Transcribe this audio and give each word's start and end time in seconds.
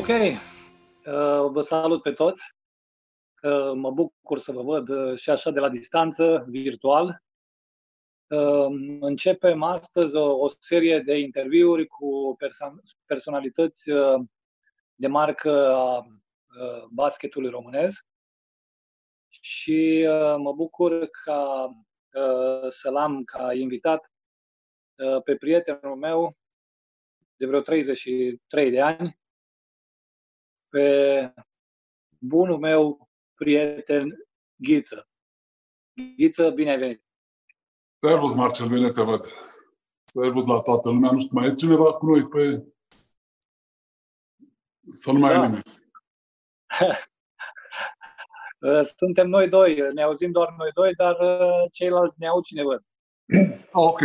Ok, 0.00 0.08
uh, 0.08 1.50
vă 1.50 1.60
salut 1.60 2.02
pe 2.02 2.12
toți. 2.12 2.42
Uh, 3.42 3.72
mă 3.74 3.90
bucur 3.90 4.38
să 4.38 4.52
vă 4.52 4.62
văd 4.62 4.88
uh, 4.88 5.18
și 5.18 5.30
așa 5.30 5.50
de 5.50 5.60
la 5.60 5.68
distanță, 5.68 6.44
virtual. 6.48 7.22
Începem 9.00 9.62
astăzi 9.62 10.16
o, 10.16 10.38
o 10.38 10.48
serie 10.60 11.00
de 11.00 11.18
interviuri 11.18 11.86
cu 11.86 12.36
perso- 12.38 12.96
personalități 13.04 13.90
de 14.94 15.06
marcă 15.06 15.74
a 15.74 16.06
basketului 16.90 17.50
românesc 17.50 18.06
și 19.28 20.06
mă 20.36 20.52
bucur 20.52 21.08
ca 21.24 21.70
să-l 22.68 22.96
am 22.96 23.24
ca 23.24 23.52
invitat 23.54 24.12
pe 25.24 25.36
prietenul 25.36 25.96
meu 25.96 26.36
de 27.36 27.46
vreo 27.46 27.60
33 27.60 28.70
de 28.70 28.80
ani, 28.80 29.19
pe 30.70 31.34
bunul 32.18 32.58
meu 32.58 33.08
prieten 33.34 34.28
Ghiță. 34.56 35.08
Ghiță, 36.16 36.50
bine 36.50 36.70
ai 36.70 36.78
venit! 36.78 37.04
Servus, 38.06 38.34
Marcel, 38.34 38.68
bine 38.68 38.90
te 38.90 39.02
văd! 39.02 39.26
Servus 40.04 40.46
la 40.46 40.60
toată 40.60 40.88
lumea. 40.88 41.10
Nu 41.10 41.18
știu, 41.18 41.38
mai 41.38 41.48
e 41.48 41.54
cineva 41.54 41.92
cu 41.92 42.06
noi 42.06 42.28
pe... 42.28 42.64
Să 44.90 45.12
nu 45.12 45.18
mai 45.18 45.32
da. 45.32 45.40
nimeni. 45.40 45.62
Suntem 48.98 49.28
noi 49.28 49.48
doi, 49.48 49.92
ne 49.94 50.02
auzim 50.02 50.30
doar 50.30 50.54
noi 50.58 50.70
doi, 50.74 50.94
dar 50.94 51.20
uh, 51.20 51.70
ceilalți 51.72 52.16
ne 52.18 52.26
au 52.26 52.40
cine 52.40 52.62
văd. 52.62 52.84
Ah, 53.72 53.82
ok. 53.82 54.00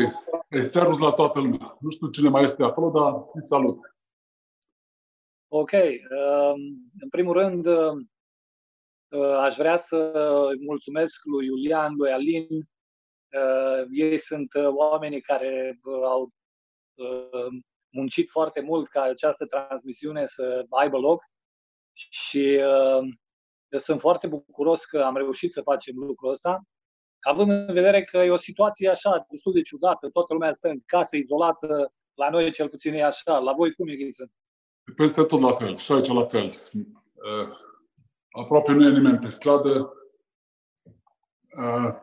E 0.50 0.62
servus 0.62 1.00
la 1.00 1.12
toată 1.12 1.40
lumea. 1.40 1.78
Nu 1.80 1.90
știu 1.90 2.10
cine 2.10 2.30
mai 2.30 2.44
este 2.44 2.64
acolo, 2.64 2.90
dar 2.90 3.14
îi 3.34 3.42
salut. 3.42 3.95
Ok. 5.58 5.72
Um, 5.72 6.60
în 7.00 7.10
primul 7.10 7.34
rând, 7.34 7.66
uh, 7.66 8.06
aș 9.38 9.56
vrea 9.56 9.76
să 9.76 10.12
mulțumesc 10.60 11.22
lui 11.24 11.46
Iulian, 11.46 11.94
lui 11.96 12.12
Alin. 12.12 12.48
Uh, 12.50 13.86
ei 13.92 14.18
sunt 14.18 14.54
uh, 14.54 14.68
oamenii 14.68 15.22
care 15.22 15.80
au 16.04 16.30
muncit 17.90 18.30
foarte 18.30 18.62
mult 18.62 18.88
ca 18.88 19.02
această 19.02 19.46
transmisiune 19.46 20.26
să 20.26 20.66
aibă 20.70 20.98
loc 20.98 21.24
și 22.10 22.60
sunt 23.70 24.00
foarte 24.00 24.28
bucuros 24.28 24.86
că 24.86 25.02
am 25.02 25.18
reușit 25.18 25.52
să 25.52 25.62
facem 25.62 25.96
lucrul 25.96 26.32
ăsta, 26.32 26.62
având 27.20 27.50
în 27.50 27.74
vedere 27.74 28.04
că 28.04 28.18
e 28.18 28.30
o 28.30 28.36
situație 28.36 28.90
așa 28.90 29.26
destul 29.30 29.54
de 29.54 29.62
ciudată, 29.62 30.10
toată 30.10 30.34
lumea 30.34 30.52
stă 30.52 30.68
în 30.68 30.80
casă 30.86 31.16
izolată, 31.16 31.94
la 32.14 32.30
noi 32.30 32.52
cel 32.52 32.70
puțin 32.70 32.94
e 32.94 33.04
așa, 33.04 33.38
la 33.38 33.54
voi 33.54 33.74
cum 33.74 33.88
e, 33.88 33.96
Ghiță? 33.96 34.32
Peste 34.94 35.24
tot 35.24 35.40
la 35.40 35.54
fel, 35.54 35.78
și 35.78 35.92
aici 35.92 36.08
la 36.08 36.26
fel. 36.26 36.46
Uh, 36.46 37.58
aproape 38.30 38.72
nu 38.72 38.88
e 38.88 38.92
nimeni 38.92 39.20
pe 39.20 39.28
stradă. 39.28 39.94
Uh, 41.58 41.96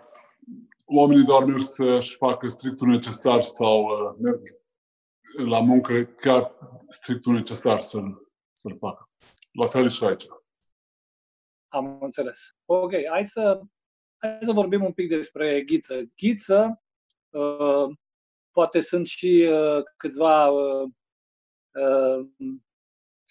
oamenii 0.87 1.25
doar 1.25 1.45
merg 1.45 1.61
să-și 1.61 2.17
facă 2.17 2.49
strictul 2.49 2.89
necesar 2.89 3.43
sau 3.43 3.83
uh, 3.83 4.15
merg 4.19 4.41
la 5.37 5.61
muncă 5.61 6.05
chiar 6.05 6.55
strictul 6.89 7.33
necesar 7.33 7.83
să-l, 7.83 8.31
să-l 8.53 8.77
facă. 8.79 9.11
La 9.53 9.67
fel 9.67 9.89
și 9.89 10.05
aici. 10.05 10.27
Am 11.69 11.99
înțeles. 12.01 12.39
Ok, 12.65 12.93
hai 13.11 13.25
să, 13.25 13.61
hai 14.17 14.39
să 14.43 14.53
vorbim 14.53 14.85
un 14.85 14.93
pic 14.93 15.09
despre 15.09 15.63
Ghiță. 15.63 16.03
Ghiță, 16.17 16.83
uh, 17.31 17.97
poate 18.51 18.81
sunt 18.81 19.07
și 19.07 19.49
uh, 19.53 19.83
câțiva 19.97 20.49
uh, 20.49 20.89
uh, 21.73 22.27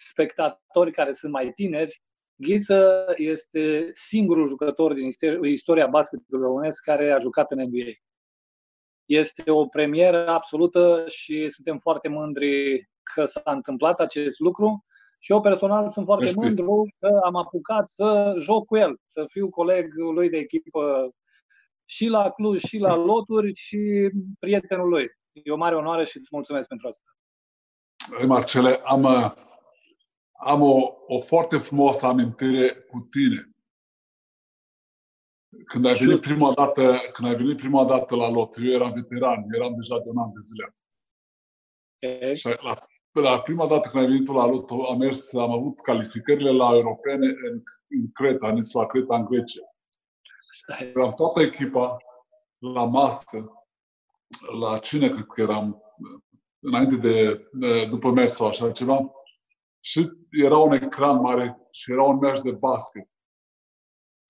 spectatori 0.10 0.92
care 0.92 1.14
sunt 1.14 1.32
mai 1.32 1.52
tineri, 1.56 2.02
Ghiță 2.36 3.06
este 3.16 3.90
singurul 3.94 4.48
jucător 4.48 4.94
din 4.94 5.10
istoria 5.42 5.88
basketului 5.88 6.42
românesc 6.42 6.84
care 6.84 7.12
a 7.12 7.20
jucat 7.20 7.52
în 7.52 7.60
NBA. 7.60 7.92
Este 9.06 9.52
o 9.52 9.66
premieră 9.66 10.28
absolută 10.28 11.04
și 11.08 11.50
suntem 11.50 11.78
foarte 11.78 12.08
mândri 12.08 12.84
că 13.14 13.26
s-a 13.26 13.42
întâmplat 13.44 14.00
acest 14.00 14.40
lucru 14.40 14.86
și 15.20 15.32
eu 15.32 15.42
personal 15.42 15.90
sunt 15.90 16.06
foarte 16.06 16.26
este. 16.26 16.46
mândru 16.46 16.88
că 17.00 17.20
am 17.24 17.36
apucat 17.36 17.90
să 17.90 18.34
joc 18.38 18.66
cu 18.66 18.78
el, 18.78 18.96
să 19.08 19.26
fiu 19.28 19.50
coleg 19.50 19.94
lui 20.14 20.30
de 20.30 20.38
echipă 20.38 21.10
și 21.86 22.08
la 22.08 22.30
Cluj, 22.30 22.64
și 22.64 22.78
la 22.78 22.96
loturi 22.96 23.54
și 23.56 24.10
prietenul 24.40 24.90
lui. 24.90 25.08
E 25.32 25.52
o 25.52 25.58
mare 25.58 25.76
onoare 25.76 26.06
și 26.06 26.18
îți 26.18 26.30
mulțumesc 26.32 26.68
pentru 26.68 26.88
asta. 26.88 27.06
Marcele, 28.28 28.82
am 28.84 29.34
am 30.44 30.62
o, 30.62 30.94
o 31.08 31.20
foarte 31.20 31.58
frumoasă 31.58 32.06
amintire 32.06 32.74
cu 32.74 33.00
tine. 33.00 33.56
Când 35.66 35.86
ai 35.86 35.94
venit 35.94 36.22
prima 36.22 36.54
dată, 36.54 37.00
când 37.14 37.28
ai 37.28 37.36
venit 37.36 37.58
prima 37.58 37.86
dată 37.86 38.16
la 38.16 38.30
lot, 38.30 38.56
eu 38.58 38.72
eram 38.72 38.92
veteran, 38.94 39.46
eram 39.54 39.76
deja 39.76 40.00
de 40.00 40.10
un 40.10 40.18
an 40.18 40.32
de 40.32 40.40
zile. 40.40 40.76
Okay. 42.00 42.36
Și 42.36 42.48
la, 42.48 42.78
la 43.12 43.42
prima 43.42 43.68
dată 43.68 43.90
când 43.90 44.04
ai 44.04 44.10
venit 44.10 44.28
la 44.28 44.46
lot, 44.46 44.70
am 44.70 44.98
mers, 44.98 45.34
am 45.34 45.52
avut 45.52 45.80
calificările 45.80 46.52
la 46.52 46.76
europene 46.76 47.28
în, 47.28 47.64
în 47.88 48.12
Creta, 48.12 48.48
în 48.48 48.56
insula 48.56 48.86
Creta, 48.86 49.16
în 49.16 49.26
Grecia. 49.26 49.62
Eram 50.80 51.14
toată 51.14 51.42
echipa 51.42 51.98
la 52.58 52.86
masă, 52.86 53.52
la 54.60 54.78
cine 54.78 55.10
cred 55.10 55.26
că 55.26 55.42
eram, 55.42 55.82
înainte 56.60 56.96
de, 56.96 57.48
după 57.90 58.12
mers 58.12 58.34
sau 58.34 58.48
așa 58.48 58.72
ceva, 58.72 59.12
și 59.84 60.12
era 60.32 60.58
un 60.58 60.72
ecran 60.72 61.22
mare 61.22 61.58
și 61.72 61.92
era 61.92 62.04
un 62.04 62.18
meci 62.18 62.40
de 62.40 62.52
basket. 62.52 63.10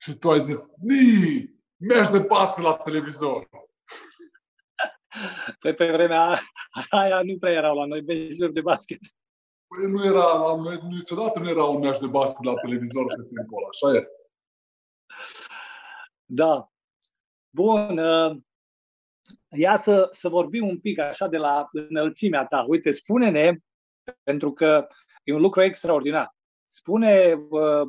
Și 0.02 0.14
tu 0.14 0.32
ai 0.32 0.44
zis, 0.44 0.70
Ni, 0.82 1.50
meci 1.78 2.10
de 2.12 2.20
basket 2.20 2.64
la 2.64 2.78
televizor. 2.78 3.50
Păi 5.60 5.74
pe 5.74 5.92
vremea 5.92 6.40
aia 6.90 7.22
nu 7.24 7.38
prea 7.38 7.52
erau 7.52 7.76
la 7.76 7.86
noi 7.86 8.02
meciuri 8.02 8.54
de 8.54 8.62
basket. 8.62 9.00
Păi 9.68 9.92
nu 9.92 10.06
era, 10.06 10.34
la 10.34 10.56
noi 10.56 10.80
niciodată 10.84 11.40
nu 11.40 11.50
era 11.50 11.64
un 11.64 11.80
meci 11.80 12.00
de 12.00 12.08
basket 12.08 12.44
la 12.44 12.54
televizor 12.54 13.06
pe 13.06 13.24
timpul 13.24 13.58
ăla, 13.58 13.68
așa 13.70 13.98
este. 13.98 14.16
Da. 16.26 16.72
Bun. 17.50 17.98
Uh, 17.98 18.38
ia 19.50 19.76
să, 19.76 20.08
să 20.12 20.30
vorbim 20.30 20.68
un 20.68 20.80
pic 20.80 21.00
așa 21.00 21.28
de 21.28 21.38
la 21.38 21.70
înălțimea 21.72 22.46
ta. 22.46 22.66
Uite, 22.68 22.92
spune-ne, 22.92 23.58
pentru 24.24 24.54
că 24.54 24.88
E 25.24 25.34
un 25.34 25.42
lucru 25.42 25.62
extraordinar. 25.62 26.36
Spune 26.68 27.34
uh, 27.34 27.88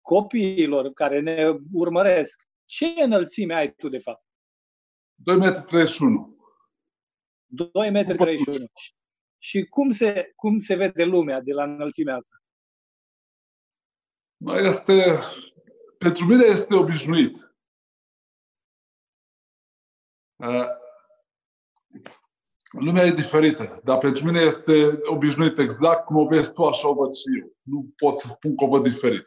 copiilor 0.00 0.92
care 0.92 1.20
ne 1.20 1.58
urmăresc 1.72 2.42
ce 2.64 2.86
înălțime 2.86 3.54
ai 3.54 3.74
tu 3.74 3.88
de 3.88 3.98
fapt? 3.98 4.24
2,31 5.30 5.98
m. 5.98 6.36
2,31 7.56 8.60
m. 8.60 8.72
Și 9.38 9.64
cum 9.64 9.90
se, 9.90 10.32
cum 10.36 10.60
se 10.60 10.74
vede 10.74 11.04
lumea 11.04 11.40
de 11.40 11.52
la 11.52 11.62
înălțimea 11.62 12.14
asta? 12.14 12.36
Este, 14.66 15.18
pentru 15.98 16.24
mine 16.26 16.44
este 16.44 16.74
obișnuit. 16.74 17.54
Uh, 22.72 22.82
lumea 22.84 23.04
e 23.04 23.10
diferită, 23.10 23.80
dar 23.84 23.98
pentru 23.98 24.24
mine 24.24 24.40
este 24.40 24.98
obișnuit 25.02 25.58
exact 25.58 26.04
cum 26.04 26.16
o 26.16 26.26
vezi 26.26 26.52
tu, 26.52 26.62
așa 26.62 26.88
o 26.88 26.94
văd 26.94 27.14
și 27.14 27.26
eu. 27.40 27.52
Nu 27.62 27.86
pot 27.96 28.18
să 28.18 28.28
spun 28.28 28.56
că 28.56 28.64
o 28.64 28.68
văd 28.68 28.82
diferit. 28.82 29.26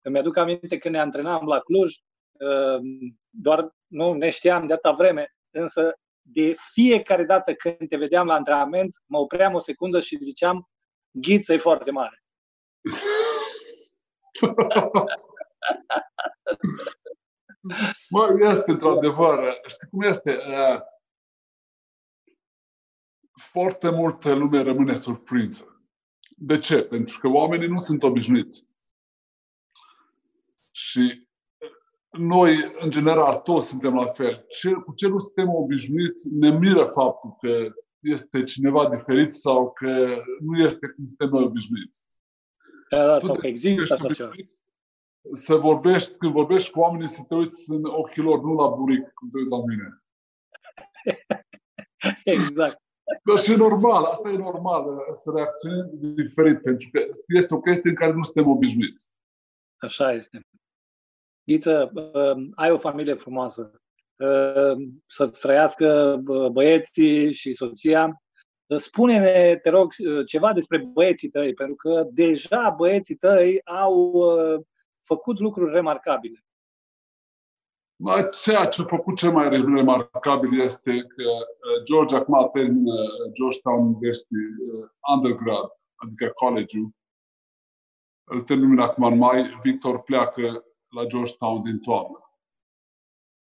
Îmi 0.00 0.18
aduc 0.18 0.36
aminte 0.36 0.78
când 0.78 0.94
ne 0.94 1.00
antrenam 1.00 1.46
la 1.46 1.60
Cluj, 1.60 1.94
uh, 2.32 2.80
doar 3.28 3.74
nu 3.86 4.12
ne 4.12 4.30
știam 4.30 4.66
de 4.66 4.72
atâta 4.72 4.92
vreme, 4.92 5.34
însă 5.50 5.94
de 6.22 6.56
fiecare 6.72 7.24
dată 7.24 7.54
când 7.54 7.88
te 7.88 7.96
vedeam 7.96 8.26
la 8.26 8.34
antrenament, 8.34 9.02
mă 9.06 9.18
opream 9.18 9.54
o 9.54 9.58
secundă 9.58 10.00
și 10.00 10.22
ziceam, 10.22 10.68
ghiță 11.10 11.52
e 11.52 11.58
foarte 11.58 11.90
mare. 11.90 12.22
Mă, 18.10 18.34
este 18.38 18.70
într-adevăr. 18.70 19.60
Știi 19.66 19.88
cum 19.90 20.02
este? 20.02 20.38
Uh, 23.40 23.46
foarte 23.50 23.90
multă 23.90 24.34
lume 24.34 24.62
rămâne 24.62 24.94
surprinsă. 24.94 25.82
De 26.36 26.58
ce? 26.58 26.82
Pentru 26.82 27.18
că 27.18 27.28
oamenii 27.28 27.68
nu 27.68 27.78
sunt 27.78 28.02
obișnuiți. 28.02 28.68
Și 30.70 31.28
noi, 32.10 32.74
în 32.78 32.90
general, 32.90 33.34
toți 33.34 33.68
suntem 33.68 33.94
la 33.94 34.06
fel. 34.06 34.44
Ce, 34.48 34.72
cu 34.72 34.94
ce 34.94 35.08
nu 35.08 35.18
suntem 35.18 35.54
obișnuiți, 35.54 36.28
ne 36.28 36.50
miră 36.50 36.84
faptul 36.84 37.36
că 37.40 37.72
este 37.98 38.42
cineva 38.42 38.88
diferit 38.88 39.32
sau 39.32 39.72
că 39.72 40.22
nu 40.40 40.58
este 40.58 40.88
cum 40.88 41.06
suntem 41.06 41.28
noi 41.28 41.44
obișnuiți. 41.44 42.08
Da, 42.90 43.06
da, 43.06 43.18
sau 43.18 43.34
că 43.34 43.46
există 43.46 43.94
așa 43.94 44.12
ceva. 44.12 44.30
Să 45.32 45.54
vorbești, 45.54 46.12
când 46.14 46.32
vorbești 46.32 46.70
cu 46.70 46.80
oamenii, 46.80 47.08
să 47.08 47.22
te 47.28 47.34
uiți 47.34 47.70
în 47.70 47.84
ochii 47.84 48.22
lor, 48.22 48.42
nu 48.42 48.54
la 48.54 48.68
buric, 48.68 49.12
cum 49.14 49.28
te 49.28 49.36
uiți 49.36 49.50
la 49.50 49.58
mine. 49.66 50.02
exact. 52.34 52.82
Dar 53.24 53.38
și 53.38 53.54
normal, 53.54 54.04
asta 54.04 54.28
e 54.28 54.36
normal, 54.36 54.84
să 55.10 55.32
reacționăm 55.34 55.90
diferit, 56.14 56.62
pentru 56.62 56.88
că 56.92 57.00
este 57.26 57.54
o 57.54 57.60
chestie 57.60 57.90
în 57.90 57.96
care 57.96 58.12
nu 58.12 58.22
suntem 58.22 58.50
obișnuiți. 58.50 59.10
Așa 59.76 60.12
este. 60.12 60.40
Ghiță, 61.44 61.90
uh, 61.94 62.48
ai 62.54 62.70
o 62.70 62.78
familie 62.78 63.14
frumoasă. 63.14 63.80
Uh, 64.16 64.76
să-ți 65.06 65.40
trăiască 65.40 66.20
băieții 66.52 67.32
și 67.32 67.52
soția. 67.52 68.22
Spune-ne, 68.76 69.56
te 69.62 69.70
rog, 69.70 69.92
ceva 70.26 70.52
despre 70.52 70.78
băieții 70.78 71.28
tăi, 71.28 71.54
pentru 71.54 71.74
că 71.74 72.06
deja 72.10 72.74
băieții 72.76 73.14
tăi 73.14 73.60
au 73.64 74.24
făcut 75.02 75.38
lucruri 75.38 75.72
remarcabile. 75.72 76.44
Ceea 78.42 78.66
ce 78.66 78.82
a 78.82 78.84
făcut 78.84 79.16
cel 79.16 79.32
mai 79.32 79.48
remarcabil 79.48 80.60
este 80.60 80.90
că 80.90 81.22
uh, 81.22 81.82
George 81.84 82.16
acum 82.16 82.48
termină 82.52 82.92
uh, 82.92 83.32
Georgetown 83.32 83.86
University 83.86 84.34
uh, 84.34 84.90
undergrad, 85.14 85.68
adică 85.94 86.28
college-ul. 86.28 86.90
Îl 88.24 88.42
termină 88.42 88.82
acum 88.82 89.04
în 89.04 89.18
mai, 89.18 89.58
Victor 89.62 90.02
pleacă 90.02 90.64
la 90.88 91.04
Georgetown 91.04 91.62
din 91.62 91.78
toamnă. 91.78 92.24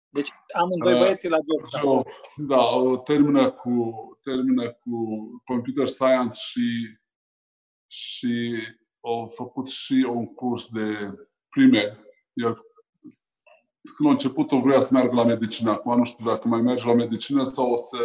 Deci 0.09 0.31
amândoi 0.55 0.99
băieții 0.99 1.29
la 1.29 1.39
Georgetown. 1.39 2.03
Da, 2.37 2.67
o 2.67 2.97
termină 2.97 3.51
cu, 3.51 3.93
termină 4.23 4.73
cu 4.73 5.19
computer 5.45 5.87
science 5.87 6.39
și, 6.39 6.99
și 7.87 8.63
au 9.01 9.29
făcut 9.29 9.69
și 9.69 10.07
un 10.09 10.35
curs 10.35 10.67
de 10.67 11.15
prime. 11.49 11.99
El 12.33 12.65
când 13.97 14.09
a 14.09 14.13
început, 14.13 14.53
o 14.53 14.61
vrea 14.61 14.81
să 14.81 14.93
meargă 14.93 15.15
la 15.15 15.25
medicină. 15.25 15.71
Acum 15.71 15.97
nu 15.97 16.05
știu 16.05 16.25
dacă 16.25 16.49
mai 16.49 16.61
merge 16.61 16.87
la 16.87 16.95
medicină 16.95 17.45
sau 17.45 17.73
o 17.73 17.77
să, 17.77 17.99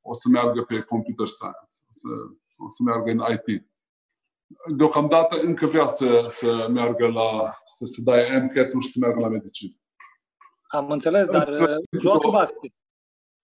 o 0.00 0.14
să 0.14 0.28
meargă 0.28 0.62
pe 0.62 0.80
computer 0.80 1.26
science, 1.26 1.76
o 1.88 1.88
să, 1.88 2.08
o 2.56 2.68
să 2.68 2.82
meargă 2.84 3.10
în 3.10 3.22
IT. 3.34 3.66
Deocamdată 4.76 5.36
încă 5.40 5.66
vrea 5.66 5.86
să, 5.86 6.24
să 6.28 6.68
meargă 6.70 7.06
la, 7.06 7.58
să 7.66 7.84
se 7.84 8.02
dai 8.02 8.40
MCAT-ul 8.42 8.80
și 8.80 8.90
să 8.90 8.98
meargă 9.00 9.20
la 9.20 9.28
medicină. 9.28 9.74
Am 10.68 10.90
înțeles, 10.90 11.26
dar 11.26 11.78
joacă 11.98 12.28
basket. 12.30 12.72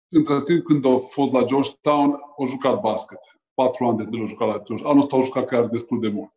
Între 0.09 0.43
timp, 0.43 0.65
când 0.65 0.85
a 0.87 0.99
fost 0.99 1.33
la 1.33 1.45
Georgetown, 1.45 2.13
a 2.13 2.45
jucat 2.45 2.81
basket. 2.81 3.19
Patru 3.55 3.85
ani 3.85 3.97
de 3.97 4.05
zile 4.05 4.23
a 4.23 4.27
jucat 4.27 4.49
la 4.49 4.53
Georgetown. 4.53 4.91
Anul 4.91 5.03
ăsta 5.03 5.17
a 5.17 5.21
jucat 5.21 5.47
chiar 5.47 5.67
destul 5.67 6.01
de 6.01 6.09
mult. 6.09 6.35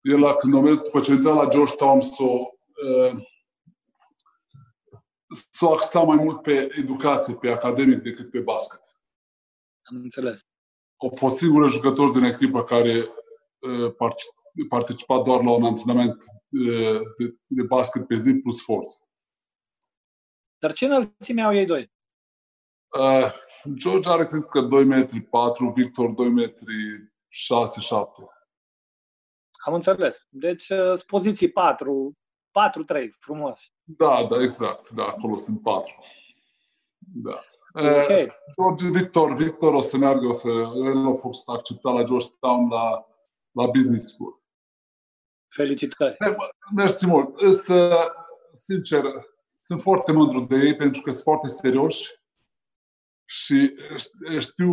El, 0.00 0.34
când 0.34 0.54
a 0.54 0.60
mers, 0.60 0.78
după 0.78 1.00
ce 1.00 1.10
a 1.10 1.14
intrat 1.14 1.34
la 1.34 1.48
Georgetown, 1.48 2.00
s-a, 2.00 2.24
uh, 2.24 3.24
s-a 5.34 5.68
axat 5.70 6.06
mai 6.06 6.16
mult 6.16 6.42
pe 6.42 6.68
educație, 6.78 7.34
pe 7.34 7.50
academic, 7.50 8.02
decât 8.02 8.30
pe 8.30 8.40
basket. 8.40 8.82
Am 9.82 9.96
înțeles. 9.96 10.40
A 10.96 11.16
fost 11.16 11.36
singurul 11.36 11.68
jucător 11.68 12.10
din 12.10 12.22
echipă 12.22 12.62
care 12.62 13.06
uh, 13.60 13.94
participa 14.68 15.22
doar 15.22 15.42
la 15.42 15.50
un 15.50 15.64
antrenament 15.64 16.24
uh, 16.50 17.00
de, 17.18 17.36
de 17.46 17.62
basket 17.62 18.06
pe 18.06 18.16
zi 18.16 18.34
plus 18.34 18.62
forță. 18.62 19.08
Dar 20.58 20.72
ce 20.72 20.84
înălțime 20.84 21.42
au 21.42 21.54
ei 21.54 21.66
doi? 21.66 21.92
Uh, 22.98 23.32
George 23.74 24.08
are, 24.08 24.26
cred 24.26 24.44
că, 24.44 24.60
2 24.60 24.84
metri 24.84 25.20
4, 25.20 25.70
Victor 25.70 26.10
2 26.10 26.28
metri 26.28 26.74
6, 27.28 27.80
7. 27.80 28.22
Am 29.64 29.74
înțeles. 29.74 30.26
Deci, 30.28 30.68
uh, 30.68 31.00
poziții 31.06 31.50
4, 31.50 32.12
4-3, 32.54 33.10
frumos. 33.18 33.72
Da, 33.82 34.26
da, 34.30 34.42
exact. 34.42 34.88
Da, 34.88 35.04
acolo 35.04 35.36
sunt 35.36 35.62
patru. 35.62 35.94
Da. 36.98 37.44
Okay. 37.72 38.22
Uh, 38.22 38.32
George 38.60 38.88
Victor, 38.88 39.34
Victor 39.34 39.74
o 39.74 39.80
să 39.80 39.96
meargă, 39.96 40.26
o 40.26 40.32
să, 40.32 40.48
el 40.84 41.06
a 41.06 41.14
fost 41.14 41.48
acceptat 41.48 41.94
la 41.94 42.02
Georgetown 42.02 42.68
la, 42.68 43.06
la 43.50 43.66
Business 43.66 44.12
School. 44.12 44.42
Felicitări! 45.48 46.16
Mersi 46.74 47.06
mult! 47.06 47.40
Să, 47.52 48.10
sincer, 48.52 49.02
sunt 49.60 49.82
foarte 49.82 50.12
mândru 50.12 50.40
de 50.40 50.56
ei 50.56 50.76
pentru 50.76 51.02
că 51.02 51.10
sunt 51.10 51.22
foarte 51.22 51.48
serioși 51.48 52.22
și 53.24 53.74
știu, 54.38 54.72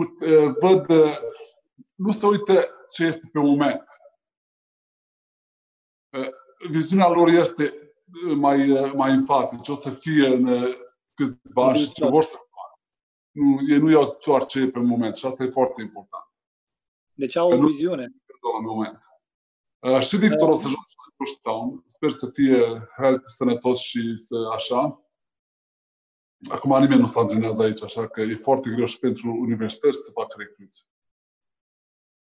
văd, 0.60 0.88
nu 1.95 2.12
se 2.12 2.25
uită 2.25 2.69
ce 2.89 3.06
este 3.06 3.30
pe 3.31 3.39
moment. 3.39 3.84
Viziunea 6.69 7.08
lor 7.08 7.28
este 7.28 7.94
mai, 8.36 8.92
mai 8.96 9.12
în 9.12 9.22
față, 9.22 9.60
ce 9.62 9.72
o 9.72 9.75
să 9.75 9.90
fie 9.90 10.28
în 10.28 10.46
uh, 10.46 10.75
câțiva 11.13 11.68
ani 11.68 11.78
și 11.78 11.92
ce 11.92 12.06
vor 12.06 12.24
să 12.24 12.36
facă. 12.36 12.80
Nu, 13.31 13.60
ei 13.69 13.78
nu 13.78 13.90
iau 13.90 14.18
doar 14.25 14.46
ce 14.46 14.60
e 14.60 14.69
pe 14.69 14.80
moment 14.80 15.16
și 15.16 15.25
asta 15.25 15.44
e 15.44 15.50
foarte 15.50 15.81
important. 15.81 16.25
Deci 17.13 17.36
au 17.36 17.52
o 17.52 17.66
viziune. 17.66 18.13
La 18.54 18.60
moment. 18.60 19.00
Uh, 19.80 20.00
și 20.00 20.18
Victor 20.18 20.50
o 20.50 20.54
să 20.54 20.68
joace 20.68 20.94
la 20.98 21.25
Georgetown. 21.25 21.84
Sper 21.86 22.12
să 22.12 22.28
fie 22.28 22.90
healthy, 22.98 23.30
sănătos 23.30 23.80
și 23.80 24.16
să 24.16 24.36
așa. 24.54 25.06
Acum 26.50 26.80
nimeni 26.80 27.00
nu 27.00 27.06
se 27.06 27.19
antrenează 27.19 27.63
aici, 27.63 27.84
așa 27.84 28.08
că 28.08 28.22
e 28.22 28.36
foarte 28.36 28.69
greu 28.69 28.86
și 28.86 29.00
pentru 29.00 29.30
universități 29.31 30.04
să 30.04 30.12
facă 30.12 30.36
recruți. 30.38 30.88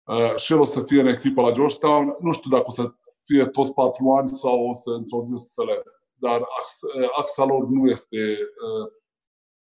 Uh, 0.05 0.35
și 0.35 0.53
el 0.53 0.59
o 0.59 0.65
să 0.65 0.83
fie 0.83 0.99
în 0.99 1.07
echipă 1.07 1.41
la 1.41 1.51
Georgetown. 1.51 2.15
Nu 2.19 2.31
știu 2.31 2.49
dacă 2.49 2.63
o 2.65 2.71
să 2.71 2.93
fie 3.23 3.45
toți 3.45 3.73
patru 3.73 4.11
ani 4.11 4.29
sau 4.29 4.67
o 4.67 4.73
să 4.73 4.89
într-o 4.89 5.23
zi 5.23 5.33
să 5.35 5.47
se 5.47 5.61
lese. 5.61 5.99
Dar 6.13 6.39
uh, 6.39 7.09
axa 7.17 7.43
lor 7.43 7.67
nu 7.67 7.89
este, 7.89 8.37
uh, 8.65 8.91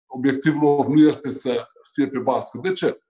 obiectivul 0.06 0.62
lor 0.62 0.86
nu 0.86 1.06
este 1.08 1.30
să 1.30 1.68
fie 1.92 2.08
pe 2.08 2.18
basket. 2.18 2.60
De 2.60 2.72
ce? 2.72 3.02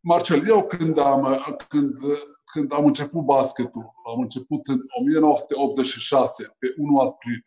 Marcel, 0.00 0.48
eu 0.48 0.66
când 0.66 0.98
am, 0.98 1.44
când, 1.68 1.98
când 2.44 2.72
am 2.72 2.84
început 2.84 3.22
basketul, 3.22 3.92
am 4.06 4.20
început 4.20 4.66
în 4.66 4.80
1986, 5.00 6.56
pe 6.58 6.74
1 6.76 6.98
aprilie. 7.00 7.44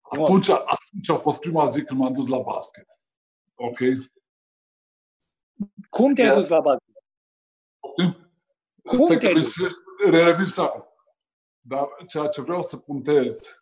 Atunci, 0.00 0.48
atunci 0.48 1.08
a 1.08 1.18
fost 1.18 1.40
prima 1.40 1.66
zi 1.66 1.82
când 1.82 2.00
m-am 2.00 2.12
dus 2.12 2.26
la 2.26 2.38
basket. 2.38 3.00
Ok? 3.54 3.78
Cum 5.88 6.14
te-ai 6.14 6.34
dus 6.34 6.48
la 6.48 6.60
basket? 6.60 7.02
Poftim? 7.80 8.30
Cum 8.82 9.18
te-ai 9.18 9.34
dus? 9.34 9.54
Revin 10.10 10.44
și 10.46 10.60
acum. 10.60 10.84
Dar 11.60 11.88
ceea 12.06 12.26
ce 12.26 12.40
vreau 12.40 12.62
să 12.62 12.76
puntez, 12.76 13.58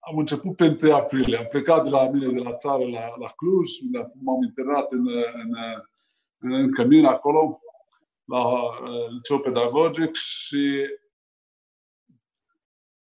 am 0.00 0.18
început 0.18 0.56
pe 0.56 0.76
1 0.82 0.94
aprilie. 0.94 1.36
Am 1.36 1.46
plecat 1.46 1.84
de 1.84 1.90
la 1.90 2.08
mine 2.08 2.32
de 2.32 2.38
la 2.38 2.54
țară 2.54 2.84
la, 2.84 3.16
la 3.16 3.26
Cluj, 3.26 3.70
m-am 4.20 4.42
internat 4.42 4.90
în, 4.90 5.06
în, 5.08 5.54
în, 6.38 6.52
în 6.52 6.72
Cămin 6.72 7.04
acolo, 7.04 7.60
la 8.24 8.48
uh, 8.48 9.08
liceu 9.08 9.38
pedagogic 9.38 10.14
și 10.14 10.86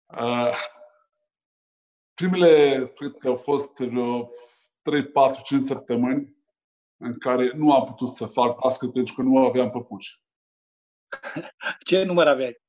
uh, 0.05 0.55
primele, 2.13 2.87
cred 2.95 3.13
că 3.17 3.27
au 3.27 3.35
fost 3.35 3.77
vreo 3.77 4.29
3, 4.81 5.07
4, 5.07 5.41
5 5.43 5.63
săptămâni 5.63 6.36
în 6.97 7.13
care 7.13 7.51
nu 7.55 7.73
am 7.73 7.83
putut 7.83 8.09
să 8.09 8.25
fac 8.25 8.59
basket 8.59 8.93
pentru 8.93 9.13
că 9.13 9.21
nu 9.21 9.45
aveam 9.45 9.69
păpuși. 9.69 10.21
Ce 11.87 12.03
număr 12.03 12.27
aveai? 12.27 12.61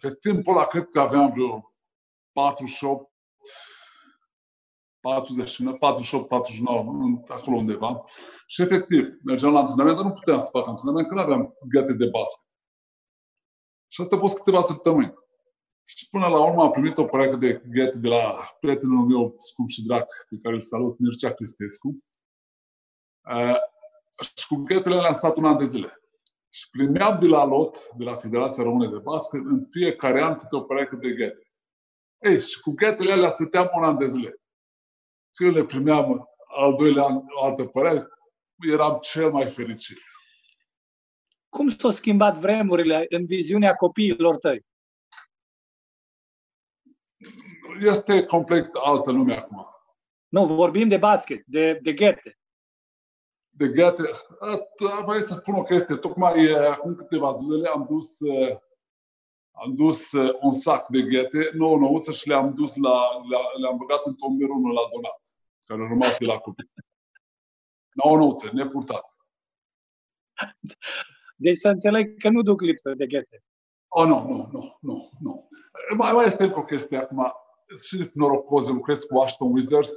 Pe 0.00 0.14
timpul 0.14 0.56
ăla 0.56 0.64
cred 0.64 0.88
că 0.88 1.00
aveam 1.00 1.30
vreo 1.30 1.68
48, 2.32 3.12
49, 5.00 5.76
48, 5.76 6.28
49, 6.28 7.22
acolo 7.28 7.56
undeva. 7.56 8.04
Și 8.46 8.62
efectiv, 8.62 9.08
mergeam 9.24 9.52
la 9.52 9.58
antrenament, 9.58 9.96
dar 9.96 10.06
nu 10.06 10.12
puteam 10.12 10.38
să 10.38 10.48
fac 10.50 10.66
antrenament, 10.66 11.08
că 11.08 11.14
nu 11.14 11.20
aveam 11.20 11.54
găte 11.68 11.92
de 11.92 12.06
basket. 12.06 12.44
Și 13.88 14.00
asta 14.00 14.16
a 14.16 14.18
fost 14.18 14.36
câteva 14.36 14.60
săptămâni. 14.60 15.14
Și 15.84 16.08
până 16.08 16.26
la 16.28 16.44
urmă 16.44 16.62
am 16.62 16.70
primit 16.70 16.98
o 16.98 17.04
pereche 17.04 17.36
de 17.36 17.62
ghete 17.70 17.96
de 17.96 18.08
la 18.08 18.56
prietenul 18.60 19.06
meu 19.06 19.34
scump 19.38 19.68
și 19.68 19.82
drag, 19.82 20.04
pe 20.28 20.36
care 20.42 20.54
îl 20.54 20.60
salut, 20.60 20.98
Mircea 20.98 21.32
Cristescu. 21.32 21.98
Uh, 23.24 23.56
și 24.36 24.46
cu 24.46 24.56
ghetele 24.56 24.94
le-am 24.94 25.12
stat 25.12 25.36
un 25.36 25.44
an 25.44 25.58
de 25.58 25.64
zile. 25.64 26.00
Și 26.48 26.70
primeam 26.70 27.18
de 27.18 27.26
la 27.26 27.44
LOT, 27.44 27.76
de 27.96 28.04
la 28.04 28.16
Federația 28.16 28.62
Română 28.62 28.90
de 28.90 28.98
Basket, 28.98 29.40
în 29.44 29.66
fiecare 29.70 30.22
an 30.22 30.36
câte 30.36 30.56
o 30.56 30.60
pereche 30.60 30.96
de 30.96 31.10
ghete. 31.10 31.52
Ei, 32.18 32.40
și 32.40 32.60
cu 32.60 32.70
ghetele 32.70 33.12
alea 33.12 33.28
stăteam 33.28 33.70
un 33.74 33.84
an 33.84 33.98
de 33.98 34.06
zile. 34.06 34.40
Când 35.32 35.54
le 35.54 35.64
primeam 35.64 36.28
al 36.60 36.74
doilea 36.74 37.04
an 37.04 37.16
o 37.16 37.44
altă 37.44 37.64
pereche, 37.64 38.06
eram 38.72 38.98
cel 39.00 39.30
mai 39.30 39.48
fericit. 39.48 39.98
Cum 41.48 41.68
s-au 41.68 41.90
schimbat 41.90 42.38
vremurile 42.38 43.06
în 43.08 43.26
viziunea 43.26 43.74
copiilor 43.74 44.38
tăi? 44.38 44.66
Este 47.80 48.24
complet 48.24 48.70
altă 48.74 49.10
lume 49.10 49.34
acum. 49.34 49.66
Nu, 50.28 50.46
vorbim 50.46 50.88
de 50.88 50.96
basket, 50.96 51.42
de, 51.46 51.78
de 51.82 51.92
ghete 51.92 52.39
de 53.50 53.68
gheate. 53.68 54.02
Mai 55.06 55.22
să 55.22 55.34
spun 55.34 55.54
o 55.54 55.62
chestie. 55.62 55.96
Tocmai 55.96 56.52
acum 56.52 56.94
câteva 56.94 57.32
zile 57.32 57.68
am 57.68 57.86
dus, 57.90 58.18
am 59.50 59.74
dus 59.74 60.12
un 60.40 60.52
sac 60.52 60.86
de 60.88 61.02
ghete, 61.02 61.50
nouă 61.52 61.78
nouță 61.78 62.12
și 62.12 62.28
le-am 62.28 62.54
dus 62.54 62.76
la, 62.76 63.00
le-am 63.60 63.76
băgat 63.76 64.06
în 64.06 64.14
tomberul 64.14 64.72
la 64.72 64.80
donat. 64.92 65.20
care 65.66 65.80
au 65.80 65.88
rămas 65.88 66.18
de 66.18 66.24
la 66.24 66.38
copii. 66.38 66.70
Nouă 67.92 68.16
nouțe, 68.16 68.50
nepurtat. 68.52 69.04
Deci 71.36 71.56
să 71.56 71.68
înțeleg 71.68 72.20
că 72.20 72.28
nu 72.28 72.42
duc 72.42 72.60
lipsă 72.60 72.94
de 72.94 73.06
ghete. 73.06 73.44
Oh, 73.88 74.06
nu, 74.06 74.26
nu, 74.28 74.48
nu, 74.52 74.78
nu, 74.80 75.10
nu. 75.20 75.48
Mai, 75.96 76.12
mai 76.12 76.24
este 76.24 76.52
o 76.54 76.64
chestie 76.64 76.96
acum. 76.96 77.32
Și 77.86 78.10
norocos, 78.14 78.68
lucrez 78.68 79.04
cu 79.04 79.16
Washington 79.16 79.52
Wizards 79.52 79.90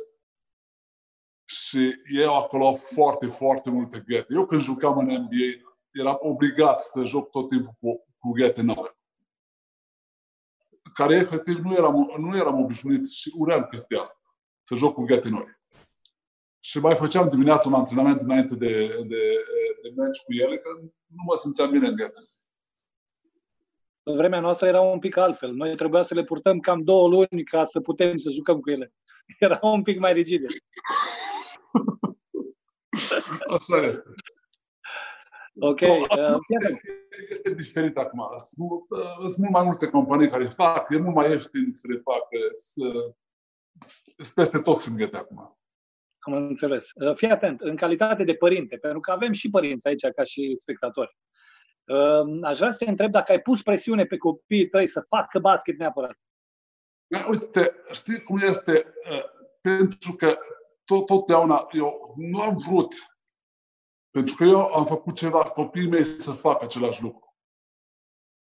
și 1.53 1.95
ei 2.12 2.25
acolo 2.25 2.65
au 2.65 2.74
foarte, 2.74 3.27
foarte 3.27 3.69
multe 3.69 4.03
ghete. 4.07 4.33
Eu 4.33 4.45
când 4.45 4.62
jucam 4.62 4.98
în 4.98 5.05
NBA, 5.05 5.72
eram 5.91 6.17
obligat 6.19 6.79
să 6.79 7.03
joc 7.03 7.29
tot 7.29 7.50
timpul 7.50 7.74
cu, 7.79 8.05
cu 8.19 8.31
ghete 8.31 8.62
noi. 8.62 8.98
Care 10.93 11.15
efectiv 11.15 11.57
nu 11.57 11.74
eram, 11.74 12.13
nu 12.17 12.36
eram 12.36 12.62
obișnuit 12.62 13.10
și 13.10 13.33
uream 13.38 13.67
chestia 13.72 14.00
asta. 14.00 14.17
Să 14.63 14.75
joc 14.75 14.93
cu 14.93 15.03
ghete 15.03 15.29
noi. 15.29 15.62
Și 16.60 16.79
mai 16.79 16.95
făceam 16.95 17.29
dimineața 17.29 17.69
un 17.69 17.75
antrenament 17.75 18.22
înainte 18.22 18.55
de, 18.55 18.88
de, 18.88 19.43
de 19.81 19.89
meci 19.95 20.22
cu 20.25 20.33
ele, 20.33 20.57
că 20.57 20.69
nu 21.07 21.24
mă 21.25 21.36
simțeam 21.36 21.72
bine 21.72 21.88
în 21.88 21.95
ghete. 21.95 22.27
În 24.03 24.15
vremea 24.15 24.39
noastră 24.39 24.67
era 24.67 24.81
un 24.81 25.00
pic 25.00 25.17
altfel. 25.17 25.53
Noi 25.53 25.75
trebuia 25.75 26.03
să 26.03 26.13
le 26.13 26.24
purtăm 26.24 26.60
cam 26.60 26.83
două 26.83 27.07
luni 27.07 27.43
ca 27.43 27.65
să 27.65 27.79
putem 27.79 28.17
să 28.17 28.29
jucăm 28.29 28.60
cu 28.60 28.69
ele. 28.69 28.93
Era 29.39 29.60
un 29.62 29.81
pic 29.81 30.00
mai 30.00 30.13
rigide. 30.13 30.45
Așa 33.58 33.77
este. 33.88 34.10
Ok. 35.60 35.80
So, 35.80 35.92
uh, 35.92 36.39
este 37.30 37.53
diferit 37.53 37.98
acum. 37.98 38.34
Sunt, 38.38 38.70
uh, 38.89 39.18
sunt 39.18 39.38
mult 39.38 39.51
mai 39.51 39.63
multe 39.63 39.88
companii 39.88 40.30
care 40.30 40.48
fac, 40.48 40.89
e 40.89 40.98
mult 40.98 41.15
mai 41.15 41.30
ieftin 41.30 41.72
să 41.72 41.88
le 41.89 42.01
facă, 42.03 42.38
să, 42.51 43.13
peste 44.36 44.60
tot 44.60 44.80
sunt 44.80 44.96
ghete 44.96 45.18
acum. 45.18 45.58
Am 46.20 46.34
înțeles. 46.34 46.86
Uh, 46.96 47.15
fii 47.15 47.30
atent, 47.30 47.62
în 47.62 47.75
calitate 47.75 48.24
de 48.24 48.34
părinte, 48.34 48.77
pentru 48.77 49.00
că 49.00 49.12
avem 49.12 49.32
și 49.32 49.50
părinți 49.50 49.88
aici 49.88 50.08
ca 50.15 50.24
și 50.24 50.56
spectatori. 50.56 51.18
Uh, 51.84 52.39
aș 52.42 52.58
vrea 52.58 52.72
să 52.72 52.77
te 52.77 52.89
întreb 52.89 53.12
dacă 53.12 53.32
ai 53.32 53.42
pus 53.42 53.62
presiune 53.62 54.06
pe 54.06 54.18
copiii 54.18 54.68
tăi 54.68 54.88
să 54.88 55.06
facă 55.10 55.39
basket 55.39 55.77
neapărat. 55.77 56.18
Uite, 57.27 57.75
știi 57.92 58.22
cum 58.22 58.38
este? 58.38 58.94
Pentru 59.62 60.13
că 60.13 60.38
tot, 60.86 61.06
totdeauna 61.06 61.68
eu 61.72 62.13
nu 62.18 62.42
am 62.42 62.56
vrut 62.68 62.96
pentru 64.13 64.36
că 64.36 64.44
eu 64.44 64.74
am 64.74 64.86
făcut 64.86 65.16
ceva, 65.16 65.44
copiii 65.44 65.88
mei 65.88 66.04
să 66.04 66.32
facă 66.32 66.63
același 66.63 67.02
lucru. 67.02 67.36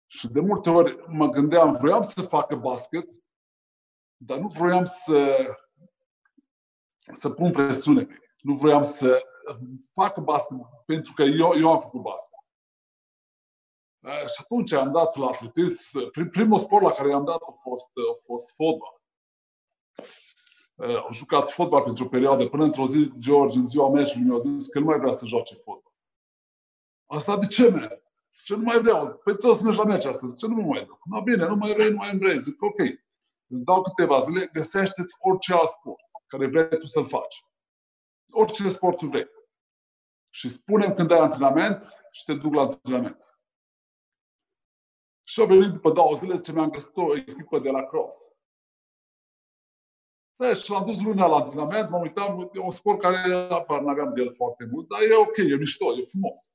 Și 0.07 0.27
de 0.27 0.39
multe 0.39 0.69
ori 0.69 1.07
mă 1.07 1.27
gândeam, 1.27 1.71
vroiam 1.71 2.01
să 2.01 2.21
facă 2.21 2.55
basket, 2.55 3.09
dar 4.17 4.37
nu 4.37 4.47
vroiam 4.47 4.83
să, 4.83 5.47
să 7.13 7.29
pun 7.29 7.51
presiune 7.51 8.05
pe 8.05 8.11
ei. 8.11 8.19
Nu 8.41 8.53
vroiam 8.53 8.81
să 8.81 9.21
facă 9.93 10.21
basket, 10.21 10.57
pentru 10.85 11.13
că 11.13 11.23
eu, 11.23 11.57
eu 11.59 11.71
am 11.71 11.79
făcut 11.79 12.01
basket. 12.01 12.39
Și 14.29 14.41
atunci 14.41 14.71
am 14.71 14.91
dat 14.91 15.15
la 15.15 15.27
atletism. 15.27 16.09
Primul 16.29 16.57
sport 16.57 16.83
la 16.83 16.91
care 16.91 17.13
am 17.13 17.25
dat 17.25 17.41
a 17.41 17.51
fost, 17.61 17.91
a 18.11 18.21
fost 18.25 18.55
fotbal. 18.55 19.01
Uh, 20.75 20.95
au 20.95 21.11
jucat 21.11 21.49
fotbal 21.49 21.81
pentru 21.81 22.03
o 22.03 22.07
perioadă, 22.07 22.47
până 22.47 22.63
într-o 22.63 22.87
zi, 22.87 23.11
George, 23.17 23.57
în 23.57 23.67
ziua 23.67 23.89
meciului, 23.89 24.27
mi-a 24.27 24.39
zis 24.39 24.67
că 24.67 24.79
nu 24.79 24.85
mai 24.85 24.99
vrea 24.99 25.11
să 25.11 25.25
joace 25.25 25.55
fotbal. 25.55 25.93
Asta 27.05 27.37
de 27.37 27.45
ce, 27.45 27.69
man? 27.69 28.01
Ce 28.45 28.55
nu 28.55 28.61
mai 28.61 28.81
vreau? 28.81 29.05
Păi 29.05 29.33
trebuie 29.33 29.55
să 29.55 29.63
mergi 29.63 29.79
la 29.79 29.85
meci 29.85 30.05
astăzi. 30.05 30.37
Ce 30.37 30.47
nu 30.47 30.55
mă 30.55 30.61
mai 30.61 30.85
duc? 30.85 30.99
No, 31.05 31.21
bine, 31.21 31.47
nu 31.47 31.55
mai 31.55 31.73
vrei, 31.73 31.89
nu 31.89 31.95
mai 31.95 32.17
vrei. 32.17 32.41
Zic, 32.41 32.61
ok. 32.61 32.79
Îți 33.47 33.63
dau 33.65 33.81
câteva 33.81 34.19
zile, 34.19 34.49
găsește-ți 34.53 35.15
orice 35.19 35.53
alt 35.53 35.69
sport 35.69 36.01
care 36.27 36.47
vrei 36.47 36.77
tu 36.79 36.85
să-l 36.85 37.05
faci. 37.05 37.45
Orice 38.31 38.69
sport 38.69 38.97
tu 38.97 39.05
vrei. 39.05 39.27
Și 40.29 40.49
spunem 40.49 40.93
când 40.93 41.11
ai 41.11 41.19
antrenament 41.19 42.07
și 42.11 42.23
te 42.23 42.33
duc 42.33 42.53
la 42.53 42.61
antrenament. 42.61 43.37
Și 45.23 45.39
au 45.39 45.47
venit 45.47 45.71
după 45.71 45.91
două 45.91 46.15
zile, 46.15 46.35
ce 46.35 46.51
mi-am 46.51 46.69
găsit 46.69 46.97
o 46.97 47.15
echipă 47.15 47.59
de 47.59 47.69
la 47.69 47.83
cross. 47.83 48.29
Stai, 50.33 50.55
și 50.55 50.71
l-am 50.71 50.85
dus 50.85 51.01
lumea 51.01 51.25
la 51.25 51.35
antrenament, 51.35 51.89
mă 51.89 51.97
uitam, 51.97 52.49
e 52.53 52.59
un 52.59 52.71
sport 52.71 52.99
care 52.99 53.47
apar, 53.49 53.81
n-aveam 53.81 54.09
de 54.09 54.21
el 54.21 54.31
foarte 54.31 54.67
mult, 54.71 54.87
dar 54.87 55.01
e 55.01 55.15
ok, 55.15 55.37
e 55.37 55.55
mișto, 55.55 55.85
e 55.97 56.03
frumos. 56.03 56.51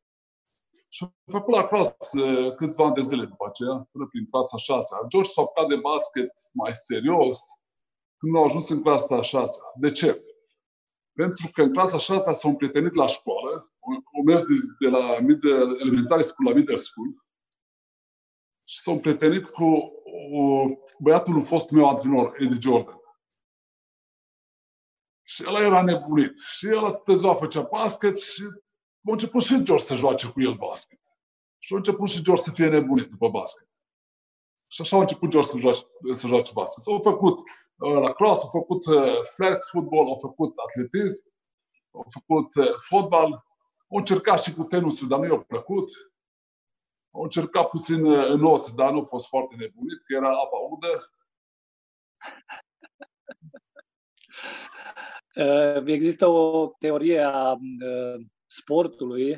Și 0.90 1.02
am 1.04 1.14
făcut 1.32 1.54
la 1.54 1.62
cross 1.62 2.12
uh, 2.12 2.54
câțiva 2.54 2.84
ani 2.84 2.94
de 2.94 3.00
zile 3.00 3.24
după 3.24 3.44
aceea, 3.48 3.88
până 3.92 4.06
prin 4.10 4.26
clasa 4.30 4.56
6. 4.56 4.96
George 5.08 5.30
s-a 5.30 5.42
apucat 5.42 5.68
de 5.68 5.76
basket 5.76 6.32
mai 6.52 6.72
serios 6.72 7.38
când 8.16 8.36
a 8.36 8.42
ajuns 8.42 8.68
în 8.68 8.82
clasa 8.82 9.22
6. 9.22 9.60
De 9.74 9.90
ce? 9.90 10.24
Pentru 11.12 11.50
că 11.52 11.62
în 11.62 11.72
clasa 11.72 11.98
6 11.98 12.32
s-au 12.32 12.50
împrietenit 12.50 12.94
la 12.94 13.06
școală, 13.06 13.72
au 14.16 14.22
mers 14.24 14.42
de, 14.46 14.54
de 14.80 14.88
la 14.88 15.18
middle, 15.20 15.76
elementary 15.80 16.24
school 16.24 16.48
la 16.48 16.54
middle 16.54 16.76
school 16.76 17.08
și 18.66 18.78
s-au 18.78 18.94
împrietenit 18.94 19.46
cu 19.46 19.64
o, 20.32 20.64
băiatul 20.98 21.34
un 21.34 21.42
fost 21.42 21.70
meu 21.70 21.88
antrenor, 21.88 22.36
Eddie 22.38 22.58
Jordan. 22.60 22.97
Și 25.28 25.42
el 25.42 25.54
era 25.54 25.82
nebunit. 25.82 26.38
Și 26.38 26.66
el 26.66 26.84
atâtea 26.84 27.14
ziua 27.14 27.34
făcea 27.34 27.62
basket 27.62 28.20
și 28.20 28.42
a 29.04 29.10
început 29.10 29.42
și 29.42 29.62
George 29.62 29.84
să 29.84 29.96
joace 29.96 30.30
cu 30.30 30.40
el 30.40 30.54
basket. 30.54 31.00
Și 31.58 31.74
a 31.74 31.76
început 31.76 32.08
și 32.08 32.22
George 32.22 32.42
să 32.42 32.50
fie 32.50 32.68
nebunit 32.68 33.10
după 33.10 33.28
basket. 33.28 33.68
Și 34.66 34.80
așa 34.80 34.96
a 34.96 35.00
început 35.00 35.30
George 35.30 35.48
să 35.48 35.58
joace, 35.58 35.80
să 36.12 36.26
joace 36.26 36.52
basket. 36.54 36.86
Au 36.86 37.00
făcut 37.02 37.38
uh, 37.38 38.00
la 38.00 38.12
cross, 38.12 38.42
au 38.42 38.50
făcut 38.50 38.86
uh, 38.86 39.22
flag 39.22 39.58
football, 39.70 40.06
au 40.06 40.18
făcut 40.20 40.56
atletism, 40.56 41.32
au 41.90 42.06
făcut 42.08 42.54
uh, 42.54 42.74
fotbal, 42.88 43.32
au 43.90 43.98
încercat 43.98 44.42
și 44.42 44.54
cu 44.54 44.62
tenisul, 44.62 45.08
dar 45.08 45.18
nu 45.18 45.24
i-a 45.24 45.38
plăcut. 45.38 45.90
Au 47.10 47.22
încercat 47.22 47.68
puțin 47.68 48.04
uh, 48.04 48.28
în 48.28 48.40
not, 48.40 48.70
dar 48.70 48.92
nu 48.92 49.00
a 49.00 49.04
fost 49.04 49.28
foarte 49.28 49.54
nebunit, 49.54 49.98
că 50.04 50.14
era 50.14 50.28
apa 50.28 50.56
udă. 50.70 51.12
Uh, 55.38 55.82
există 55.84 56.26
o 56.26 56.72
teorie 56.78 57.20
a 57.20 57.52
uh, 57.52 58.24
sportului 58.46 59.30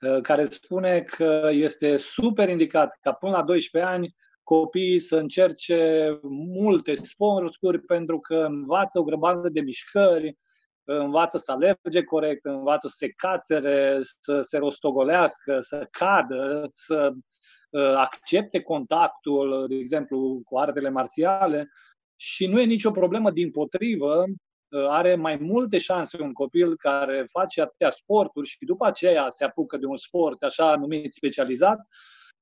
uh, 0.00 0.20
care 0.22 0.44
spune 0.44 1.00
că 1.00 1.48
este 1.52 1.96
super 1.96 2.48
indicat 2.48 2.98
ca 3.00 3.12
până 3.12 3.32
la 3.32 3.42
12 3.42 3.90
ani 3.92 4.14
copiii 4.42 4.98
să 4.98 5.16
încerce 5.16 6.10
multe 6.48 6.92
sporturi 6.92 7.80
pentru 7.80 8.20
că 8.20 8.34
învață 8.34 8.98
o 8.98 9.02
grămadă 9.02 9.48
de 9.48 9.60
mișcări, 9.60 10.38
învață 10.84 11.38
să 11.38 11.52
alerge 11.52 12.02
corect, 12.02 12.44
învață 12.44 12.88
să 12.88 12.94
se 12.96 13.08
cațere, 13.08 13.98
să 14.20 14.40
se 14.40 14.58
rostogolească, 14.58 15.60
să 15.60 15.88
cadă, 15.90 16.66
să 16.68 17.12
accepte 17.96 18.60
contactul, 18.60 19.66
de 19.68 19.74
exemplu, 19.74 20.40
cu 20.44 20.58
artele 20.58 20.88
marțiale. 20.88 21.68
Și 22.16 22.46
nu 22.46 22.60
e 22.60 22.64
nicio 22.64 22.90
problemă, 22.90 23.30
din 23.30 23.50
potrivă, 23.50 24.24
Uh, 24.24 24.47
are 24.88 25.14
mai 25.14 25.36
multe 25.36 25.78
șanse 25.78 26.22
un 26.22 26.32
copil 26.32 26.76
care 26.76 27.26
face 27.30 27.60
atâtea 27.60 27.90
sporturi 27.90 28.48
și 28.48 28.64
după 28.64 28.86
aceea 28.86 29.30
se 29.30 29.44
apucă 29.44 29.76
de 29.76 29.86
un 29.86 29.96
sport 29.96 30.42
așa 30.42 30.76
numit 30.76 31.12
specializat, 31.12 31.78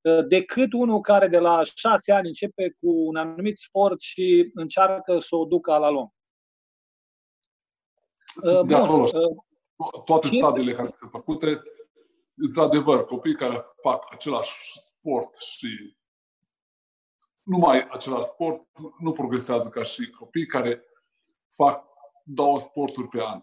uh, 0.00 0.26
decât 0.26 0.72
unul 0.72 1.00
care 1.00 1.28
de 1.28 1.38
la 1.38 1.62
șase 1.74 2.12
ani 2.12 2.26
începe 2.26 2.76
cu 2.80 2.90
un 2.90 3.16
anumit 3.16 3.58
sport 3.58 4.00
și 4.00 4.50
încearcă 4.54 5.18
să 5.18 5.36
o 5.36 5.44
ducă 5.44 5.76
la 5.76 5.90
lung. 5.90 6.08
Uh, 8.42 8.66
de 8.66 8.74
acolo. 8.74 9.08
Toate 10.04 10.28
stadiile 10.28 10.72
care 10.72 10.90
sunt 10.92 11.10
făcute, 11.10 11.62
într-adevăr, 12.36 13.04
copiii 13.04 13.34
care 13.34 13.64
fac 13.82 14.06
același 14.10 14.80
sport 14.80 15.36
și 15.36 15.96
numai 17.42 17.86
același 17.90 18.28
sport 18.28 18.62
nu 18.98 19.12
progresează 19.12 19.68
ca 19.68 19.82
și 19.82 20.10
copii 20.10 20.46
care 20.46 20.82
fac 21.54 21.95
două 22.26 22.58
sporturi 22.58 23.08
pe 23.08 23.22
an. 23.22 23.40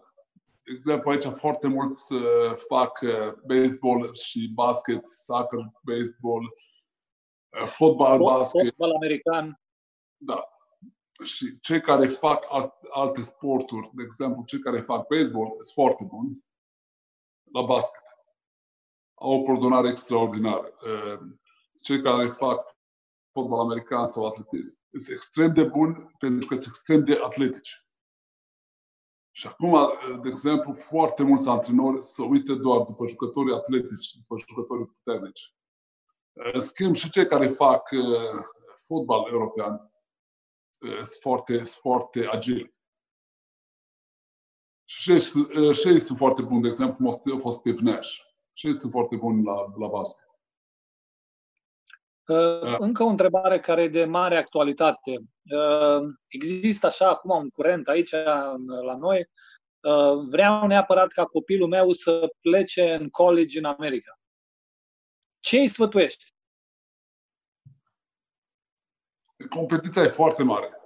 De 0.64 0.72
exemplu, 0.72 1.10
aici 1.10 1.24
foarte 1.24 1.68
mulți 1.68 2.12
uh, 2.12 2.54
fac 2.68 3.00
uh, 3.02 3.32
baseball 3.46 4.14
și 4.14 4.50
basket, 4.54 5.08
soccer, 5.08 5.58
baseball, 5.82 6.42
uh, 6.42 7.66
fotbal, 7.66 8.18
basket. 8.18 8.64
Fotbal 8.64 8.94
american. 8.94 9.60
Da. 10.16 10.48
Și 11.24 11.58
cei 11.60 11.80
care 11.80 12.06
fac 12.06 12.46
alte 12.90 13.20
sporturi, 13.20 13.90
de 13.94 14.02
exemplu, 14.02 14.44
cei 14.44 14.58
care 14.58 14.80
fac 14.80 15.06
baseball, 15.06 15.48
sunt 15.48 15.72
foarte 15.72 16.04
buni 16.04 16.44
la 17.52 17.62
basket. 17.62 18.02
Au 19.14 19.32
o 19.32 19.42
coordonare 19.42 19.88
extraordinară. 19.88 20.72
Cei 21.82 22.02
care 22.02 22.28
fac 22.28 22.76
fotbal 23.32 23.60
american 23.60 24.06
sau 24.06 24.26
atletism 24.26 24.80
sunt 24.90 25.08
extrem 25.08 25.52
de 25.52 25.64
buni 25.64 26.14
pentru 26.18 26.46
că 26.48 26.54
sunt 26.54 26.66
extrem 26.66 27.04
de 27.04 27.20
atletici. 27.22 27.83
Și 29.36 29.46
acum, 29.46 29.92
de 30.22 30.28
exemplu, 30.28 30.72
foarte 30.72 31.22
mulți 31.22 31.48
antrenori 31.48 32.02
se 32.02 32.22
uită 32.22 32.54
doar 32.54 32.80
după 32.80 33.06
jucătorii 33.06 33.54
atletici, 33.54 34.14
după 34.14 34.36
jucătorii 34.38 34.86
puternici. 34.86 35.54
În 36.32 36.62
schimb, 36.62 36.94
și 36.94 37.10
cei 37.10 37.26
care 37.26 37.48
fac 37.48 37.90
uh, 37.90 38.44
fotbal 38.86 39.28
european 39.30 39.92
uh, 40.80 40.96
sunt 40.96 41.20
foarte, 41.20 41.58
foarte 41.58 42.26
agili. 42.26 42.74
Și 44.84 45.10
ei 45.84 46.00
sunt 46.00 46.18
foarte 46.18 46.42
buni, 46.42 46.62
de 46.62 46.68
exemplu, 46.68 47.08
a 47.08 47.38
fost 47.38 47.58
Steve 47.58 47.80
Nash. 47.80 48.10
Și 48.52 48.66
ei 48.66 48.74
sunt 48.74 48.92
foarte 48.92 49.16
buni 49.16 49.44
la, 49.44 49.72
la 49.78 49.88
basket. 49.88 50.28
Uh, 52.26 52.76
încă 52.78 53.02
o 53.02 53.06
întrebare 53.06 53.60
care 53.60 53.82
e 53.82 53.88
de 53.88 54.04
mare 54.04 54.36
actualitate. 54.36 55.10
Uh, 55.10 56.14
există 56.26 56.86
așa 56.86 57.08
acum 57.08 57.36
un 57.36 57.50
curent 57.50 57.88
aici 57.88 58.10
la 58.84 58.96
noi. 58.98 59.28
Uh, 59.80 60.28
vreau 60.30 60.66
neapărat 60.66 61.08
ca 61.08 61.24
copilul 61.24 61.68
meu 61.68 61.92
să 61.92 62.34
plece 62.40 62.94
în 62.94 63.08
college 63.08 63.58
în 63.58 63.64
America. 63.64 64.18
Ce 65.38 65.58
îi 65.58 65.68
sfătuiești? 65.68 66.32
Competiția 69.48 70.02
e 70.02 70.08
foarte 70.08 70.42
mare. 70.42 70.78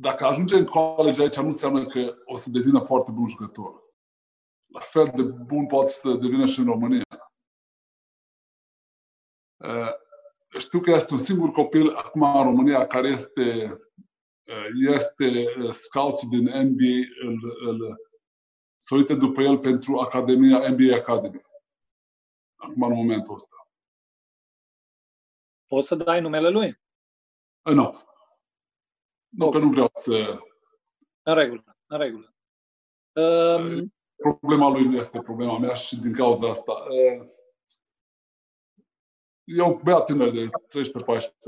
Dacă 0.00 0.24
ajunge 0.24 0.56
în 0.56 0.66
college 0.66 1.22
aici, 1.22 1.36
nu 1.36 1.46
înseamnă 1.46 1.84
că 1.84 2.16
o 2.24 2.36
să 2.36 2.50
devină 2.50 2.80
foarte 2.80 3.10
bun 3.10 3.26
jucător. 3.26 3.82
La 4.66 4.80
fel 4.80 5.12
de 5.16 5.22
bun 5.22 5.66
poate 5.66 5.90
să 5.90 6.12
devină 6.12 6.46
și 6.46 6.58
în 6.58 6.64
România. 6.64 7.02
Uh, 9.58 9.90
știu 10.58 10.80
că 10.80 10.90
este 10.90 11.14
un 11.14 11.18
singur 11.18 11.50
copil 11.50 11.94
acum 11.94 12.36
în 12.36 12.42
România 12.42 12.86
care 12.86 13.08
este, 13.08 13.78
uh, 14.46 14.66
este 14.94 15.44
uh, 15.58 15.70
scout 15.70 16.22
din 16.22 16.42
NBA, 16.42 17.28
îl, 17.28 17.38
îl, 17.68 17.96
să 18.76 18.94
uite 18.94 19.14
după 19.14 19.40
el 19.40 19.58
pentru 19.58 19.98
Academia 19.98 20.68
NBA 20.68 20.94
Academy. 20.94 21.40
Acum, 22.56 22.82
în 22.82 22.92
momentul 22.92 23.34
ăsta. 23.34 23.56
Poți 25.66 25.86
să 25.86 25.94
dai 25.94 26.20
numele 26.20 26.48
lui? 26.48 26.80
Nu. 27.62 28.06
Nu, 29.28 29.46
okay. 29.46 29.60
că 29.60 29.66
nu 29.66 29.72
vreau 29.72 29.90
să... 29.94 30.40
În 31.22 31.34
regulă, 31.34 31.76
în 31.86 31.98
regulă. 31.98 32.34
Um... 33.12 33.92
Problema 34.16 34.68
lui 34.68 34.84
nu 34.84 34.96
este 34.96 35.20
problema 35.20 35.58
mea 35.58 35.74
și 35.74 36.00
din 36.00 36.12
cauza 36.12 36.48
asta. 36.48 36.72
Uh, 36.72 37.28
e 39.56 39.62
un 39.62 39.78
băiat 39.84 40.04
tânăr 40.04 40.30
de 40.30 40.44
13-14 40.46 40.50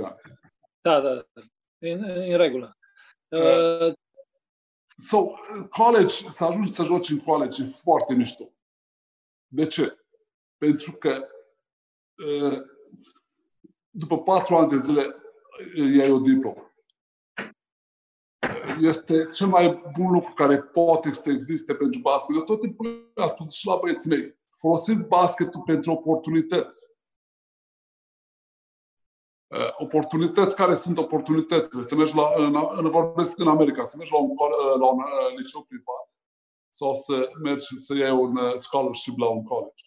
ani. 0.05 0.17
Da, 0.81 1.01
da, 1.01 1.15
da. 1.15 1.43
În, 1.79 2.05
în 2.05 2.37
regulă. 2.37 2.77
Uh, 3.29 3.95
so, 4.97 5.27
college, 5.71 6.29
să 6.29 6.45
ajungi 6.45 6.73
să 6.73 6.85
joci 6.85 7.11
în 7.11 7.21
college 7.21 7.63
e 7.63 7.67
foarte 7.67 8.15
mișto. 8.15 8.53
De 9.47 9.67
ce? 9.67 9.99
Pentru 10.59 10.93
că 10.93 11.29
uh, 12.27 12.59
după 13.91 14.23
patru 14.23 14.57
ani 14.57 14.71
de 14.71 14.77
zile 14.77 15.15
iei 15.75 16.11
o 16.11 16.19
diplomă. 16.19 16.65
Este 18.81 19.29
cel 19.33 19.47
mai 19.47 19.83
bun 19.99 20.13
lucru 20.13 20.33
care 20.33 20.63
poate 20.63 21.13
să 21.13 21.31
existe 21.31 21.75
pentru 21.75 22.01
basket. 22.01 22.37
Eu 22.37 22.43
tot 22.43 22.61
timpul 22.61 23.13
am 23.15 23.27
spus 23.27 23.53
și 23.53 23.67
la 23.67 23.77
băieții 23.77 24.11
mei, 24.11 24.39
folosiți 24.51 25.07
basketul 25.07 25.63
pentru 25.63 25.93
oportunități. 25.93 26.91
Uh, 29.51 29.71
oportunități 29.77 30.57
care 30.57 30.75
sunt 30.75 30.99
oportunitățile. 30.99 31.83
Să 31.83 31.95
mergi 31.95 32.15
la, 32.15 32.33
în, 32.37 32.57
în, 32.77 32.91
vorbesc 32.91 33.39
în 33.39 33.49
America, 33.49 33.85
să 33.85 33.97
mergi 33.97 34.13
la 34.13 34.19
un, 34.19 34.31
uh, 34.31 34.79
la 34.79 34.87
un 34.87 34.99
uh, 34.99 35.37
liceu 35.37 35.63
privat 35.63 36.19
sau 36.69 36.95
să 36.95 37.31
mergi 37.43 37.67
să 37.79 37.95
iei 37.95 38.11
un 38.11 38.57
scholarship 38.57 39.19
la 39.19 39.29
un 39.29 39.43
college. 39.43 39.85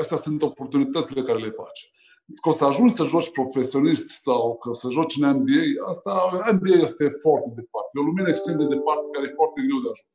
Astea 0.00 0.16
sunt 0.16 0.42
oportunitățile 0.42 1.22
care 1.22 1.38
le 1.38 1.50
faci. 1.50 1.90
Că 2.42 2.48
o 2.48 2.52
să 2.52 2.64
ajungi 2.64 2.94
să 2.94 3.04
joci 3.04 3.30
profesionist 3.30 4.10
sau 4.10 4.56
că 4.56 4.72
să 4.72 4.90
joci 4.90 5.16
în 5.16 5.28
NBA, 5.28 5.88
asta, 5.88 6.30
NBA 6.52 6.80
este 6.80 7.08
foarte 7.08 7.48
departe. 7.54 7.90
E 7.92 8.00
o 8.00 8.04
lumină 8.04 8.28
extrem 8.28 8.56
de 8.58 8.64
departe 8.64 9.04
care 9.12 9.26
e 9.26 9.40
foarte 9.40 9.60
greu 9.60 9.80
de 9.80 9.88
ajuns. 9.92 10.14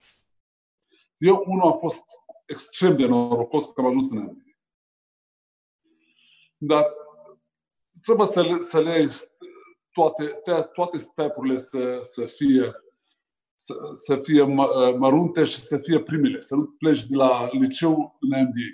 Eu, 1.17 1.43
unul, 1.47 1.71
am 1.71 1.77
fost 1.77 2.03
extrem 2.45 2.97
de 2.97 3.05
norocos 3.05 3.65
că 3.67 3.81
am 3.81 3.87
ajuns 3.87 4.11
în 4.11 4.17
NBA. 4.17 4.51
Dar 6.57 6.85
trebuie 8.01 8.27
să 8.27 8.41
le, 8.41 8.59
să 8.59 8.81
le 8.81 9.07
toate, 9.91 10.41
toate 10.73 10.97
stepurile 10.97 11.57
să, 11.57 11.99
să 12.01 12.25
fie 12.25 12.71
să, 13.63 13.73
să 13.93 14.15
fie 14.15 14.43
mărunte 14.97 15.43
și 15.43 15.59
să 15.59 15.77
fie 15.77 16.01
primele, 16.01 16.41
să 16.41 16.55
nu 16.55 16.65
pleci 16.65 17.05
de 17.05 17.15
la 17.15 17.49
liceu 17.51 18.17
în 18.19 18.41
MBA. 18.41 18.69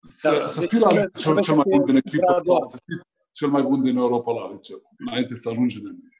Să, 0.00 0.30
da, 0.30 0.46
să 0.46 0.60
deci 0.60 0.70
fii 0.70 0.78
la 0.78 0.92
liceu 0.92 1.40
cel 1.40 1.54
mai 1.54 1.64
bun 1.68 1.84
din 1.84 1.96
echipă 1.96 2.40
sau 2.44 2.62
să 2.62 2.78
fii 2.84 3.00
cel 3.32 3.48
mai 3.48 3.62
bun 3.62 3.82
din 3.82 3.96
Europa 3.96 4.32
la 4.32 4.52
liceu, 4.52 4.82
înainte 4.98 5.34
să 5.34 5.48
ajungi 5.48 5.78
în 5.78 5.90
NBA. 5.90 6.16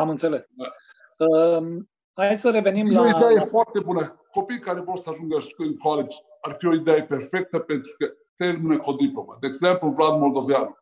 Am 0.00 0.08
înțeles. 0.08 0.46
Da. 0.50 0.72
Uh, 1.26 1.84
hai 2.12 2.36
să 2.36 2.50
revenim 2.50 2.86
e 2.86 2.92
la... 2.92 3.00
o 3.00 3.06
idee 3.06 3.40
foarte 3.40 3.80
bună. 3.80 4.20
Copiii 4.30 4.60
care 4.60 4.80
vor 4.80 4.98
să 4.98 5.10
ajungă 5.10 5.36
în 5.56 5.76
college 5.76 6.16
ar 6.40 6.54
fi 6.58 6.66
o 6.66 6.74
idee 6.74 7.04
perfectă 7.04 7.58
pentru 7.58 7.94
că 7.98 8.12
termină 8.34 8.78
cu 8.78 8.90
o 8.90 8.94
diplomă. 8.94 9.36
De 9.40 9.46
exemplu, 9.46 9.88
Vlad 9.88 10.18
Moldoveanu. 10.18 10.76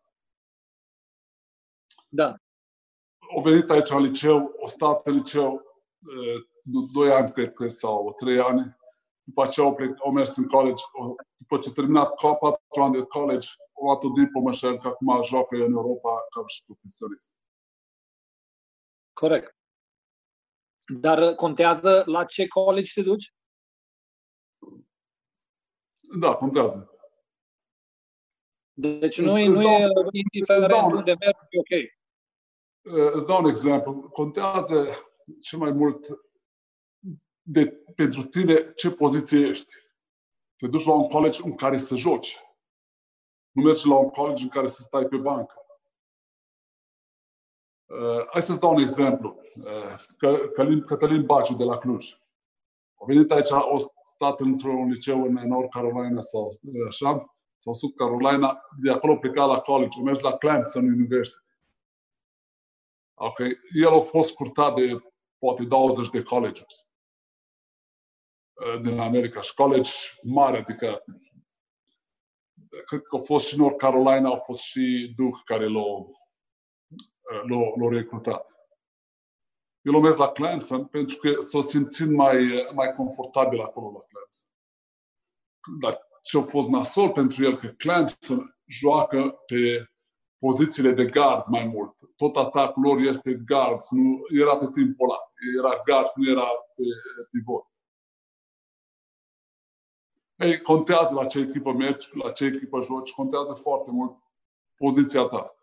Da. 2.08 2.34
A 3.36 3.40
venit 3.42 3.70
aici 3.70 3.88
la 3.88 3.98
liceu, 3.98 4.52
o 4.56 4.66
stat 4.66 5.06
în 5.06 5.14
liceu 5.14 5.62
doi 6.92 7.12
ani, 7.12 7.32
cred 7.32 7.52
că, 7.52 7.68
sau 7.68 8.12
trei 8.12 8.40
ani. 8.40 8.78
După 9.22 9.42
aceea 9.42 9.66
au, 9.66 9.74
plec, 9.74 9.96
au 10.04 10.12
mers 10.12 10.36
în 10.36 10.46
college. 10.46 10.82
După 11.36 11.58
ce 11.58 11.68
a 11.68 11.72
terminat 11.72 12.14
patru 12.20 12.82
ani 12.82 12.92
de 12.92 13.02
college, 13.02 13.48
au 13.72 13.84
luat 13.84 14.02
o 14.02 14.08
diplomă 14.08 14.52
și 14.52 14.66
acum 14.66 15.22
joacă 15.22 15.56
în 15.56 15.72
Europa 15.72 16.26
ca 16.30 16.46
și 16.46 16.64
profesionist. 16.64 17.34
Corect. 19.12 19.56
Dar 21.00 21.34
contează 21.34 22.02
la 22.06 22.24
ce 22.24 22.46
college 22.46 22.92
te 22.94 23.02
duci? 23.02 23.34
Da, 26.18 26.34
contează. 26.34 26.89
Deci 28.80 29.20
nu, 29.20 29.32
nu 29.32 29.62
e 29.62 29.88
indiferent 30.10 30.92
unde 30.92 31.12
mergi, 31.20 31.38
e 31.50 31.58
ok. 31.58 31.92
Îți 33.14 33.26
dau 33.26 33.42
un 33.42 33.48
exemplu. 33.48 33.92
Contează 33.92 34.88
cel 35.40 35.58
mai 35.58 35.70
mult 35.70 36.06
de, 37.42 37.82
pentru 37.94 38.22
tine 38.22 38.72
ce 38.72 38.90
poziție 38.90 39.46
ești. 39.46 39.74
Te 40.56 40.66
duci 40.66 40.84
la 40.84 40.94
un 40.94 41.08
college 41.08 41.40
în 41.44 41.54
care 41.54 41.78
să 41.78 41.96
joci. 41.96 42.40
Nu 43.50 43.62
mergi 43.62 43.88
la 43.88 43.96
un 43.96 44.08
college 44.08 44.42
în 44.42 44.48
care 44.48 44.66
să 44.66 44.82
stai 44.82 45.06
pe 45.06 45.16
bancă. 45.16 45.54
Uh, 47.86 48.26
hai 48.30 48.42
să-ți 48.42 48.60
dau 48.60 48.74
un 48.74 48.80
exemplu. 48.82 49.40
Uh, 49.64 50.48
Călin, 50.52 50.84
Cătălin 50.84 51.24
Baciu 51.24 51.54
de 51.54 51.64
la 51.64 51.78
Cluj. 51.78 52.12
A 52.94 53.04
venit 53.06 53.30
aici, 53.30 53.50
a 53.50 53.76
stat 54.04 54.40
într-un 54.40 54.88
liceu 54.88 55.22
în 55.22 55.32
North 55.32 55.68
Carolina 55.70 56.20
sau 56.20 56.48
așa, 56.86 57.39
sau 57.60 57.72
South 57.72 57.94
Carolina, 57.94 58.60
de 58.82 58.90
acolo 58.90 59.18
pleca 59.18 59.44
la 59.44 59.60
college, 59.60 59.98
a 60.00 60.02
mers 60.02 60.20
la 60.20 60.36
Clemson 60.36 60.84
University. 60.84 61.44
Okay. 63.14 63.58
El 63.70 63.94
a 63.94 64.00
fost 64.00 64.34
curtat 64.34 64.74
de 64.74 65.02
poate 65.38 65.64
20 65.64 66.10
de 66.10 66.22
colegi 66.22 66.64
uh, 68.52 68.80
din 68.80 68.98
America 68.98 69.40
și 69.40 69.54
college 69.54 69.90
mare, 70.22 70.58
adică 70.58 71.04
cred 72.84 73.02
că 73.02 73.16
a 73.16 73.18
fost 73.18 73.46
și 73.46 73.56
North 73.56 73.76
Carolina, 73.76 74.28
au 74.28 74.38
fost 74.38 74.62
și 74.62 75.12
Duke 75.16 75.40
care 75.44 75.68
l-au, 75.68 76.16
uh, 76.88 77.42
l-au, 77.48 77.74
l-au 77.78 77.88
recrutat. 77.88 78.54
El 79.80 79.94
a 79.94 79.98
mers 79.98 80.16
la 80.16 80.32
Clemson 80.32 80.86
pentru 80.86 81.16
că 81.16 81.40
s-a 81.40 81.60
simțit 81.60 82.08
mai, 82.08 82.68
mai 82.74 82.90
confortabil 82.90 83.60
acolo 83.60 83.90
la 83.90 84.04
Clemson. 84.08 84.48
Dar 85.80 86.09
ce 86.20 86.38
a 86.38 86.42
fost 86.42 86.68
nasol 86.68 87.10
pentru 87.10 87.44
el, 87.44 87.56
că 87.56 87.66
Clemson 87.66 88.56
joacă 88.66 89.42
pe 89.46 89.90
pozițiile 90.38 90.92
de 90.92 91.04
gard 91.04 91.46
mai 91.46 91.64
mult. 91.64 91.94
Tot 92.16 92.36
atacul 92.36 92.82
lor 92.82 92.98
este 92.98 93.34
gard, 93.34 93.80
nu 93.90 94.18
era 94.40 94.56
pe 94.56 94.68
timpul 94.72 95.10
ăla. 95.10 95.18
Era 95.58 95.82
gard, 95.84 96.08
nu 96.14 96.30
era 96.30 96.46
pe 96.74 96.82
pivot. 97.30 97.64
Ei, 100.36 100.60
contează 100.60 101.14
la 101.14 101.26
ce 101.26 101.38
echipă 101.38 101.72
mergi, 101.72 102.16
la 102.16 102.32
ce 102.32 102.44
echipă 102.44 102.80
joci, 102.80 103.12
contează 103.12 103.54
foarte 103.54 103.90
mult 103.90 104.18
poziția 104.76 105.22
ta. 105.22 105.54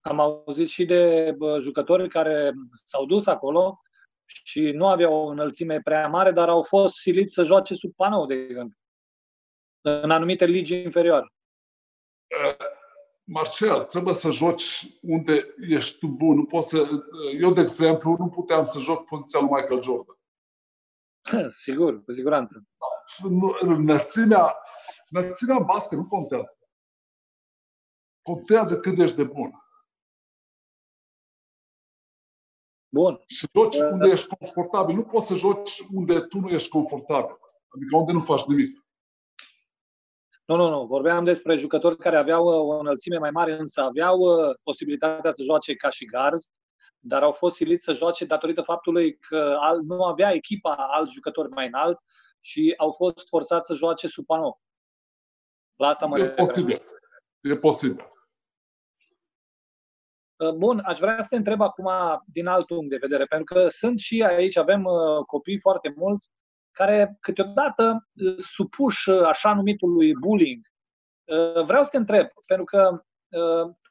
Am 0.00 0.20
auzit 0.20 0.68
și 0.68 0.84
de 0.84 1.36
jucători 1.60 2.08
care 2.08 2.52
s-au 2.84 3.06
dus 3.06 3.26
acolo 3.26 3.80
și 4.26 4.60
nu 4.60 4.88
aveau 4.88 5.14
o 5.14 5.26
înălțime 5.26 5.80
prea 5.80 6.08
mare, 6.08 6.30
dar 6.30 6.48
au 6.48 6.62
fost 6.62 6.94
siliți 6.94 7.34
să 7.34 7.42
joace 7.42 7.74
sub 7.74 7.94
panou, 7.94 8.26
de 8.26 8.34
exemplu, 8.34 8.78
în 9.80 10.10
anumite 10.10 10.44
ligi 10.44 10.74
inferioare. 10.74 11.32
Uh, 12.48 12.56
Marcel, 13.28 13.84
trebuie 13.84 14.14
să 14.14 14.30
joci 14.30 14.98
unde 15.02 15.54
ești 15.68 15.98
tu 15.98 16.06
bun. 16.06 16.36
Nu 16.36 16.44
poți 16.44 16.68
să... 16.68 16.88
Eu, 17.40 17.52
de 17.52 17.60
exemplu, 17.60 18.16
nu 18.18 18.28
puteam 18.28 18.64
să 18.64 18.78
joc 18.78 19.04
poziția 19.04 19.40
lui 19.40 19.48
Michael 19.48 19.82
Jordan. 19.82 20.16
Sigur, 21.64 22.04
cu 22.04 22.12
siguranță. 22.12 22.64
Înălțimea, 23.60 24.56
înălțimea 25.10 25.56
în 25.56 25.64
basket 25.64 25.98
nu 25.98 26.06
contează. 26.06 26.58
contează 28.22 28.80
cât 28.80 28.98
ești 28.98 29.16
de 29.16 29.24
bun. 29.24 29.50
Bun. 32.88 33.22
Și 33.26 33.46
joci 33.54 33.76
uh, 33.76 33.88
unde 33.90 34.08
ești 34.08 34.36
confortabil. 34.36 34.94
Nu 34.94 35.02
poți 35.02 35.26
să 35.26 35.34
joci 35.34 35.82
unde 35.92 36.20
tu 36.20 36.38
nu 36.38 36.48
ești 36.48 36.68
confortabil. 36.68 37.36
Adică 37.68 37.96
unde 37.96 38.12
nu 38.12 38.20
faci 38.20 38.44
nimic. 38.44 38.86
Nu, 40.44 40.56
nu, 40.56 40.68
nu. 40.68 40.86
Vorbeam 40.86 41.24
despre 41.24 41.56
jucători 41.56 41.98
care 41.98 42.16
aveau 42.16 42.44
uh, 42.44 42.74
o 42.74 42.78
înălțime 42.78 43.18
mai 43.18 43.30
mare, 43.30 43.58
însă 43.58 43.80
aveau 43.80 44.18
uh, 44.18 44.56
posibilitatea 44.62 45.30
să 45.30 45.42
joace 45.42 45.74
ca 45.74 45.90
și 45.90 46.04
garzi, 46.04 46.50
dar 46.98 47.22
au 47.22 47.32
fost 47.32 47.56
siliți 47.56 47.84
să 47.84 47.92
joace 47.92 48.24
datorită 48.24 48.62
faptului 48.62 49.16
că 49.16 49.58
nu 49.82 50.04
avea 50.04 50.32
echipa 50.32 50.74
alți 50.74 51.12
jucători 51.12 51.48
mai 51.48 51.66
înalți 51.66 52.04
și 52.40 52.74
au 52.76 52.92
fost 52.92 53.28
forțați 53.28 53.66
să 53.66 53.74
joace 53.74 54.06
sub 54.06 54.26
panou. 54.26 54.60
La 55.76 55.88
asta 55.88 56.06
mă 56.06 56.18
E 56.18 56.28
posibil. 56.28 56.82
E 57.40 57.56
posibil. 57.56 58.15
Uh, 60.36 60.52
bun, 60.52 60.82
aș 60.84 60.98
vrea 60.98 61.22
să 61.22 61.26
te 61.30 61.36
întreb 61.36 61.60
acum 61.60 61.90
din 62.26 62.46
alt 62.46 62.66
punct 62.66 62.90
de 62.90 62.98
vedere, 63.00 63.24
pentru 63.24 63.54
că 63.54 63.68
sunt 63.68 63.98
și 63.98 64.22
aici, 64.22 64.56
avem 64.56 64.84
copii 65.26 65.60
foarte 65.60 65.94
mulți 65.96 66.30
care 66.76 67.16
câteodată 67.20 68.08
uh, 68.24 68.34
supuși 68.36 69.10
uh, 69.10 69.22
așa 69.22 69.54
numitului 69.54 70.12
bullying. 70.20 70.60
Uh, 71.24 71.64
vreau 71.64 71.82
să 71.84 71.90
te 71.90 71.96
întreb, 71.96 72.26
pentru 72.46 72.64
că 72.64 73.00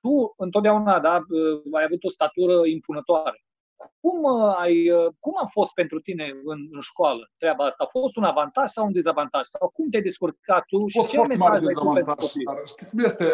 tu 0.01 0.33
întotdeauna 0.37 0.99
da, 0.99 1.13
ai 1.71 1.83
avut 1.83 2.03
o 2.03 2.09
statură 2.09 2.65
impunătoare. 2.65 3.39
Cum, 3.99 4.25
ai, 4.57 4.91
cum 5.19 5.33
a 5.43 5.45
fost 5.45 5.73
pentru 5.73 5.99
tine 5.99 6.23
în, 6.43 6.59
în 6.71 6.79
școală 6.81 7.31
treaba 7.37 7.65
asta? 7.65 7.83
A 7.83 7.97
fost 7.99 8.15
un 8.15 8.23
avantaj 8.23 8.69
sau 8.69 8.85
un 8.85 8.91
dezavantaj? 8.91 9.45
Sau 9.45 9.69
cum 9.69 9.89
te-ai 9.89 10.01
descurcat 10.01 10.63
tu 10.65 10.87
și 10.87 11.07
ce 11.07 11.21
mesaj 11.21 11.61
ai 11.63 11.73
tu 11.73 11.89
pentru 11.89 12.15
copii? 12.15 12.45
Știi 12.65 12.87
cum 12.87 12.99
este? 12.99 13.25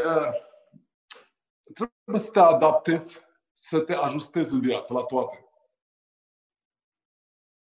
Trebuie 1.74 2.20
să 2.20 2.32
te 2.32 2.40
adaptezi, 2.40 3.20
să 3.54 3.80
te 3.80 3.94
ajustezi 3.94 4.54
în 4.54 4.62
viață 4.62 4.94
la 4.94 5.04
toate. 5.04 5.46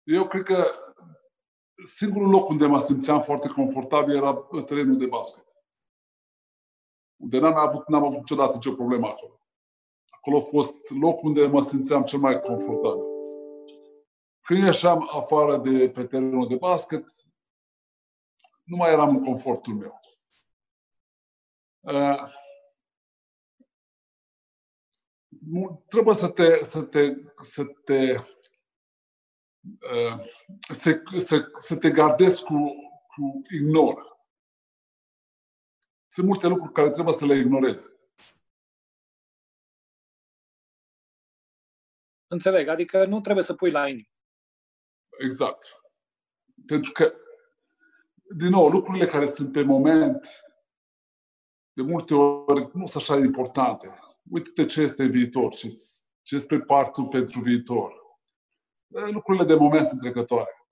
Eu 0.03 0.27
cred 0.27 0.43
că 0.43 0.65
singurul 1.85 2.29
loc 2.29 2.49
unde 2.49 2.65
mă 2.65 2.79
simțeam 2.79 3.21
foarte 3.21 3.47
confortabil 3.47 4.15
era 4.15 4.33
terenul 4.65 4.97
de 4.97 5.05
basket. 5.05 5.45
Unde 7.15 7.39
n-am 7.39 7.55
avut, 7.55 7.87
n-am 7.87 8.03
avut 8.03 8.17
niciodată 8.17 8.53
nicio 8.53 8.73
problemă 8.73 9.07
acolo. 9.07 9.39
Acolo 10.09 10.37
a 10.37 10.41
fost 10.41 10.89
locul 10.89 11.27
unde 11.27 11.47
mă 11.47 11.61
simțeam 11.61 12.03
cel 12.03 12.19
mai 12.19 12.39
confortabil. 12.39 13.03
Când 14.41 14.63
ieșeam 14.63 15.09
afară 15.11 15.57
de 15.57 15.89
pe 15.89 16.05
terenul 16.05 16.47
de 16.47 16.55
basket, 16.55 17.05
nu 18.63 18.75
mai 18.77 18.91
eram 18.91 19.09
în 19.09 19.21
confortul 19.21 19.73
meu. 19.73 19.99
Uh, 21.79 22.40
trebuie 25.87 26.15
să 26.15 26.27
te, 26.27 26.63
să 26.63 26.81
te, 26.81 27.13
să 27.41 27.63
te 27.83 28.15
Uh, 29.63 30.25
să, 30.73 31.01
să, 31.17 31.49
să 31.59 31.77
te 31.77 31.89
gardezi 31.89 32.43
cu, 32.43 32.53
cu 33.07 33.41
ignor. 33.49 34.19
Sunt 36.07 36.27
multe 36.27 36.47
lucruri 36.47 36.73
care 36.73 36.89
trebuie 36.89 37.13
să 37.13 37.25
le 37.25 37.35
ignorezi. 37.35 37.89
Înțeleg, 42.27 42.67
adică 42.67 43.05
nu 43.05 43.21
trebuie 43.21 43.43
să 43.43 43.53
pui 43.53 43.71
la 43.71 43.87
inimă. 43.87 44.07
Exact. 45.19 45.81
Pentru 46.65 46.91
că, 46.91 47.13
din 48.37 48.49
nou, 48.49 48.69
lucrurile 48.69 49.05
care 49.05 49.25
sunt 49.25 49.51
pe 49.51 49.63
moment, 49.63 50.27
de 51.73 51.81
multe 51.81 52.13
ori, 52.13 52.69
nu 52.73 52.85
sunt 52.85 53.03
așa 53.03 53.15
importante. 53.17 53.99
Uite-te 54.29 54.65
ce 54.65 54.81
este 54.81 55.05
viitor, 55.05 55.53
ce 56.21 56.35
este 56.35 56.59
partul 56.59 57.07
pentru 57.07 57.39
viitor 57.39 58.01
Eh, 58.93 59.11
lucrurile 59.11 59.45
de 59.45 59.55
moment 59.55 59.85
sunt 59.85 60.01
trecătoare. 60.01 60.65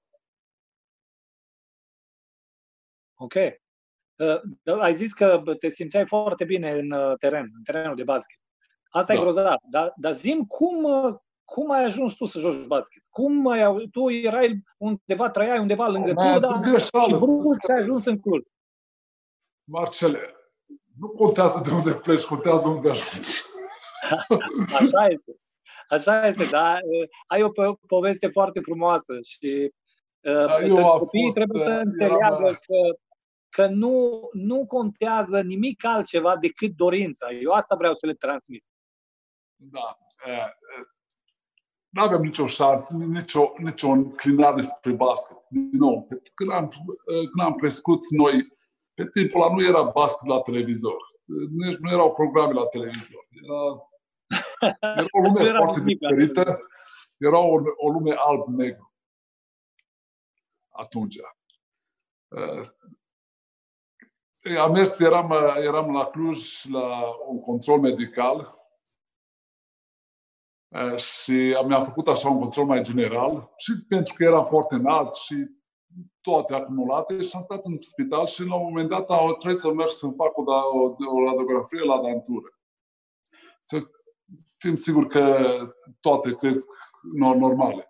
Ok. 3.13 3.33
Uh, 4.15 4.79
ai 4.81 4.95
zis 4.95 5.13
că 5.13 5.43
te 5.59 5.69
simțeai 5.69 6.05
foarte 6.05 6.43
bine 6.43 6.71
în 6.71 6.91
uh, 6.91 7.17
teren, 7.17 7.51
în 7.55 7.63
terenul 7.63 7.95
de 7.95 8.03
basket. 8.03 8.39
Asta 8.89 9.13
da. 9.13 9.19
e 9.19 9.21
grozav. 9.23 9.57
Dar, 9.69 9.93
dar 9.95 10.13
zim 10.13 10.45
cum, 10.45 10.83
uh, 10.83 11.15
cum 11.43 11.71
ai 11.71 11.83
ajuns 11.83 12.15
tu 12.15 12.25
să 12.25 12.39
joci 12.39 12.65
basket? 12.65 13.03
Cum 13.09 13.47
ai, 13.47 13.87
tu 13.91 14.09
erai 14.09 14.63
undeva, 14.77 15.29
trăiai 15.29 15.59
undeva 15.59 15.87
lângă 15.87 16.13
tu, 16.13 16.39
dar 16.39 16.59
greșeală, 16.59 17.17
și 17.17 17.23
brusc 17.23 17.69
ai 17.69 17.79
ajuns 17.79 18.05
în 18.05 18.19
club. 18.19 18.43
Marcele, 19.63 20.19
nu 20.99 21.07
contează 21.07 21.61
de 21.65 21.71
unde 21.71 21.93
pleci, 21.93 22.23
contează 22.23 22.67
unde 22.67 22.89
ajungi. 22.89 23.41
Așa 24.73 25.05
este. 25.09 25.35
Așa 25.89 26.27
este, 26.27 26.45
da. 26.45 26.77
Ai 27.27 27.43
o 27.43 27.51
poveste 27.87 28.27
foarte 28.27 28.59
frumoasă 28.59 29.13
și 29.23 29.73
uh, 30.19 30.97
copiii 30.97 31.31
trebuie 31.33 31.63
să 31.63 31.69
înțeleagă 31.69 32.45
era... 32.45 32.53
că, 32.53 32.97
că 33.49 33.67
nu, 33.67 34.19
nu 34.31 34.65
contează 34.65 35.41
nimic 35.41 35.85
altceva 35.85 36.37
decât 36.37 36.75
dorința. 36.75 37.31
Eu 37.31 37.51
asta 37.51 37.75
vreau 37.75 37.95
să 37.95 38.05
le 38.05 38.13
transmit. 38.13 38.65
Da. 39.55 39.97
Nu 41.89 42.01
aveam 42.01 42.21
nicio 42.21 42.47
șansă, 42.47 42.93
nicio, 42.93 43.53
nicio 43.57 43.89
înclinare 43.89 44.61
spre 44.61 44.91
basket. 44.91 45.37
Din 45.49 45.69
nou, 45.71 46.07
când 46.33 46.51
am, 46.51 46.67
când 47.05 47.47
am 47.47 47.53
crescut 47.53 47.99
noi, 48.09 48.57
pe 48.99 49.09
timpul 49.09 49.41
ăla 49.41 49.53
nu 49.53 49.63
era 49.63 49.83
basket 49.83 50.27
la 50.27 50.41
televizor. 50.41 50.97
Nici 51.49 51.77
nu 51.77 51.89
erau 51.89 52.13
programe 52.13 52.53
la 52.53 52.65
televizor. 52.65 53.27
Era 53.29 53.89
era 54.81 55.07
o 55.11 55.19
lume 55.21 55.43
era 55.49 55.57
foarte 55.57 55.81
diferită. 55.81 56.59
Era 57.17 57.37
o, 57.37 57.61
o 57.75 57.89
lume 57.89 58.13
alb-negru. 58.17 58.93
Atunci. 60.69 61.17
Uh, 62.27 62.61
am 64.57 64.71
mers, 64.71 64.99
eram, 64.99 65.31
eram 65.55 65.93
la 65.93 66.05
Cluj 66.05 66.63
la 66.63 67.15
un 67.27 67.39
control 67.39 67.79
medical 67.79 68.67
uh, 70.67 70.95
și 70.95 71.55
mi-am 71.67 71.83
făcut 71.83 72.07
așa 72.07 72.29
un 72.29 72.39
control 72.39 72.65
mai 72.65 72.81
general 72.81 73.53
și 73.57 73.85
pentru 73.87 74.13
că 74.13 74.23
eram 74.23 74.45
foarte 74.45 74.75
înalt 74.75 75.13
și 75.13 75.58
toate 76.21 76.53
acumulate 76.53 77.21
și 77.21 77.35
am 77.35 77.41
stat 77.41 77.65
în 77.65 77.81
spital 77.81 78.27
și 78.27 78.43
la 78.43 78.55
un 78.55 78.63
moment 78.63 78.89
dat 78.89 79.09
au 79.09 79.35
trebuit 79.35 79.59
să 79.59 79.73
merg 79.73 79.89
să 79.89 80.07
fac 80.07 80.37
o, 80.37 80.43
o, 80.43 80.95
o 81.15 81.25
radiografie 81.25 81.79
la 81.79 82.01
dantură. 82.01 82.59
Să 83.61 83.81
fim 84.59 84.75
siguri 84.75 85.07
că 85.07 85.47
toate 85.99 86.35
cresc 86.35 86.67
normale. 87.13 87.89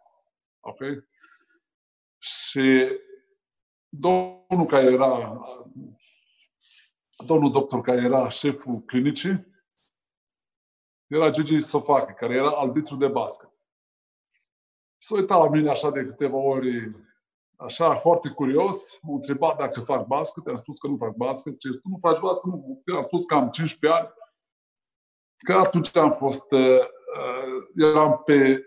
Ok? 0.59 0.79
Și 2.17 2.87
domnul 3.89 4.65
care 4.67 4.85
era, 4.85 5.41
domnul 7.25 7.51
doctor 7.51 7.81
care 7.81 8.01
era 8.01 8.29
șeful 8.29 8.79
clinicii, 8.79 9.47
era 11.07 11.29
Gigi 11.29 11.59
Sofachi, 11.59 12.13
care 12.13 12.33
era 12.33 12.49
arbitru 12.49 12.95
de 12.95 13.07
basket. 13.07 13.49
S-a 14.97 15.15
uitat 15.15 15.39
la 15.39 15.49
mine 15.49 15.69
așa 15.69 15.91
de 15.91 16.05
câteva 16.05 16.37
ori, 16.37 16.91
așa, 17.59 17.95
foarte 17.95 18.29
curios, 18.29 18.99
m-a 19.01 19.13
întrebat 19.13 19.57
dacă 19.57 19.79
fac 19.79 20.07
basket, 20.07 20.47
am 20.47 20.55
spus 20.55 20.79
că 20.79 20.87
nu 20.87 20.97
fac 20.97 21.15
basket, 21.15 21.59
ce 21.59 21.69
tu 21.69 21.89
nu 21.89 21.97
faci 21.99 22.19
basket, 22.19 22.51
nu, 22.51 22.81
am 22.95 23.01
spus 23.01 23.25
că 23.25 23.35
am 23.35 23.49
15 23.49 23.99
ani, 23.99 24.13
că 25.37 25.53
atunci 25.53 25.97
am 25.97 26.11
fost, 26.11 26.51
uh, 26.51 26.79
uh, 27.17 27.63
eram 27.75 28.21
pe, 28.25 28.65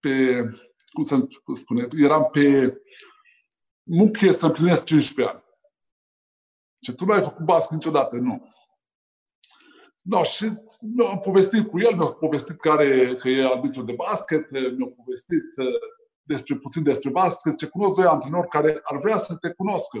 pe, 0.00 0.42
cum 0.92 1.02
să 1.02 1.26
spune, 1.54 1.88
eram 1.96 2.28
pe 2.32 2.76
muchie 3.82 4.32
să 4.32 4.46
împlinesc 4.46 4.84
15 4.84 5.34
ani. 5.34 5.44
Ce 6.80 6.92
tu 6.92 7.04
nu 7.04 7.12
ai 7.12 7.22
făcut 7.22 7.44
basket 7.44 7.72
niciodată, 7.72 8.16
nu. 8.16 8.48
No, 10.02 10.22
și 10.22 10.52
nu, 10.80 11.06
am 11.06 11.18
povestit 11.18 11.68
cu 11.68 11.80
el, 11.80 11.96
mi-a 11.96 12.06
povestit 12.06 12.60
care, 12.60 13.16
că 13.16 13.28
e 13.28 13.44
arbitru 13.44 13.82
de 13.82 13.92
basket, 13.92 14.50
mi-a 14.50 14.92
povestit 14.96 15.56
uh, 15.56 15.99
despre 16.32 16.56
puțin 16.56 16.82
despre 16.82 17.10
basket, 17.10 17.56
ce 17.56 17.68
cunosc 17.68 17.94
doi 17.94 18.06
antrenori 18.06 18.48
care 18.48 18.80
ar 18.82 18.96
vrea 18.98 19.16
să 19.16 19.36
te 19.36 19.50
cunoscă. 19.50 19.98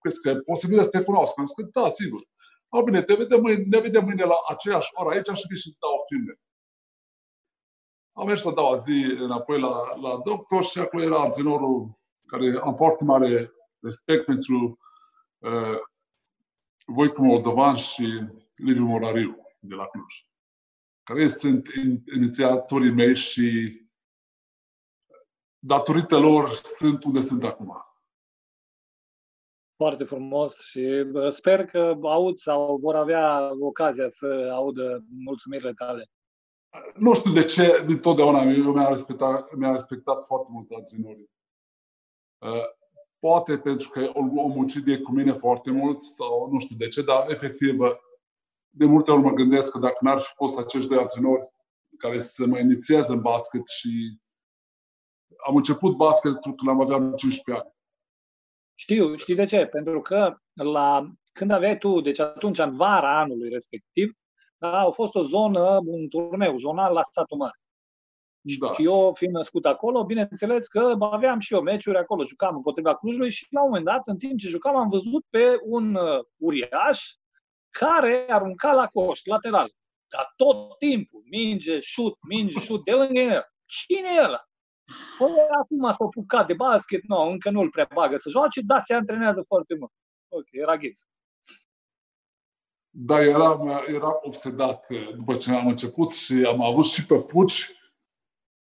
Crezi 0.00 0.20
că 0.20 0.28
e 0.28 0.40
posibil 0.40 0.82
să 0.82 0.88
te 0.88 1.02
cunoscă? 1.02 1.34
Am 1.40 1.46
zis 1.46 1.54
că 1.54 1.62
da, 1.80 1.88
sigur. 1.88 2.22
A, 2.68 2.82
bine, 2.82 3.02
te 3.02 3.14
vedem 3.14 3.40
mâine, 3.40 3.64
ne 3.64 3.78
vedem 3.78 4.04
mâine 4.04 4.24
la 4.24 4.34
aceeași 4.48 4.88
oră 4.92 5.14
aici 5.14 5.26
și 5.26 5.46
vii 5.48 5.56
și 5.64 5.76
dau 5.80 5.96
filme. 6.08 6.34
Am 8.12 8.26
mers 8.26 8.42
să 8.42 8.50
dau 8.50 8.74
zi 8.74 8.98
înapoi 9.26 9.60
la, 9.60 9.96
la 9.96 10.20
doctor 10.24 10.64
și 10.64 10.78
acolo 10.78 11.02
era 11.02 11.20
antrenorul 11.20 11.98
care 12.26 12.58
am 12.62 12.74
foarte 12.74 13.04
mare 13.04 13.52
respect 13.80 14.24
pentru 14.24 14.78
uh, 15.38 15.78
Voicu 16.86 17.22
Moldovan 17.24 17.74
și 17.74 18.06
Liviu 18.54 18.84
Morariu 18.84 19.36
de 19.58 19.74
la 19.74 19.86
Cluj, 19.86 20.14
care 21.02 21.26
sunt 21.26 21.68
inițiatorii 22.14 22.92
mei 22.92 23.14
și 23.14 23.46
datorită 25.60 26.18
lor 26.18 26.50
sunt 26.52 27.04
unde 27.04 27.20
sunt 27.20 27.44
acum. 27.44 27.84
Foarte 29.76 30.04
frumos 30.04 30.58
și 30.60 31.04
sper 31.28 31.64
că 31.66 31.98
aud 32.02 32.38
sau 32.38 32.76
vor 32.76 32.94
avea 32.94 33.50
ocazia 33.60 34.08
să 34.08 34.50
audă 34.52 35.04
mulțumirile 35.24 35.72
tale. 35.72 36.10
Nu 36.94 37.14
știu 37.14 37.32
de 37.32 37.44
ce, 37.44 37.84
dintotdeauna, 37.86 38.42
eu 38.42 38.72
mi-am 38.72 38.88
respectat, 38.88 39.54
mi-am 39.54 39.72
respectat 39.72 40.24
foarte 40.24 40.50
mult 40.52 40.70
antrenorii. 40.70 41.30
Uh, 42.38 42.64
poate 43.18 43.58
pentru 43.58 43.88
că 43.88 44.10
o 44.14 44.46
muncit 44.46 45.04
cu 45.04 45.12
mine 45.12 45.32
foarte 45.32 45.70
mult 45.70 46.02
sau 46.02 46.50
nu 46.50 46.58
știu 46.58 46.76
de 46.76 46.86
ce, 46.86 47.02
dar 47.02 47.30
efectiv 47.30 47.76
de 48.70 48.84
multe 48.84 49.10
ori 49.10 49.22
mă 49.22 49.32
gândesc 49.32 49.72
că 49.72 49.78
dacă 49.78 49.96
n-ar 50.00 50.20
fi 50.20 50.32
fost 50.34 50.58
acești 50.58 50.88
doi 50.88 50.98
antrenori 50.98 51.54
care 51.98 52.20
să 52.20 52.46
mă 52.46 52.58
inițieze 52.58 53.12
în 53.12 53.20
basket 53.20 53.68
și 53.68 54.18
am 55.46 55.56
început 55.56 55.96
basketul 55.96 56.54
când 56.54 56.68
am 56.68 56.80
aveam 56.80 57.14
15 57.14 57.64
ani. 57.64 57.74
Știu, 58.74 59.16
știi 59.16 59.34
de 59.34 59.44
ce? 59.44 59.66
Pentru 59.66 60.00
că 60.00 60.36
la, 60.52 61.10
când 61.32 61.50
aveai 61.50 61.78
tu, 61.78 62.00
deci 62.00 62.18
atunci 62.18 62.58
în 62.58 62.74
vara 62.74 63.20
anului 63.20 63.48
respectiv, 63.48 64.12
da, 64.58 64.78
a 64.78 64.90
fost 64.90 65.14
o 65.14 65.20
zonă, 65.22 65.80
un 65.84 66.08
turneu 66.08 66.58
zonal 66.58 66.92
la 66.92 67.02
statul 67.02 67.36
mare. 67.36 67.60
Da. 68.40 68.72
Și 68.72 68.84
eu, 68.84 69.14
fiind 69.14 69.34
născut 69.34 69.66
acolo, 69.66 70.04
bineînțeles 70.04 70.66
că 70.66 70.96
aveam 71.00 71.38
și 71.38 71.54
eu 71.54 71.60
meciuri 71.60 71.98
acolo, 71.98 72.24
jucam 72.24 72.54
împotriva 72.54 72.96
Clujului 72.96 73.30
și 73.30 73.46
la 73.50 73.60
un 73.60 73.66
moment 73.66 73.84
dat, 73.84 74.02
în 74.04 74.18
timp 74.18 74.38
ce 74.38 74.48
jucam, 74.48 74.76
am 74.76 74.88
văzut 74.88 75.24
pe 75.30 75.56
un 75.62 75.94
uh, 75.94 76.24
uriaș 76.36 77.04
care 77.70 78.26
arunca 78.28 78.72
la 78.72 78.86
coș, 78.86 79.20
lateral. 79.24 79.72
Dar 80.08 80.32
tot 80.36 80.78
timpul, 80.78 81.22
minge, 81.30 81.80
șut, 81.80 82.18
minge, 82.28 82.58
șut, 82.58 82.84
de 82.84 82.92
lângă 82.92 83.20
el. 83.20 83.44
Cine 83.66 84.08
e 84.16 84.24
ăla? 84.24 84.49
Păi 85.18 85.30
acum 85.60 85.90
s-a 85.90 86.04
apucat 86.04 86.46
de 86.46 86.52
basket, 86.54 87.02
nu, 87.02 87.16
încă 87.16 87.50
nu-l 87.50 87.70
prea 87.70 87.88
bagă 87.94 88.16
să 88.16 88.28
joace, 88.28 88.60
dar 88.60 88.80
se 88.80 88.94
antrenează 88.94 89.42
foarte 89.46 89.74
mult. 89.78 89.92
Ok, 90.28 90.46
era 90.50 90.76
ghiț. 90.76 91.00
Da, 92.90 93.20
eram, 93.20 93.68
eram 93.86 94.18
obsedat 94.22 94.86
după 95.16 95.34
ce 95.34 95.54
am 95.54 95.66
început 95.66 96.12
și 96.12 96.44
am 96.46 96.62
avut 96.62 96.84
și 96.84 97.06
pe 97.06 97.14
puci 97.14 97.74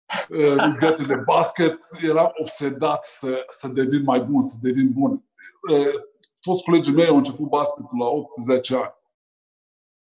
legate 0.71 1.03
de 1.03 1.15
basket, 1.15 1.79
eram 2.01 2.31
obsedat 2.33 3.03
să, 3.03 3.45
să 3.49 3.67
devin 3.67 4.03
mai 4.03 4.19
bun, 4.19 4.41
să 4.41 4.57
devin 4.62 4.91
bun. 4.93 5.25
Toți 6.39 6.63
colegii 6.63 6.93
mei 6.93 7.07
au 7.07 7.15
început 7.15 7.47
basketul 7.47 7.97
la 7.97 8.05
8-10 8.77 8.83
ani. 8.83 8.93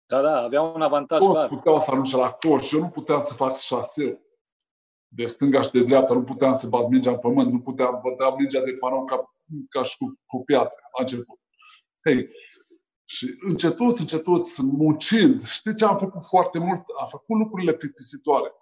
Da, 0.06 0.22
da, 0.22 0.36
aveau 0.36 0.74
un 0.74 0.82
avantaj 0.82 1.18
Toți 1.18 1.32
clar. 1.32 1.48
puteau 1.48 1.78
să 1.78 1.90
arunce 1.90 2.16
la 2.16 2.30
coș, 2.30 2.72
eu 2.72 2.80
nu 2.80 2.88
puteam 2.88 3.20
să 3.20 3.34
fac 3.34 3.56
șaseu. 3.56 4.20
De 5.12 5.26
stânga 5.26 5.62
și 5.62 5.70
de 5.70 5.82
dreapta, 5.82 6.14
nu 6.14 6.22
puteam 6.24 6.52
să 6.52 6.66
bat 6.66 6.88
mingea 6.88 7.10
în 7.10 7.18
pământ, 7.18 7.52
nu 7.52 7.60
puteam 7.60 8.00
bătea 8.02 8.34
mingea 8.34 8.60
de 8.60 8.72
panou 8.80 9.04
ca, 9.04 9.34
ca 9.68 9.82
și 9.82 9.96
cu, 9.96 10.10
cu 10.26 10.44
piatră 10.44 10.76
la 10.96 11.02
început. 11.02 11.38
Hei, 12.04 12.28
și 13.04 13.36
încetut, 13.40 13.98
încetut, 13.98 14.58
muncind, 14.58 15.42
știi 15.42 15.74
ce 15.74 15.84
am 15.84 15.98
făcut 15.98 16.22
foarte 16.28 16.58
mult? 16.58 16.82
Am 17.00 17.06
făcut 17.06 17.38
lucrurile 17.38 17.74
plictisitoare. 17.74 18.54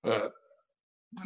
Eh, 0.00 0.30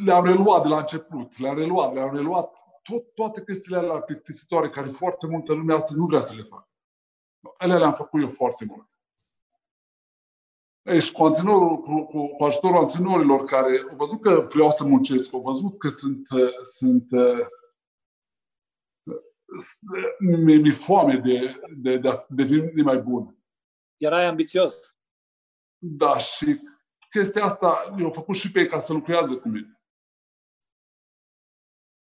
le-am 0.05 0.25
reluat 0.25 0.61
de 0.61 0.67
la 0.67 0.77
început, 0.77 1.37
le-am 1.37 1.57
reluat, 1.57 1.93
le-am 1.93 2.15
reluat 2.15 2.53
tot, 2.83 3.13
toate 3.13 3.43
chestiile 3.43 3.77
alea 3.77 3.99
plictisitoare 3.99 4.69
care 4.69 4.89
foarte 4.89 5.27
multă 5.27 5.53
lume 5.53 5.73
astăzi 5.73 5.99
nu 5.99 6.05
vrea 6.05 6.19
să 6.19 6.33
le 6.33 6.41
facă. 6.41 6.69
Ele 7.59 7.77
le-am 7.77 7.93
făcut 7.93 8.21
eu 8.21 8.29
foarte 8.29 8.65
mult. 8.65 8.94
Ei, 10.85 11.01
și 11.01 11.11
cu, 11.11 11.23
antrenorul, 11.23 11.81
cu, 11.81 12.05
cu, 12.05 12.27
cu 12.27 12.43
ajutorul 12.43 12.77
antrenorilor 12.77 13.45
care 13.45 13.85
au 13.89 13.95
văzut 13.95 14.21
că 14.21 14.45
vreau 14.53 14.69
să 14.69 14.83
muncesc, 14.83 15.33
au 15.33 15.41
văzut 15.41 15.77
că 15.77 15.87
sunt, 15.87 16.27
sunt 16.61 17.09
mi-e 20.19 20.71
foame 20.71 21.17
de, 21.17 21.61
de, 21.77 21.97
de 21.97 22.09
a 22.09 22.15
deveni 22.29 22.81
mai 22.81 22.97
bun. 22.97 23.37
Erai 23.97 24.25
ambițios. 24.25 24.97
Da, 25.77 26.17
și 26.17 26.61
chestia 27.09 27.43
asta 27.43 27.95
i-au 27.99 28.11
făcut 28.11 28.35
și 28.35 28.51
pe 28.51 28.59
ei 28.59 28.67
ca 28.67 28.79
să 28.79 28.93
lucrează 28.93 29.37
cu 29.37 29.47
mine. 29.47 29.79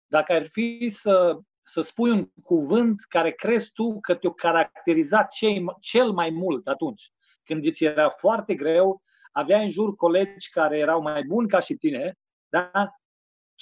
Dacă 0.07 0.33
ar 0.33 0.47
fi 0.47 0.89
să, 0.93 1.39
să 1.63 1.81
spui 1.81 2.09
un 2.09 2.31
cuvânt 2.43 3.01
care 3.01 3.31
crezi 3.31 3.71
tu 3.71 3.99
că 3.99 4.15
te-a 4.15 4.31
caracterizat 4.31 5.29
cei, 5.29 5.65
cel 5.79 6.11
mai 6.11 6.29
mult 6.29 6.67
atunci, 6.67 7.13
când 7.43 7.65
îți 7.65 7.83
era 7.83 8.09
foarte 8.09 8.55
greu, 8.55 9.01
aveai 9.31 9.63
în 9.63 9.69
jur 9.69 9.95
colegi 9.95 10.49
care 10.49 10.77
erau 10.77 11.01
mai 11.01 11.23
buni 11.23 11.47
ca 11.47 11.59
și 11.59 11.75
tine, 11.75 12.17
da? 12.49 12.71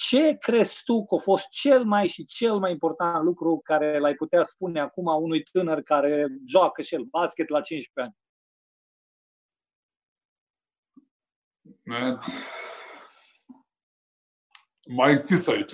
ce 0.00 0.36
crezi 0.40 0.82
tu 0.84 1.04
că 1.04 1.14
a 1.14 1.18
fost 1.18 1.48
cel 1.48 1.84
mai 1.84 2.06
și 2.06 2.24
cel 2.24 2.58
mai 2.58 2.70
important 2.70 3.24
lucru 3.24 3.60
care 3.64 3.98
l-ai 3.98 4.14
putea 4.14 4.42
spune 4.42 4.80
acum 4.80 5.06
unui 5.06 5.42
tânăr 5.42 5.82
care 5.82 6.26
joacă 6.46 6.82
și 6.82 6.94
el 6.94 7.02
basket 7.02 7.48
la 7.48 7.60
15 7.60 8.14
ani? 8.14 8.18
Man. 11.84 12.18
Mai 14.86 15.12
închis 15.12 15.46
aici. 15.46 15.72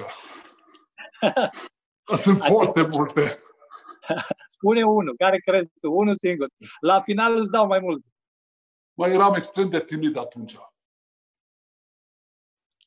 Sunt 2.24 2.42
foarte 2.42 2.82
multe. 2.82 3.42
Spune 4.56 4.84
unul. 4.84 5.16
Care 5.16 5.38
crezi 5.38 5.70
tu? 5.80 5.92
Unul 5.92 6.16
singur. 6.16 6.48
La 6.80 7.00
final 7.00 7.38
îți 7.38 7.50
dau 7.50 7.66
mai 7.66 7.78
mult. 7.78 8.04
Mai 8.94 9.10
eram 9.10 9.34
extrem 9.34 9.68
de 9.68 9.80
timid 9.80 10.16
atunci. 10.16 10.56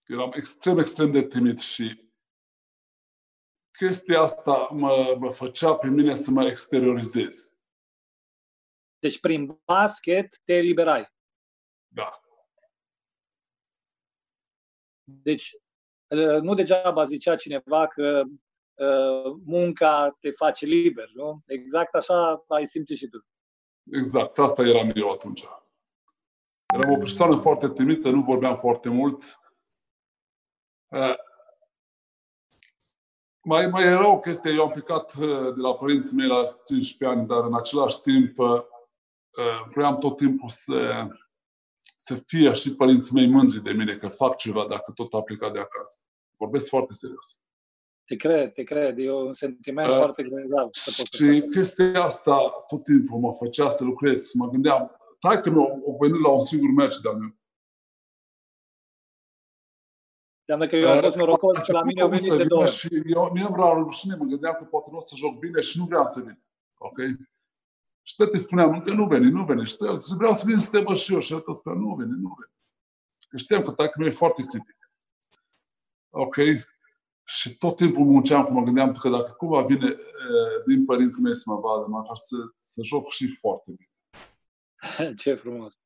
Eram 0.05 0.31
extrem, 0.35 0.77
extrem 0.77 1.11
de 1.11 1.27
timid 1.27 1.59
și 1.59 2.09
chestia 3.71 4.19
asta 4.19 4.69
mă, 4.71 5.15
mă 5.19 5.29
făcea 5.29 5.75
pe 5.75 5.87
mine 5.87 6.15
să 6.15 6.31
mă 6.31 6.45
exteriorizez. 6.45 7.51
Deci 8.99 9.19
prin 9.19 9.59
basket 9.65 10.41
te 10.43 10.53
eliberai. 10.53 11.13
Da. 11.87 12.19
Deci 15.03 15.55
ă, 16.11 16.39
nu 16.39 16.53
degeaba 16.53 17.05
zicea 17.05 17.35
cineva 17.35 17.87
că 17.87 18.23
ă, 18.25 18.48
munca 19.45 20.17
te 20.19 20.31
face 20.31 20.65
liber, 20.65 21.11
nu? 21.13 21.43
Exact 21.45 21.95
așa 21.95 22.43
ai 22.47 22.65
simțit 22.65 22.97
și 22.97 23.07
tu. 23.07 23.25
Exact, 23.91 24.39
asta 24.39 24.61
eram 24.61 24.91
eu 24.95 25.11
atunci. 25.11 25.43
Eram 26.73 26.91
o 26.91 26.97
persoană 26.97 27.39
foarte 27.39 27.69
timită, 27.69 28.09
nu 28.09 28.21
vorbeam 28.21 28.55
foarte 28.55 28.89
mult, 28.89 29.39
Uh, 30.89 31.15
mai, 33.41 33.67
mai 33.67 33.83
era 33.83 34.07
o 34.07 34.19
chestie, 34.19 34.51
eu 34.51 34.63
am 34.63 34.69
plecat 34.69 35.13
uh, 35.13 35.53
de 35.53 35.61
la 35.61 35.75
părinții 35.75 36.15
mei 36.15 36.27
la 36.27 36.43
15 36.65 37.17
ani, 37.17 37.27
dar 37.27 37.43
în 37.43 37.55
același 37.55 38.01
timp 38.01 38.37
uh, 38.37 38.61
vreau 39.73 39.97
tot 39.97 40.17
timpul 40.17 40.49
să, 40.49 41.07
să 41.97 42.15
fie 42.25 42.53
și 42.53 42.75
părinții 42.75 43.13
mei 43.13 43.27
mândri 43.27 43.63
de 43.63 43.71
mine 43.71 43.93
că 43.93 44.07
fac 44.07 44.35
ceva 44.35 44.67
dacă 44.67 44.91
tot 44.91 45.13
a 45.13 45.21
plecat 45.21 45.53
de 45.53 45.59
acasă. 45.59 45.99
Vorbesc 46.37 46.67
foarte 46.67 46.93
serios. 46.93 47.39
Te 48.09 48.15
cred, 48.15 48.53
te 48.53 48.63
cred. 48.63 48.97
E 48.97 49.11
un 49.11 49.33
sentiment 49.33 49.89
uh, 49.89 49.95
foarte 49.95 50.23
grav. 50.23 50.69
Și 50.73 51.47
chestia 51.51 52.03
asta 52.03 52.63
tot 52.67 52.83
timpul 52.83 53.19
mă 53.19 53.33
făcea 53.33 53.69
să 53.69 53.83
lucrez. 53.83 54.31
Mă 54.33 54.49
gândeam, 54.49 54.91
tai 55.19 55.41
că 55.41 55.49
mi-au 55.49 55.97
venit 55.99 56.21
la 56.21 56.29
un 56.29 56.39
singur 56.39 56.69
meci 56.69 56.99
de-al 56.99 57.15
meu. 57.15 57.35
Înseamnă 60.39 60.67
că 60.67 60.75
eu 60.75 60.89
am 60.89 60.99
fost 60.99 61.15
norocos 61.15 61.57
că 61.57 61.71
la 61.71 61.83
mine 61.83 62.01
au 62.01 62.09
venit 62.09 62.31
de 62.31 62.43
două 62.43 62.65
Și 62.65 62.87
eu, 63.05 63.29
mie 63.33 63.43
îmi 63.43 63.55
era 63.57 63.73
rușine, 63.73 64.15
mă 64.15 64.25
gândeam 64.25 64.55
că 64.57 64.63
poate 64.63 64.87
nu 64.91 64.97
o 64.97 64.99
să 64.99 65.15
joc 65.17 65.39
bine 65.39 65.61
și 65.61 65.77
nu 65.77 65.85
vreau 65.85 66.05
să 66.05 66.21
vin. 66.21 66.39
Ok? 66.77 66.97
Și 68.01 68.15
tot 68.15 68.33
îi 68.33 68.39
spuneam, 68.39 68.81
că 68.81 68.91
nu 68.91 69.07
veni, 69.07 69.31
nu 69.31 69.45
veni. 69.45 69.65
Și 69.65 69.75
el, 69.79 69.97
vreau 70.17 70.33
să 70.33 70.43
vin 70.45 70.57
să 70.57 70.69
te 70.69 70.79
văd 70.79 70.97
și 70.97 71.13
eu. 71.13 71.19
Și 71.19 71.33
el 71.33 71.43
spunea, 71.53 71.79
nu 71.79 71.95
veni, 71.95 72.11
nu 72.11 72.35
veni. 72.37 72.51
Că 73.29 73.37
știam 73.37 73.61
că 73.61 73.71
taică 73.71 74.03
e 74.03 74.09
foarte 74.09 74.43
critic. 74.43 74.91
Ok? 76.09 76.35
Și 77.37 77.57
tot 77.57 77.75
timpul 77.75 78.05
munceam, 78.05 78.43
că 78.43 78.51
mă 78.51 78.63
gândeam 78.63 78.91
că 78.91 79.09
dacă 79.09 79.33
cumva 79.37 79.61
vine 79.61 79.95
din 80.65 80.85
părinții 80.85 81.23
mei 81.23 81.35
să 81.35 81.43
mă 81.45 81.55
vadă, 81.55 81.85
măcar 81.87 82.15
să, 82.15 82.35
să 82.59 82.81
joc 82.83 83.09
și 83.09 83.27
foarte 83.27 83.71
bine. 83.71 85.13
Ce 85.21 85.33
frumos! 85.33 85.79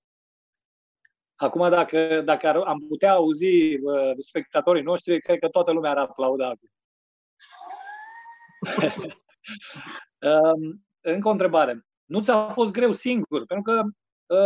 Acum, 1.36 1.70
dacă, 1.70 2.22
dacă 2.22 2.48
ar, 2.48 2.56
am 2.56 2.80
putea 2.88 3.14
auzi 3.14 3.76
uh, 3.76 4.12
spectatorii 4.20 4.84
noștri, 4.84 5.22
cred 5.22 5.40
că 5.40 5.48
toată 5.48 5.72
lumea 5.72 5.92
ar 5.92 5.98
aplauda. 5.98 6.54
uh, 10.20 10.74
încă 11.14 11.28
o 11.28 11.32
întrebare. 11.32 11.86
Nu 12.06 12.22
ți-a 12.22 12.50
fost 12.50 12.72
greu 12.72 12.94
singur? 12.94 13.46
Pentru 13.46 13.74
că 13.74 13.82
uh, 13.86 13.94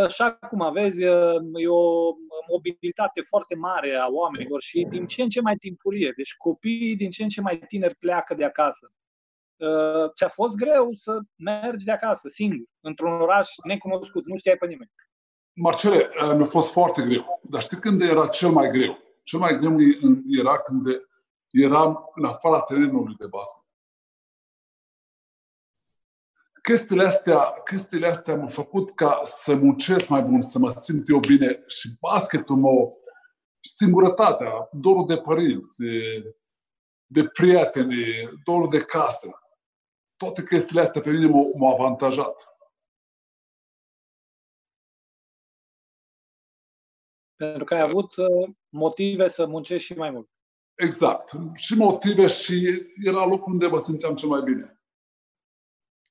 și 0.07 0.21
acum, 0.21 0.61
aveți 0.61 1.03
uh, 1.03 1.35
e 1.53 1.67
o 1.67 2.11
mobilitate 2.51 3.21
foarte 3.21 3.55
mare 3.55 3.95
a 3.95 4.07
oamenilor 4.07 4.61
și 4.61 4.87
din 4.89 5.05
ce 5.05 5.21
în 5.21 5.29
ce 5.29 5.41
mai 5.41 5.55
timpurie. 5.55 6.13
Deci 6.15 6.35
copiii 6.37 6.95
din 6.95 7.09
ce 7.09 7.23
în 7.23 7.29
ce 7.29 7.41
mai 7.41 7.57
tineri 7.67 7.95
pleacă 7.95 8.33
de 8.33 8.43
acasă. 8.43 8.91
Uh, 9.55 10.11
ți-a 10.13 10.27
fost 10.27 10.55
greu 10.55 10.91
să 10.91 11.19
mergi 11.35 11.85
de 11.85 11.91
acasă, 11.91 12.27
singur, 12.27 12.67
într-un 12.79 13.21
oraș 13.21 13.47
necunoscut, 13.63 14.25
nu 14.25 14.37
știai 14.37 14.57
pe 14.57 14.67
nimeni. 14.67 14.91
Marcele, 15.53 16.09
uh, 16.23 16.35
mi-a 16.35 16.45
fost 16.45 16.71
foarte 16.71 17.01
greu. 17.01 17.39
Dar 17.41 17.61
știi 17.61 17.79
când 17.79 18.01
era 18.01 18.27
cel 18.27 18.49
mai 18.49 18.69
greu? 18.69 18.97
Cel 19.23 19.39
mai 19.39 19.57
greu 19.57 19.75
era 20.39 20.57
când 20.57 20.85
eram 21.51 22.11
în 22.15 22.25
afara 22.25 22.61
terenului 22.61 23.15
de 23.17 23.25
basket. 23.25 23.66
Chestiile 26.67 27.05
astea, 27.05 27.61
chestiile 27.63 28.07
astea 28.07 28.35
m-au 28.35 28.47
făcut 28.47 28.95
ca 28.95 29.21
să 29.23 29.55
muncesc 29.55 30.07
mai 30.07 30.21
bun, 30.21 30.41
să 30.41 30.59
mă 30.59 30.69
simt 30.69 31.09
eu 31.09 31.19
bine 31.19 31.61
și 31.67 31.97
basketul 31.99 32.55
mă 32.55 32.93
singurătatea, 33.61 34.69
dorul 34.71 35.05
de 35.07 35.17
părinți, 35.17 35.83
de 37.05 37.27
prieteni, 37.27 37.95
dorul 38.43 38.69
de 38.69 38.79
casă. 38.79 39.39
Toate 40.15 40.43
chestiile 40.43 40.81
astea 40.81 41.01
pe 41.01 41.11
mine 41.11 41.25
m-au, 41.25 41.53
m-au 41.57 41.73
avantajat. 41.73 42.57
Pentru 47.35 47.63
că 47.63 47.73
ai 47.73 47.81
avut 47.81 48.15
uh, 48.15 48.49
motive 48.69 49.27
să 49.27 49.45
muncești 49.45 49.85
și 49.85 49.93
mai 49.93 50.09
mult. 50.09 50.29
Exact. 50.75 51.31
Și 51.53 51.75
motive 51.75 52.27
și 52.27 52.85
era 53.03 53.25
locul 53.25 53.51
unde 53.51 53.67
mă 53.67 53.79
simțeam 53.79 54.15
cel 54.15 54.29
mai 54.29 54.41
bine. 54.41 54.76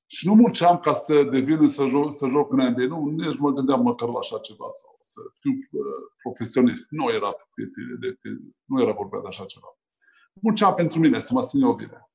Și 0.09 0.27
nu 0.27 0.33
munceam 0.33 0.79
ca 0.79 0.91
să 0.91 1.23
devin 1.23 1.67
să 1.67 1.85
joc, 1.85 2.11
să 2.11 2.27
joc 2.27 2.51
în 2.51 2.69
NBA. 2.69 2.85
Nu, 2.85 3.05
nici 3.05 3.35
nu 3.35 3.47
mă 3.47 3.51
gândeam 3.51 3.81
măcar 3.81 4.09
la 4.09 4.17
așa 4.17 4.39
ceva 4.39 4.69
sau 4.69 4.97
să 4.99 5.21
fiu 5.39 5.51
uh, 5.51 5.85
profesionist. 6.23 6.87
Nu 6.89 7.09
era 7.09 7.35
chestie 7.55 7.83
de, 7.99 8.09
de, 8.21 8.29
nu 8.65 8.81
era 8.81 8.91
vorba 8.91 9.21
de 9.21 9.27
așa 9.27 9.45
ceva. 9.45 9.77
Munceam 10.41 10.73
pentru 10.73 10.99
mine, 10.99 11.19
să 11.19 11.33
mă 11.33 11.41
simt 11.41 11.63
eu 11.63 11.73
bine. 11.73 12.09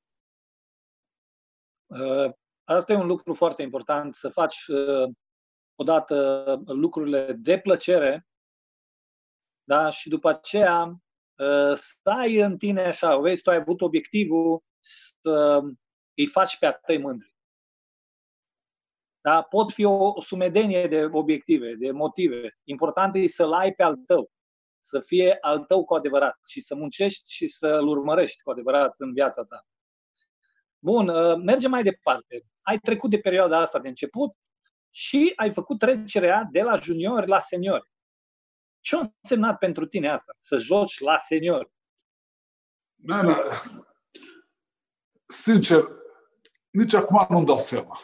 Uh, 1.85 2.31
asta 2.63 2.93
e 2.93 2.95
un 2.95 3.07
lucru 3.07 3.33
foarte 3.33 3.61
important, 3.61 4.15
să 4.15 4.29
faci 4.29 4.67
uh, 4.67 5.09
odată 5.75 6.15
lucrurile 6.65 7.33
de 7.33 7.59
plăcere 7.59 8.27
da? 9.63 9.89
și 9.89 10.09
după 10.09 10.29
aceea 10.29 10.95
uh, 11.35 11.73
stai 11.73 12.35
în 12.35 12.57
tine 12.57 12.81
așa, 12.81 13.17
vezi, 13.17 13.41
tu 13.41 13.49
ai 13.49 13.55
avut 13.55 13.81
obiectivul 13.81 14.63
să 14.79 15.61
îi 16.17 16.27
faci 16.27 16.57
pe 16.57 16.65
a 16.65 16.71
tăi 16.71 16.97
mândri. 16.97 17.32
Da? 19.23 19.41
Pot 19.41 19.71
fi 19.71 19.83
o 19.83 20.21
sumedenie 20.21 20.87
de 20.87 21.09
obiective, 21.11 21.73
de 21.73 21.91
motive. 21.91 22.57
Important 22.63 23.15
e 23.15 23.27
să-l 23.27 23.53
ai 23.53 23.73
pe 23.73 23.83
al 23.83 23.95
tău, 23.95 24.31
să 24.81 24.99
fie 24.99 25.37
al 25.41 25.59
tău 25.59 25.85
cu 25.85 25.93
adevărat 25.93 26.39
și 26.45 26.61
să 26.61 26.75
muncești 26.75 27.33
și 27.33 27.47
să-l 27.47 27.87
urmărești 27.87 28.43
cu 28.43 28.51
adevărat 28.51 28.99
în 28.99 29.13
viața 29.13 29.43
ta. 29.43 29.65
Bun, 30.79 31.07
uh, 31.07 31.35
mergem 31.43 31.69
mai 31.69 31.83
departe. 31.83 32.45
Ai 32.61 32.79
trecut 32.79 33.09
de 33.09 33.19
perioada 33.19 33.59
asta 33.59 33.79
de 33.79 33.87
început 33.87 34.35
și 34.89 35.33
ai 35.35 35.51
făcut 35.51 35.79
trecerea 35.79 36.47
de 36.51 36.61
la 36.61 36.75
juniori 36.75 37.27
la 37.27 37.39
seniori. 37.39 37.91
Ce 38.79 38.95
a 38.95 38.99
însemnat 39.21 39.57
pentru 39.57 39.85
tine 39.85 40.09
asta, 40.09 40.35
să 40.39 40.57
joci 40.57 40.99
la 40.99 41.17
seniori? 41.17 41.71
Nana, 42.95 43.37
sincer, 45.25 45.87
nici 46.69 46.93
acum 46.93 47.25
nu-mi 47.29 47.45
dau 47.45 47.57
seama. 47.57 47.99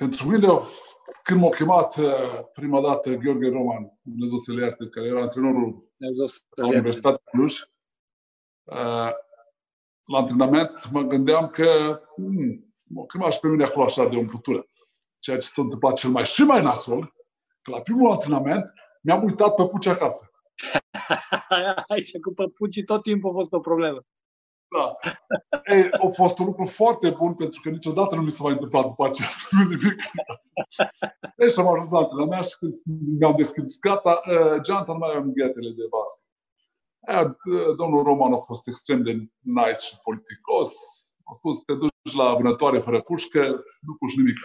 Pentru 0.00 0.28
mine, 0.28 0.48
când 1.22 1.40
m-a 1.40 1.48
chemat 1.48 1.96
uh, 1.96 2.40
prima 2.52 2.80
dată 2.80 3.10
Gheorghe 3.10 3.48
Roman, 3.48 3.98
Dumnezeu 4.02 4.38
să 4.38 4.52
le 4.52 4.62
ierte, 4.62 4.88
care 4.88 5.06
era 5.06 5.20
antrenorul 5.20 5.92
la 6.56 6.66
Universitatea 6.66 7.22
Cluj, 7.24 7.58
uh, 8.64 9.10
la 10.04 10.18
antrenament, 10.18 10.90
mă 10.90 11.02
gândeam 11.02 11.48
că 11.48 12.00
hmm, 12.16 12.72
m-a 12.88 13.04
chemat 13.06 13.32
și 13.32 13.40
pe 13.40 13.48
mine 13.48 13.64
acolo 13.64 13.84
așa 13.84 14.08
de 14.08 14.16
umplutură. 14.16 14.66
Ceea 15.18 15.38
ce 15.38 15.46
s-a 15.46 15.62
întâmplat 15.62 15.96
cel 15.96 16.10
mai 16.10 16.24
și 16.24 16.42
mai 16.42 16.62
nasol, 16.62 17.14
că 17.62 17.70
la 17.70 17.80
primul 17.80 18.10
antrenament 18.10 18.72
mi-am 19.02 19.22
uitat 19.22 19.54
păpucii 19.54 19.90
acasă. 19.90 20.30
Aici 21.88 22.18
cu 22.18 22.34
păpucii 22.34 22.84
tot 22.84 23.02
timpul 23.02 23.30
a 23.30 23.32
fost 23.32 23.52
o 23.52 23.60
problemă. 23.60 24.04
Da. 24.76 24.96
Ei, 25.74 25.88
a 25.90 26.06
fost 26.06 26.38
un 26.38 26.44
lucru 26.44 26.64
foarte 26.64 27.10
bun 27.10 27.34
pentru 27.34 27.60
că 27.62 27.68
niciodată 27.68 28.14
nu 28.14 28.22
mi 28.22 28.30
s-a 28.30 28.42
mai 28.42 28.52
întâmplat 28.52 28.86
după 28.86 29.06
aceea 29.06 29.28
să 29.28 29.46
nu 29.50 29.62
nimic. 29.74 30.00
Ei, 31.36 31.50
și 31.50 31.58
am 31.58 31.68
ajuns 31.68 31.90
la 31.90 31.98
antrenament 31.98 32.44
și 32.44 32.58
când 32.58 32.74
mi-am 33.18 33.36
deschis 33.36 33.78
gata, 33.78 34.20
uh, 34.30 34.60
geanta 34.60 34.92
nu 34.92 34.98
mai 34.98 35.14
am 35.14 35.32
ghetele 35.32 35.70
de 35.70 35.82
basket. 35.94 36.24
Uh, 37.44 37.76
domnul 37.76 38.02
Roman 38.02 38.32
a 38.32 38.36
fost 38.36 38.66
extrem 38.66 39.02
de 39.02 39.12
nice 39.38 39.84
și 39.86 39.98
politicos. 40.02 40.72
A 41.24 41.32
spus, 41.32 41.60
te 41.62 41.74
duci 41.74 42.14
la 42.16 42.34
vânătoare 42.34 42.78
fără 42.78 43.00
pușcă, 43.00 43.40
nu 43.80 43.94
puși 43.98 44.16
nimic. 44.16 44.38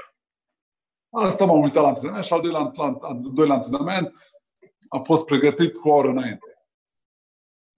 Asta 1.09 1.45
m-am 1.45 1.61
uitat 1.61 1.81
la 1.81 1.87
antrenament 1.87 2.25
și 2.25 2.33
al 2.33 2.41
doilea, 2.41 2.71
al 2.99 3.19
doilea 3.33 3.55
antrenament 3.55 4.11
am 4.89 5.03
fost 5.03 5.25
pregătit 5.25 5.77
cu 5.77 5.89
o 5.89 5.93
oră 5.95 6.09
înainte. 6.09 6.67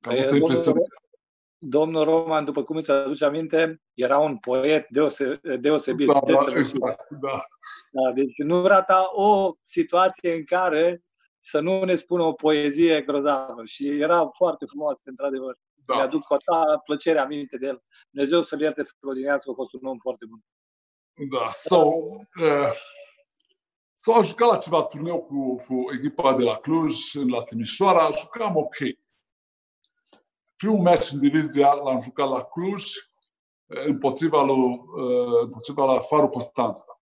Ca 0.01 0.09
păi, 0.09 0.23
să 0.23 0.35
impresionez 0.35 0.85
domnul 1.57 2.03
Roman, 2.03 2.45
după 2.45 2.63
cum 2.63 2.75
îți 2.75 2.91
aduce 2.91 3.25
aminte, 3.25 3.81
era 3.93 4.17
un 4.17 4.37
poet 4.37 4.87
deose, 4.89 5.39
deosebit. 5.59 6.07
Da, 6.07 6.19
da, 6.25 6.57
exact, 6.57 7.09
da. 7.09 7.45
da. 7.91 8.11
Deci 8.13 8.37
nu 8.37 8.65
rata 8.65 9.09
o 9.13 9.53
situație 9.63 10.33
în 10.33 10.43
care 10.43 11.01
să 11.39 11.59
nu 11.59 11.83
ne 11.83 11.95
spună 11.95 12.23
o 12.23 12.33
poezie 12.33 13.01
grozavă. 13.01 13.65
Și 13.65 13.87
era 13.87 14.29
foarte 14.35 14.65
frumos, 14.65 14.99
într-adevăr. 15.03 15.57
Da. 15.85 15.95
Mi-aduc 15.95 16.23
cu 16.23 16.33
atâta 16.33 16.81
plăcere 16.85 17.19
aminte 17.19 17.57
de 17.57 17.65
el. 17.65 17.83
Dumnezeu 18.09 18.41
să-l 18.41 18.61
ierte 18.61 18.83
să 18.83 18.91
odinească, 19.01 19.49
a 19.49 19.53
fost 19.53 19.73
un 19.73 19.87
om 19.87 19.97
foarte 19.97 20.25
bun. 20.29 20.39
Da, 21.29 21.49
sau 21.49 22.09
uh, 22.41 22.71
s-au 23.93 24.23
jucat 24.23 24.49
la 24.49 24.57
ceva 24.57 24.83
turneu 24.83 25.21
cu, 25.21 25.55
cu 25.55 25.85
echipa 25.93 26.35
de 26.35 26.43
la 26.43 26.55
Cluj, 26.55 27.13
la 27.13 27.41
Timișoara, 27.41 28.11
jucam 28.17 28.55
ok 28.55 28.75
primul 30.57 30.79
meci 30.79 31.11
în 31.11 31.19
divizia 31.19 31.73
l-am 31.73 32.01
jucat 32.01 32.29
la 32.29 32.43
Cluj 32.43 32.83
împotriva 33.67 34.43
lui, 34.43 34.55
uh, 34.55 35.41
împotriva 35.41 35.93
la 35.93 35.99
Faru 35.99 36.27
Constanța. 36.27 37.01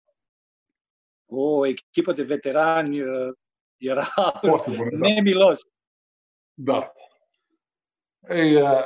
O 1.26 1.66
echipă 1.66 2.13
de 2.13 2.24
veterani 2.24 3.02
uh, 3.02 3.34
era 3.78 4.06
Foarte 4.42 4.76
bun, 4.76 5.00
da. 5.00 5.08
nemilos. 5.08 5.62
Da. 6.54 6.94
Ei, 8.30 8.62
uh, 8.62 8.86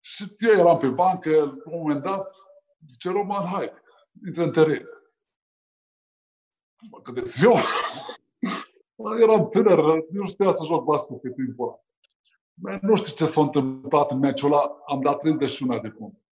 și 0.00 0.36
eu 0.38 0.58
eram 0.58 0.76
pe 0.76 0.88
bancă, 0.88 1.30
la 1.30 1.70
un 1.70 1.78
moment 1.78 2.02
dat, 2.02 2.34
zice 2.86 3.10
Roman, 3.10 3.44
hai, 3.46 3.72
intră 4.26 4.42
în 4.42 4.52
teren. 4.52 4.88
Mă 6.90 7.00
gândesc 7.02 7.42
eu. 7.44 7.54
eram 9.20 9.48
tânăr, 9.48 10.04
nu 10.10 10.24
știa 10.24 10.50
să 10.50 10.64
joc 10.64 10.84
basket 10.84 11.20
pe 11.20 11.32
timpul 11.32 11.68
ăla. 11.68 11.82
Nu 12.80 12.94
știu 12.94 13.26
ce 13.26 13.32
s-a 13.32 13.40
întâmplat 13.40 14.10
în 14.10 14.18
meciul 14.18 14.52
ăla, 14.52 14.76
am 14.86 15.00
dat 15.00 15.18
31 15.18 15.80
de 15.80 15.88
puncte. 15.90 16.22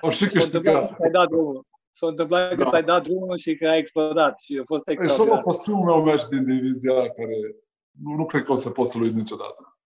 Au 0.00 0.10
și 0.10 0.26
câștigat. 0.26 0.86
S-a 0.86 1.08
dat 1.10 1.28
drumul. 1.28 1.66
S-a 1.92 2.06
întâmplat 2.06 2.48
că 2.54 2.62
da. 2.62 2.68
ți-ai 2.68 2.82
dat 2.82 3.02
drumul 3.02 3.38
și 3.38 3.56
că 3.56 3.68
ai 3.68 3.78
explodat 3.78 4.38
și 4.38 4.58
a 4.60 4.64
fost 4.66 4.88
extraordinar. 4.88 5.42
Și 5.42 5.48
a 5.48 5.50
fost 5.50 5.60
primul 5.60 5.84
meu 5.84 6.02
meci 6.02 6.24
din 6.30 6.44
divizia 6.44 6.94
care 6.94 7.56
nu, 7.90 8.14
nu 8.14 8.24
cred 8.24 8.42
că 8.42 8.52
o 8.52 8.54
să 8.54 8.70
pot 8.70 8.86
să-l 8.86 9.02
uit 9.02 9.14
niciodată. 9.14 9.78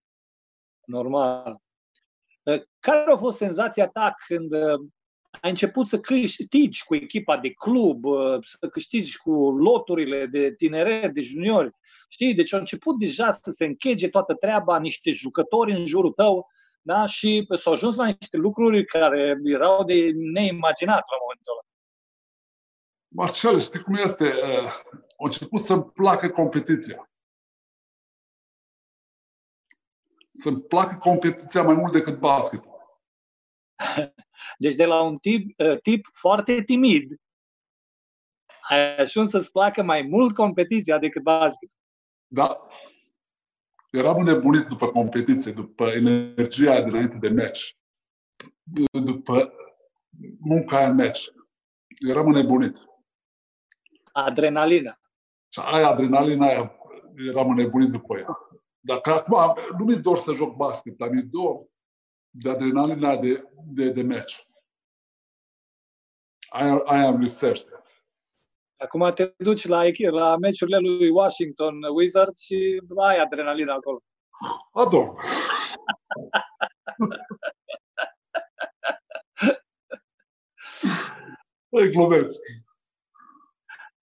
Normal. 0.85 1.61
Care 2.79 3.12
a 3.12 3.16
fost 3.16 3.37
senzația 3.37 3.88
ta 3.88 4.14
când 4.26 4.52
uh, 4.52 4.81
ai 5.40 5.50
început 5.50 5.87
să 5.87 6.00
câștigi 6.00 6.85
cu 6.85 6.94
echipa 6.94 7.37
de 7.37 7.52
club, 7.52 8.05
uh, 8.05 8.38
să 8.40 8.68
câștigi 8.68 9.18
cu 9.18 9.50
loturile 9.50 10.26
de 10.26 10.55
tineret, 10.55 11.14
de 11.14 11.20
juniori? 11.20 11.70
Știi? 12.09 12.35
Deci 12.35 12.53
a 12.53 12.59
început 12.59 12.99
deja 12.99 13.31
să 13.31 13.51
se 13.51 13.64
închege 13.64 14.09
toată 14.09 14.35
treaba, 14.35 14.79
niște 14.79 15.11
jucători 15.11 15.73
în 15.73 15.87
jurul 15.87 16.12
tău, 16.12 16.49
da? 16.83 17.07
și 17.07 17.47
s-au 17.57 17.73
ajuns 17.73 17.97
la 17.97 18.07
niște 18.07 18.37
lucruri 18.37 18.85
care 18.85 19.37
erau 19.45 19.85
de 19.85 20.11
neimaginat 20.14 21.05
la 21.11 21.16
momentul 21.21 21.53
ăla. 21.53 21.61
Marcel, 23.09 23.61
știi 23.61 23.83
cum 23.83 23.95
este? 23.95 24.25
Uh, 24.25 24.73
a 24.95 25.25
început 25.25 25.61
să-mi 25.61 25.85
placă 25.85 26.29
competiția. 26.29 27.11
Să-mi 30.31 30.61
placă 30.61 30.96
competiția 30.96 31.63
mai 31.63 31.75
mult 31.75 31.92
decât 31.92 32.19
basketul. 32.19 33.00
Deci 34.59 34.75
de 34.75 34.85
la 34.85 35.02
un 35.02 35.19
tip, 35.19 35.61
uh, 35.61 35.81
tip 35.81 36.07
foarte 36.13 36.63
timid, 36.63 37.21
ai 38.69 38.96
ajuns 38.96 39.31
să-ți 39.31 39.52
placă 39.52 39.83
mai 39.83 40.02
mult 40.02 40.35
competiția 40.35 40.98
decât 40.98 41.23
basketul. 41.23 41.75
Da. 42.27 42.66
Eram 43.90 44.22
nebunit 44.22 44.66
după 44.66 44.88
competiție, 44.88 45.52
după 45.52 45.87
energia 45.87 46.83
dinainte 46.83 47.18
de 47.18 47.29
meci, 47.29 47.79
după 48.90 49.52
munca 50.38 50.88
în 50.88 50.94
meci. 50.94 51.31
Eram 52.08 52.31
nebunit. 52.31 52.77
Adrenalina. 54.12 55.00
Și 55.48 55.60
aia, 55.60 55.88
adrenalina 55.88 56.46
aia, 56.46 56.77
eram 57.29 57.54
nebunit 57.54 57.90
după 57.90 58.18
ea. 58.18 58.38
Dacă 58.81 59.12
acum 59.12 59.56
nu 59.79 59.85
mi 59.85 59.96
dor 59.96 60.18
să 60.18 60.33
joc 60.33 60.56
basket, 60.56 60.96
dar 60.96 61.08
mi 61.08 61.22
dor 61.22 61.66
de 62.31 62.50
adrenalina 62.50 63.16
de, 63.16 63.48
de, 63.64 63.90
de 63.90 64.02
meci. 64.02 64.48
Aia, 66.48 66.83
aia 66.85 67.08
îmi 67.08 67.24
lipsește. 67.24 67.70
Acum 68.77 69.12
te 69.14 69.35
duci 69.37 69.66
la, 69.66 69.83
la 70.10 70.37
meciurile 70.37 70.79
lui 70.79 71.08
Washington 71.08 71.74
Wizards 71.94 72.40
și 72.40 72.83
ai 72.96 73.18
adrenalina 73.18 73.74
acolo. 73.74 74.02
Ador. 74.72 75.14
Păi, 81.68 81.88
glumesc. 81.88 82.40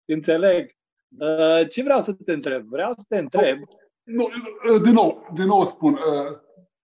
Înțeleg. 0.04 0.70
Uh, 1.18 1.68
ce 1.68 1.82
vreau 1.82 2.00
să 2.00 2.12
te 2.12 2.32
întreb? 2.32 2.66
Vreau 2.68 2.92
să 2.92 3.04
te 3.08 3.18
întreb. 3.18 3.58
Nu, 4.02 4.24
uh, 4.24 4.82
din 4.82 4.92
nou, 4.92 5.26
din 5.34 5.44
nou 5.44 5.64
spun, 5.64 5.92
uh, 5.92 6.36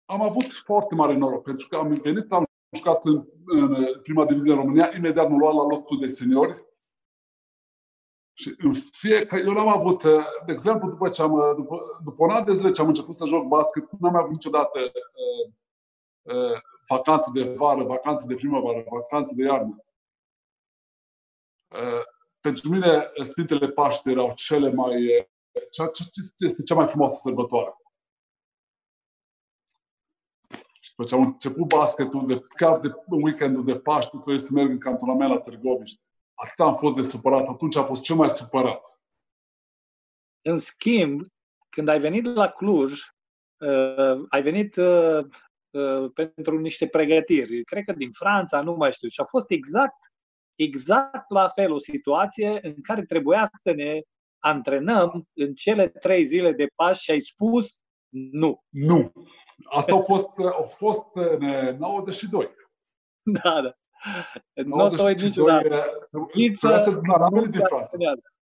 am 0.04 0.22
avut 0.22 0.52
foarte 0.52 0.94
mare 0.94 1.14
noroc, 1.14 1.42
pentru 1.42 1.68
că 1.68 1.76
am 1.76 2.00
venit, 2.02 2.32
am 2.32 2.44
jucat 2.76 3.04
în, 3.04 3.24
în 3.46 3.86
prima 4.02 4.24
divizie 4.24 4.52
în 4.52 4.58
România, 4.58 4.90
imediat 4.96 5.28
m-am 5.28 5.38
luat 5.38 5.54
la 5.54 5.62
lotul 5.62 5.98
de 5.98 6.06
seniori. 6.06 6.68
Și 8.40 8.54
în 8.58 8.72
fiecare, 8.72 9.42
eu 9.42 9.52
n-am 9.52 9.68
avut, 9.68 10.02
de 10.46 10.52
exemplu, 10.52 10.88
după 10.88 11.08
ce 11.08 11.22
am, 11.22 11.54
după, 11.56 12.00
după 12.04 12.24
un 12.24 12.30
an 12.30 12.44
de 12.44 12.54
zile 12.54 12.70
ce 12.70 12.80
am 12.80 12.86
început 12.86 13.14
să 13.14 13.26
joc 13.26 13.46
basket, 13.46 13.90
n-am 13.90 14.16
avut 14.16 14.30
niciodată 14.30 14.78
uh, 14.78 15.52
uh, 16.34 16.60
vacanțe 16.88 17.30
de 17.32 17.54
vară, 17.54 17.84
vacanțe 17.84 18.26
de 18.26 18.34
primăvară, 18.34 18.84
vacanțe 18.90 19.34
de 19.34 19.42
iarnă. 19.42 19.84
Uh, 21.68 22.02
pentru 22.40 22.68
mine, 22.68 23.10
Sfintele 23.22 23.68
Paște 23.68 24.10
erau 24.10 24.32
cele 24.34 24.72
mai. 24.72 25.28
Ce, 25.70 25.90
ce 25.92 26.44
este 26.44 26.62
cea 26.62 26.74
mai 26.74 26.86
frumoasă 26.86 27.18
sărbătoare? 27.22 27.74
Și 30.80 30.90
după 30.90 31.08
ce 31.08 31.14
am 31.14 31.22
început 31.22 31.68
basketul, 31.68 32.26
de, 32.26 32.40
chiar 32.40 32.80
de 32.80 32.88
în 33.06 33.22
weekendul 33.22 33.64
de 33.64 33.78
Paște, 33.78 34.16
trebuie 34.16 34.38
să 34.38 34.52
merg 34.52 34.70
în 34.70 34.78
cantonament 34.78 35.30
la 35.30 35.40
Târgoviște. 35.40 36.04
Atât 36.44 36.58
am 36.58 36.74
fost 36.74 36.94
de 36.94 37.02
supărat, 37.02 37.48
atunci 37.48 37.76
am 37.76 37.86
fost 37.86 38.02
cel 38.02 38.16
mai 38.16 38.30
supărat. 38.30 38.82
În 40.42 40.58
schimb, 40.58 41.22
când 41.68 41.88
ai 41.88 42.00
venit 42.00 42.24
la 42.24 42.48
Cluj, 42.48 42.92
uh, 43.58 44.26
ai 44.28 44.42
venit 44.42 44.76
uh, 44.76 45.24
uh, 45.70 46.10
pentru 46.12 46.58
niște 46.58 46.88
pregătiri, 46.88 47.64
cred 47.64 47.84
că 47.84 47.92
din 47.92 48.10
Franța, 48.12 48.62
nu 48.62 48.72
mai 48.72 48.92
știu, 48.92 49.08
și 49.08 49.20
a 49.20 49.24
fost 49.24 49.50
exact 49.50 50.10
exact 50.62 51.30
la 51.30 51.48
fel 51.48 51.72
o 51.72 51.78
situație 51.78 52.58
în 52.62 52.74
care 52.82 53.02
trebuia 53.02 53.48
să 53.52 53.72
ne 53.72 54.00
antrenăm 54.38 55.28
în 55.32 55.54
cele 55.54 55.88
trei 55.88 56.26
zile 56.26 56.52
de 56.52 56.66
pași 56.74 57.02
și 57.02 57.10
ai 57.10 57.20
spus 57.20 57.80
nu. 58.32 58.62
Nu. 58.68 59.12
Asta 59.64 59.94
a 59.94 60.00
fost, 60.00 60.28
a 60.38 60.62
fost 60.62 61.04
în 61.12 61.76
92. 61.78 62.48
Da, 63.22 63.60
da. 63.60 63.74
Nu 64.54 64.76
o 64.76 65.04
uit 65.04 65.22
niciodată. 65.22 66.08
Trebuia 66.30 66.78
să... 66.78 67.00
N-am 67.02 67.32
venit 67.32 67.50
din 67.50 67.64
Franța. 67.66 67.96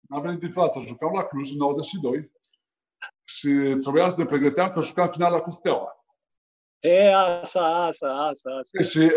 N-am 0.00 0.22
venit 0.22 0.38
din 0.38 0.50
Franța. 0.50 0.80
Jucam 0.80 1.14
la 1.14 1.22
Cluj 1.22 1.50
în 1.52 1.56
92 1.56 2.30
și 3.24 3.76
trebuia 3.80 4.08
să 4.08 4.14
ne 4.16 4.24
pregăteam 4.24 4.70
că 4.70 4.80
jucam 4.80 5.08
finala 5.08 5.38
cu 5.38 5.50
Steaua. 5.50 6.04
E, 6.78 7.14
așa, 7.14 7.84
așa, 7.84 8.26
așa. 8.26 8.50
așa. 8.50 8.88
Și 8.88 9.10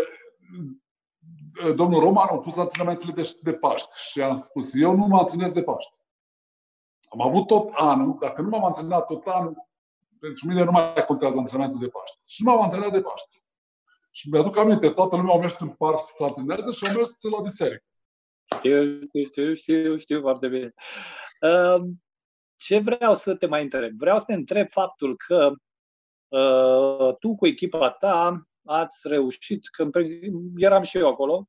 domnul 1.74 2.00
Roman 2.00 2.28
a 2.28 2.38
pus 2.38 2.56
antrenamentele 2.56 3.12
de, 3.12 3.36
de 3.42 3.52
Paști 3.52 3.96
și 4.10 4.22
am 4.22 4.36
spus, 4.36 4.74
eu 4.74 4.96
nu 4.96 5.06
mă 5.06 5.18
antrenez 5.18 5.52
de 5.52 5.62
Paști. 5.62 5.92
Am 7.08 7.22
avut 7.22 7.46
tot 7.46 7.70
anul, 7.74 8.16
dacă 8.20 8.42
nu 8.42 8.48
m-am 8.48 8.64
antrenat 8.64 9.06
tot 9.06 9.26
anul, 9.26 9.68
pentru 10.20 10.46
mine 10.46 10.64
nu 10.64 10.70
mai 10.70 11.04
contează 11.06 11.38
antrenamentul 11.38 11.80
de 11.80 11.88
Paști. 11.88 12.18
Și 12.26 12.42
nu 12.42 12.50
m-am 12.50 12.62
antrenat 12.62 12.92
de 12.92 13.00
Paști. 13.00 13.43
Și 14.16 14.28
mi-aduc 14.28 14.56
aminte, 14.56 14.90
toată 14.90 15.16
lumea 15.16 15.34
a 15.34 15.38
mers 15.38 15.60
în 15.60 15.68
parc 15.68 16.00
să 16.00 16.12
se 16.16 16.24
antreneze 16.24 16.70
și 16.70 16.86
au 16.86 16.96
mers 16.96 17.22
la 17.22 17.40
biserică. 17.40 17.84
Știu, 18.56 19.00
știu, 19.06 19.24
știu, 19.24 19.54
știu, 19.54 19.96
știu 19.96 20.20
foarte 20.20 20.48
bine. 20.48 20.74
Um, 21.40 22.02
ce 22.56 22.78
vreau 22.78 23.14
să 23.14 23.34
te 23.34 23.46
mai 23.46 23.62
întreb? 23.62 23.92
Vreau 23.96 24.18
să 24.18 24.24
te 24.24 24.32
întreb 24.32 24.70
faptul 24.70 25.16
că 25.16 25.52
uh, 26.28 27.16
tu 27.18 27.34
cu 27.34 27.46
echipa 27.46 27.90
ta 27.90 28.46
ați 28.64 29.08
reușit, 29.08 29.68
că 29.68 29.90
eram 30.56 30.82
și 30.82 30.98
eu 30.98 31.08
acolo, 31.08 31.48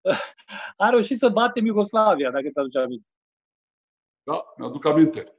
a 0.76 0.88
reușit 0.88 1.18
să 1.18 1.28
batem 1.28 1.66
Iugoslavia, 1.66 2.30
dacă 2.30 2.48
ți-aduce 2.48 2.78
aminte. 2.78 3.08
Da, 4.22 4.44
mi-aduc 4.56 4.84
aminte. 4.84 5.34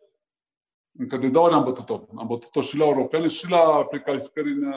Încă 0.92 1.18
de 1.18 1.30
două 1.30 1.46
ori 1.46 1.56
am 1.56 1.64
bătut-o. 1.64 2.06
Am 2.16 2.28
bătut-o 2.28 2.62
și 2.62 2.78
la 2.78 2.86
europene 2.86 3.28
și 3.28 3.50
la 3.50 3.86
precalificări 3.86 4.52
în... 4.52 4.74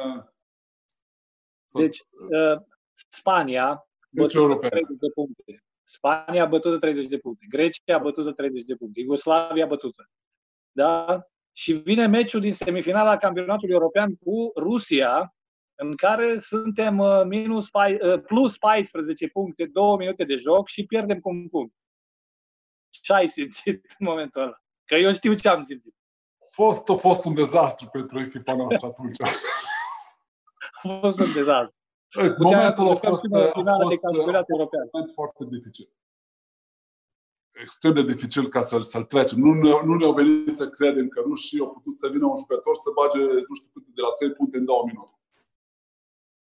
Uh, 1.75 1.81
deci, 1.81 1.99
uh, 2.31 2.61
Spania 3.09 3.89
bătut 4.11 4.61
30 4.61 4.99
de 4.99 5.09
puncte. 5.15 5.65
Spania 5.85 6.43
a 6.43 6.47
bătut 6.47 6.81
30 6.81 7.07
de 7.07 7.19
puncte. 7.19 7.47
Grecia 7.49 7.95
a 7.95 7.99
bătut 7.99 8.37
30 8.37 8.63
de 8.63 8.75
puncte. 8.75 9.01
Iugoslavia 9.01 9.65
a 9.65 9.69
bătut. 9.69 9.95
Da? 10.73 11.23
Și 11.53 11.73
vine 11.73 12.07
meciul 12.07 12.41
din 12.41 12.53
semifinala 12.53 13.17
campionatului 13.17 13.75
european 13.75 14.15
cu 14.15 14.53
Rusia, 14.57 15.35
în 15.75 15.97
care 15.97 16.39
suntem 16.39 16.99
uh, 16.99 17.23
minus, 17.25 17.69
uh, 17.73 18.23
plus 18.27 18.59
14 18.59 19.29
puncte, 19.29 19.67
2 19.67 19.97
minute 19.97 20.25
de 20.25 20.35
joc 20.35 20.69
și 20.69 20.87
pierdem 20.87 21.21
cu 21.21 21.29
un 21.29 21.49
punct. 21.49 21.75
Ce 22.91 23.13
ai 23.13 23.29
simțit 23.29 23.85
în 23.99 24.07
momentul 24.07 24.43
ăla? 24.43 24.63
Că 24.85 24.95
eu 24.95 25.13
știu 25.13 25.35
ce 25.35 25.49
am 25.49 25.65
simțit. 25.69 25.95
Fost, 26.53 26.89
a 26.89 26.95
fost 26.95 27.25
un 27.25 27.35
dezastru 27.35 27.89
pentru 27.89 28.21
echipa 28.21 28.55
noastră 28.55 28.87
atunci. 28.87 29.17
a 30.85 30.99
fost 30.99 31.19
un 31.19 31.33
dezastru. 31.33 31.77
Momentul 32.39 32.89
a 32.89 32.95
fost, 32.95 33.05
a 33.05 33.09
fost, 33.09 33.69
a 33.69 33.79
fost 33.81 34.03
un 34.03 34.89
moment 34.93 35.11
foarte 35.13 35.45
dificil. 35.45 35.93
Extrem 37.53 37.95
de 37.95 38.03
dificil 38.03 38.49
ca 38.49 38.61
să-l, 38.61 38.83
să-l 38.83 39.05
trecem. 39.05 39.39
Nu, 39.39 39.53
ne, 39.53 39.85
nu 39.85 39.95
ne-au 39.95 40.13
venit 40.13 40.55
să 40.55 40.71
credem 40.71 41.09
că 41.09 41.21
rușii 41.21 41.61
au 41.61 41.71
putut 41.71 41.93
să 41.93 42.09
vină 42.09 42.27
un 42.27 42.37
jucător 42.37 42.75
să 42.75 42.91
bage, 42.95 43.19
nu 43.19 43.55
știu 43.55 43.69
cât, 43.73 43.87
de 43.87 44.01
la 44.01 44.11
3 44.11 44.33
puncte 44.33 44.57
în 44.57 44.65
2 44.65 44.77
minute. 44.87 45.13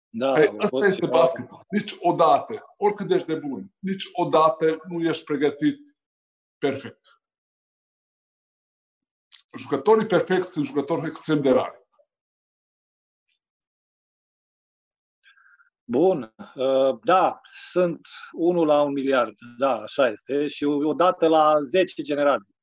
Da, 0.09 0.41
Ei, 0.41 0.55
asta 0.59 0.87
este 0.87 1.07
basketul. 1.07 1.61
Nici 1.69 1.97
odată, 2.01 2.75
oricât 2.77 3.11
ești 3.11 3.27
de 3.27 3.35
bun, 3.35 3.73
nici 3.79 4.09
odată 4.13 4.81
nu 4.89 5.01
ești 5.01 5.25
pregătit 5.25 5.97
perfect. 6.59 7.23
Jucătorii 9.59 10.07
perfecti 10.07 10.51
sunt 10.51 10.67
jucători 10.67 11.07
extrem 11.07 11.43
de 11.43 11.51
rari. 11.51 11.84
Bun, 15.87 16.35
uh, 16.55 16.99
da, 17.03 17.41
sunt 17.71 18.07
unul 18.33 18.67
la 18.67 18.83
un 18.83 18.93
miliard, 18.93 19.35
da, 19.59 19.81
așa 19.81 20.09
este, 20.09 20.47
și 20.47 20.65
odată 20.65 21.27
la 21.27 21.61
10 21.61 22.03
generații. 22.03 22.55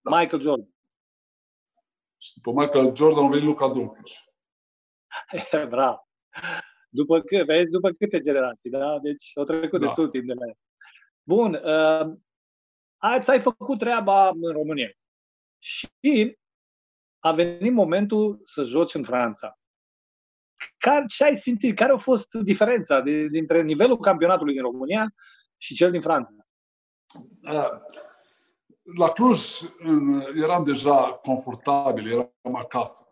Da. 0.00 0.18
Michael 0.18 0.42
Jordan. 0.42 0.68
Și 2.18 2.32
după 2.34 2.60
Michael 2.60 2.94
Jordan 2.94 3.24
a 3.24 3.28
venit 3.28 3.44
Luca 3.44 3.68
Doncic. 3.68 4.18
Bravo. 5.68 6.08
După, 6.88 7.20
cât, 7.20 7.46
vezi, 7.46 7.70
după 7.70 7.90
câte 7.90 8.18
generații, 8.18 8.70
da? 8.70 8.98
Deci 8.98 9.30
au 9.34 9.44
trecut 9.44 9.80
da. 9.80 9.86
destul 9.86 10.08
timp 10.08 10.26
de 10.26 10.32
la 10.32 10.46
el. 10.46 10.56
Bun, 11.22 11.54
uh, 11.54 12.16
ați 12.96 13.30
ai 13.30 13.40
făcut 13.40 13.78
treaba 13.78 14.28
în 14.28 14.52
România. 14.52 14.90
Și 15.58 16.38
a 17.18 17.32
venit 17.32 17.72
momentul 17.72 18.40
să 18.42 18.62
joci 18.62 18.94
în 18.94 19.04
Franța. 19.04 19.59
Care, 20.78 21.04
ce 21.08 21.24
ai 21.24 21.36
simțit? 21.36 21.76
Care 21.76 21.92
a 21.92 21.98
fost 21.98 22.34
diferența 22.34 23.00
de, 23.00 23.26
dintre 23.26 23.62
nivelul 23.62 23.98
campionatului 23.98 24.52
din 24.52 24.62
România 24.62 25.14
și 25.56 25.74
cel 25.74 25.90
din 25.90 26.00
Franța? 26.00 26.32
Uh, 27.42 27.68
la 28.98 29.08
Cluj 29.08 29.40
eram 30.34 30.64
deja 30.64 31.12
confortabil, 31.22 32.10
eram 32.10 32.54
acasă. 32.56 33.04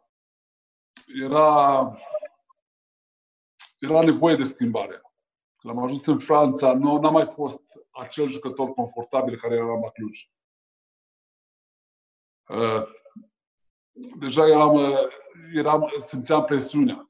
Era 1.22 1.92
era 3.78 4.02
nevoie 4.02 4.36
de 4.36 4.44
schimbare. 4.44 5.02
Când 5.56 5.76
am 5.76 5.82
ajuns 5.82 6.06
în 6.06 6.18
Franța, 6.18 6.74
nu 6.74 6.98
n-am 6.98 7.12
mai 7.12 7.26
fost 7.26 7.62
acel 7.90 8.30
jucător 8.30 8.72
confortabil 8.72 9.38
care 9.38 9.54
era 9.54 9.78
la 9.78 9.90
Cluj. 9.90 10.30
Uh, 12.48 12.82
deja 14.18 14.46
eram, 14.46 14.74
uh, 14.74 14.98
eram, 15.54 15.92
simțeam 15.98 16.44
presiunea. 16.44 17.07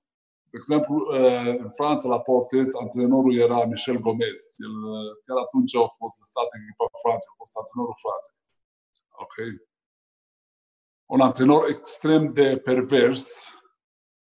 De 0.50 0.56
exemplu, 0.56 0.94
uh, 0.96 1.58
în 1.64 1.70
Franța, 1.70 2.08
la 2.08 2.20
Portes, 2.20 2.74
antrenorul 2.74 3.38
era 3.38 3.64
Michel 3.64 3.98
Gomez. 3.98 4.40
El 4.56 4.74
chiar 5.24 5.36
atunci 5.36 5.74
a 5.76 5.86
fost 6.00 6.18
lăsat 6.18 6.46
în 6.50 6.60
echipa 6.60 6.86
Franței, 7.02 7.30
a 7.32 7.36
fost 7.36 7.56
antrenorul 7.56 7.96
Franței. 8.04 8.34
Ok. 9.24 9.36
Un 11.06 11.20
antrenor 11.20 11.68
extrem 11.68 12.32
de 12.32 12.58
pervers 12.58 13.52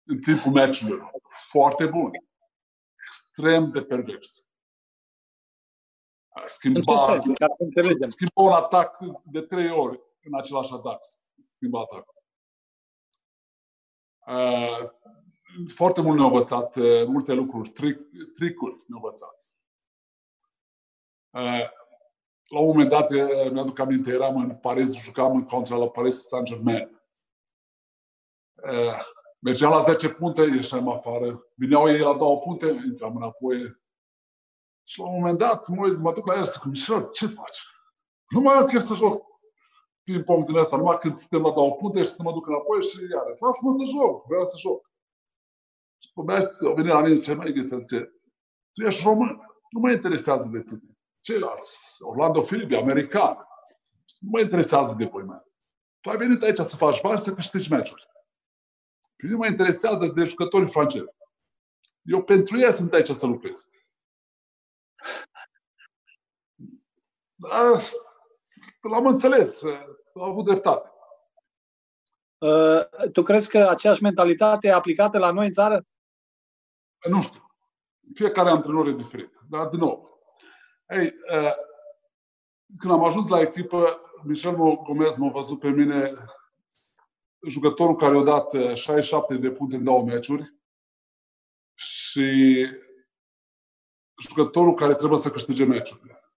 în 0.04 0.20
timpul 0.20 0.52
meciului. 0.52 1.10
Foarte 1.50 1.86
bun 1.86 2.10
extrem 3.08 3.70
de 3.70 3.82
pervers. 3.82 4.46
Schimba, 6.46 7.20
schimba 8.08 8.42
un 8.42 8.52
atac 8.52 8.98
de 9.24 9.40
trei 9.40 9.70
ori 9.70 10.00
în 10.22 10.38
același 10.38 10.72
atac. 10.72 11.00
Schimba 11.48 11.80
atacul. 11.80 12.14
Uh, 14.26 14.88
foarte 15.74 16.00
mult 16.00 16.16
ne-au 16.16 16.28
învățat 16.28 16.76
uh, 16.76 17.06
multe 17.06 17.32
lucruri, 17.32 17.68
tric, 17.68 17.98
tricuri 18.34 18.84
ne-au 18.86 19.02
învățat. 19.02 19.54
Uh, 21.30 21.76
la 22.48 22.60
un 22.60 22.66
moment 22.66 22.88
dat, 22.88 23.10
mi-aduc 23.52 23.78
aminte, 23.78 24.10
eram 24.10 24.36
în 24.36 24.56
Paris, 24.56 25.00
jucam 25.00 25.34
în 25.36 25.44
contra 25.44 25.76
la 25.76 25.88
Paris 25.88 26.20
Saint-Germain. 26.20 27.00
Mergeam 29.38 29.72
la 29.72 29.80
10 29.80 30.08
punte, 30.08 30.42
ieșeam 30.42 30.88
afară. 30.88 31.46
Vineau 31.54 31.88
ei 31.88 31.98
la 31.98 32.16
două 32.16 32.38
punte, 32.38 32.66
intram 32.66 33.16
înapoi. 33.16 33.76
Și 34.84 34.98
la 34.98 35.06
un 35.06 35.14
moment 35.14 35.38
dat, 35.38 35.68
mă, 35.68 35.96
mă 36.00 36.12
duc 36.12 36.26
la 36.26 36.36
el 36.36 36.44
să 36.44 36.60
Mișel, 36.64 37.08
ce 37.10 37.26
faci? 37.26 37.60
Nu 38.28 38.40
mai 38.40 38.54
am 38.54 38.66
chef 38.66 38.82
să 38.82 38.94
joc 38.94 39.28
ping-pong 40.08 40.44
din 40.44 40.56
asta, 40.56 40.76
numai 40.76 40.96
când 40.98 41.18
suntem 41.18 41.42
la 41.42 41.50
două 41.50 41.72
punte 41.74 42.02
și 42.02 42.08
să 42.08 42.22
mă 42.22 42.32
duc 42.32 42.46
înapoi 42.46 42.82
și 42.82 42.98
iară. 43.12 43.28
Lasă-mă 43.28 43.72
să 43.76 43.84
joc, 43.84 44.26
vreau 44.26 44.46
să 44.46 44.56
joc. 44.58 44.87
Și 45.98 46.10
pe 46.14 46.22
mea 46.22 46.40
o 46.60 46.74
vine 46.74 46.92
la 46.92 47.00
mine 47.00 47.14
și 47.14 47.20
zice, 47.20 47.34
mai 47.34 47.52
gheță, 47.52 47.78
zice, 47.78 48.12
tu 48.72 48.82
ești 48.86 49.02
român, 49.02 49.28
nu 49.70 49.80
mă 49.80 49.90
interesează 49.90 50.48
de 50.52 50.62
tine. 50.62 50.98
Ceilalți, 51.20 51.96
Orlando 51.98 52.42
Filipe, 52.42 52.76
american, 52.76 53.36
nu 54.18 54.28
mă 54.30 54.40
interesează 54.40 54.94
de 54.98 55.04
voi, 55.04 55.22
mai. 55.22 55.42
Tu 56.00 56.10
ai 56.10 56.16
venit 56.16 56.42
aici 56.42 56.56
să 56.56 56.76
faci 56.76 57.00
bani, 57.00 57.18
să 57.18 57.34
câștigi 57.34 57.70
meciuri. 57.70 58.06
Pe 59.16 59.26
mine 59.26 59.36
mă 59.36 59.46
interesează 59.46 60.06
de 60.06 60.24
jucătorii 60.24 60.68
francezi. 60.68 61.16
Eu 62.02 62.22
pentru 62.22 62.58
ei 62.58 62.72
sunt 62.72 62.92
aici 62.92 63.10
să 63.10 63.26
lucrez. 63.26 63.68
L-am 68.80 69.06
înțeles, 69.06 69.62
a 69.64 70.24
avut 70.24 70.44
dreptate. 70.44 70.90
Uh, 72.38 73.10
tu 73.12 73.22
crezi 73.22 73.48
că 73.48 73.58
aceeași 73.58 74.02
mentalitate 74.02 74.68
e 74.68 74.72
aplicată 74.72 75.18
la 75.18 75.30
noi 75.30 75.46
în 75.46 75.52
țară? 75.52 75.84
Nu 77.08 77.22
știu. 77.22 77.42
Fiecare 78.14 78.50
antrenor 78.50 78.86
e 78.86 78.92
diferit. 78.92 79.40
Dar, 79.48 79.66
din 79.66 79.78
nou, 79.78 80.20
ei, 80.88 81.14
uh, 81.34 81.52
când 82.78 82.92
am 82.92 83.04
ajuns 83.04 83.28
la 83.28 83.40
echipă, 83.40 84.00
Michel 84.24 84.56
Gomez 84.56 85.16
m-a 85.16 85.30
văzut 85.30 85.58
pe 85.58 85.68
mine 85.68 86.14
jucătorul 87.48 87.96
care 87.96 88.18
a 88.18 88.22
dat 88.22 88.74
67 88.74 89.34
uh, 89.34 89.40
de 89.40 89.50
puncte 89.50 89.76
în 89.76 89.84
două 89.84 90.02
meciuri 90.02 90.54
și 91.74 92.66
jucătorul 94.22 94.74
care 94.74 94.94
trebuie 94.94 95.18
să 95.18 95.30
câștige 95.30 95.64
meciurile. 95.64 96.32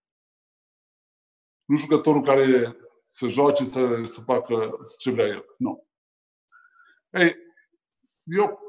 Nu 1.66 1.78
jucătorul 1.78 2.22
care 2.22 2.76
să 3.08 3.28
joace, 3.28 3.66
să, 3.66 4.02
să 4.04 4.22
facă 4.22 4.86
ce 4.98 5.12
vrea 5.12 5.26
el. 5.26 5.46
Nu. 5.58 5.91
Ei, 7.12 7.36
eu, 8.24 8.60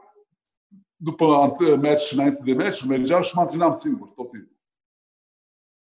după 0.97 1.55
meci 1.81 2.01
și 2.01 2.15
înainte 2.15 2.43
de 2.43 2.53
meci, 2.53 2.85
mergeam 2.85 3.23
și 3.23 3.35
mă 3.35 3.41
antrenam 3.41 3.73
singur 3.73 4.11
tot 4.11 4.31
timpul. 4.31 4.61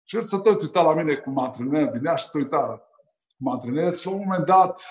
Și 0.05 0.17
el 0.17 0.25
să 0.27 0.39
tot 0.39 0.61
uita 0.61 0.83
la 0.83 0.95
mine 0.95 1.17
cum 1.17 1.33
mă 1.33 1.43
antrenez, 1.43 1.93
vinea 1.93 2.15
și 2.15 2.25
să 2.25 2.39
uita 2.39 2.67
cum 3.37 3.47
mă 3.47 3.53
antrenez 3.53 4.01
și 4.01 4.07
la 4.07 4.13
un 4.13 4.19
moment 4.19 4.45
dat 4.45 4.83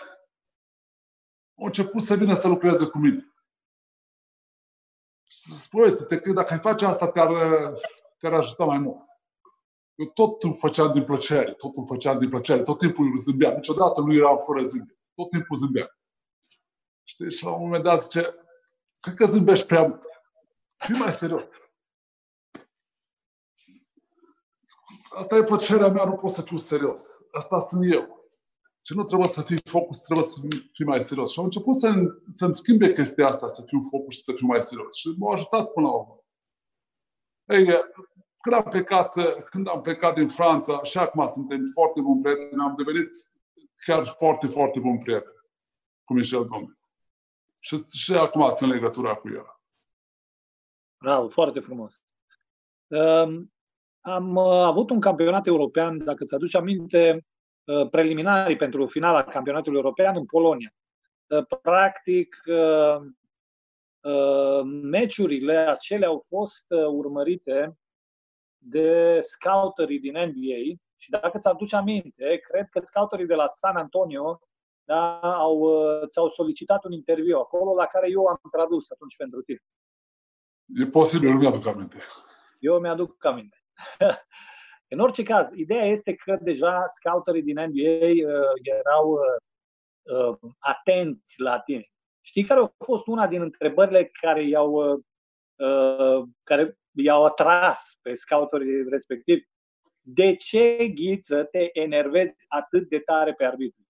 a 1.56 1.66
început 1.66 2.02
să 2.02 2.16
vină 2.16 2.34
să 2.34 2.48
lucreze 2.48 2.86
cu 2.86 2.98
mine. 2.98 3.34
Și 5.28 5.40
să 5.40 5.56
spui, 5.56 5.82
uite, 5.82 6.04
te 6.04 6.20
cred, 6.20 6.34
dacă 6.34 6.54
ai 6.54 6.60
face 6.60 6.86
asta, 6.86 7.08
te-ar, 7.08 7.32
te-ar 8.18 8.34
ajuta 8.34 8.64
mai 8.64 8.78
mult. 8.78 9.04
Eu 9.96 10.06
tot 10.06 10.44
îl 10.44 10.54
făceam 10.54 10.94
din 10.94 11.04
plăcere, 11.04 11.54
tot 11.54 11.78
îl 11.78 11.86
făceam 11.86 12.20
din 12.20 12.30
plăcere, 12.30 12.64
tot 12.64 12.78
timpul 12.78 13.06
îl 13.06 13.18
zâmbeam. 13.18 13.56
Niciodată 13.56 14.02
nu 14.02 14.14
eram 14.14 14.38
fără 14.38 14.62
zâmbet. 14.62 14.98
Tot 15.14 15.30
timpul 15.30 15.58
zâmbeam. 15.58 15.99
Știi? 17.10 17.32
Și 17.32 17.44
la 17.44 17.52
un 17.52 17.62
moment 17.62 17.84
dat 17.84 18.02
zice, 18.02 18.36
cred 19.00 19.16
că 19.16 19.26
zâmbești 19.26 19.66
prea 19.66 19.88
mult. 19.88 20.06
Fii 20.78 20.96
mai 20.96 21.12
serios. 21.12 21.48
Asta 25.16 25.36
e 25.36 25.44
plăcerea 25.44 25.88
mea, 25.88 26.06
nu 26.06 26.16
pot 26.16 26.30
să 26.30 26.42
fiu 26.42 26.58
serios. 26.58 27.02
Asta 27.32 27.60
sunt 27.60 27.92
eu. 27.92 28.30
Și 28.82 28.94
nu 28.96 29.04
trebuie 29.04 29.28
să 29.28 29.42
fii 29.42 29.62
focus, 29.64 30.00
trebuie 30.00 30.26
să 30.26 30.40
fii 30.72 30.86
mai 30.86 31.02
serios. 31.02 31.32
Și 31.32 31.40
am 31.40 31.46
început 31.46 31.76
să, 31.76 31.94
să-mi 32.24 32.56
schimbe 32.56 32.92
chestia 32.92 33.28
asta, 33.28 33.48
să 33.48 33.64
fiu 33.66 33.80
focus 33.90 34.16
și 34.16 34.24
să 34.24 34.34
fiu 34.34 34.48
mai 34.48 34.62
serios. 34.62 34.96
Și 34.96 35.16
m-a 35.18 35.34
ajutat 35.34 35.72
până 35.72 35.88
la 35.88 35.94
urmă. 35.94 36.24
Ei, 37.46 37.66
când 38.42 38.56
am 38.56 38.64
plecat, 38.64 39.14
când 39.50 39.68
am 39.68 39.82
plecat 39.82 40.14
din 40.14 40.28
Franța, 40.28 40.84
și 40.84 40.98
acum 40.98 41.26
suntem 41.26 41.64
foarte 41.74 42.02
buni 42.02 42.22
prieteni, 42.22 42.62
am 42.62 42.76
devenit 42.76 43.10
chiar 43.86 44.06
foarte, 44.06 44.48
foarte 44.48 44.80
bun 44.80 44.98
prieten 44.98 45.34
cu 46.04 46.14
Michel 46.14 46.48
Gomez. 46.48 46.90
Și, 47.62 47.84
și 47.84 48.14
acum 48.14 48.52
sunt 48.52 48.72
legătura 48.72 49.16
cu 49.16 49.30
el. 49.30 49.46
Bravo, 50.98 51.28
foarte 51.28 51.60
frumos. 51.60 52.02
Um, 52.88 53.54
am 54.02 54.36
uh, 54.36 54.44
avut 54.46 54.90
un 54.90 55.00
campionat 55.00 55.48
european, 55.48 56.04
dacă 56.04 56.24
ți 56.24 56.36
aduci 56.36 56.56
aminte, 56.56 57.26
uh, 57.64 57.90
preliminarii 57.90 58.56
pentru 58.56 58.88
finala 58.88 59.24
campionatului 59.24 59.78
european 59.78 60.16
în 60.16 60.26
Polonia. 60.26 60.74
Uh, 61.28 61.46
practic, 61.62 62.42
meciurile 64.82 65.56
acelea 65.58 66.08
au 66.08 66.26
fost 66.28 66.66
urmărite 66.70 67.78
de 68.58 69.20
scouterii 69.22 70.00
din 70.00 70.12
NBA 70.12 70.80
și 70.96 71.10
dacă 71.10 71.38
ți 71.38 71.48
aduci 71.48 71.74
aminte, 71.74 72.38
cred 72.38 72.70
că 72.70 72.80
scouterii 72.80 73.26
de 73.26 73.36
la 73.36 73.48
San 73.48 73.76
Antonio 73.76 74.40
da, 74.90 75.20
au, 75.20 75.60
ți-au 76.08 76.28
solicitat 76.28 76.84
un 76.84 76.92
interviu 76.92 77.38
acolo 77.38 77.76
la 77.76 77.86
care 77.86 78.10
eu 78.10 78.26
am 78.26 78.40
tradus 78.52 78.92
atunci 78.92 79.16
pentru 79.16 79.42
tine. 79.42 79.60
E 80.76 80.86
posibil, 80.86 81.30
nu 81.30 81.38
mi-aduc 81.38 81.66
aminte. 81.66 81.98
Eu 82.60 82.80
mi-aduc 82.80 83.26
aminte. 83.26 83.58
În 84.94 85.00
orice 85.00 85.24
caz, 85.24 85.52
ideea 85.54 85.86
este 85.86 86.16
că 86.16 86.38
deja 86.42 86.84
scouterii 86.86 87.44
din 87.44 87.60
NBA 87.60 88.10
uh, 88.10 88.60
erau 88.62 89.10
uh, 89.12 89.20
uh, 90.02 90.52
atenți 90.60 91.42
la 91.42 91.60
tine. 91.60 91.86
Știi 92.22 92.44
care 92.44 92.60
a 92.60 92.84
fost 92.86 93.08
una 93.08 93.28
din 93.28 93.42
întrebările 93.42 94.10
care 94.22 94.44
i-au, 94.44 94.72
uh, 94.72 95.00
uh, 95.68 96.28
care 96.44 96.78
i-au 96.92 97.26
atras 97.26 98.00
pe 98.02 98.14
scouterii 98.14 98.90
respectiv? 98.90 99.44
De 100.02 100.36
ce, 100.36 100.92
Ghiță, 100.96 101.44
te 101.44 101.70
enervezi 101.74 102.36
atât 102.48 102.90
de 102.90 103.00
tare 103.00 103.34
pe 103.34 103.46
arbitru? 103.46 103.89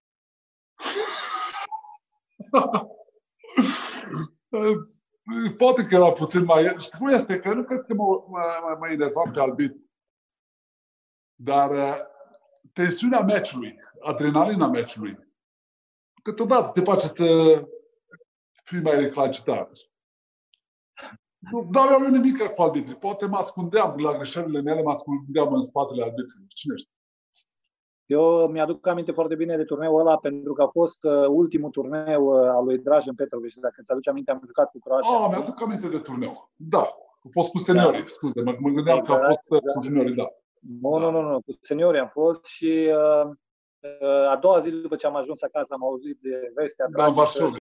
Poate 5.57 5.83
că 5.83 5.95
era 5.95 6.11
puțin 6.11 6.43
mai... 6.43 6.75
Știi 6.77 6.97
cum 6.97 7.07
este? 7.07 7.39
Că 7.39 7.53
nu 7.53 7.63
cred 7.63 7.83
că 7.87 7.93
mă, 7.93 8.23
mă, 8.27 8.75
mă 8.79 8.87
enervam 8.89 9.31
pe 9.31 9.39
arbitru. 9.39 9.89
Dar 11.35 11.69
uh, 11.69 11.95
tensiunea 12.73 13.21
meciului, 13.21 13.79
adrenalina 13.99 14.67
meciului, 14.67 15.17
câteodată 16.23 16.79
te 16.79 16.81
face 16.81 17.07
să 17.07 17.13
fii 18.63 18.81
mai 18.81 18.95
reclacitat. 18.95 19.71
Nu 21.69 21.81
aveam 21.81 22.03
eu 22.03 22.09
nimic 22.09 22.43
cu 22.43 22.61
arbitrii. 22.61 22.95
Poate 22.95 23.25
mă 23.25 23.37
ascundeam 23.37 23.99
la 23.99 24.15
greșelile 24.15 24.61
mele, 24.61 24.81
mă 24.81 24.89
ascundeam 24.89 25.53
în 25.53 25.61
spatele 25.61 26.03
arbitrului. 26.03 26.47
Cine 26.47 26.75
știe? 26.75 26.98
Eu 28.09 28.47
mi-aduc 28.47 28.87
aminte 28.87 29.11
foarte 29.11 29.35
bine 29.35 29.55
de 29.57 29.63
turneul 29.63 29.99
ăla 29.99 30.17
pentru 30.17 30.53
că 30.53 30.61
a 30.61 30.67
fost 30.67 31.03
uh, 31.03 31.27
ultimul 31.27 31.69
turneu 31.69 32.23
uh, 32.25 32.49
al 32.49 32.63
lui 32.65 32.77
Drajan 32.77 33.15
Petrovic. 33.15 33.53
Dacă 33.53 33.75
îți 33.77 33.91
aduce 33.91 34.09
aminte, 34.09 34.31
am 34.31 34.41
jucat 34.45 34.71
cu 34.71 34.79
Croația. 34.79 35.17
Ah, 35.17 35.27
mi-aduc 35.29 35.61
aminte 35.61 35.87
de 35.87 35.97
turneu. 35.97 36.51
Da. 36.55 36.81
A 37.25 37.27
fost 37.31 37.49
cu 37.49 37.57
seniorii, 37.57 37.99
da. 37.99 38.05
scuze. 38.05 38.41
Mă, 38.41 38.55
mă 38.59 38.69
gândeam 38.69 38.99
că 38.99 39.11
a 39.11 39.17
fost 39.17 39.39
uh, 39.47 39.59
cu 39.73 39.81
juniorii, 39.81 40.15
da. 40.15 40.27
Nu, 40.81 40.99
da. 40.99 41.09
nu, 41.09 41.21
nu, 41.21 41.29
nu. 41.29 41.41
Cu 41.41 41.51
seniorii 41.61 41.99
am 41.99 42.07
fost 42.07 42.45
și 42.45 42.91
uh, 42.93 43.29
uh, 43.79 44.29
a 44.29 44.37
doua 44.41 44.59
zi 44.59 44.69
după 44.69 44.95
ce 44.95 45.07
am 45.07 45.15
ajuns 45.15 45.41
acasă 45.41 45.73
am 45.73 45.83
auzit 45.83 46.17
de 46.21 46.51
vestea. 46.55 46.87
Da, 46.89 47.05
în 47.05 47.13
Varsovia. 47.13 47.57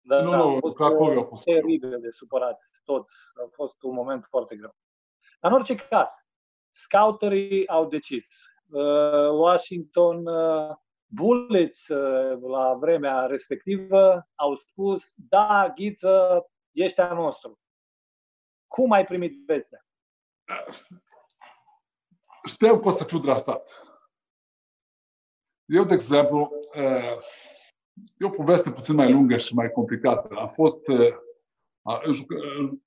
Da, 0.00 0.22
nu, 0.22 0.30
da, 0.30 0.36
nu, 0.36 0.56
a 0.56 0.58
fost 0.58 0.74
Cracovia 0.74 1.20
a 1.20 1.24
fost. 1.24 1.42
Teribil 1.42 1.98
de 2.00 2.10
supărați 2.12 2.70
toți. 2.84 3.14
A 3.34 3.48
fost 3.52 3.82
un 3.82 3.94
moment 3.94 4.26
foarte 4.28 4.56
greu. 4.56 4.74
În 5.40 5.52
orice 5.52 5.74
caz, 5.74 6.08
scouterii 6.70 7.68
au 7.68 7.86
decis 7.86 8.26
Uh, 8.26 8.51
Washington 9.30 10.26
uh, 10.26 10.76
Bullets 11.06 11.88
uh, 11.88 12.38
la 12.40 12.74
vremea 12.74 13.26
respectivă 13.26 14.28
au 14.34 14.54
spus, 14.54 15.12
da, 15.16 15.72
Ghiță, 15.74 16.46
ești 16.72 17.00
a 17.00 17.12
nostru. 17.12 17.60
Cum 18.66 18.90
ai 18.90 19.04
primit 19.04 19.46
vestea? 19.46 19.86
Știam 22.44 22.78
că 22.78 22.88
o 22.88 22.90
să 22.90 23.04
fiu 23.04 23.18
draftat. 23.18 23.82
Eu, 25.64 25.84
de 25.84 25.94
exemplu, 25.94 26.50
e 28.16 28.24
o 28.24 28.28
poveste 28.28 28.70
puțin 28.70 28.94
mai 28.94 29.12
lungă 29.12 29.36
și 29.36 29.54
mai 29.54 29.70
complicată. 29.70 30.34
Am 30.34 30.48
fost 30.48 30.86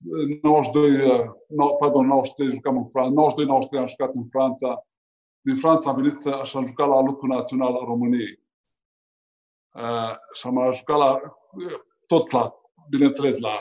în 0.03 0.39
92, 0.41 1.35
pardon, 1.79 2.05
93 2.05 2.51
jucam 2.51 2.77
în 2.77 2.87
Franța, 2.87 3.33
92-93 3.33 3.79
am 3.79 3.87
jucat 3.87 4.13
în 4.13 4.27
Franța, 4.29 4.85
din 5.45 5.55
Franța 5.55 5.89
am 5.89 5.95
venit 5.95 6.17
să 6.17 6.29
așa 6.29 6.59
am 6.59 6.65
jucat 6.65 6.87
la 6.87 7.01
lupul 7.01 7.29
național 7.29 7.75
al 7.75 7.85
României. 7.85 8.43
Uh, 9.73 10.15
și 10.33 10.47
am 10.47 10.71
jucat 10.71 10.97
la, 10.97 11.21
tot 12.05 12.31
la, 12.31 12.55
bineînțeles, 12.89 13.39
la 13.39 13.59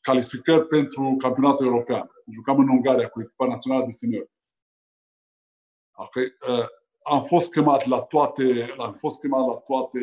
calificări 0.00 0.66
pentru 0.66 1.14
campionatul 1.18 1.66
european. 1.66 2.10
Jucam 2.32 2.58
în 2.58 2.68
Ungaria 2.68 3.08
cu 3.08 3.20
echipa 3.20 3.46
națională 3.46 3.84
de 3.84 3.90
seniori. 3.90 4.30
Okay. 5.92 6.24
Uh, 6.48 6.66
am 7.02 7.22
fost 7.22 7.50
chemat 7.50 7.86
la 7.86 8.00
toate, 8.00 8.74
am 8.78 8.92
fost 8.92 9.20
chemat 9.20 9.46
la 9.46 9.54
toate 9.54 10.00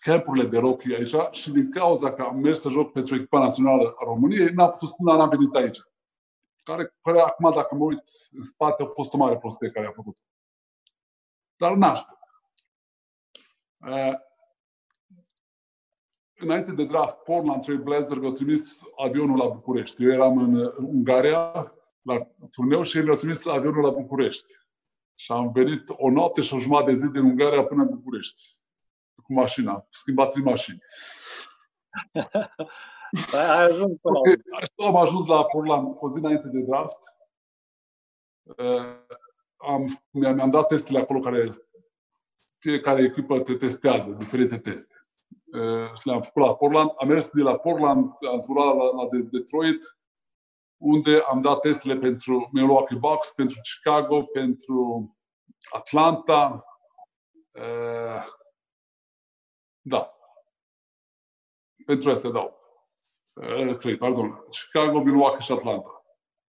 campurile 0.00 0.46
de 0.46 0.58
rocky 0.58 0.94
aici 0.94 1.14
și 1.30 1.50
din 1.50 1.70
cauza 1.70 2.12
că 2.12 2.22
am 2.22 2.38
mers 2.38 2.60
să 2.60 2.68
joc 2.68 2.92
pentru 2.92 3.14
echipa 3.14 3.38
națională 3.38 3.94
a 3.96 4.04
României, 4.04 4.52
n-am 4.52 4.70
putut, 4.70 4.98
n-am 4.98 5.28
venit 5.28 5.54
aici. 5.54 5.78
Care, 6.62 6.94
care 7.02 7.20
acum, 7.20 7.50
dacă 7.50 7.74
mă 7.74 7.84
uit 7.84 8.02
în 8.30 8.44
spate, 8.44 8.82
a 8.82 8.86
fost 8.86 9.12
o 9.12 9.16
mare 9.16 9.38
prostie 9.38 9.70
care 9.70 9.86
a 9.86 9.92
făcut. 9.92 10.18
Dar 11.56 11.74
n 11.74 11.84
Uh, 13.86 14.14
înainte 16.34 16.72
de 16.72 16.84
draft, 16.84 17.16
Portland 17.16 17.62
Trail 17.62 17.82
Blazer 17.82 18.18
mi-au 18.18 18.32
trimis 18.32 18.78
avionul 18.96 19.36
la 19.36 19.48
București. 19.48 20.02
Eu 20.02 20.10
eram 20.12 20.38
în 20.38 20.72
Ungaria 20.76 21.72
la 22.02 22.26
turneu 22.50 22.82
și 22.82 22.96
ei 22.96 23.02
mi-au 23.04 23.16
trimis 23.16 23.46
avionul 23.46 23.82
la 23.82 23.90
București. 23.90 24.52
Și 25.14 25.32
am 25.32 25.52
venit 25.52 25.88
o 25.88 26.10
noapte 26.10 26.40
și 26.40 26.54
o 26.54 26.58
jumătate 26.58 26.90
de 26.90 26.96
zi 26.96 27.06
din 27.06 27.24
Ungaria 27.24 27.64
până 27.64 27.82
în 27.82 27.88
București. 27.88 28.56
Cu 29.22 29.32
mașina. 29.32 29.72
Am 29.72 29.86
schimbat 29.90 30.30
trei 30.30 30.44
mașini. 30.44 30.78
Ai 33.32 33.64
ajuns 33.64 33.98
până 34.00 34.18
okay. 34.18 34.42
Am 34.86 34.96
ajuns 34.96 35.26
la 35.26 35.44
Portland 35.44 35.96
o 36.00 36.10
zi 36.10 36.18
înainte 36.18 36.48
de 36.48 36.60
draft. 36.60 36.98
Uh, 38.42 39.16
am, 39.56 39.86
mi-am 40.10 40.50
dat 40.50 40.66
testele 40.66 40.98
acolo 40.98 41.18
care 41.18 41.50
fiecare 42.58 43.02
echipă 43.02 43.40
te 43.40 43.54
testează, 43.54 44.10
diferite 44.10 44.58
teste. 44.58 45.06
Uh, 45.52 46.02
le-am 46.04 46.22
făcut 46.22 46.42
la 46.42 46.54
Portland. 46.54 46.90
Am 46.96 47.08
mers 47.08 47.30
de 47.30 47.42
la 47.42 47.58
Portland, 47.58 48.10
am 48.30 48.40
zburat 48.40 48.76
la, 48.76 48.84
la 48.84 49.08
Detroit, 49.30 49.96
unde 50.76 51.22
am 51.28 51.40
dat 51.40 51.60
testele 51.60 51.96
pentru 51.96 52.48
Milwaukee 52.52 52.98
Bucks, 52.98 53.30
pentru 53.30 53.60
Chicago, 53.62 54.22
pentru 54.22 55.16
Atlanta. 55.72 56.64
Uh, 57.50 58.26
da. 59.80 60.14
Pentru 61.86 62.10
astea 62.10 62.30
dau. 62.30 62.61
Uh, 63.32 63.76
trei, 63.76 63.96
pardon. 63.96 64.44
Chicago, 64.50 65.00
Milwaukee 65.00 65.40
și 65.40 65.52
Atlanta. 65.52 66.04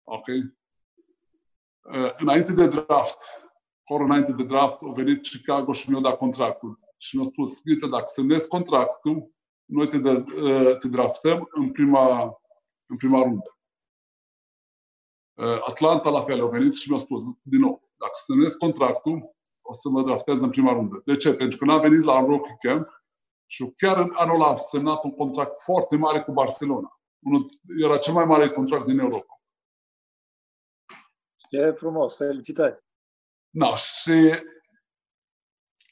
Ok? 0.04 0.28
Uh, 0.28 2.14
înainte 2.18 2.52
de 2.52 2.68
draft, 2.68 3.18
ori 3.86 4.04
înainte 4.04 4.32
de 4.32 4.44
draft, 4.44 4.82
au 4.82 4.94
venit 4.94 5.28
Chicago 5.28 5.72
și 5.72 5.90
mi-au 5.90 6.02
dat 6.02 6.18
contractul. 6.18 6.78
Și 6.98 7.16
mi-au 7.16 7.30
spus, 7.30 7.62
Ghiță, 7.64 7.88
dacă 7.88 8.06
semnezi 8.08 8.48
contractul, 8.48 9.32
noi 9.66 9.88
te, 9.88 9.98
de, 9.98 10.24
te 10.80 10.88
draftăm 10.88 11.48
în 11.52 11.72
prima, 11.72 12.24
în 12.86 12.98
prima 12.98 13.22
rundă. 13.22 13.58
Atlanta 15.68 16.10
la 16.10 16.22
fel, 16.22 16.42
au 16.42 16.50
venit 16.50 16.74
și 16.74 16.90
mi-au 16.90 17.02
spus, 17.02 17.22
din 17.42 17.60
nou, 17.60 17.90
dacă 17.98 18.14
semnezi 18.16 18.58
contractul, 18.58 19.36
o 19.62 19.74
să 19.74 19.90
mă 19.90 20.04
draftez 20.04 20.42
în 20.42 20.50
prima 20.50 20.74
rundă. 20.74 21.02
De 21.06 21.16
ce? 21.16 21.34
Pentru 21.34 21.58
că 21.58 21.66
n-am 21.66 21.82
venit 21.82 22.04
la 22.04 22.20
Rocky 22.20 22.56
Camp 22.60 23.03
și 23.54 23.74
chiar 23.78 23.98
în 23.98 24.12
anul 24.14 24.36
ăla 24.36 24.48
am 24.48 24.56
semnat 24.56 25.04
un 25.04 25.12
contract 25.16 25.62
foarte 25.62 25.96
mare 25.96 26.24
cu 26.24 26.32
Barcelona. 26.32 27.00
Unul, 27.26 27.46
era 27.82 27.98
cel 27.98 28.14
mai 28.14 28.26
mare 28.26 28.50
contract 28.50 28.86
din 28.86 29.00
Europa. 29.00 29.42
E 31.50 31.72
frumos, 31.72 32.16
felicitări! 32.16 32.84
Da, 33.50 33.76
și 33.76 34.44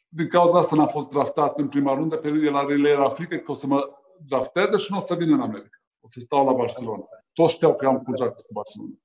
din 0.08 0.28
cauza 0.28 0.58
asta 0.58 0.76
n-am 0.76 0.88
fost 0.88 1.10
draftat 1.10 1.58
în 1.58 1.70
prima 1.70 1.94
rundă, 1.94 2.18
pe 2.18 2.28
el 2.28 2.86
era 2.86 3.10
frică 3.10 3.38
că 3.38 3.52
o 3.52 3.54
să 3.54 3.68
mă 3.68 3.90
drafteze 4.26 4.78
și 4.78 4.92
nu 4.92 4.98
o 4.98 5.00
să 5.00 5.16
vin 5.16 5.34
în 5.34 5.42
America. 5.42 5.78
O 6.00 6.08
să 6.08 6.20
stau 6.20 6.46
la 6.46 6.54
Barcelona. 6.54 7.06
Toți 7.34 7.54
știau 7.54 7.76
că 7.76 7.88
am 7.88 8.04
contract 8.04 8.36
cu 8.42 8.54
Barcelona. 8.54 8.96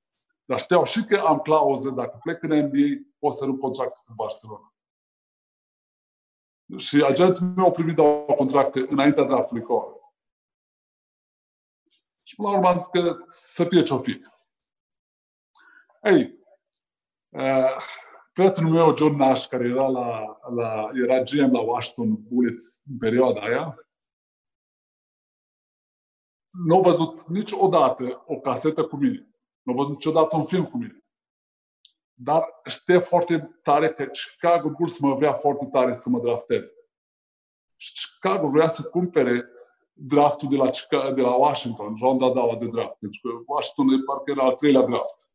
Dar 0.45 0.59
știau 0.59 0.83
și 0.83 1.03
că 1.03 1.17
am 1.17 1.39
clauză, 1.39 1.89
dacă 1.89 2.19
plec 2.23 2.43
în 2.43 2.49
NBA, 2.49 3.09
pot 3.19 3.33
să 3.33 3.45
rup 3.45 3.59
contract 3.59 3.97
cu 3.97 4.13
Barcelona. 4.15 4.73
Și 6.75 7.03
agentul 7.03 7.45
meu 7.55 7.65
a 7.65 7.71
primit 7.71 7.95
două 7.95 8.25
contracte 8.35 8.85
înaintea 8.89 9.23
draftului 9.23 9.63
cu 9.63 10.01
Și 12.23 12.35
până 12.35 12.49
la 12.49 12.55
urmă 12.55 12.67
am 12.67 12.75
zis 12.75 12.87
că 12.87 13.15
să 13.27 13.65
fie 13.65 13.81
ce-o 13.81 13.99
fi. 13.99 14.21
Ei, 16.03 16.39
uh, 17.29 17.77
prietenul 18.33 18.71
meu, 18.71 18.95
John 18.95 19.15
Nash, 19.15 19.47
care 19.47 19.67
era, 19.67 19.87
la, 19.87 20.37
la, 20.55 20.89
era 20.93 21.21
GM 21.21 21.51
la 21.51 21.61
Washington 21.61 22.27
Bullets 22.27 22.81
în 22.89 22.97
perioada 22.97 23.41
aia, 23.41 23.87
nu 26.65 26.77
a 26.77 26.81
văzut 26.81 27.27
niciodată 27.27 28.23
o 28.25 28.39
casetă 28.39 28.85
cu 28.85 28.95
mine. 28.95 29.29
Nu 29.61 29.71
a 29.71 29.75
văzut 29.75 29.91
niciodată 29.91 30.35
un 30.35 30.45
film 30.45 30.65
cu 30.65 30.77
mine. 30.77 31.05
Dar 32.19 32.61
știe 32.65 32.99
foarte 32.99 33.59
tare 33.61 33.89
că 33.89 34.05
Chicago 34.05 34.69
Bulls 34.69 34.99
mă 34.99 35.15
vrea 35.15 35.33
foarte 35.33 35.65
tare 35.65 35.93
să 35.93 36.09
mă 36.09 36.19
drafteze. 36.19 36.73
Și 37.75 37.91
Chicago 37.93 38.47
vrea 38.47 38.67
să 38.67 38.83
cumpere 38.83 39.49
draftul 39.93 40.49
de 40.49 40.55
la, 40.55 40.69
Chicago, 40.69 41.13
de 41.13 41.21
la 41.21 41.35
Washington, 41.35 41.95
ronda 41.99 42.25
a 42.25 42.33
doua 42.33 42.55
de 42.55 42.67
draft. 42.67 42.97
Pentru 42.99 43.19
că 43.21 43.29
Washington 43.45 44.03
parcă 44.03 44.31
era 44.31 44.43
al 44.43 44.55
treilea 44.55 44.85
draft 44.85 45.29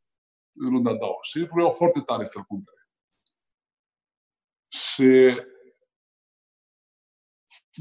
în 0.52 0.68
runda 0.68 0.90
a 0.90 0.96
doua. 0.96 1.18
Și 1.20 1.46
vreau 1.52 1.70
foarte 1.70 2.00
tare 2.00 2.24
să-l 2.24 2.42
cumpere. 2.42 2.88
Și 4.68 5.40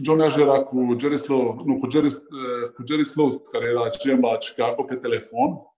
John 0.04 0.18
Nash 0.18 0.36
era 0.36 0.64
cu 0.64 0.96
Jerry 1.00 1.18
Slow, 1.18 1.62
nu, 1.66 1.78
cu 1.78 1.90
Jerry, 1.90 2.14
cu 2.74 2.84
Jerry 2.86 3.06
Slow, 3.06 3.40
care 3.40 3.66
era 3.66 3.90
GM 3.90 4.22
la 4.22 4.38
Chicago, 4.38 4.84
pe 4.84 4.96
telefon. 4.96 5.71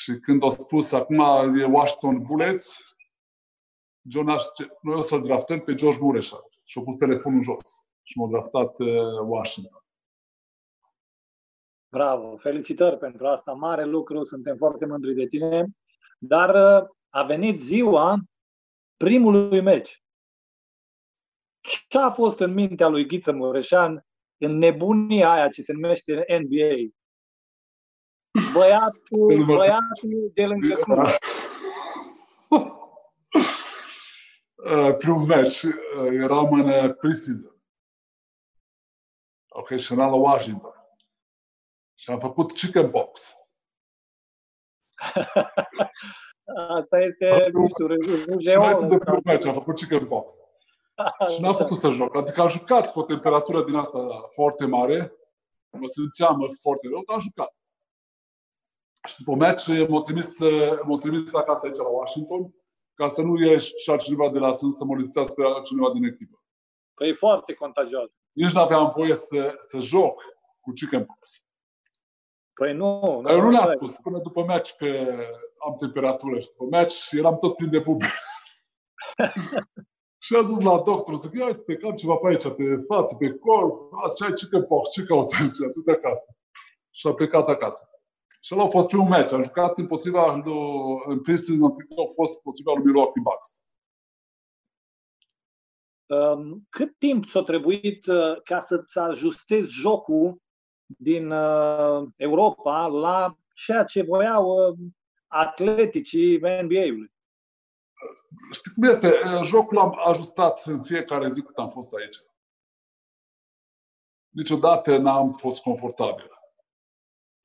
Și 0.00 0.18
când 0.18 0.44
a 0.44 0.48
spus, 0.48 0.92
acum 0.92 1.18
e 1.58 1.64
Washington 1.64 2.22
Bullets, 2.22 2.78
John 4.08 4.26
Nash 4.26 4.44
zice, 4.44 4.72
noi 4.82 4.96
o 4.96 5.02
să-l 5.02 5.22
draftăm 5.22 5.60
pe 5.60 5.74
George 5.74 5.98
Mureșa. 6.00 6.40
Și 6.64 6.78
a 6.78 6.82
pus 6.82 6.96
telefonul 6.96 7.42
jos. 7.42 7.86
Și 8.02 8.18
m-a 8.18 8.28
draftat 8.28 8.78
uh, 8.78 8.88
Washington. 9.24 9.84
Bravo! 11.88 12.36
Felicitări 12.36 12.98
pentru 12.98 13.26
asta. 13.26 13.52
Mare 13.52 13.84
lucru, 13.84 14.24
suntem 14.24 14.56
foarte 14.56 14.86
mândri 14.86 15.14
de 15.14 15.26
tine. 15.26 15.66
Dar 16.18 16.54
uh, 16.54 16.88
a 17.08 17.22
venit 17.22 17.60
ziua 17.60 18.18
primului 18.96 19.60
meci. 19.60 20.02
Ce 21.88 21.98
a 21.98 22.10
fost 22.10 22.40
în 22.40 22.52
mintea 22.52 22.88
lui 22.88 23.06
Ghiță 23.06 23.32
Mureșan 23.32 24.06
în 24.36 24.58
nebunia 24.58 25.32
aia 25.32 25.48
ce 25.48 25.62
se 25.62 25.72
numește 25.72 26.24
NBA? 26.42 26.99
Băiatul, 28.52 29.44
băiatul 29.44 30.30
de 30.34 30.46
lângă 30.46 30.74
Cluj. 30.74 31.10
Uh, 34.64 34.94
primul 34.98 35.26
meci 35.26 35.62
uh, 35.62 36.08
eram 36.10 36.52
în 36.52 36.68
uh, 36.68 36.94
preseason. 36.96 37.54
Ok, 39.48 39.76
și 39.76 39.92
eram 39.92 40.10
la 40.10 40.16
Washington. 40.16 40.74
Și 41.94 42.10
am 42.10 42.18
făcut 42.18 42.52
chicken 42.52 42.90
box. 42.90 43.34
Asta 46.76 46.98
este, 46.98 47.48
nu 47.52 47.68
știu, 47.68 47.86
rujeu. 47.86 48.62
Înainte 48.62 48.86
de 48.86 48.98
primul 48.98 49.20
meci 49.24 49.44
am 49.44 49.54
făcut 49.54 49.74
chicken 49.74 50.06
box. 50.06 50.34
și 51.28 51.40
n-am 51.40 51.54
putut 51.54 51.76
să 51.78 51.90
joc. 51.90 52.16
Adică 52.16 52.40
am 52.40 52.48
jucat 52.48 52.92
cu 52.92 52.98
o 52.98 53.02
temperatură 53.02 53.64
din 53.64 53.74
asta 53.74 53.98
foarte 54.34 54.66
mare. 54.66 55.12
Mă 55.70 55.86
simțeam 55.86 56.46
foarte 56.60 56.88
rău, 56.88 57.02
dar 57.06 57.16
am 57.16 57.20
jucat. 57.20 57.54
Și 59.08 59.14
după 59.18 59.36
meci 59.36 59.88
m-au 59.88 60.02
trimis, 60.02 60.38
m-au 60.84 60.98
trimis 60.98 61.34
acasă 61.34 61.66
aici 61.66 61.76
la 61.76 61.88
Washington 61.88 62.54
ca 62.94 63.08
să 63.08 63.22
nu 63.22 63.44
ieși 63.44 63.72
și 63.76 63.90
altcineva 63.90 64.30
de 64.30 64.38
la 64.38 64.52
sunt 64.52 64.74
să 64.74 64.84
mă 64.84 64.96
lipsească 64.96 65.60
cineva 65.64 65.92
din 65.92 66.04
echipă. 66.04 66.42
Păi 66.94 67.08
e 67.08 67.12
foarte 67.12 67.54
contagios. 67.54 68.10
Nici 68.32 68.52
nu 68.52 68.60
aveam 68.60 68.92
voie 68.94 69.14
să, 69.14 69.54
să 69.58 69.80
joc 69.80 70.22
cu 70.60 70.72
chickenpox. 70.72 71.42
Păi 72.52 72.72
nu. 72.72 73.20
nu 73.20 73.30
Eu 73.30 73.40
nu 73.40 73.50
le-am 73.50 73.64
spus 73.64 73.96
până 73.96 74.18
după 74.18 74.44
meci 74.44 74.74
că 74.74 74.86
am 75.66 75.74
temperatură 75.74 76.38
și 76.38 76.46
după 76.46 76.64
meci 76.76 77.10
eram 77.10 77.36
tot 77.36 77.56
plin 77.56 77.70
de 77.70 77.78
bubi. 77.78 78.04
și 80.24 80.34
a 80.36 80.40
zis 80.40 80.60
la 80.60 80.80
doctor, 80.80 81.14
zic, 81.14 81.32
ia 81.32 81.46
uite, 81.46 81.76
că 81.76 81.86
am 81.86 81.94
ceva 81.94 82.14
pe 82.14 82.28
aici, 82.28 82.48
pe 82.48 82.84
față, 82.86 83.16
pe 83.16 83.32
corp, 83.32 83.92
azi 84.04 84.16
ce 84.16 84.24
ai 84.24 84.32
chickenpox, 84.32 84.90
ce 84.90 85.02
cauți 85.02 85.42
aici, 85.42 85.58
du 85.74 85.80
de 85.84 85.92
acasă. 85.92 86.36
Și 86.90 87.06
a 87.06 87.14
plecat 87.14 87.48
acasă. 87.48 87.88
Și 88.40 88.54
ăla 88.54 88.62
a 88.62 88.66
fost 88.66 88.86
primul 88.86 89.08
meci. 89.08 89.32
Am 89.32 89.42
jucat 89.42 89.78
împotriva, 89.78 90.32
în 91.06 91.20
preseason, 91.20 91.62
a 91.64 92.12
fost 92.14 92.34
împotriva 92.36 92.72
lui 92.74 92.84
Milwaukee 92.84 93.22
Bucks. 93.22 93.64
Um, 96.06 96.66
cât 96.68 96.98
timp 96.98 97.26
ți-a 97.26 97.42
trebuit 97.42 98.06
uh, 98.06 98.42
ca 98.42 98.60
să-ți 98.60 98.98
ajustezi 98.98 99.72
jocul 99.72 100.42
din 100.86 101.30
uh, 101.30 102.08
Europa 102.16 102.86
la 102.86 103.36
ceea 103.54 103.84
ce 103.84 104.02
voiau 104.02 104.68
uh, 104.68 104.78
atleticii 105.26 106.36
NBA-ului? 106.36 107.12
Știi 108.52 108.72
cum 108.74 108.82
este? 108.82 109.12
Jocul 109.44 109.78
am 109.78 110.00
ajustat 110.04 110.62
în 110.64 110.82
fiecare 110.82 111.30
zi 111.30 111.42
cât 111.42 111.56
am 111.56 111.70
fost 111.70 111.92
aici. 111.92 112.16
Niciodată 114.28 114.96
n-am 114.96 115.32
fost 115.32 115.62
confortabil. 115.62 116.39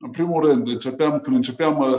În 0.06 0.12
primul 0.12 0.42
rând, 0.46 0.68
începeam, 0.68 1.20
când 1.20 1.36
începeam 1.36 1.78
uh, 1.78 1.94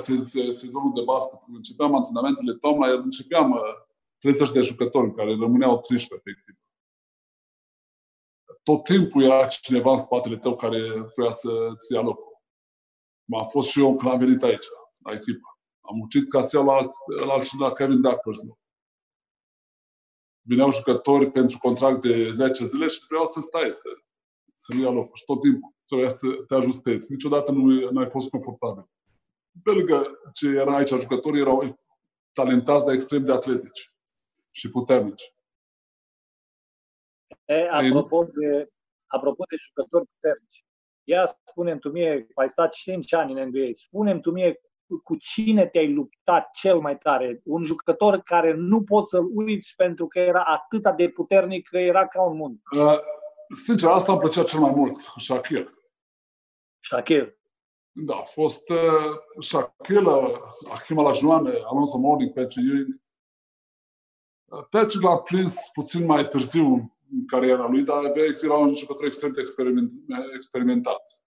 sezonul 0.50 0.94
de 0.94 1.02
basket, 1.02 1.40
când 1.44 1.56
începeam 1.56 1.96
antrenamentele 1.96 2.54
toamna, 2.54 2.92
începeam 2.92 3.62
30 4.18 4.48
uh, 4.48 4.54
de 4.54 4.62
jucători 4.62 5.12
care 5.12 5.30
rămâneau 5.30 5.80
13 5.80 6.30
pe 6.30 6.30
echipă. 6.30 6.62
tot 8.64 8.84
timpul 8.84 9.24
era 9.24 9.48
cineva 9.48 9.92
în 9.92 9.98
spatele 9.98 10.38
tău 10.38 10.56
care 10.56 10.82
vrea 11.16 11.32
să-ți 11.32 11.94
ia 11.94 12.02
locul. 12.02 12.42
M-a 13.30 13.44
fost 13.44 13.70
și 13.70 13.80
eu 13.80 13.96
când 13.96 14.12
am 14.12 14.20
venit 14.20 14.44
aici, 14.44 14.66
la 15.04 15.12
echipă. 15.12 15.48
Am 15.82 15.96
muncit 15.96 16.30
ca 16.30 16.42
să 16.42 16.58
iau 16.58 16.66
la, 16.66 16.74
alt, 16.74 16.92
la, 17.26 17.34
alt, 17.34 17.60
la 17.60 17.72
Kevin 17.72 18.02
Duckworth. 18.02 18.42
Vineau 20.42 20.72
jucători 20.72 21.32
pentru 21.32 21.58
contract 21.58 22.02
de 22.02 22.30
10 22.30 22.68
zile 22.68 22.88
și 22.88 23.06
vreau 23.08 23.26
să 23.26 23.42
stai, 23.42 23.72
să, 23.72 23.90
să-mi 24.58 24.82
ia 24.82 24.90
locul. 24.90 25.16
Și 25.16 25.26
tot 25.26 25.42
timpul 25.42 25.74
trebuia 25.86 26.10
să 26.10 26.28
te 26.48 26.56
ajustezi. 26.56 27.12
Niciodată 27.12 27.52
nu, 27.52 27.92
nu 27.92 28.00
ai 28.00 28.10
fost 28.10 28.30
confortabil. 28.30 28.90
Pe 29.64 29.72
lângă 29.72 30.20
ce 30.34 30.48
era 30.48 30.76
aici, 30.76 30.90
jucătorii 30.90 31.42
erau 31.42 31.80
talentați, 32.32 32.86
dar 32.86 32.94
extrem 32.94 33.26
de 33.26 33.32
atletici 33.32 33.94
și 34.52 34.70
puternici. 34.70 35.34
E, 37.46 37.70
apropo, 37.70 38.24
de, 38.24 38.70
apropo 39.06 39.44
de 39.50 39.56
jucători 39.56 40.06
puternici, 40.06 40.66
ia 41.04 41.26
spune 41.26 41.78
tu 41.78 41.90
mie, 41.90 42.28
ai 42.36 42.50
stat 42.50 42.74
5 42.74 43.14
ani 43.14 43.42
în 43.42 43.48
NBA, 43.48 43.70
spune 43.74 44.20
tu 44.20 44.32
mie 44.32 44.62
cu 45.04 45.16
cine 45.16 45.68
te-ai 45.68 45.94
luptat 45.94 46.52
cel 46.52 46.80
mai 46.80 46.98
tare? 46.98 47.42
Un 47.44 47.64
jucător 47.64 48.18
care 48.18 48.54
nu 48.54 48.84
poți 48.84 49.10
să-l 49.10 49.30
uiți 49.34 49.74
pentru 49.76 50.08
că 50.08 50.20
era 50.20 50.44
atât 50.44 50.96
de 50.96 51.10
puternic 51.10 51.68
că 51.68 51.78
era 51.78 52.08
ca 52.08 52.22
un 52.22 52.36
mund. 52.38 52.60
Uh, 53.50 53.58
sincer, 53.64 53.90
asta 53.90 54.12
îmi 54.12 54.22
plăcea 54.22 54.44
cel 54.44 54.60
mai 54.60 54.72
mult, 54.72 54.96
Shaquille. 55.18 55.74
Shaquille. 56.80 57.40
Da, 57.92 58.16
a 58.16 58.24
fost 58.24 58.70
uh, 58.70 59.40
Shaquille, 59.40 60.42
Achim 60.70 60.98
Olajuwon, 60.98 61.48
Alonso 61.48 61.98
Mourning, 61.98 62.34
Patrick 62.34 62.70
Ewing. 62.70 63.02
Uh, 64.46 64.66
Patrick 64.70 65.04
l-a 65.04 65.18
prins 65.18 65.70
puțin 65.74 66.06
mai 66.06 66.28
târziu 66.28 66.98
în 67.12 67.26
cariera 67.26 67.68
lui, 67.68 67.84
dar 67.84 68.18
era 68.44 68.54
un 68.54 68.74
jucător 68.74 69.06
extrem 69.06 69.32
de 69.32 69.42
experiment, 69.42 69.92
experimentat. 70.36 71.22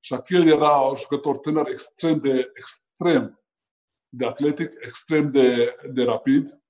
Shaquille 0.00 0.54
era 0.54 0.70
un 0.70 0.94
jucător 0.94 1.38
tânăr 1.38 1.68
extrem 1.68 2.18
de, 2.18 2.50
extrem 2.54 3.40
de 4.08 4.26
atletic, 4.26 4.72
extrem 4.80 5.30
de, 5.30 5.76
de 5.92 6.02
rapid. 6.02 6.60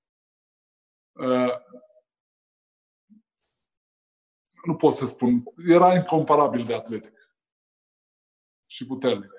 Uh, 1.13 1.53
nu 4.67 4.77
pot 4.77 4.93
să 4.93 5.07
spun, 5.07 5.43
era 5.69 5.95
incomparabil 5.95 6.65
de 6.65 6.75
atletic 6.75 7.31
și 8.67 8.87
puternic. 8.87 9.33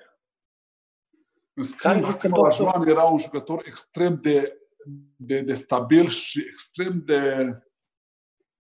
În 1.52 1.62
schimb, 1.62 2.04
Hakim 2.04 2.50
Joan 2.52 2.86
era 2.86 3.02
un 3.04 3.18
jucător 3.18 3.62
extrem 3.66 4.20
de, 4.20 4.58
de, 5.16 5.40
de 5.40 5.54
stabil 5.54 6.06
și 6.06 6.40
extrem 6.40 7.02
de, 7.04 7.52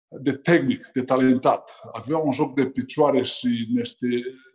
de 0.08 0.34
tehnic, 0.34 0.88
de 0.88 1.04
talentat. 1.04 1.80
Avea 1.92 2.18
un 2.18 2.32
joc 2.32 2.56
de 2.56 2.70
picioare 2.70 3.22
și 3.22 3.68
niște, 3.74 4.08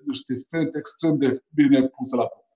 niște 0.07 0.35
fente 0.49 0.79
extrem 0.79 1.17
de 1.17 1.45
bine 1.55 1.89
puse 1.89 2.17
la 2.17 2.27
punct. 2.27 2.47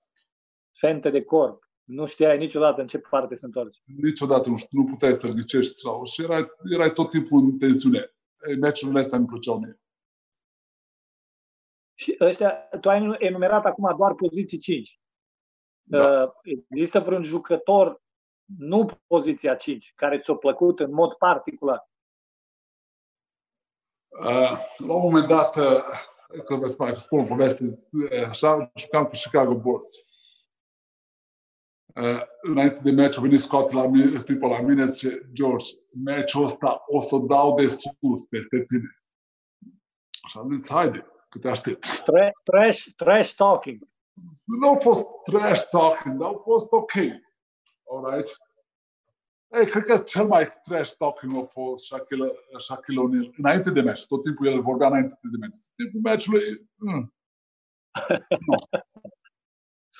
Fente 0.71 1.09
de 1.09 1.23
corp. 1.23 1.63
Nu 1.83 2.05
știai 2.05 2.37
niciodată 2.37 2.81
în 2.81 2.87
ce 2.87 2.97
parte 2.97 3.35
se 3.35 3.45
întoarce. 3.45 3.79
Niciodată 3.85 4.49
nu, 4.49 4.57
știu, 4.57 4.79
nu 4.79 4.85
puteai 4.85 5.13
să 5.15 5.27
ridicești 5.27 5.73
sau 5.73 6.05
și 6.05 6.23
erai, 6.23 6.47
erai 6.71 6.91
tot 6.91 7.09
timpul 7.09 7.39
în 7.39 7.57
tensiune. 7.57 8.12
Meciurile 8.59 8.99
astea 8.99 9.17
îmi 9.17 9.27
plăceau 9.27 9.59
mie. 9.59 9.79
Și 11.93 12.17
ăștia, 12.19 12.51
tu 12.81 12.89
ai 12.89 13.15
enumerat 13.19 13.65
acum 13.65 13.97
doar 13.97 14.13
poziții 14.13 14.57
5. 14.57 14.99
Da. 15.81 16.23
Uh, 16.23 16.31
există 16.69 16.99
vreun 16.99 17.23
jucător, 17.23 18.01
nu 18.57 18.89
poziția 19.07 19.55
5, 19.55 19.93
care 19.95 20.19
ți-a 20.19 20.35
plăcut 20.35 20.79
în 20.79 20.93
mod 20.93 21.13
particular? 21.13 21.89
Uh, 24.07 24.57
la 24.77 24.93
un 24.93 25.01
moment 25.01 25.27
dat, 25.27 25.55
uh, 25.55 25.83
că 26.45 26.55
vă 26.55 26.75
mai 26.77 26.97
spun 26.97 27.19
o 27.19 27.23
poveste, 27.23 27.73
așa, 28.27 28.71
jucam 28.75 29.03
cu 29.03 29.09
Chicago 29.09 29.55
Bulls. 29.55 30.05
Uh, 31.95 32.21
înainte 32.41 32.79
de 32.79 32.91
meci, 32.91 33.17
a 33.17 33.21
venit 33.21 33.39
Scott 33.39 33.71
la 33.71 33.87
mine, 33.87 34.21
tipul 34.21 34.49
la 34.49 34.61
mine, 34.61 34.85
zice, 34.85 35.29
George, 35.33 35.65
meciul 36.03 36.43
ăsta 36.43 36.83
o 36.87 36.99
să 36.99 37.17
dau 37.17 37.55
de 37.55 37.67
sus 37.67 38.25
peste 38.29 38.65
tine. 38.67 39.03
Așa 40.21 40.39
am 40.39 40.55
zis, 40.55 40.69
haide 40.69 41.07
că 41.29 41.39
te 41.39 41.49
aștept. 41.49 42.03
Trash, 42.43 42.85
trash 42.95 43.33
talking. 43.33 43.87
Nu 44.43 44.69
a 44.69 44.73
fost 44.73 45.05
trash 45.23 45.61
talking, 45.69 46.19
dar 46.19 46.29
a 46.29 46.37
fost 46.43 46.71
ok. 46.71 46.91
Alright? 47.91 48.37
Ei, 49.47 49.65
cred 49.65 49.83
că 49.83 49.97
cel 49.97 50.27
mai 50.27 50.47
trash 50.63 50.91
talking 50.91 51.37
a 51.37 51.41
fost 51.41 51.85
Shaquille, 51.85 52.31
Shaquille 52.57 53.01
O'Neal 53.01 53.33
înainte 53.37 53.69
de 53.69 53.81
meci. 53.81 54.05
Tot 54.05 54.23
timpul 54.23 54.47
el 54.47 54.61
vorbea 54.61 54.87
înainte 54.87 55.19
de 55.21 55.37
meci. 55.39 55.57
Timpul 55.75 55.99
meciului, 56.11 56.69
mm. 56.75 57.13
nu. 58.29 58.55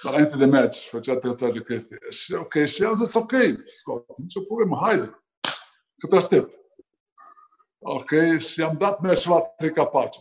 Dar 0.03 0.13
înainte 0.13 0.37
de 0.37 0.45
meci, 0.45 0.87
făcea 0.87 1.15
tăția 1.15 1.49
de 1.49 1.61
chestii. 1.61 1.97
Și 2.09 2.33
ok, 2.33 2.53
și 2.65 2.83
am 2.83 2.93
zis, 2.93 3.13
ok, 3.13 3.31
Scott, 3.65 4.17
nicio 4.17 4.41
problemă, 4.41 4.77
haide, 4.81 5.23
că 5.97 6.07
te 6.09 6.15
aștept. 6.15 6.59
Ok, 7.79 8.39
și 8.39 8.61
am 8.61 8.77
dat 8.77 8.99
meciul 8.99 9.33
la 9.33 9.39
trei 9.39 9.71
capace 9.71 10.19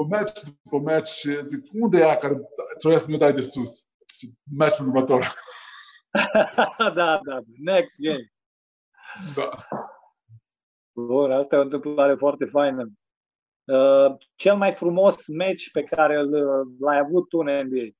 după 0.00 0.16
match, 0.16 0.40
după 0.62 0.78
match 0.78 1.10
și 1.10 1.44
zic, 1.44 1.64
unde 1.72 1.98
e 1.98 2.00
ea 2.00 2.16
care 2.16 2.40
trebuie 2.78 3.00
să 3.00 3.10
mi 3.10 3.18
dai 3.18 3.32
de 3.32 3.40
sus? 3.40 3.88
Matchul 4.56 4.86
următor. 4.86 5.24
da, 6.94 7.20
da, 7.24 7.40
next 7.58 7.94
game. 7.98 8.32
Da. 9.34 9.50
Bun, 10.92 11.32
asta 11.32 11.56
e 11.56 11.58
o 11.58 11.62
întâmplare 11.62 12.14
foarte 12.14 12.44
faină. 12.44 12.90
Uh, 13.64 14.16
cel 14.34 14.56
mai 14.56 14.74
frumos 14.74 15.26
match 15.26 15.64
pe 15.72 15.82
care 15.82 16.22
l-ai 16.80 16.98
avut 16.98 17.28
tu 17.28 17.38
în 17.38 17.66
NBA? 17.66 17.96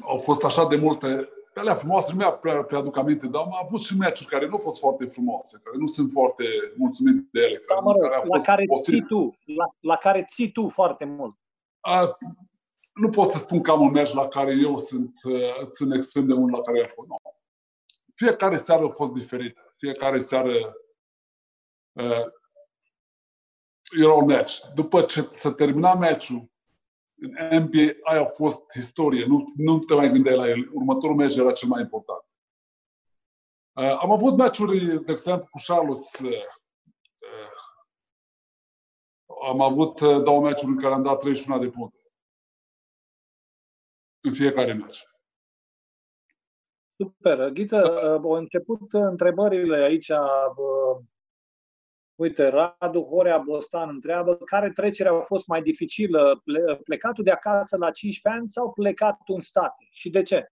Au 0.00 0.18
fost 0.18 0.44
așa 0.44 0.66
de 0.66 0.76
multe 0.76 1.28
pe 1.52 1.60
alea 1.60 1.74
frumoase 1.74 2.12
nu 2.12 2.18
mi-a 2.18 2.32
prea, 2.32 2.62
prea 2.62 2.78
aduc 2.78 2.96
aminte, 2.96 3.26
dar 3.26 3.42
am 3.42 3.58
avut 3.64 3.80
și 3.80 3.96
meciuri 3.96 4.28
care 4.28 4.46
nu 4.46 4.52
au 4.52 4.58
fost 4.58 4.78
foarte 4.78 5.06
frumoase, 5.06 5.60
care 5.64 5.76
nu 5.78 5.86
sunt 5.86 6.10
foarte 6.10 6.44
mulțumit 6.76 7.28
de 7.32 7.40
ele. 7.40 7.60
Da, 7.68 7.80
mă 7.80 7.92
rog, 7.92 8.00
care 8.00 8.28
la 8.28 8.42
care 8.42 8.64
ții 8.82 9.00
tu, 9.00 9.36
la, 9.44 9.74
la 9.80 9.96
care 9.96 10.26
ții 10.30 10.52
tu 10.52 10.68
foarte 10.68 11.04
mult. 11.04 11.36
A, 11.80 12.16
nu 12.92 13.08
pot 13.08 13.30
să 13.30 13.38
spun 13.38 13.62
că 13.62 13.70
am 13.70 13.80
un 13.80 13.90
meci 13.90 14.12
la 14.12 14.28
care 14.28 14.56
eu 14.62 14.78
sunt, 14.78 15.12
uh, 15.24 15.68
țin 15.70 15.90
extrem 15.90 16.26
de 16.26 16.34
mult 16.34 16.52
la 16.52 16.60
care 16.60 16.82
a 16.84 16.86
fost. 16.86 17.08
Nu. 17.08 17.16
Fiecare 18.14 18.56
seară 18.56 18.84
a 18.84 18.88
fost 18.88 19.12
diferită. 19.12 19.72
Fiecare 19.76 20.18
seară 20.18 20.76
uh, 21.92 22.26
era 24.00 24.12
un 24.12 24.24
meci. 24.24 24.60
După 24.74 25.02
ce 25.02 25.28
se 25.30 25.50
termina 25.50 25.94
meciul, 25.94 26.50
în 27.22 27.62
NBA 27.62 27.92
aia 28.02 28.20
a 28.20 28.24
fost 28.24 28.74
istorie, 28.74 29.24
nu, 29.24 29.52
nu 29.56 29.78
te 29.78 29.94
mai 29.94 30.10
gândeai 30.10 30.36
la 30.36 30.48
el. 30.48 30.70
Următorul 30.72 31.16
meci 31.16 31.36
era 31.36 31.52
cel 31.52 31.68
mai 31.68 31.80
important. 31.80 32.24
Uh, 33.72 33.96
am 34.00 34.10
avut 34.10 34.36
meciuri, 34.36 35.04
de 35.04 35.12
exemplu, 35.12 35.46
cu 35.50 35.60
Charlotte. 35.66 36.02
Uh, 36.22 36.30
uh, 37.18 37.50
am 39.48 39.60
avut 39.60 40.00
uh, 40.00 40.22
două 40.22 40.40
meciuri 40.40 40.72
în 40.72 40.78
care 40.78 40.94
am 40.94 41.02
dat 41.02 41.18
31 41.18 41.58
de 41.58 41.68
puncte. 41.68 41.98
În 44.20 44.32
fiecare 44.32 44.72
meci. 44.72 45.06
Super. 46.96 47.48
Ghiță, 47.48 47.92
uh, 47.92 48.04
au 48.04 48.30
început 48.30 48.92
întrebările 48.92 49.76
aici 49.76 50.08
uh, 50.08 50.98
Uite, 52.14 52.48
Radu 52.48 53.02
Horea 53.02 53.38
Bostan 53.38 53.88
întreabă 53.88 54.36
care 54.36 54.70
trecere 54.70 55.08
a 55.08 55.20
fost 55.20 55.46
mai 55.46 55.62
dificilă, 55.62 56.42
plecatul 56.84 57.24
de 57.24 57.30
acasă 57.30 57.76
la 57.76 57.90
15 57.90 58.40
ani 58.40 58.48
sau 58.48 58.72
plecatul 58.72 59.34
în 59.34 59.40
state? 59.40 59.88
Și 59.90 60.10
de 60.10 60.22
ce? 60.22 60.46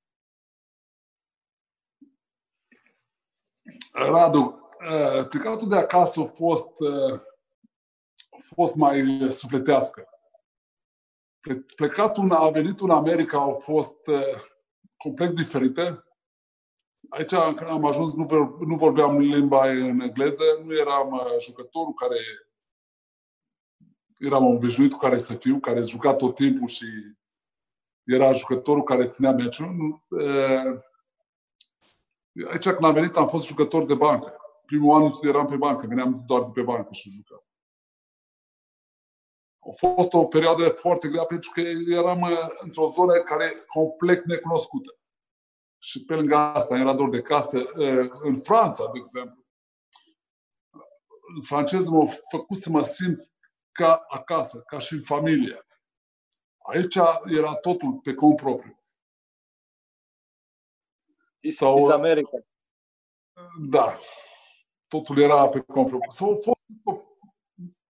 Radu, 3.93 4.69
uh, 4.81 5.29
plecatul 5.29 5.69
de 5.69 5.77
acasă 5.77 6.21
a 6.21 6.25
fost, 6.25 6.81
uh, 6.81 7.21
a 8.31 8.37
fost 8.55 8.75
mai 8.75 9.27
sufletească. 9.31 10.09
Plecatul, 11.77 12.33
a 12.33 12.51
venit 12.51 12.81
în 12.81 12.91
America 12.91 13.39
au 13.39 13.53
fost 13.53 14.07
uh, 14.07 14.43
complet 14.97 15.35
diferite 15.35 16.05
aici 17.09 17.33
am 17.33 17.85
ajuns, 17.85 18.13
nu, 18.15 18.27
nu 18.67 18.77
vorbeam 18.77 19.19
limba 19.19 19.71
în 19.71 20.01
engleză, 20.01 20.45
nu 20.65 20.75
eram 20.75 21.13
uh, 21.13 21.41
jucătorul 21.41 21.93
care 21.93 22.19
eram 24.19 24.47
obișnuit 24.47 24.93
cu 24.93 24.99
care 24.99 25.19
să 25.19 25.35
fiu, 25.35 25.59
care 25.59 25.83
juca 25.83 26.15
tot 26.15 26.35
timpul 26.35 26.67
și 26.67 26.87
era 28.05 28.33
jucătorul 28.33 28.83
care 28.83 29.07
ținea 29.07 29.33
meciul. 29.33 30.03
Uh, 30.09 30.81
aici 32.51 32.69
când 32.69 32.85
am 32.85 32.93
venit 32.93 33.17
am 33.17 33.29
fost 33.29 33.47
jucător 33.47 33.85
de 33.87 33.95
bancă. 33.95 34.37
Primul 34.67 35.03
an 35.03 35.11
eram 35.23 35.47
pe 35.47 35.57
bancă, 35.57 35.87
veneam 35.87 36.23
doar 36.27 36.43
de 36.43 36.51
pe 36.55 36.63
bancă 36.63 36.89
și 36.93 37.11
jucam. 37.11 37.45
A 39.61 39.71
fost 39.95 40.13
o 40.13 40.25
perioadă 40.25 40.69
foarte 40.69 41.09
grea 41.09 41.25
pentru 41.25 41.51
că 41.51 41.61
eram 41.91 42.21
uh, 42.21 42.49
într-o 42.59 42.87
zonă 42.87 43.13
care 43.13 43.45
e 43.45 43.65
complet 43.67 44.25
necunoscută 44.25 45.00
și 45.83 46.05
pe 46.05 46.15
lângă 46.15 46.37
asta 46.37 46.77
era 46.77 46.95
dor 46.95 47.09
de 47.09 47.21
casă. 47.21 47.65
În 48.23 48.41
Franța, 48.41 48.91
de 48.93 48.99
exemplu, 48.99 49.45
franceză 51.47 51.91
m-a 51.91 52.07
făcut 52.31 52.57
să 52.57 52.71
mă 52.71 52.83
simt 52.83 53.33
ca 53.73 54.05
acasă, 54.09 54.61
ca 54.61 54.79
și 54.79 54.95
în 54.95 55.03
familie. 55.03 55.67
Aici 56.59 56.95
era 57.25 57.55
totul 57.55 57.99
pe 57.99 58.15
cont 58.15 58.37
propriu. 58.37 58.75
Sau, 61.41 61.85
Is 61.85 61.91
America. 61.91 62.45
Da. 63.69 63.97
Totul 64.89 65.19
era 65.19 65.49
pe 65.49 65.61
cont 65.61 65.89
propriu. 65.89 66.11
Sau 66.11 66.41
fost, 66.83 67.09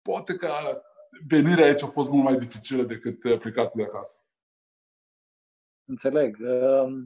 poate 0.03 0.37
că 0.37 0.82
venirea 1.26 1.64
aici 1.64 1.82
a 1.82 1.87
fost 1.87 2.11
mult 2.11 2.24
mai 2.24 2.39
dificilă 2.39 2.82
decât 2.82 3.18
plecatul 3.18 3.80
de 3.80 3.82
acasă. 3.82 4.18
Înțeleg. 5.85 6.39
Uh, 6.41 7.05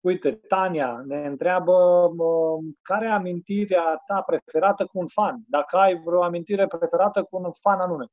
uite, 0.00 0.34
Tania 0.34 1.02
ne 1.06 1.26
întreabă 1.26 1.72
uh, 2.16 2.64
care 2.82 3.06
e 3.06 3.10
amintirea 3.10 4.02
ta 4.06 4.22
preferată 4.22 4.86
cu 4.86 4.98
un 4.98 5.06
fan? 5.06 5.42
Dacă 5.48 5.76
ai 5.76 6.00
vreo 6.04 6.22
amintire 6.22 6.66
preferată 6.66 7.22
cu 7.22 7.36
un 7.36 7.52
fan 7.52 7.80
anume. 7.80 8.06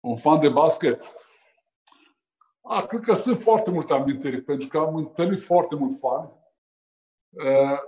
Un 0.00 0.16
fan 0.16 0.40
de 0.40 0.48
basket? 0.48 1.14
A, 2.60 2.86
cred 2.86 3.00
că 3.00 3.14
sunt 3.14 3.42
foarte 3.42 3.70
multe 3.70 3.92
amintiri, 3.92 4.42
pentru 4.42 4.68
că 4.68 4.78
am 4.78 4.94
întâlnit 4.94 5.40
foarte 5.42 5.74
mulți 5.74 5.98
fani. 5.98 6.32
Uh, 7.30 7.78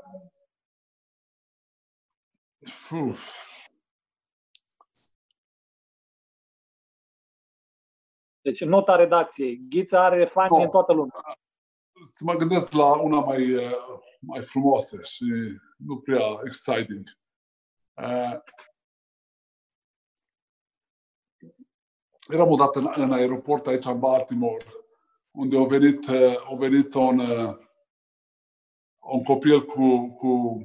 Deci 8.41 8.65
nota 8.65 8.97
redacției. 8.97 9.61
Ghița 9.69 10.05
are 10.05 10.25
fani 10.25 10.57
no. 10.57 10.63
în 10.63 10.69
toată 10.69 10.93
lumea. 10.93 11.39
Să 12.03 12.25
mă 12.25 12.35
gândesc 12.35 12.73
la 12.73 13.01
una 13.01 13.21
mai, 13.21 13.55
uh, 13.55 14.01
mai 14.21 14.43
frumoasă 14.43 15.03
și 15.03 15.25
nu 15.77 15.99
prea 15.99 16.41
exciting. 16.45 17.09
Uh, 17.95 18.39
eram 22.29 22.51
odată 22.51 22.79
în, 22.79 22.93
în 22.95 23.13
aeroport 23.13 23.67
aici 23.67 23.85
în 23.85 23.99
Baltimore, 23.99 24.65
unde 25.31 25.59
a 25.59 25.65
venit, 25.65 26.07
uh, 26.07 26.51
a 26.53 26.55
venit 26.55 26.95
un, 26.95 27.19
un 28.99 29.23
copil 29.25 29.65
cu, 29.65 30.15
cu, 30.15 30.61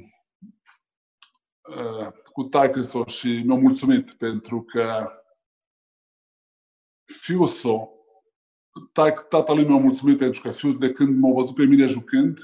cu 2.31 2.43
taică 2.43 3.05
și 3.07 3.27
mi-a 3.27 3.57
mulțumit 3.57 4.11
pentru 4.11 4.63
că 4.63 5.11
fiul 7.05 7.47
său, 7.47 8.00
tatălui 9.29 9.67
mi-a 9.67 9.77
mulțumit 9.77 10.17
pentru 10.17 10.41
că 10.41 10.51
fiul 10.51 10.79
de 10.79 10.91
când 10.91 11.19
m-a 11.19 11.33
văzut 11.33 11.55
pe 11.55 11.63
mine 11.63 11.85
jucând, 11.85 12.39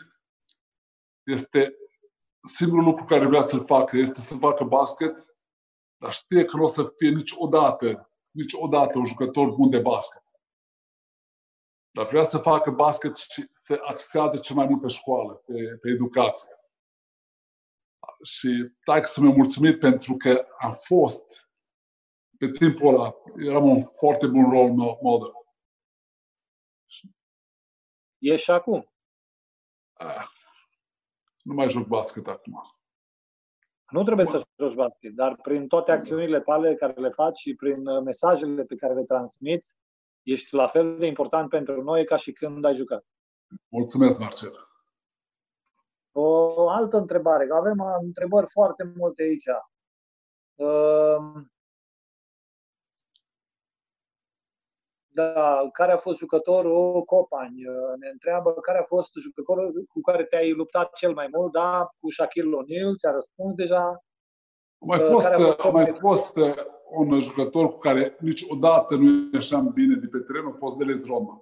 este 1.23 1.77
singurul 2.39 2.83
lucru 2.83 3.03
care 3.03 3.25
vrea 3.25 3.41
să-l 3.41 3.65
facă, 3.65 3.97
este 3.97 4.21
să 4.21 4.35
facă 4.35 4.63
basket, 4.63 5.35
dar 5.97 6.13
știe 6.13 6.43
că 6.43 6.57
nu 6.57 6.63
o 6.63 6.67
să 6.67 6.93
fie 6.97 7.09
niciodată, 7.09 8.11
niciodată 8.31 8.97
un 8.97 9.05
jucător 9.05 9.49
bun 9.49 9.69
de 9.69 9.79
basket. 9.79 10.21
Dar 11.91 12.05
vrea 12.05 12.23
să 12.23 12.37
facă 12.37 12.71
basket 12.71 13.17
și 13.17 13.47
să 13.51 13.79
axează 13.83 14.37
cel 14.37 14.55
mai 14.55 14.65
mult 14.65 14.81
pe 14.81 14.87
școală, 14.87 15.33
pe, 15.33 15.53
pe 15.81 15.89
educație. 15.89 16.51
Și 18.23 18.71
tai 18.83 19.03
să 19.03 19.21
mi-a 19.21 19.33
mulțumit 19.35 19.79
pentru 19.79 20.17
că 20.17 20.47
am 20.57 20.71
fost 20.71 21.49
pe 22.37 22.49
timpul 22.49 22.93
ăla 22.93 23.15
eram 23.37 23.69
un 23.69 23.81
foarte 23.81 24.27
bun 24.27 24.49
rol 24.49 24.69
model. 25.01 25.36
E 28.17 28.35
și 28.35 28.51
acum. 28.51 28.91
Ah, 29.93 30.27
nu 31.41 31.53
mai 31.53 31.69
joc 31.69 31.87
basket 31.87 32.27
acum. 32.27 32.61
Nu 33.89 34.03
trebuie 34.03 34.25
Bun. 34.25 34.39
să 34.39 34.45
joci 34.57 34.75
basket, 34.75 35.13
dar 35.13 35.35
prin 35.35 35.67
toate 35.67 35.91
acțiunile 35.91 36.41
tale 36.41 36.75
care 36.75 37.01
le 37.01 37.09
faci 37.09 37.37
și 37.37 37.55
prin 37.55 37.87
uh, 37.87 38.03
mesajele 38.03 38.63
pe 38.63 38.75
care 38.75 38.93
le 38.93 39.03
transmiți, 39.03 39.75
ești 40.23 40.55
la 40.55 40.67
fel 40.67 40.97
de 40.97 41.05
important 41.05 41.49
pentru 41.49 41.83
noi 41.83 42.05
ca 42.05 42.15
și 42.15 42.31
când 42.31 42.65
ai 42.65 42.75
jucat. 42.75 43.05
Mulțumesc, 43.67 44.19
Marcel. 44.19 44.67
O 46.11 46.69
altă 46.69 46.97
întrebare. 46.97 47.47
Avem 47.51 47.79
uh, 47.79 47.95
întrebări 48.01 48.47
foarte 48.49 48.93
multe 48.95 49.21
aici. 49.21 49.45
Da, 55.17 55.69
care 55.73 55.91
a 55.91 55.97
fost 55.97 56.19
jucătorul 56.19 57.03
Copani? 57.03 57.61
Ne 57.99 58.09
întreabă 58.11 58.53
care 58.53 58.77
a 58.77 58.83
fost 58.83 59.09
jucătorul 59.13 59.85
cu 59.87 60.01
care 60.01 60.23
te-ai 60.23 60.51
luptat 60.51 60.93
cel 60.93 61.13
mai 61.13 61.27
mult, 61.31 61.51
da? 61.51 61.89
Cu 61.99 62.11
Shaquille 62.11 62.57
O'Neal, 62.57 62.97
ți-a 62.97 63.11
răspuns 63.11 63.55
deja. 63.55 63.83
A 64.79 64.85
mai 64.85 64.99
fost, 64.99 65.25
a 65.25 65.35
fost, 65.35 65.59
a 65.59 65.69
mai 65.69 65.91
fost 65.91 66.35
uh, 66.35 66.55
un 66.89 67.19
jucător 67.19 67.71
cu 67.71 67.77
care 67.77 68.17
niciodată 68.19 68.95
nu 68.95 69.29
ieșeam 69.33 69.71
bine 69.73 69.95
de 69.95 70.07
pe 70.07 70.17
teren, 70.17 70.45
a 70.45 70.51
fost 70.51 70.77
Dennis 70.77 71.07
Rodman. 71.07 71.41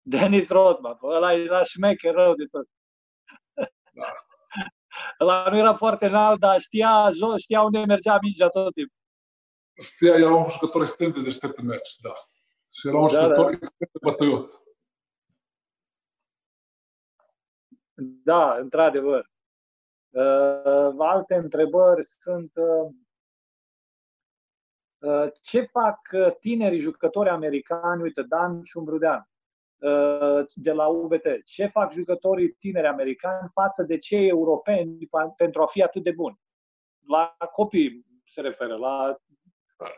Dennis 0.00 0.48
Rodman, 0.48 0.98
ăla 1.02 1.32
era 1.32 1.62
șmecher 1.62 2.14
rău 2.14 2.34
de 2.34 2.44
tot. 2.50 2.66
Da. 3.92 4.14
ăla 5.20 5.48
nu 5.50 5.56
era 5.58 5.74
foarte 5.74 6.06
înalt, 6.06 6.40
dar 6.40 6.60
știa 6.60 7.08
jos, 7.12 7.40
știa 7.42 7.62
unde 7.62 7.78
mergea 7.78 8.18
mingea 8.22 8.48
tot 8.48 8.72
timpul. 8.72 8.96
Știa, 9.82 10.14
era 10.14 10.34
un 10.34 10.50
jucător 10.50 10.82
extrem 10.82 11.10
de 11.10 11.22
deștept 11.22 11.58
în 11.58 11.66
meci, 11.66 11.96
da. 12.02 12.12
Și 12.72 12.88
era 12.88 12.98
un 12.98 13.08
da, 13.12 13.22
jucător 13.22 13.44
da. 13.44 13.50
extrem 13.50 13.88
de 13.92 13.98
bătăios. 14.02 14.62
Da, 18.24 18.54
într-adevăr. 18.54 19.30
Uh, 20.10 20.94
alte 20.98 21.34
întrebări 21.34 22.04
sunt 22.04 22.52
uh, 22.54 22.94
uh, 24.98 25.32
ce 25.40 25.60
fac 25.60 25.98
uh, 26.12 26.36
tinerii 26.40 26.80
jucători 26.80 27.28
americani, 27.28 28.02
uite, 28.02 28.22
Dan 28.22 28.62
Șumbrudean, 28.64 29.28
uh, 29.78 30.46
de 30.54 30.72
la 30.72 30.86
UBT, 30.86 31.44
ce 31.44 31.66
fac 31.66 31.92
jucătorii 31.92 32.52
tineri 32.52 32.86
americani 32.86 33.50
față 33.52 33.82
de 33.82 33.98
cei 33.98 34.28
europeni 34.28 35.08
pentru 35.36 35.62
a 35.62 35.66
fi 35.66 35.82
atât 35.82 36.02
de 36.02 36.12
buni? 36.12 36.40
La 37.06 37.36
copii 37.52 38.06
se 38.24 38.40
referă, 38.40 38.76
la 38.76 39.16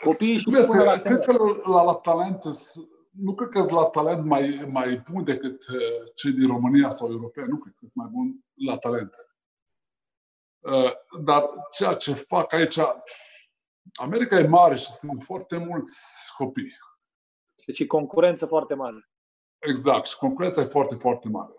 Copiii 0.02 0.38
și 0.38 0.56
este, 0.56 0.76
la 0.76 0.98
cred 0.98 1.24
că 1.24 1.32
la, 1.62 1.82
la 1.82 1.94
talent, 1.94 2.42
nu 3.10 3.34
cred 3.34 3.48
că 3.48 3.60
sunt 3.60 3.72
la 3.72 3.84
talent 3.84 4.24
mai, 4.24 4.68
mai 4.70 5.02
bun 5.10 5.24
decât 5.24 5.68
uh, 5.68 6.10
cei 6.14 6.32
din 6.32 6.46
România 6.46 6.90
sau 6.90 7.10
europeni. 7.10 7.48
Nu 7.48 7.56
cred 7.56 7.74
că 7.74 7.86
sunt 7.86 8.04
mai 8.04 8.12
bun 8.12 8.44
la 8.54 8.78
talent. 8.78 9.14
Uh, 10.58 10.92
dar 11.22 11.44
ceea 11.76 11.94
ce 11.94 12.14
fac 12.14 12.52
aici, 12.52 12.78
America 14.00 14.38
e 14.38 14.46
mare 14.46 14.74
și 14.74 14.92
sunt 14.92 15.22
foarte 15.22 15.56
mulți 15.56 16.00
copii. 16.36 16.76
Deci 17.66 17.78
e 17.78 17.86
concurență 17.86 18.46
foarte 18.46 18.74
mare. 18.74 19.10
Exact, 19.58 20.06
și 20.06 20.16
concurența 20.16 20.60
e 20.60 20.64
foarte, 20.64 20.94
foarte 20.94 21.28
mare. 21.28 21.52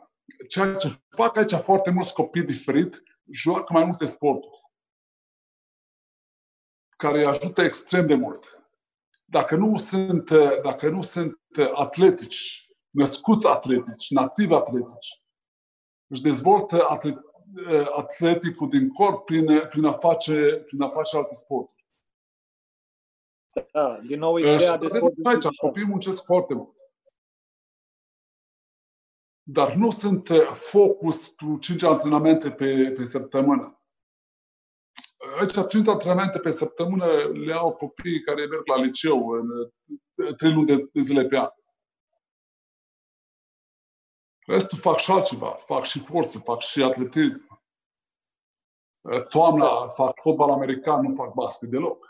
Ceea 0.48 0.76
ce 0.76 0.96
fac 1.10 1.38
aici 1.38 1.54
foarte 1.54 1.90
mulți 1.90 2.14
copii 2.14 2.44
diferit 2.44 3.04
joacă 3.32 3.74
mai 3.74 3.84
multe 3.84 4.06
sporturi 4.06 4.62
care 7.04 7.18
îi 7.18 7.26
ajută 7.26 7.62
extrem 7.62 8.08
de 8.08 8.16
mult. 8.16 8.68
Dacă 9.26 9.56
nu 9.56 9.78
sunt, 9.78 10.30
dacă 10.62 10.90
nu 10.90 11.02
sunt 11.02 11.40
atletici, 11.74 12.68
născuți 12.90 13.48
atletici, 13.48 14.10
nativi 14.10 14.54
atletici, 14.54 15.22
își 16.08 16.22
dezvoltă 16.22 16.86
atlet, 16.88 17.18
atleticul 17.96 18.70
din 18.70 18.90
corp 18.90 19.26
prin, 19.26 19.68
prin, 19.68 19.86
a 19.86 19.94
face, 19.94 20.64
prin 20.66 20.82
a 20.82 20.90
face 20.90 21.18
alte 21.18 21.34
sporturi. 21.34 21.86
Da, 23.72 24.00
din 24.00 24.20
nou 24.20 24.38
ideea 24.38 24.78
de 24.78 24.88
sport. 24.88 25.14
Aici, 25.24 25.58
copiii 25.58 25.86
muncesc 25.86 26.24
foarte 26.24 26.54
mult. 26.54 26.78
Dar 29.44 29.74
nu 29.74 29.92
sunt 29.92 30.30
focus 30.52 31.28
cu 31.28 31.58
5 31.58 31.84
antrenamente 31.84 32.52
pe, 32.52 32.92
pe 32.96 33.04
săptămână 33.04 33.83
aici 35.44 35.68
5 35.70 35.88
antrenamente 35.88 36.40
pe 36.40 36.52
săptămână 36.52 37.06
le 37.34 37.54
au 37.54 37.76
copiii 37.76 38.22
care 38.22 38.46
merg 38.46 38.68
la 38.68 38.82
liceu 38.82 39.30
în 39.30 39.48
3 40.38 40.54
luni 40.54 40.66
de, 40.66 40.90
de 40.94 41.00
zile 41.00 41.26
pe 41.26 41.38
an. 41.38 41.50
Restul 44.46 44.78
fac 44.78 44.98
și 44.98 45.12
altceva, 45.12 45.50
fac 45.50 45.84
și 45.84 46.00
forță, 46.00 46.40
fac 46.40 46.60
și 46.60 46.84
atletism. 46.84 47.62
Toamna 49.30 49.88
fac 49.88 50.22
fotbal 50.22 50.50
american, 50.50 51.02
nu 51.02 51.16
fac 51.16 51.34
basket 51.34 51.70
deloc. 51.70 52.08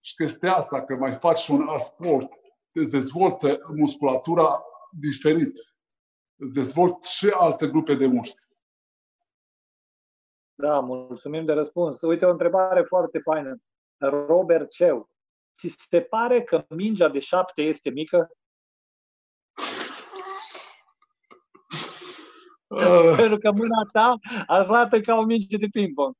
Și 0.00 0.14
chestia 0.14 0.54
asta, 0.54 0.84
că 0.84 0.94
mai 0.94 1.12
faci 1.12 1.38
și 1.38 1.50
un 1.50 1.68
alt 1.68 1.80
sport, 1.80 2.32
îți 2.72 2.90
dezvoltă 2.90 3.60
musculatura 3.76 4.62
diferit. 4.90 5.58
Îți 6.36 6.52
dezvoltă 6.52 7.06
și 7.06 7.28
alte 7.28 7.66
grupe 7.66 7.94
de 7.94 8.06
mușchi. 8.06 8.43
Da, 10.54 10.80
mulțumim 10.80 11.44
de 11.44 11.52
răspuns. 11.52 12.00
Uite, 12.00 12.24
o 12.24 12.30
întrebare 12.30 12.82
foarte 12.82 13.18
faină. 13.18 13.56
Robert 13.98 14.70
Ceu. 14.70 15.08
Ți 15.54 15.76
se 15.88 16.00
pare 16.00 16.42
că 16.42 16.64
mingea 16.68 17.08
de 17.08 17.18
șapte 17.18 17.62
este 17.62 17.90
mică? 17.90 18.30
Uh. 22.66 23.14
Pentru 23.16 23.38
că 23.38 23.50
mâna 23.50 23.84
ta 23.92 24.18
arată 24.46 25.00
ca 25.00 25.14
o 25.14 25.22
minge 25.22 25.56
de 25.56 25.66
ping-pong. 25.70 26.14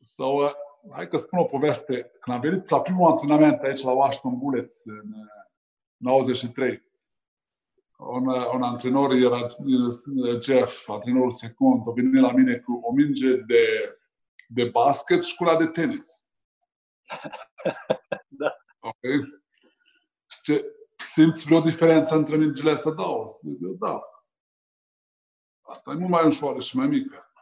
Sau, 0.00 0.36
uh, 0.36 0.50
hai 0.92 1.08
că 1.08 1.16
spun 1.16 1.38
o 1.38 1.44
poveste. 1.44 2.10
Când 2.20 2.36
am 2.36 2.42
venit 2.42 2.68
la 2.68 2.80
primul 2.80 3.10
antrenament 3.10 3.62
aici 3.62 3.82
la 3.82 3.92
Washington 3.92 4.38
Bullets 4.38 4.84
în 4.84 5.14
93, 5.96 6.82
un, 7.96 8.26
un 8.28 8.62
antrenor 8.62 9.12
era 9.12 9.46
Jeff, 10.40 10.88
antrenorul 10.88 11.30
secund, 11.30 11.88
a 11.88 11.90
venit 11.90 12.20
la 12.20 12.32
mine 12.32 12.58
cu 12.58 12.72
o 12.82 12.92
minge 12.92 13.36
de, 13.36 13.96
de 14.48 14.64
basket 14.64 15.22
și 15.22 15.36
cu 15.36 15.44
la 15.44 15.56
de 15.56 15.66
tenis. 15.66 16.26
da. 18.28 18.56
Ok? 18.80 19.28
Zice, 20.34 20.64
simți 20.96 21.44
vreo 21.44 21.60
diferență 21.60 22.14
între 22.14 22.36
mingile 22.36 22.70
astea? 22.70 22.90
Da, 22.90 23.04
da. 23.78 24.00
Asta 25.60 25.90
e 25.90 25.94
mult 25.94 26.10
mai 26.10 26.26
ușoară 26.26 26.60
și 26.60 26.76
mai 26.76 26.86
mică. 26.86 27.32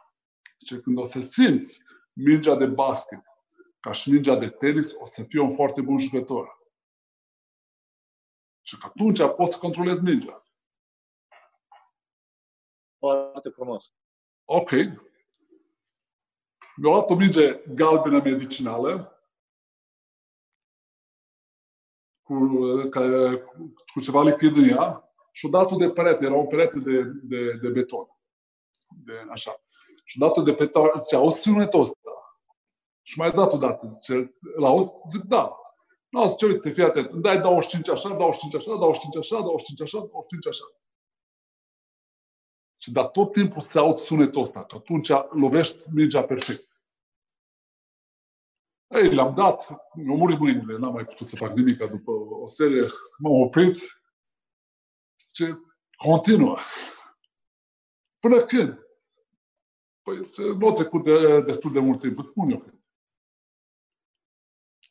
Zice, 0.59 0.81
când 0.81 0.97
o 0.97 1.05
să 1.05 1.21
simți 1.21 1.83
mingea 2.13 2.55
de 2.55 2.65
basket 2.65 3.23
ca 3.79 3.91
și 3.91 4.11
mingea 4.11 4.35
de 4.35 4.49
tenis, 4.49 4.93
o 4.97 5.05
să 5.05 5.23
fii 5.23 5.39
un 5.39 5.49
foarte 5.49 5.81
bun 5.81 5.99
jucător. 5.99 6.63
Și 8.61 8.77
că 8.77 8.85
atunci 8.85 9.21
poți 9.35 9.51
să 9.51 9.59
controlezi 9.59 10.03
mingea. 10.03 10.44
Foarte 13.05 13.49
frumos. 13.49 13.93
Ok. 14.45 14.71
Mi-a 16.75 16.89
luat 16.89 17.09
o 17.09 17.15
minge 17.15 17.61
galbenă 17.75 18.21
medicinală 18.21 19.19
cu, 22.23 22.35
care, 22.89 23.37
cu 23.93 23.99
ceva 24.01 24.23
lichid 24.23 24.57
în 24.57 24.69
ea 24.69 25.13
și-o 25.31 25.49
dat 25.49 25.71
de 25.71 25.89
perete. 25.89 26.25
Era 26.25 26.33
un 26.33 26.47
perete 26.47 26.79
de, 26.79 27.03
de, 27.03 27.53
de 27.61 27.69
beton. 27.69 28.07
De, 29.05 29.25
așa. 29.29 29.59
Și-o 30.03 30.27
dat 30.27 30.43
de 30.43 30.53
pe 30.53 30.71
zicea, 30.97 31.19
o 31.19 31.29
sunetul 31.29 31.79
ăsta. 31.79 31.95
Și 33.01 33.17
mai 33.17 33.31
dat 33.31 33.53
o 33.53 33.57
dată, 33.57 33.87
zice, 33.87 34.35
la 34.57 34.67
auzi? 34.67 34.93
Zic, 35.09 35.21
da. 35.21 35.59
Nu, 36.09 36.27
zice, 36.27 36.45
uite, 36.45 36.71
fii 36.71 36.83
atent, 36.83 37.11
îmi 37.11 37.21
dai 37.21 37.41
25 37.41 37.89
așa, 37.89 38.09
25 38.09 38.55
așa, 38.55 38.75
25 38.75 39.15
așa, 39.15 39.41
25 39.41 39.81
așa, 39.81 39.97
25 39.97 40.47
așa. 40.47 40.63
Și 42.85 42.91
dar 42.91 43.07
tot 43.07 43.31
timpul 43.31 43.61
se 43.61 43.79
aud 43.79 43.97
sunetul 43.97 44.41
ăsta, 44.41 44.65
că 44.65 44.75
atunci 44.75 45.09
lovești 45.29 45.83
mingea 45.93 46.23
perfect. 46.23 46.69
Ei, 48.87 49.13
le-am 49.13 49.33
dat, 49.33 49.67
mi-au 49.93 50.17
murit 50.17 50.39
mâinile, 50.39 50.77
n-am 50.77 50.93
mai 50.93 51.05
putut 51.05 51.27
să 51.27 51.35
fac 51.35 51.55
nimic 51.55 51.77
după 51.77 52.11
o 52.11 52.47
serie. 52.47 52.81
M-am 53.17 53.41
oprit. 53.41 53.77
Ce 55.31 55.59
continuă. 55.95 56.57
Până 58.19 58.41
când? 58.41 58.87
Păi 60.01 60.31
nu 60.57 60.67
a 60.67 60.71
trecut 60.71 61.03
de, 61.03 61.41
destul 61.41 61.71
de 61.71 61.79
mult 61.79 61.99
timp, 61.99 62.21
spun 62.21 62.51
eu. 62.51 62.65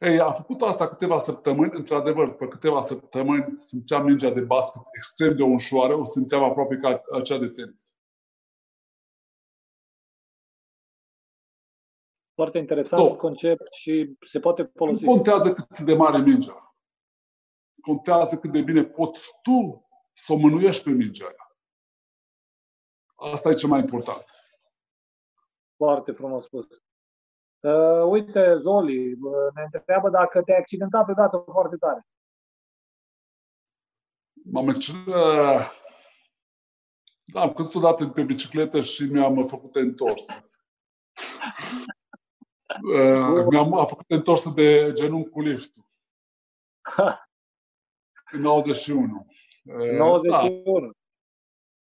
Ei, 0.05 0.21
am 0.21 0.35
făcut 0.35 0.63
asta 0.63 0.89
câteva 0.89 1.19
săptămâni, 1.19 1.73
într-adevăr, 1.75 2.35
pe 2.35 2.49
câteva 2.49 2.81
săptămâni 2.81 3.61
simțeam 3.61 4.05
mingea 4.05 4.31
de 4.31 4.41
basket 4.41 4.83
extrem 4.97 5.37
de 5.37 5.43
ușoară, 5.43 5.95
o 5.95 6.05
simțeam 6.05 6.43
aproape 6.43 6.77
ca 6.77 7.03
acea 7.13 7.39
de 7.39 7.49
tenis. 7.49 7.97
Foarte 12.35 12.59
interesant 12.59 13.05
Stop. 13.05 13.19
concept 13.19 13.73
și 13.73 14.17
se 14.29 14.41
poate 14.41 14.63
folosi. 14.63 15.05
Nu 15.05 15.11
contează 15.11 15.53
cât 15.53 15.79
de 15.79 15.95
mare 15.95 16.19
mingea. 16.19 16.77
Contează 17.81 18.39
cât 18.39 18.53
de 18.53 18.63
bine 18.63 18.85
poți 18.85 19.31
tu 19.43 19.89
să 20.13 20.33
o 20.33 20.37
mânuiești 20.37 20.85
pe 20.85 20.91
mingea 20.91 21.27
aia. 21.27 21.57
Asta 23.33 23.49
e 23.51 23.55
cel 23.55 23.69
mai 23.69 23.81
important. 23.81 24.25
Foarte 25.77 26.13
frumos 26.13 26.45
spus. 26.45 26.67
Uh, 27.65 28.03
uite, 28.11 28.59
Zoli 28.59 29.13
uh, 29.13 29.53
ne 29.55 29.69
întreabă 29.73 30.11
dacă 30.11 30.43
te-ai 30.43 30.59
accidentat 30.59 31.07
pe 31.07 31.13
dată 31.13 31.37
foarte 31.53 31.77
tare. 31.77 32.07
M-am 34.45 34.69
accidentat. 34.69 35.83
Da, 37.27 37.41
am 37.41 37.53
căzut 37.53 37.75
odată 37.75 38.09
pe 38.09 38.23
bicicletă 38.23 38.81
și 38.81 39.03
mi-am 39.03 39.47
făcut 39.47 39.75
întors. 39.75 40.27
uh, 42.95 43.45
mi-am 43.51 43.75
a 43.75 43.85
făcut 43.85 44.11
întors 44.11 44.53
de 44.53 44.93
genunchi 44.93 45.31
cu 45.31 45.41
liftul. 45.41 45.85
În 48.33 48.41
91. 48.41 49.27
Uh, 49.65 49.91
91. 49.91 50.91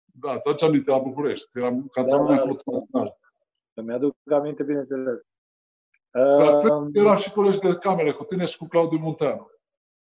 Da, 0.06 0.32
da 0.32 0.38
ți 0.38 0.48
aduce 0.48 0.66
aminte 0.66 0.92
la 0.92 1.00
București. 1.00 1.50
Eram 1.54 1.88
cantonament 1.88 2.40
da, 2.46 2.54
da, 2.92 3.04
da. 3.04 3.18
Să-mi 3.74 3.94
aduc 3.94 4.16
aminte, 4.32 4.64
bineînțeles. 4.64 5.26
Uh, 6.12 6.88
era 6.94 7.16
și 7.16 7.32
colegi 7.32 7.60
de 7.60 7.76
cameră 7.76 8.14
cu 8.14 8.24
tine 8.24 8.46
și 8.46 8.58
cu 8.58 8.68
Claudiu 8.68 8.98
Munteanu. 8.98 9.50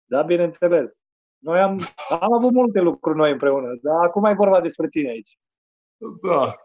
Da, 0.05 0.21
bineînțeles. 0.21 1.01
Noi 1.37 1.59
am, 1.59 1.79
am 2.19 2.33
avut 2.33 2.51
multe 2.51 2.79
lucruri 2.79 3.17
noi 3.17 3.31
împreună, 3.31 3.79
dar 3.81 4.03
acum 4.03 4.25
e 4.25 4.33
vorba 4.33 4.61
despre 4.61 4.87
tine 4.87 5.09
aici. 5.09 5.37
Da. 6.21 6.55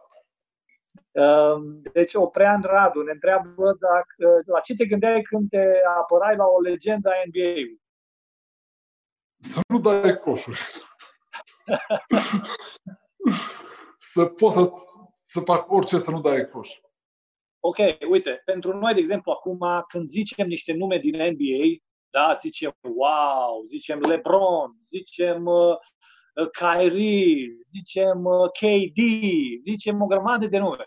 Um, 1.22 1.80
deci 1.92 2.14
Oprean 2.14 2.62
Radu 2.62 3.02
ne 3.02 3.10
întreabă 3.10 3.76
dacă, 3.80 4.42
la 4.46 4.60
ce 4.60 4.74
te 4.74 4.86
gândeai 4.86 5.22
când 5.22 5.48
te 5.48 5.64
apărai 5.98 6.36
la 6.36 6.44
o 6.44 6.60
legendă 6.60 7.08
a 7.08 7.22
NBA-ului? 7.26 7.80
Să 9.38 9.60
nu 9.68 9.80
dai 9.80 10.18
coșuri. 10.18 10.58
să 14.12 14.24
poți 14.24 14.54
să, 14.54 14.72
să 15.22 15.40
fac 15.40 15.70
orice 15.70 15.98
să 15.98 16.10
nu 16.10 16.20
dai 16.20 16.48
coșuri 16.48 16.87
ok, 17.60 17.76
uite, 18.08 18.42
pentru 18.44 18.78
noi, 18.78 18.94
de 18.94 19.00
exemplu, 19.00 19.32
acum, 19.32 19.84
când 19.88 20.08
zicem 20.08 20.46
niște 20.46 20.72
nume 20.72 20.98
din 20.98 21.14
NBA, 21.14 21.76
da, 22.10 22.38
zicem 22.40 22.72
wow, 22.82 23.62
zicem 23.66 24.00
LeBron, 24.00 24.70
zicem 24.88 25.46
uh, 25.46 25.76
uh 26.34 26.48
Kyrie, 26.50 27.56
zicem 27.70 28.24
uh, 28.24 28.50
KD, 28.50 29.00
zicem 29.60 30.02
o 30.02 30.06
grămadă 30.06 30.46
de 30.46 30.58
nume. 30.58 30.86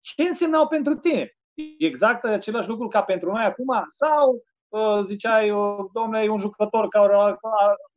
Ce 0.00 0.22
însemnau 0.22 0.68
pentru 0.68 0.94
tine? 0.94 1.32
Exact 1.78 2.24
același 2.24 2.68
lucru 2.68 2.88
ca 2.88 3.02
pentru 3.02 3.30
noi 3.30 3.44
acum? 3.44 3.84
Sau 3.86 4.42
uh, 4.68 5.04
ziceai, 5.06 5.50
uh, 5.50 5.76
domnule, 5.92 6.22
e 6.22 6.28
un 6.28 6.38
jucător 6.38 6.88
ca 6.88 7.36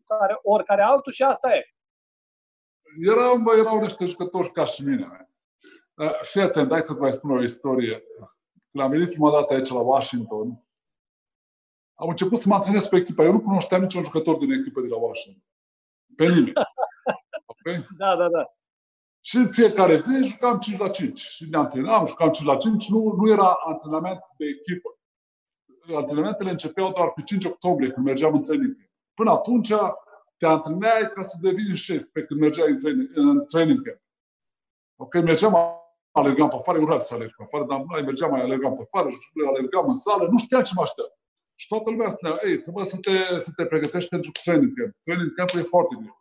care, 0.05 0.39
oricare 0.41 0.82
altul 0.82 1.11
și 1.11 1.24
asta 1.24 1.55
e? 1.55 1.63
Erau, 3.05 3.41
erau 3.57 3.80
niște 3.80 4.05
jucători 4.05 4.51
ca 4.51 4.65
și 4.65 4.84
mine. 4.84 5.30
Fii 6.21 6.41
atent, 6.41 6.67
dai 6.67 6.81
că-ți 6.81 7.01
mai 7.01 7.13
spun 7.13 7.31
o 7.31 7.41
istorie. 7.41 8.03
Când 8.69 8.83
am 8.83 8.89
venit 8.89 9.09
prima 9.09 9.31
dată 9.31 9.53
aici 9.53 9.69
la 9.69 9.79
Washington, 9.79 10.63
am 11.93 12.09
început 12.09 12.37
să 12.37 12.47
mă 12.47 12.55
antrenez 12.55 12.87
pe 12.87 12.95
echipă. 12.95 13.23
Eu 13.23 13.31
nu 13.31 13.39
cunoșteam 13.39 13.81
niciun 13.81 14.03
jucător 14.03 14.37
din 14.37 14.51
echipă 14.51 14.81
de 14.81 14.87
la 14.87 14.97
Washington. 14.97 15.43
Pe 16.15 16.27
nimeni. 16.27 16.53
Okay? 17.45 17.85
Da, 17.97 18.15
da, 18.15 18.29
da. 18.29 18.53
Și 19.23 19.37
în 19.37 19.47
fiecare 19.47 19.95
zi 19.95 20.23
jucam 20.23 20.59
5 20.59 20.79
la 20.79 20.89
5. 20.89 21.19
Și 21.19 21.49
ne 21.49 21.57
antrenam, 21.57 22.05
jucam 22.05 22.31
5 22.31 22.47
la 22.47 22.55
5. 22.55 22.89
Nu, 22.89 23.15
nu 23.15 23.31
era 23.31 23.57
antrenament 23.65 24.19
de 24.37 24.45
echipă. 24.45 24.99
Antrenamentele 25.95 26.49
începeau 26.49 26.91
doar 26.91 27.11
pe 27.11 27.21
5 27.21 27.45
octombrie, 27.45 27.89
când 27.89 28.05
mergeam 28.05 28.33
în 28.33 28.41
training. 28.41 28.77
Până 29.13 29.31
atunci 29.31 29.73
te 30.37 30.45
antrenai 30.45 31.09
ca 31.09 31.21
să 31.21 31.37
devii 31.41 31.75
șef 31.75 32.03
pe 32.11 32.23
când 32.23 32.39
mergeai 32.39 32.69
în 32.69 32.79
training, 32.79 33.09
în 33.13 33.45
training 33.45 33.81
camp. 33.81 34.01
Ok, 34.95 35.13
mergeam 35.13 35.80
alergam 36.12 36.47
pe 36.47 36.55
afară, 36.55 36.80
urat 36.80 37.05
să 37.05 37.14
alerg 37.14 37.36
pe 37.36 37.43
afară, 37.43 37.64
dar 37.64 37.84
mai 37.88 38.01
mergeam, 38.01 38.32
mai 38.32 38.41
alergam 38.41 38.74
pe 38.74 38.82
afară, 38.82 39.09
alergam 39.47 39.88
în 39.88 39.93
sală, 39.93 40.28
nu 40.32 40.38
știam 40.38 40.64
ce 40.64 40.74
mă 40.76 40.82
aștept. 40.82 41.14
Și 41.55 41.68
toată 41.68 41.89
lumea 41.89 42.09
spunea, 42.09 42.39
ei, 42.45 42.57
trebuie 42.57 42.86
să 42.86 42.97
te, 42.97 43.38
să 43.38 43.49
te 43.55 43.66
pregătești 43.66 44.09
pentru 44.09 44.32
training 44.32 44.72
camp. 44.78 44.93
Training 45.03 45.34
camp 45.34 45.49
e 45.49 45.62
foarte 45.62 45.95
greu. 45.99 46.20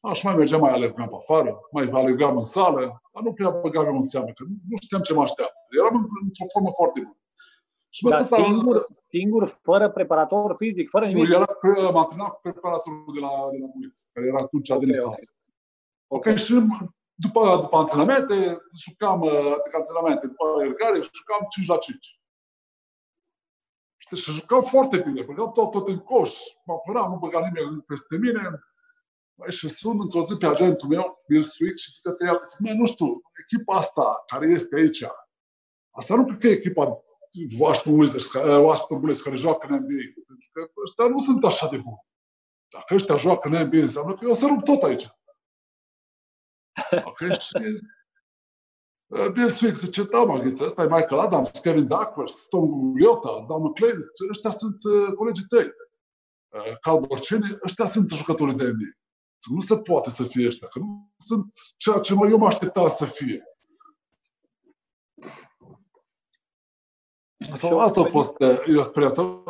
Așa 0.00 0.28
mai 0.28 0.36
mergeam, 0.38 0.60
mai 0.60 0.72
alergam 0.72 1.08
pe 1.08 1.14
afară, 1.16 1.60
mai 1.72 1.88
alergam 1.92 2.36
în 2.36 2.42
sală, 2.42 3.02
dar 3.12 3.22
nu 3.22 3.32
prea 3.32 3.50
băgam 3.50 3.86
eu 3.86 3.94
în 3.94 4.00
seamă, 4.00 4.26
că 4.26 4.44
nu 4.70 4.76
știam 4.82 5.00
ce 5.00 5.14
mă 5.14 5.22
așteaptă. 5.22 5.58
Eram 5.78 5.94
într-o 6.22 6.46
formă 6.52 6.70
foarte 6.72 7.00
bună. 7.00 7.18
Și 7.88 8.04
Dar 8.08 8.24
singur, 8.24 8.76
am... 8.76 8.86
singur, 9.08 9.58
fără 9.62 9.90
preparator 9.90 10.54
fizic, 10.58 10.88
fără 10.88 11.06
nimic? 11.06 11.28
Nu, 11.28 11.34
era, 11.34 11.90
mă 11.90 11.98
antrenam 11.98 12.28
cu 12.28 12.38
preparatorul 12.42 13.12
de 13.14 13.20
la, 13.20 13.30
de 13.52 13.58
la 13.60 13.66
Muliț, 13.74 14.00
care 14.12 14.26
era 14.26 14.38
atunci 14.38 14.70
okay, 14.70 14.80
Denis 14.80 15.02
okay. 15.02 15.24
ok, 16.06 16.26
și 16.34 16.52
după, 17.14 17.58
după 17.60 17.76
antrenamente, 17.76 18.58
jucam, 18.84 19.22
adică 19.22 19.76
antrenamente, 19.76 20.26
după 20.26 20.44
alergare, 20.44 20.94
jucam 20.94 21.46
5 21.48 21.66
la 21.66 21.76
5. 21.76 22.18
Și 24.14 24.32
jucam 24.32 24.62
foarte 24.62 24.98
bine, 24.98 25.22
băgam 25.22 25.52
tot, 25.52 25.70
tot 25.70 25.88
în 25.88 25.98
coș, 25.98 26.38
mă 26.64 26.72
apăram, 26.72 27.10
nu 27.10 27.16
băga 27.16 27.40
nimeni 27.40 27.82
peste 27.82 28.16
mine. 28.16 28.60
Băi, 29.34 29.52
și 29.52 29.68
sun 29.68 30.00
într-o 30.00 30.22
zi 30.22 30.36
pe 30.36 30.46
agentul 30.46 30.88
meu, 30.88 31.22
Bill 31.28 31.42
Sweet, 31.42 31.78
și 31.78 31.92
zic 31.92 32.02
că 32.02 32.10
te 32.10 32.24
ia, 32.24 32.40
zic, 32.46 32.66
nu 32.68 32.86
știu, 32.86 33.22
echipa 33.42 33.74
asta 33.76 34.22
care 34.26 34.46
este 34.46 34.76
aici, 34.76 35.04
asta 35.90 36.14
nu 36.14 36.24
cred 36.24 36.38
că 36.38 36.46
e 36.46 36.50
echipa 36.50 37.04
Washington 37.58 37.98
Wizards, 37.98 38.32
Washington 38.68 38.98
Bullets 39.00 39.22
care 39.22 39.36
joacă 39.36 39.66
în 39.66 39.74
NBA. 39.74 40.04
Pentru 40.26 40.48
că 40.52 40.70
ăștia 40.84 41.06
nu 41.06 41.18
sunt 41.18 41.44
așa 41.44 41.68
de 41.68 41.76
buni. 41.76 42.04
Dacă 42.68 42.94
ăștia 42.94 43.16
joacă 43.16 43.48
în 43.48 43.66
NBA, 43.66 43.76
înseamnă 43.76 44.14
că 44.14 44.24
eu 44.24 44.30
o 44.30 44.34
să 44.34 44.46
rup 44.46 44.64
tot 44.64 44.82
aici. 44.82 45.08
Ok? 47.04 47.18
Și 47.18 47.82
Bill 49.32 49.50
Swig 49.50 49.74
zice, 49.74 50.02
da, 50.02 50.18
mă, 50.18 50.38
ghiță, 50.38 50.64
ăsta 50.64 50.82
e 50.82 50.88
Michael 50.88 51.20
Adams, 51.20 51.50
Kevin 51.50 51.86
Duckworth, 51.86 52.34
Tom 52.48 52.66
Gugliota, 52.66 53.44
Dan 53.48 53.62
McLean, 53.62 54.00
zice, 54.00 54.28
ăștia 54.30 54.50
sunt 54.50 54.84
uh, 54.84 55.12
colegii 55.14 55.44
tăi. 55.48 55.72
Uh, 56.48 56.76
Cal 56.80 57.00
Borceni, 57.00 57.58
ăștia 57.64 57.84
sunt 57.84 58.10
jucătorii 58.10 58.54
de 58.54 58.64
NBA. 58.64 58.90
Nu 59.50 59.60
se 59.60 59.78
poate 59.78 60.10
să 60.10 60.24
fie 60.24 60.46
ăștia, 60.46 60.68
că 60.68 60.78
nu 60.78 61.12
sunt 61.18 61.52
ceea 61.76 61.98
ce 61.98 62.14
eu 62.30 62.38
mă 62.38 62.46
aștepta 62.46 62.88
să 62.88 63.04
fie. 63.04 63.44
Sau 67.52 67.80
asta 67.80 68.00
a 68.00 68.04
fost 68.04 68.32
eu 68.66 68.82
sper 68.82 69.08
să... 69.08 69.42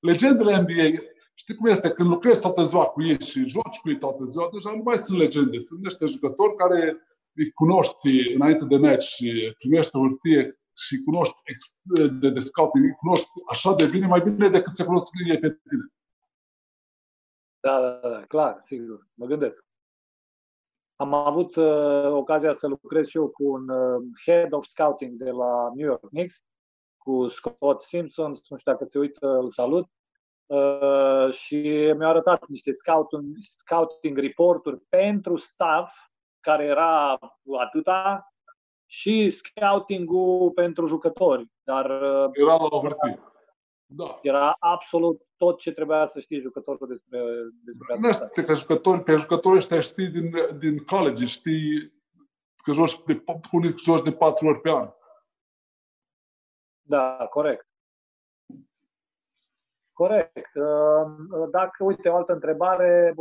Legendele 0.00 0.60
NBA, 0.60 1.02
știi 1.38 1.54
cum 1.54 1.66
este? 1.66 1.90
Când 1.90 2.08
lucrezi 2.08 2.40
toată 2.40 2.62
ziua 2.62 2.84
cu 2.84 3.02
ei 3.02 3.20
și 3.20 3.48
joci 3.48 3.80
cu 3.82 3.88
ei 3.88 3.98
toată 3.98 4.24
ziua, 4.24 4.48
deja 4.52 4.70
nu 4.70 4.82
mai 4.82 4.98
sunt 4.98 5.18
legende. 5.18 5.58
Sunt 5.58 5.80
niște 5.80 6.06
jucători 6.06 6.54
care 6.54 6.96
îi 7.32 7.50
cunoști 7.50 8.32
înainte 8.34 8.64
de 8.64 8.76
meci 8.76 9.02
și 9.02 9.54
primești 9.58 9.96
o 9.96 10.00
hârtie 10.00 10.54
și 10.76 11.02
cunoști 11.04 11.34
de, 12.20 12.30
de 12.30 12.38
scouting, 12.38 12.84
îi 12.84 12.94
cunoști 12.94 13.28
așa 13.50 13.74
de 13.74 13.86
bine, 13.86 14.06
mai 14.06 14.20
bine 14.20 14.48
decât 14.48 14.74
se 14.74 14.84
cunosc 14.84 15.12
ei 15.28 15.38
pe 15.38 15.50
tine. 15.50 15.92
Da, 17.60 17.80
da, 17.80 18.08
da, 18.08 18.24
clar, 18.24 18.56
sigur, 18.60 19.06
mă 19.14 19.26
gândesc. 19.26 19.64
Am 20.96 21.14
avut 21.14 21.56
uh, 21.56 22.10
ocazia 22.10 22.54
să 22.54 22.66
lucrez 22.66 23.06
și 23.06 23.16
eu 23.16 23.28
cu 23.28 23.44
un 23.44 23.68
uh, 23.68 24.02
head 24.24 24.52
of 24.52 24.64
scouting 24.64 25.18
de 25.22 25.30
la 25.30 25.70
New 25.74 25.86
York 25.86 26.08
Knicks, 26.08 26.44
cu 26.96 27.28
Scott 27.28 27.82
Simpson, 27.82 28.30
nu 28.30 28.56
știu 28.56 28.72
dacă 28.72 28.84
se 28.84 28.98
uită, 28.98 29.28
îl 29.28 29.50
salut, 29.50 29.88
uh, 30.46 31.32
și 31.32 31.92
mi-a 31.96 32.08
arătat 32.08 32.46
niște 32.46 32.72
scouting, 32.72 33.36
scouting 33.40 34.18
report-uri 34.18 34.80
pentru 34.88 35.36
staff 35.36 35.94
care 36.40 36.64
era 36.64 37.18
atâta 37.58 38.32
și 38.86 39.30
scouting-ul 39.30 40.50
pentru 40.50 40.86
jucători. 40.86 41.50
Dar 41.62 41.84
uh, 41.84 42.30
era 42.32 42.56
la 42.56 42.78
hârtie. 42.82 43.20
Da. 43.88 44.18
Era 44.22 44.56
absolut 44.58 45.22
tot 45.36 45.58
ce 45.58 45.72
trebuia 45.72 46.06
să 46.06 46.20
știi 46.20 46.40
jucătorul 46.40 46.88
despre, 46.88 47.20
despre 47.64 47.98
Nu 47.98 48.12
știu 48.12 48.42
că 48.42 48.54
jucători, 48.54 49.02
pe 49.02 49.16
jucătorii 49.16 49.58
ăștia 49.58 49.80
știi 49.80 50.08
din, 50.08 50.30
din 50.58 50.78
college, 50.78 51.24
știi 51.24 51.92
că 52.56 52.72
joci 52.72 53.02
de, 53.04 53.24
joci 53.84 54.02
de 54.02 54.12
patru 54.12 54.46
ori 54.46 54.60
pe 54.60 54.70
an. 54.70 54.90
Da, 56.82 57.26
corect. 57.30 57.66
Corect. 59.96 60.54
Uh, 60.54 61.48
dacă, 61.50 61.84
uite, 61.84 62.08
o 62.08 62.16
altă 62.16 62.32
întrebare, 62.32 63.14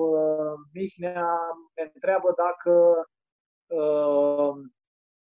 Mihnea 0.73 1.27
me 1.75 1.91
întreabă 1.93 2.33
dacă 2.37 2.71
uh, 3.65 4.53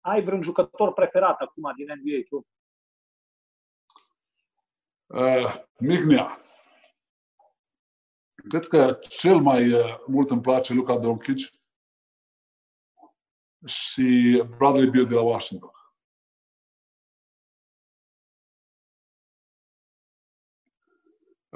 ai 0.00 0.22
vreun 0.22 0.42
jucător 0.42 0.92
preferat 0.92 1.40
acum 1.40 1.72
din 1.76 1.86
NBA 1.86 2.22
tu? 2.28 2.46
Uh, 5.06 5.54
Mignea. 5.78 6.38
Cred 8.48 8.66
că 8.66 8.98
cel 9.08 9.38
mai 9.38 9.72
uh, 9.72 9.98
mult 10.06 10.30
îmi 10.30 10.40
place 10.40 10.74
Luca 10.74 10.98
Doncic 10.98 11.38
și 13.66 14.42
Bradley 14.56 14.90
Beal 14.90 15.06
de 15.06 15.14
la 15.14 15.22
Washington. 15.22 15.70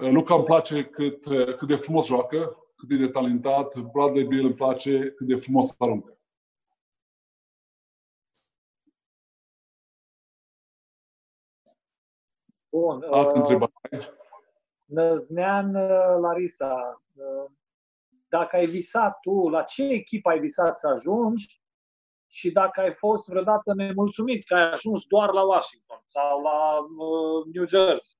Uh, 0.00 0.10
Luca 0.10 0.34
îmi 0.34 0.44
place 0.44 0.84
cât, 0.84 1.26
uh, 1.26 1.54
cât 1.54 1.68
de 1.68 1.76
frumos 1.76 2.06
joacă, 2.06 2.56
cât 2.76 2.90
e 2.90 2.96
de 2.96 3.08
talentat. 3.08 3.78
Bradley 3.78 4.24
Beal 4.24 4.44
îmi 4.44 4.54
place 4.54 5.10
cât 5.10 5.26
de 5.26 5.36
frumos 5.36 5.74
aruncă. 5.78 6.18
Bun. 12.68 13.02
Altă 13.02 13.32
uh, 13.34 13.40
întrebare. 13.40 13.72
Năznean 14.84 15.74
uh, 15.74 16.16
Larisa, 16.20 17.02
uh, 17.14 17.50
dacă 18.28 18.56
ai 18.56 18.66
visat 18.66 19.20
tu, 19.20 19.48
la 19.48 19.62
ce 19.62 19.82
echipă 19.82 20.28
ai 20.28 20.38
visat 20.38 20.78
să 20.78 20.86
ajungi 20.86 21.62
și 22.26 22.52
dacă 22.52 22.80
ai 22.80 22.94
fost 22.94 23.28
vreodată 23.28 23.74
nemulțumit 23.74 24.44
că 24.44 24.54
ai 24.54 24.72
ajuns 24.72 25.04
doar 25.06 25.32
la 25.32 25.42
Washington 25.42 26.00
sau 26.04 26.42
la 26.42 26.78
uh, 26.78 27.44
New 27.52 27.66
Jersey, 27.66 28.15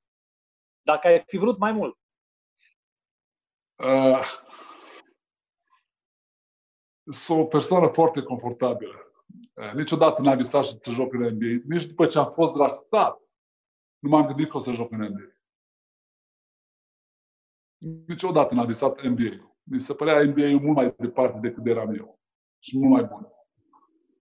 dacă 0.87 1.07
ai 1.07 1.25
fi 1.27 1.37
vrut 1.37 1.59
mai 1.59 1.73
mult? 1.73 1.99
Uh, 3.77 4.21
sunt 7.11 7.39
o 7.39 7.45
persoană 7.45 7.89
foarte 7.89 8.23
confortabilă. 8.23 9.13
Uh, 9.55 9.73
niciodată 9.73 10.23
n-am 10.23 10.37
visat 10.37 10.65
să 10.65 10.91
joc 10.91 11.13
în 11.13 11.21
NBA. 11.21 11.63
Nici 11.65 11.85
după 11.85 12.07
ce 12.07 12.19
am 12.19 12.31
fost 12.31 12.53
draftat, 12.53 13.21
nu 13.99 14.09
m-am 14.09 14.27
gândit 14.27 14.49
că 14.49 14.57
o 14.57 14.61
să 14.61 14.73
joc 14.73 14.93
în 14.93 15.03
NBA. 15.03 15.37
Niciodată 18.07 18.55
n-a 18.55 18.65
visat 18.65 19.03
NBA. 19.03 19.57
Mi 19.63 19.81
se 19.81 19.95
părea 19.95 20.23
NBA 20.25 20.61
mult 20.61 20.77
mai 20.77 20.95
departe 20.99 21.39
decât 21.39 21.67
eram 21.67 21.95
eu. 21.95 22.21
Și 22.59 22.79
mult 22.79 22.91
mai 22.91 23.05
bun. 23.05 23.31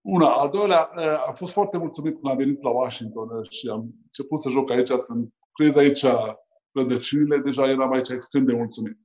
Una. 0.01 0.33
Al 0.33 0.49
doilea, 0.49 0.91
eh, 0.97 1.23
am 1.27 1.33
fost 1.33 1.53
foarte 1.53 1.77
mulțumit 1.77 2.13
când 2.13 2.25
am 2.31 2.37
venit 2.37 2.63
la 2.63 2.69
Washington 2.69 3.29
eh, 3.37 3.49
și 3.49 3.69
am 3.69 3.93
început 4.03 4.39
să 4.39 4.49
joc 4.49 4.69
aici, 4.69 4.87
să 4.87 5.13
creez 5.53 5.75
aici 5.75 6.05
rădăcinile, 6.75 7.37
deja 7.37 7.69
eram 7.69 7.91
aici 7.91 8.09
extrem 8.09 8.45
de 8.45 8.53
mulțumit. 8.53 8.97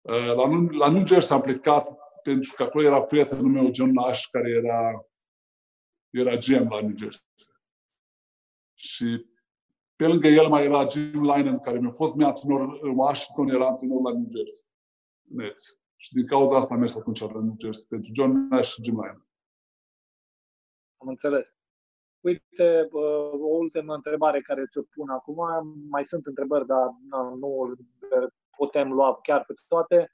Eh, 0.00 0.34
la, 0.34 0.48
la 0.70 0.90
New 0.90 1.06
Jersey 1.06 1.36
am 1.36 1.42
plecat 1.42 1.98
pentru 2.22 2.52
că 2.54 2.62
acolo 2.62 2.84
era 2.84 3.02
prietenul 3.02 3.50
meu, 3.50 3.72
John 3.74 3.90
Nash, 3.90 4.24
care 4.30 4.50
era, 4.50 5.06
era 6.10 6.36
GM 6.36 6.68
la 6.72 6.80
New 6.80 6.96
Jersey. 6.96 7.26
Și 8.74 9.26
pe 9.96 10.06
lângă 10.06 10.26
el 10.28 10.48
mai 10.48 10.64
era 10.64 10.88
Jim 10.88 11.22
Linen, 11.22 11.58
care 11.58 11.78
mi-a 11.78 11.90
fost 11.90 12.14
mie 12.14 12.26
antrenor 12.26 12.78
în 12.82 12.98
Washington, 12.98 13.48
era 13.48 13.66
antrenor 13.66 14.02
la 14.02 14.12
New 14.12 14.30
Jersey. 14.30 14.66
Nets. 15.22 15.80
Și 15.96 16.12
din 16.12 16.26
cauza 16.26 16.56
asta 16.56 16.74
am 16.74 16.80
mers 16.80 16.96
atunci 16.96 17.20
la 17.20 17.40
New 17.40 17.56
Jersey, 17.58 17.86
pentru 17.88 18.10
John 18.14 18.46
Nash 18.48 18.70
și 18.70 18.82
Jim 18.82 18.94
Linen. 18.94 19.26
Am 20.96 21.08
înțeles. 21.08 21.57
Uite, 22.20 22.88
o 23.32 23.56
ultimă 23.56 23.94
întrebare 23.94 24.40
care 24.40 24.66
ți-o 24.70 24.82
pun 24.94 25.08
acum. 25.08 25.38
Mai 25.90 26.04
sunt 26.04 26.26
întrebări, 26.26 26.66
dar 26.66 26.86
nu 27.40 27.74
putem 28.56 28.92
lua 28.92 29.18
chiar 29.22 29.44
pe 29.44 29.54
toate. 29.68 30.10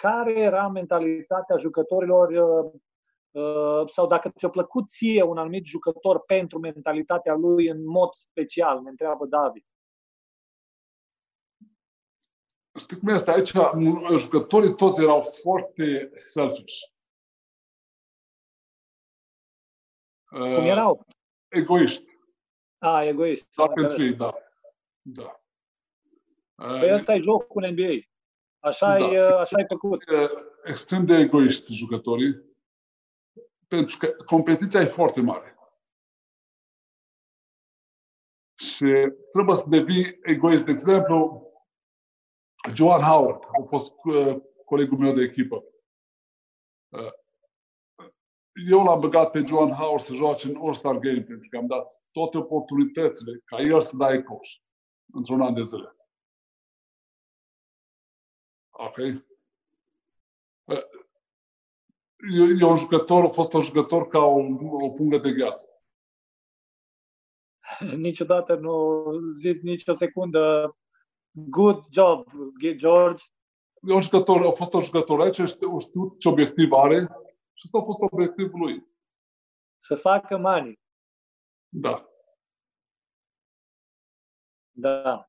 Care 0.00 0.32
era 0.32 0.68
mentalitatea 0.68 1.56
jucătorilor 1.56 2.32
Uh, 3.34 3.90
sau 3.90 4.06
dacă 4.06 4.32
ți-a 4.36 4.48
plăcut 4.48 4.90
ție 4.90 5.22
un 5.22 5.38
anumit 5.38 5.64
jucător 5.64 6.24
pentru 6.26 6.58
mentalitatea 6.58 7.34
lui 7.34 7.68
în 7.68 7.86
mod 7.86 8.12
special, 8.12 8.82
ne 8.82 8.90
întreabă 8.90 9.26
David. 9.26 9.64
Știi 12.78 12.98
cum 12.98 13.08
este 13.08 13.30
aici? 13.30 13.52
Jucătorii 14.18 14.74
toți 14.74 15.02
erau 15.02 15.22
foarte 15.42 16.10
selfish. 16.12 16.93
Cum 20.34 20.62
uh, 20.62 20.66
erau? 20.66 21.06
Egoiști. 21.48 22.12
A, 22.78 23.04
egoiști. 23.04 23.46
Da, 23.56 23.68
pentru 23.68 24.02
ei, 24.02 24.14
da. 24.14 24.34
da. 25.02 25.40
Păi 26.54 26.94
ăsta 26.94 27.14
e 27.14 27.18
jocul 27.18 27.62
în 27.62 27.70
NBA. 27.70 28.06
Așa, 28.58 28.98
da. 28.98 29.04
e, 29.04 29.18
așa 29.18 29.60
e 29.60 29.64
făcut. 29.68 30.02
Extrem 30.64 31.04
de 31.06 31.14
egoiști 31.14 31.74
jucătorii 31.74 32.54
pentru 33.68 33.96
că 33.98 34.14
competiția 34.24 34.80
e 34.80 34.84
foarte 34.84 35.20
mare. 35.20 35.58
Și 38.54 39.12
trebuie 39.30 39.56
să 39.56 39.68
devii 39.68 40.18
egoist. 40.22 40.64
De 40.64 40.70
exemplu, 40.70 41.48
Joan 42.74 43.00
Howard 43.00 43.42
a 43.42 43.62
fost 43.66 43.92
uh, 44.04 44.36
colegul 44.64 44.98
meu 44.98 45.14
de 45.14 45.22
echipă. 45.22 45.64
Uh, 48.56 48.64
eu 48.68 48.84
l-am 48.84 49.00
băgat 49.00 49.30
pe 49.30 49.44
Joan 49.46 49.70
Howard 49.70 50.02
să 50.02 50.14
joace 50.14 50.48
în 50.48 50.56
All-Star 50.56 50.98
Game 50.98 51.22
pentru 51.22 51.48
că 51.50 51.56
am 51.56 51.66
dat 51.66 52.02
toate 52.10 52.36
oportunitățile 52.38 53.42
ca 53.44 53.60
el 53.60 53.80
să 53.80 53.96
dai 53.96 54.22
coș 54.22 54.58
într-un 55.12 55.40
an 55.40 55.54
de 55.54 55.62
zile. 55.62 55.96
Ok? 58.70 58.96
Uh, 60.64 60.82
e, 62.36 62.58
e 62.60 62.64
un 62.64 62.76
jucător, 62.76 63.24
a 63.24 63.28
fost 63.28 63.52
un 63.52 63.60
jucător 63.60 64.06
ca 64.06 64.18
o, 64.18 64.38
o 64.84 64.90
pungă 64.90 65.18
de 65.18 65.32
gheață. 65.32 65.68
Niciodată 67.96 68.54
nu 68.54 69.04
zis 69.40 69.62
nici 69.62 69.88
o 69.88 69.94
secundă 69.94 70.76
good 71.30 71.84
job, 71.90 72.26
George. 72.76 73.24
E 73.88 73.92
un 73.92 74.00
jucător, 74.00 74.46
a 74.46 74.50
fost 74.50 74.72
un 74.72 74.80
jucător 74.80 75.20
aici, 75.20 75.38
a 75.38 75.44
știut 75.44 76.18
ce 76.18 76.28
obiectiv 76.28 76.72
are 76.72 77.23
și 77.64 77.70
asta 77.72 77.78
a 77.78 77.92
fost 77.92 78.12
obiectivul 78.12 78.60
lui. 78.60 78.86
Să 79.78 79.94
facă 79.94 80.36
mani. 80.36 80.80
Da. 81.68 82.08
Da. 84.70 85.28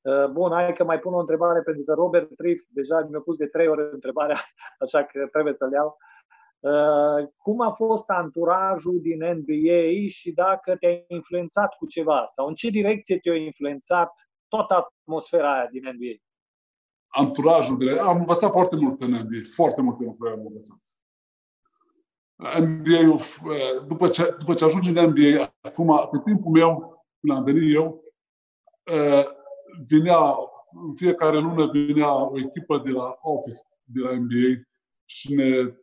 Uh, 0.00 0.26
bun, 0.26 0.52
hai 0.52 0.74
că 0.74 0.84
mai 0.84 0.98
pun 0.98 1.14
o 1.14 1.18
întrebare 1.18 1.62
pentru 1.62 1.84
că 1.84 1.92
Robert 1.92 2.36
Triff 2.36 2.66
deja 2.68 3.00
mi-a 3.00 3.20
pus 3.20 3.36
de 3.36 3.46
trei 3.46 3.68
ori 3.68 3.92
întrebarea, 3.92 4.40
așa 4.84 5.04
că 5.04 5.26
trebuie 5.26 5.54
să-l 5.54 5.72
iau. 5.72 5.96
Uh, 6.60 7.28
cum 7.36 7.60
a 7.60 7.70
fost 7.70 8.08
anturajul 8.08 9.00
din 9.00 9.24
NBA 9.24 10.08
și 10.08 10.32
dacă 10.32 10.76
te-a 10.76 11.04
influențat 11.06 11.74
cu 11.74 11.86
ceva 11.86 12.26
sau 12.26 12.46
în 12.46 12.54
ce 12.54 12.68
direcție 12.68 13.18
te-a 13.18 13.36
influențat 13.36 14.12
toată 14.48 14.74
atmosfera 14.74 15.52
aia 15.52 15.68
din 15.70 15.82
NBA? 15.82 16.22
Anturajul 17.06 17.78
de 17.78 17.98
Am 17.98 18.18
învățat 18.18 18.50
foarte 18.50 18.76
mult 18.76 19.00
în 19.00 19.10
NBA, 19.10 19.40
foarte 19.54 19.80
multe 19.80 20.04
lucruri 20.04 20.32
am 20.32 20.46
învățat. 20.46 20.78
NBA, 22.40 23.08
uh, 23.08 23.86
după 23.86 24.08
ce, 24.08 24.34
după 24.38 24.54
ce 24.54 24.64
ajungi 24.64 24.90
în 24.90 25.08
NBA, 25.08 25.54
acum, 25.60 26.08
pe 26.10 26.20
timpul 26.24 26.50
meu, 26.50 27.04
când 27.20 27.38
am 27.38 27.44
venit 27.44 27.74
eu, 27.74 28.04
uh, 28.92 29.24
vinea, 29.88 30.36
în 30.86 30.94
fiecare 30.94 31.38
lună 31.38 31.70
vinea 31.70 32.14
o 32.14 32.38
echipă 32.38 32.78
de 32.78 32.90
la 32.90 33.18
Office, 33.20 33.58
de 33.84 34.00
la 34.00 34.12
NBA 34.12 34.62
și 35.04 35.34
ne 35.34 35.74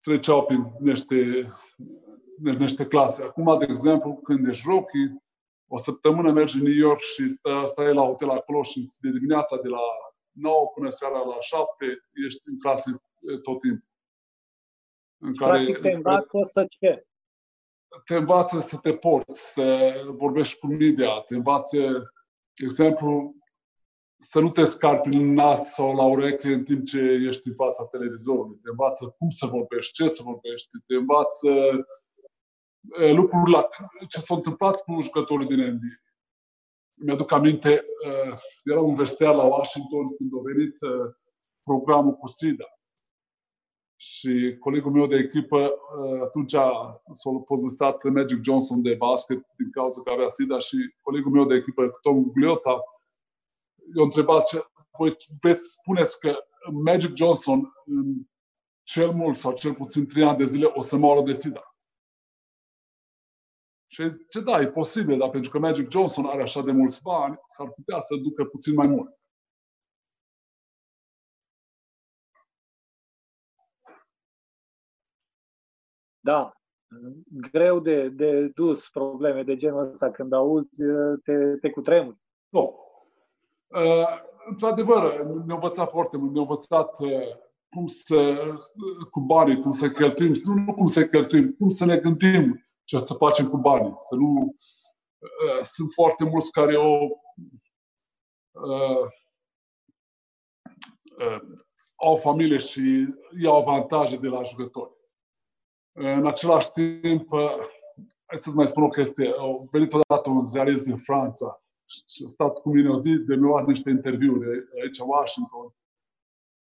treceau 0.00 0.44
prin 0.44 0.72
niște, 0.80 1.52
niște 2.58 2.86
clase. 2.86 3.22
Acum, 3.22 3.58
de 3.58 3.66
exemplu, 3.68 4.20
când 4.22 4.48
ești 4.48 4.68
rookie, 4.68 5.22
o 5.66 5.78
săptămână 5.78 6.32
mergi 6.32 6.56
în 6.56 6.62
New 6.62 6.74
York 6.74 7.00
și 7.00 7.28
stai, 7.28 7.66
stai 7.66 7.94
la 7.94 8.02
hotel 8.02 8.30
acolo 8.30 8.62
și 8.62 8.88
de 9.00 9.10
dimineața 9.10 9.56
de 9.62 9.68
la 9.68 9.80
9 10.30 10.72
până 10.74 10.88
seara 10.88 11.18
la 11.18 11.36
7 11.40 11.66
ești 12.26 12.40
în 12.44 12.58
clase 12.58 13.02
tot 13.42 13.60
timpul. 13.60 13.91
În 15.24 15.36
care, 15.36 15.64
Practic 15.64 15.78
te 15.78 15.90
învață 15.90 16.38
să 16.50 16.66
ce? 16.68 17.06
Te 18.04 18.16
învață 18.16 18.60
să 18.60 18.76
te 18.76 18.92
porți, 18.94 19.52
să 19.52 19.92
vorbești 20.06 20.58
cu 20.58 20.66
media, 20.66 21.20
te 21.20 21.34
învață, 21.34 21.78
de 22.52 22.64
exemplu, 22.64 23.34
să 24.18 24.40
nu 24.40 24.50
te 24.50 24.64
scarpi 24.64 25.08
prin 25.08 25.32
nas 25.32 25.74
sau 25.74 25.94
la 25.94 26.04
ureche 26.04 26.52
în 26.52 26.64
timp 26.64 26.84
ce 26.84 27.00
ești 27.00 27.48
în 27.48 27.54
fața 27.54 27.86
televizorului. 27.86 28.58
Te 28.62 28.68
învață 28.68 29.14
cum 29.18 29.28
să 29.28 29.46
vorbești, 29.46 29.92
ce 29.92 30.06
să 30.06 30.22
vorbești, 30.22 30.68
te 30.86 30.94
învață 30.94 31.50
lucruri 33.14 33.50
la 33.50 33.68
ce 34.08 34.20
s-a 34.20 34.34
întâmplat 34.34 34.82
cu 34.82 35.00
jucătorii 35.00 35.46
din 35.46 35.60
NBA. 35.60 35.96
Mi-aduc 36.94 37.32
aminte, 37.32 37.84
eram 38.64 38.84
universitar 38.84 39.34
la 39.34 39.44
Washington 39.44 40.16
când 40.16 40.30
a 40.34 40.40
venit 40.44 40.78
programul 41.62 42.12
cu 42.12 42.26
SIDA. 42.26 42.64
Și 44.04 44.56
colegul 44.60 44.92
meu 44.92 45.06
de 45.06 45.16
echipă, 45.16 45.74
atunci 46.22 46.54
a 46.54 47.02
fost 47.44 47.62
lăsat 47.62 48.04
Magic 48.04 48.42
Johnson 48.42 48.82
de 48.82 48.94
basket 48.94 49.46
din 49.56 49.70
cauza 49.70 50.02
că 50.02 50.10
avea 50.10 50.28
SIDA 50.28 50.58
și 50.58 50.76
colegul 51.00 51.30
meu 51.30 51.44
de 51.44 51.54
echipă, 51.54 51.90
Tom 52.00 52.30
Gliota, 52.32 52.82
eu 53.96 54.04
întrebat 54.04 54.46
ce, 54.46 54.64
voi 54.98 55.16
veți 55.40 55.72
spuneți 55.72 56.20
că 56.20 56.36
Magic 56.72 57.16
Johnson 57.16 57.72
în 57.84 58.26
cel 58.82 59.12
mult 59.12 59.36
sau 59.36 59.52
cel 59.54 59.74
puțin 59.74 60.06
3 60.06 60.24
ani 60.24 60.38
de 60.38 60.44
zile 60.44 60.66
o 60.66 60.80
să 60.80 60.96
moară 60.96 61.22
de 61.22 61.32
SIDA. 61.32 61.76
Și 63.86 64.08
zice, 64.08 64.40
da, 64.40 64.60
e 64.60 64.68
posibil, 64.68 65.18
dar 65.18 65.30
pentru 65.30 65.50
că 65.50 65.58
Magic 65.58 65.90
Johnson 65.90 66.26
are 66.26 66.42
așa 66.42 66.62
de 66.62 66.72
mulți 66.72 67.02
bani, 67.02 67.38
s-ar 67.46 67.70
putea 67.70 67.98
să 67.98 68.16
ducă 68.16 68.44
puțin 68.44 68.74
mai 68.74 68.86
mult. 68.86 69.20
Da, 76.24 76.52
greu 77.52 77.80
de, 77.80 78.08
de 78.08 78.46
dus 78.54 78.88
probleme 78.88 79.42
de 79.42 79.56
genul 79.56 79.90
ăsta 79.92 80.10
când 80.10 80.32
auzi, 80.32 80.82
te, 81.24 81.56
te 81.60 81.70
cutremuri. 81.70 82.16
Nu, 82.48 82.82
Uh, 83.72 84.06
într-adevăr, 84.46 85.24
ne-a 85.24 85.54
învățat 85.54 85.90
foarte 85.90 86.16
mult, 86.16 86.32
ne-a 86.32 86.40
învățat 86.40 87.00
uh, 87.00 87.36
cum 87.68 87.86
să, 87.86 88.36
cu 89.10 89.20
banii, 89.20 89.60
cum 89.60 89.72
să 89.72 89.88
cheltuim, 89.88 90.32
nu, 90.44 90.54
nu 90.54 90.74
cum 90.74 90.86
să 90.86 91.06
cheltuim, 91.06 91.52
cum 91.52 91.68
să 91.68 91.84
ne 91.84 91.98
gândim 91.98 92.66
ce 92.84 92.98
să 92.98 93.14
facem 93.14 93.48
cu 93.48 93.56
banii. 93.56 93.94
Să 93.96 94.14
nu, 94.14 94.54
uh, 95.18 95.62
sunt 95.62 95.92
foarte 95.92 96.24
mulți 96.24 96.52
care 96.52 96.76
o 96.76 97.08
uh, 98.50 99.06
uh, 101.18 101.40
au 101.94 102.16
familie 102.16 102.58
și 102.58 103.14
iau 103.42 103.56
avantaje 103.56 104.16
de 104.16 104.28
la 104.28 104.42
jucători. 104.42 104.90
În 105.92 106.26
același 106.26 106.70
timp, 106.70 107.32
uh, 107.32 107.58
hai 108.24 108.38
să-ți 108.38 108.56
mai 108.56 108.66
spun 108.66 108.82
o 108.82 108.88
chestie. 108.88 109.32
Au 109.38 109.68
venit 109.70 109.92
odată 109.92 110.30
un 110.30 110.46
ziarist 110.46 110.82
din 110.82 110.96
Franța 110.96 111.62
și 111.84 112.22
a 112.24 112.28
stat 112.28 112.58
cu 112.58 112.68
mine 112.68 112.88
o 112.88 112.96
zi 112.96 113.10
de 113.10 113.34
mi-a 113.34 113.48
luat 113.48 113.66
niște 113.66 113.90
interviuri 113.90 114.64
aici 114.82 114.98
în 114.98 115.06
Washington. 115.08 115.74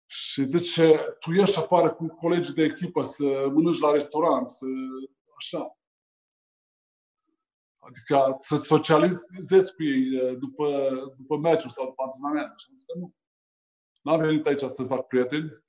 Și 0.05 0.45
zice, 0.45 1.15
tu 1.19 1.31
ieși 1.31 1.59
afară 1.59 1.93
cu 1.93 2.07
colegii 2.07 2.53
de 2.53 2.63
echipă 2.63 3.01
să 3.01 3.23
mănânci 3.53 3.79
la 3.79 3.91
restaurant, 3.91 4.49
să 4.49 4.65
așa. 5.37 5.77
Adică 7.79 8.35
să 8.37 8.55
socializezi 8.55 9.75
cu 9.75 9.83
ei 9.83 10.35
după, 10.35 10.89
după 11.17 11.37
meciuri 11.37 11.73
sau 11.73 11.85
după 11.85 12.03
antrenament. 12.03 12.59
Și 12.59 12.71
zic 12.75 12.87
că 12.87 12.97
nu. 12.97 13.13
N-am 14.01 14.17
venit 14.17 14.45
aici 14.45 14.59
să 14.59 14.83
fac 14.83 15.07
prieteni. 15.07 15.63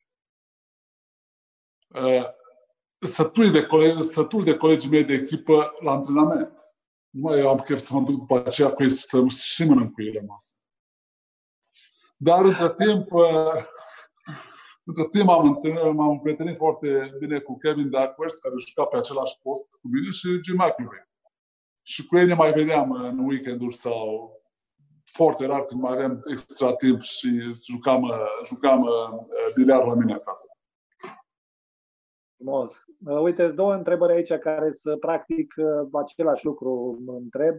Sătul 3.04 3.50
de, 3.50 3.66
colegi, 3.66 4.02
sătul 4.02 4.44
de 4.44 4.56
colegii 4.56 4.90
mei 4.90 5.04
de 5.04 5.12
echipă 5.12 5.72
la 5.80 5.92
antrenament 5.92 6.64
nu 7.14 7.20
mai 7.20 7.40
am 7.40 7.58
chef 7.58 7.78
să 7.78 7.94
mă 7.94 8.00
duc 8.00 8.18
după 8.18 8.42
aceea 8.46 8.72
cu 8.72 8.82
ei 8.82 8.88
să 8.88 9.00
stăm 9.00 9.28
și 9.28 9.64
mănânc 9.64 9.92
cu 9.92 10.02
ei 10.02 10.12
la 10.12 10.20
masă. 10.26 10.52
Dar 12.16 12.44
între 12.44 12.74
timp, 12.74 13.12
uh, 13.12 13.64
între 14.84 15.06
timp 15.10 15.28
am 15.28 15.46
întâlnit, 15.46 15.94
m-am 15.94 16.10
împrietenit 16.10 16.56
foarte 16.56 17.16
bine 17.18 17.38
cu 17.38 17.58
Kevin 17.58 17.90
Duckworth, 17.90 18.36
care 18.42 18.54
juca 18.66 18.84
pe 18.84 18.96
același 18.96 19.38
post 19.42 19.66
cu 19.80 19.88
mine, 19.88 20.10
și 20.10 20.40
Jim 20.42 20.56
McIlroy. 20.56 21.08
Și 21.82 22.06
cu 22.06 22.16
ei 22.16 22.26
ne 22.26 22.34
mai 22.34 22.52
vedeam 22.52 22.92
în 22.92 23.18
weekenduri 23.18 23.74
sau 23.74 24.30
foarte 25.04 25.46
rar 25.46 25.64
când 25.64 25.80
mai 25.80 25.92
aveam 25.92 26.22
extra 26.30 26.74
timp 26.74 27.00
și 27.00 27.28
jucam, 27.70 28.12
jucam 28.44 28.82
uh, 28.82 29.52
biliard 29.54 29.86
la 29.86 29.94
mine 29.94 30.14
acasă. 30.14 30.46
Frumos. 32.36 32.84
Uh, 33.06 33.20
uite, 33.20 33.48
două 33.48 33.74
întrebări 33.74 34.12
aici 34.12 34.32
care 34.32 34.72
să 34.72 34.96
practic 34.96 35.54
uh, 35.56 35.88
același 35.92 36.44
lucru 36.44 36.98
mă 37.04 37.12
întreb. 37.12 37.54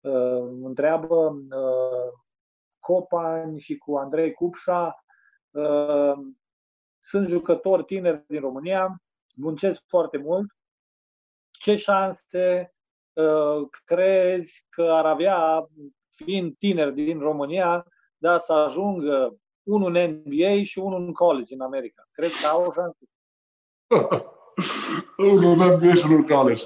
Uh, 0.00 0.48
întreabă 0.62 1.38
Copan 2.78 3.56
și 3.56 3.76
cu 3.76 3.96
Andrei 3.96 4.32
Cupșa. 4.32 5.04
Sunt 6.98 7.26
jucători 7.26 7.84
tineri 7.84 8.24
din 8.26 8.40
România, 8.40 9.02
muncesc 9.34 9.82
foarte 9.86 10.16
mult. 10.16 10.46
Ce 11.50 11.76
șanse 11.76 12.74
crezi 13.84 14.66
că 14.68 14.82
ar 14.82 15.06
avea, 15.06 15.66
fiind 16.14 16.56
tineri 16.58 16.94
din 16.94 17.18
România, 17.18 17.86
da, 18.16 18.38
să 18.38 18.52
ajungă 18.52 19.36
unul 19.62 19.94
în 19.94 20.22
NBA 20.24 20.62
și 20.62 20.78
unul 20.78 21.00
în 21.00 21.12
college 21.12 21.54
în 21.54 21.60
America? 21.60 22.08
Crezi 22.12 22.42
că 22.42 22.48
au 22.48 22.72
șanse? 22.72 23.04
Nu 25.16 25.50
avem 25.50 25.78
bine 25.78 25.94
și 25.94 26.06
nu 26.06 26.24
caleș. 26.24 26.62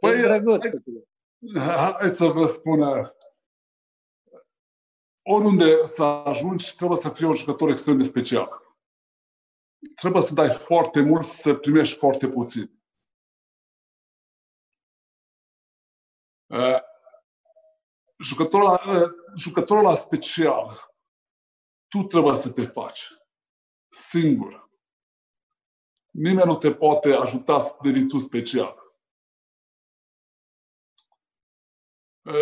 Păi, 0.00 0.42
hai 1.56 2.14
să 2.14 2.26
vă 2.26 2.46
spun, 2.46 2.80
oriunde 5.22 5.86
să 5.86 6.04
ajungi, 6.04 6.76
trebuie 6.76 6.98
să 6.98 7.10
fii 7.10 7.26
un 7.26 7.34
jucător 7.34 7.68
extrem 7.68 7.96
de 7.96 8.02
special. 8.02 8.76
Trebuie 9.94 10.22
să 10.22 10.34
dai 10.34 10.50
foarte 10.50 11.00
mult, 11.00 11.26
să 11.26 11.54
primești 11.54 11.98
foarte 11.98 12.28
puțin. 12.28 12.82
Jucătorul 18.18 18.66
la, 18.66 18.78
jucătorul 19.36 19.82
la 19.82 19.94
special, 19.94 20.94
tu 21.88 22.02
trebuie 22.02 22.34
să 22.34 22.50
te 22.50 22.64
faci 22.64 23.08
singur 23.88 24.67
nimeni 26.18 26.46
nu 26.46 26.56
te 26.56 26.72
poate 26.72 27.12
ajuta 27.12 27.58
să 27.58 27.76
devii 27.82 28.06
tu 28.06 28.18
special. 28.18 28.76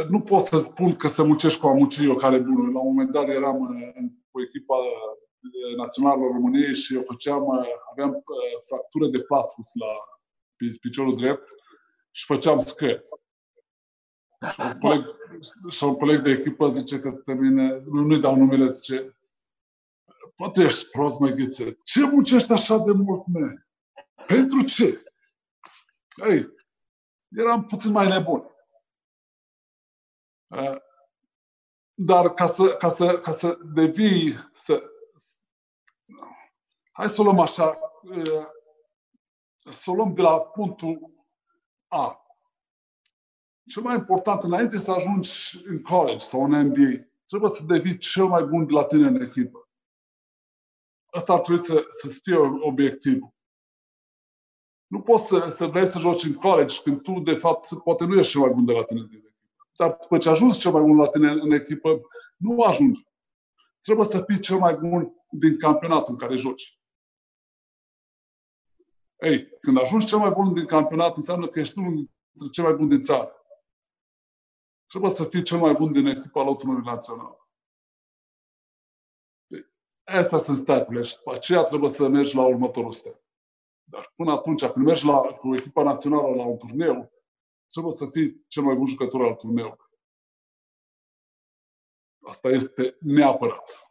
Nu 0.08 0.20
pot 0.20 0.40
să 0.40 0.58
spun 0.58 0.96
că 0.96 1.08
să 1.08 1.24
muncești 1.24 1.60
cu 1.60 1.66
amucii, 1.66 2.08
o 2.08 2.14
care 2.14 2.38
bună. 2.38 2.70
La 2.70 2.80
un 2.80 2.86
moment 2.86 3.10
dat 3.10 3.28
eram 3.28 3.58
cu 4.30 4.40
echipa 4.40 4.76
națională 5.76 6.26
României 6.26 6.74
și 6.74 6.94
eu 6.94 7.02
făceam, 7.02 7.42
aveam 7.90 8.24
fractură 8.66 9.08
de 9.08 9.20
plafus 9.20 9.70
la 9.74 9.86
piciorul 10.80 11.16
drept 11.16 11.48
și 12.10 12.24
făceam 12.24 12.58
scări. 12.58 13.02
Și 14.52 14.60
un 14.60 14.72
coleg, 14.80 15.04
și 15.70 15.84
un 15.84 15.96
coleg 15.96 16.22
de 16.22 16.30
echipă 16.30 16.68
zice 16.68 17.00
că 17.00 17.10
pe 17.10 17.32
mine, 17.34 17.82
nu, 17.86 18.00
nu-i 18.02 18.20
dau 18.20 18.36
numele, 18.36 18.66
zice, 18.66 19.18
poate 20.36 20.62
ești 20.62 20.90
prost, 20.90 21.18
mă 21.18 21.28
ghiță. 21.28 21.78
Ce 21.82 22.06
muncești 22.06 22.52
așa 22.52 22.78
de 22.78 22.92
mult, 22.92 23.26
mă? 23.26 23.54
Pentru 24.26 24.64
ce? 24.64 25.04
Ei, 26.28 26.48
eram 27.28 27.64
puțin 27.64 27.90
mai 27.90 28.08
nebun. 28.08 28.50
Dar 31.94 32.34
ca 32.34 32.46
să, 32.46 32.76
ca 32.76 32.88
să, 32.88 33.16
ca 33.16 33.30
să 33.30 33.58
devii, 33.74 34.34
să, 34.52 34.82
hai 36.92 37.08
să 37.08 37.20
o 37.20 37.24
luăm 37.24 37.40
așa, 37.40 37.78
să 39.70 39.90
o 39.90 39.94
luăm 39.94 40.14
de 40.14 40.22
la 40.22 40.40
punctul 40.40 41.14
A. 41.88 42.20
Cel 43.66 43.82
mai 43.82 43.94
important, 43.94 44.42
înainte 44.42 44.78
să 44.78 44.90
ajungi 44.90 45.62
în 45.64 45.82
college 45.82 46.18
sau 46.18 46.44
în 46.44 46.66
MBA, 46.66 47.06
trebuie 47.26 47.50
să 47.50 47.62
devii 47.62 47.98
cel 47.98 48.26
mai 48.26 48.42
bun 48.42 48.66
de 48.66 48.72
la 48.72 48.84
tine 48.84 49.06
în 49.06 49.22
echipă. 49.22 49.68
Asta 51.06 51.32
ar 51.32 51.40
trebui 51.40 51.62
să, 51.62 51.84
să 51.88 52.08
fie 52.22 52.36
obiectivul. 52.60 53.35
Nu 54.86 55.00
poți 55.00 55.26
să, 55.26 55.46
să 55.46 55.66
vrei 55.66 55.86
să 55.86 55.98
joci 55.98 56.24
în 56.24 56.34
college 56.34 56.82
când 56.82 57.02
tu, 57.02 57.20
de 57.20 57.34
fapt, 57.34 57.82
poate 57.82 58.04
nu 58.04 58.18
ești 58.18 58.32
cel 58.32 58.40
mai 58.40 58.50
bun 58.50 58.64
de 58.64 58.72
la 58.72 58.84
tine 58.84 59.00
din 59.00 59.18
echipă. 59.18 59.34
Dar 59.76 59.96
după 60.00 60.18
ce 60.18 60.28
ajungi 60.28 60.58
cel 60.58 60.72
mai 60.72 60.82
bun 60.82 60.96
la 60.96 61.06
tine 61.06 61.30
în 61.30 61.50
echipă, 61.50 62.00
nu 62.36 62.60
ajungi. 62.62 63.06
Trebuie 63.80 64.06
să 64.06 64.24
fii 64.26 64.40
cel 64.40 64.58
mai 64.58 64.74
bun 64.74 65.14
din 65.30 65.58
campionatul 65.58 66.12
în 66.12 66.18
care 66.18 66.36
joci. 66.36 66.80
Ei, 69.16 69.48
când 69.60 69.78
ajungi 69.78 70.06
cel 70.06 70.18
mai 70.18 70.30
bun 70.30 70.54
din 70.54 70.66
campionat, 70.66 71.16
înseamnă 71.16 71.48
că 71.48 71.58
ești 71.58 71.78
unul 71.78 71.94
dintre 71.94 72.50
cel 72.50 72.64
mai 72.64 72.72
bun 72.72 72.88
din 72.88 73.00
țară. 73.00 73.30
Trebuie 74.86 75.10
să 75.10 75.24
fii 75.24 75.42
cel 75.42 75.58
mai 75.58 75.74
bun 75.74 75.92
din 75.92 76.06
echipa 76.06 76.42
lotunului 76.42 76.84
național. 76.84 77.48
Astea 80.04 80.38
sunt 80.38 80.56
step 80.56 81.02
și 81.02 81.16
după 81.16 81.32
aceea 81.34 81.64
trebuie 81.64 81.90
să 81.90 82.08
mergi 82.08 82.34
la 82.34 82.46
următorul 82.46 82.92
step. 82.92 83.25
Dar 83.88 84.12
până 84.16 84.32
atunci, 84.32 84.64
când 84.64 84.86
mergi 84.86 85.06
la, 85.06 85.18
cu 85.18 85.54
echipa 85.54 85.82
națională 85.82 86.34
la 86.34 86.46
un 86.46 86.56
turneu, 86.56 87.12
trebuie 87.70 87.92
să 87.92 88.06
fii 88.06 88.44
cel 88.48 88.62
mai 88.62 88.74
bun 88.74 88.86
jucător 88.86 89.24
al 89.24 89.34
turneului. 89.34 89.84
Asta 92.22 92.48
este 92.48 92.96
neapărat. 93.00 93.86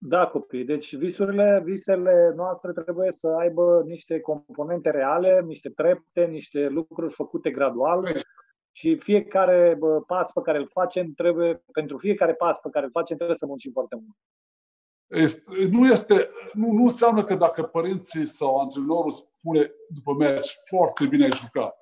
Da, 0.00 0.26
copii. 0.26 0.64
Deci 0.64 0.96
visurile, 0.96 1.60
visele 1.64 2.32
noastre 2.36 2.72
trebuie 2.72 3.12
să 3.12 3.28
aibă 3.28 3.82
niște 3.86 4.20
componente 4.20 4.90
reale, 4.90 5.40
niște 5.40 5.70
trepte, 5.70 6.24
niște 6.24 6.68
lucruri 6.68 7.14
făcute 7.14 7.50
gradual 7.50 8.00
păi. 8.00 8.22
și 8.72 8.96
fiecare 8.96 9.74
bă, 9.78 10.00
pas 10.00 10.32
pe 10.32 10.40
care 10.40 10.58
îl 10.58 10.68
facem 10.68 11.12
trebuie, 11.12 11.62
pentru 11.72 11.98
fiecare 11.98 12.34
pas 12.34 12.58
pe 12.58 12.68
care 12.70 12.84
îl 12.84 12.90
facem 12.90 13.16
trebuie 13.16 13.36
să 13.36 13.46
muncim 13.46 13.72
foarte 13.72 13.94
mult. 13.94 14.16
Este, 15.08 15.42
nu, 15.70 15.86
este, 15.86 16.30
nu, 16.52 16.72
nu 16.72 16.82
înseamnă 16.82 17.22
că 17.22 17.34
dacă 17.34 17.62
părinții 17.62 18.26
sau 18.26 18.60
antrenorul 18.60 19.10
spune 19.10 19.72
după 19.88 20.14
meci 20.14 20.60
foarte 20.64 21.06
bine 21.06 21.24
ai 21.24 21.32
jucat, 21.32 21.76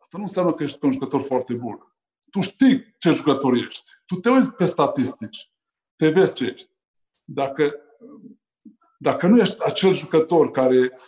asta 0.00 0.16
nu 0.16 0.22
înseamnă 0.22 0.52
că 0.52 0.62
ești 0.62 0.84
un 0.84 0.92
jucător 0.92 1.20
foarte 1.20 1.54
bun. 1.54 1.96
Tu 2.30 2.40
știi 2.40 2.94
ce 2.98 3.12
jucător 3.12 3.54
ești. 3.54 3.90
Tu 4.06 4.14
te 4.14 4.30
uiți 4.30 4.50
pe 4.50 4.64
statistici 4.64 5.52
te 5.98 6.08
vezi 6.08 6.34
ce 6.34 6.44
ești. 6.44 6.70
Dacă, 7.24 7.74
dacă 8.98 9.26
nu 9.26 9.38
ești 9.38 9.62
acel 9.62 9.94
jucător 9.94 10.50
care 10.50 10.98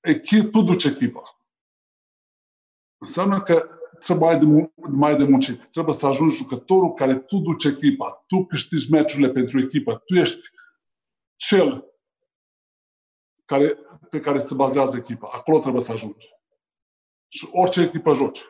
echip, 0.00 0.50
tu 0.50 0.62
duci 0.62 0.84
echipa, 0.84 1.40
înseamnă 2.98 3.42
că 3.42 3.75
trebuie 3.98 4.28
mai 4.28 4.38
de, 4.38 4.72
mai 4.90 5.16
de 5.16 5.24
muncit. 5.24 5.66
Trebuie 5.66 5.94
să 5.94 6.06
ajungi 6.06 6.36
jucătorul 6.36 6.92
care 6.92 7.18
tu 7.18 7.38
duci 7.38 7.64
echipa. 7.64 8.24
Tu 8.26 8.44
câștigi 8.44 8.90
meciurile 8.90 9.30
pentru 9.30 9.58
echipă. 9.58 10.02
Tu 10.04 10.14
ești 10.14 10.48
cel 11.36 11.84
care, 13.44 13.78
pe 14.10 14.20
care 14.20 14.38
se 14.38 14.54
bazează 14.54 14.96
echipa. 14.96 15.30
Acolo 15.32 15.58
trebuie 15.58 15.82
să 15.82 15.92
ajungi. 15.92 16.28
Și 17.28 17.48
orice 17.52 17.80
echipă 17.80 18.14
joci 18.14 18.46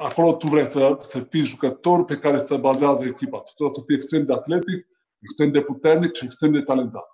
acolo 0.00 0.36
tu 0.36 0.46
vrei 0.46 0.66
să, 0.66 0.96
să 1.00 1.20
fii 1.20 1.44
jucător 1.44 2.04
pe 2.04 2.18
care 2.18 2.38
se 2.38 2.56
bazează 2.56 3.04
echipa. 3.04 3.38
Tu 3.38 3.52
trebuie 3.52 3.76
să 3.76 3.82
fii 3.86 3.94
extrem 3.94 4.24
de 4.24 4.32
atletic, 4.32 4.86
extrem 5.18 5.50
de 5.50 5.62
puternic 5.62 6.14
și 6.14 6.24
extrem 6.24 6.52
de 6.52 6.60
talentat. 6.60 7.04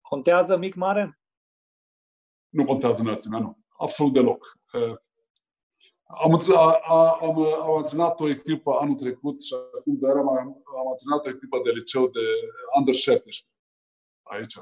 Contează 0.00 0.56
mic-mare? 0.56 1.20
Nu 2.48 2.64
contează 2.64 3.00
înălțimea, 3.00 3.38
nu. 3.38 3.58
Absolut 3.78 4.12
deloc. 4.12 4.58
Am, 6.14 6.42
am, 7.20 7.42
am 7.42 7.76
antrenat 7.76 8.20
o 8.20 8.28
echipă 8.28 8.72
anul 8.72 8.94
trecut 8.94 9.42
și 9.42 9.54
acum 9.54 9.96
de 9.98 10.06
am, 10.08 10.28
am 10.78 10.88
antrenat 10.90 11.26
o 11.26 11.28
echipă 11.28 11.60
de 11.64 11.70
liceu 11.70 12.08
de 12.08 12.20
under 12.78 12.94
17 12.94 13.46
aici. 14.22 14.58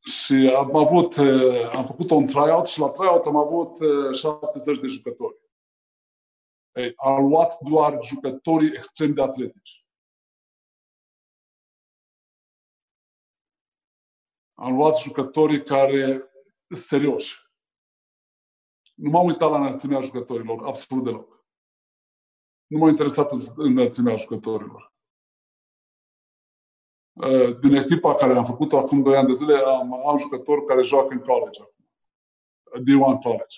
Și 0.00 0.34
am 0.56 0.76
avut, 0.76 1.16
eh, 1.16 1.68
am 1.72 1.86
făcut 1.86 2.10
un 2.10 2.26
tryout 2.26 2.66
și 2.66 2.78
la 2.78 2.88
tryout 2.88 3.26
am 3.26 3.36
avut 3.36 3.76
70 4.14 4.76
eh, 4.76 4.82
de 4.82 4.86
jucători. 4.86 5.36
Ei, 6.72 6.92
am 6.96 7.28
luat 7.28 7.58
doar 7.60 8.02
jucătorii 8.02 8.72
extrem 8.74 9.12
de 9.12 9.22
atletici. 9.22 9.86
Am 14.54 14.76
luat 14.76 14.96
jucătorii 14.96 15.62
care 15.62 16.30
serioși. 16.68 17.47
Nu 18.98 19.10
m-am 19.10 19.26
uitat 19.26 19.50
la 19.50 19.56
înălțimea 19.56 20.00
jucătorilor, 20.00 20.66
absolut 20.66 21.04
deloc. 21.04 21.44
Nu 22.66 22.78
m-a 22.78 22.88
interesat 22.88 23.30
înălțimea 23.56 24.16
jucătorilor. 24.16 24.92
Uh, 27.12 27.58
din 27.58 27.74
echipa 27.74 28.14
care 28.14 28.36
am 28.36 28.44
făcut-o 28.44 28.78
acum 28.78 29.02
2 29.02 29.16
ani 29.16 29.26
de 29.26 29.32
zile, 29.32 29.56
am, 29.56 30.06
am 30.06 30.16
jucători 30.16 30.64
care 30.64 30.82
joacă 30.82 31.12
în 31.12 31.20
college 31.20 31.60
acum. 31.60 31.84
D1 32.80 33.22
College. 33.22 33.56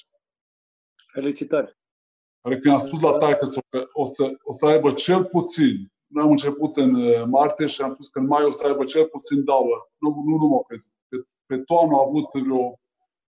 Felicitări! 1.12 1.78
Care 2.40 2.58
când 2.58 2.74
am 2.74 2.80
spus 2.80 3.00
la 3.00 3.16
taică 3.16 3.46
că 3.68 3.88
o 3.92 4.04
să, 4.04 4.32
o 4.42 4.52
să 4.52 4.66
aibă 4.66 4.92
cel 4.92 5.24
puțin, 5.24 5.92
noi 6.06 6.24
am 6.24 6.30
început 6.30 6.76
în 6.76 6.94
uh, 6.94 7.24
martie 7.26 7.66
și 7.66 7.82
am 7.82 7.88
spus 7.88 8.08
că 8.08 8.18
în 8.18 8.26
mai 8.26 8.44
o 8.44 8.50
să 8.50 8.66
aibă 8.66 8.84
cel 8.84 9.06
puțin 9.06 9.44
două. 9.44 9.88
Nu, 9.98 10.22
nu, 10.26 10.36
nu 10.36 10.46
mă 10.46 10.60
crezi. 10.60 10.90
Pe, 11.08 11.16
pe 11.46 11.58
toamnă 11.58 11.96
a 11.96 12.04
avut 12.06 12.42
vreo, 12.42 12.80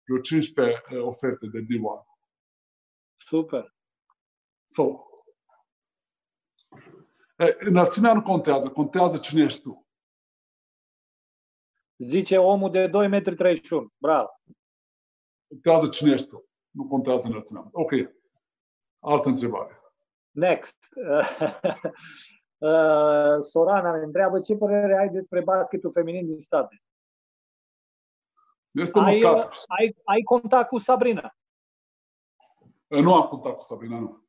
vreo 0.07 0.21
15 0.21 0.83
uh, 0.91 1.01
oferte 1.01 1.47
de 1.47 1.59
D1. 1.59 2.05
Super! 3.17 3.75
So, 4.69 5.07
înălțimea 7.57 8.13
nu 8.13 8.21
contează, 8.21 8.69
contează 8.69 9.17
cine 9.17 9.43
ești 9.43 9.61
tu. 9.61 9.87
Zice 11.97 12.37
omul 12.37 12.71
de 12.71 12.87
2,31 12.87 12.89
m. 12.89 13.93
Bravo. 13.97 14.29
Contează 15.47 15.87
cine 15.87 16.11
ești 16.11 16.27
tu. 16.27 16.49
Nu 16.69 16.87
contează 16.87 17.27
înălțimea. 17.27 17.69
Ok. 17.71 17.91
Altă 18.99 19.27
întrebare. 19.29 19.81
Next. 20.31 20.77
Uh, 22.59 23.39
Sorana 23.39 23.97
ne 23.97 24.03
întreabă 24.03 24.39
ce 24.39 24.55
părere 24.55 24.97
ai 24.97 25.09
despre 25.09 25.41
basketul 25.41 25.91
feminin 25.91 26.25
din 26.25 26.39
state? 26.39 26.83
Este 28.71 28.99
ai, 28.99 29.23
uh, 29.23 29.47
ai, 29.67 29.95
ai 30.03 30.21
contact 30.21 30.67
cu 30.67 30.77
Sabrina? 30.77 31.35
Uh, 32.87 32.99
nu 33.01 33.15
am 33.15 33.27
contact 33.27 33.55
cu 33.55 33.63
Sabrina, 33.63 33.99
nu. 33.99 34.25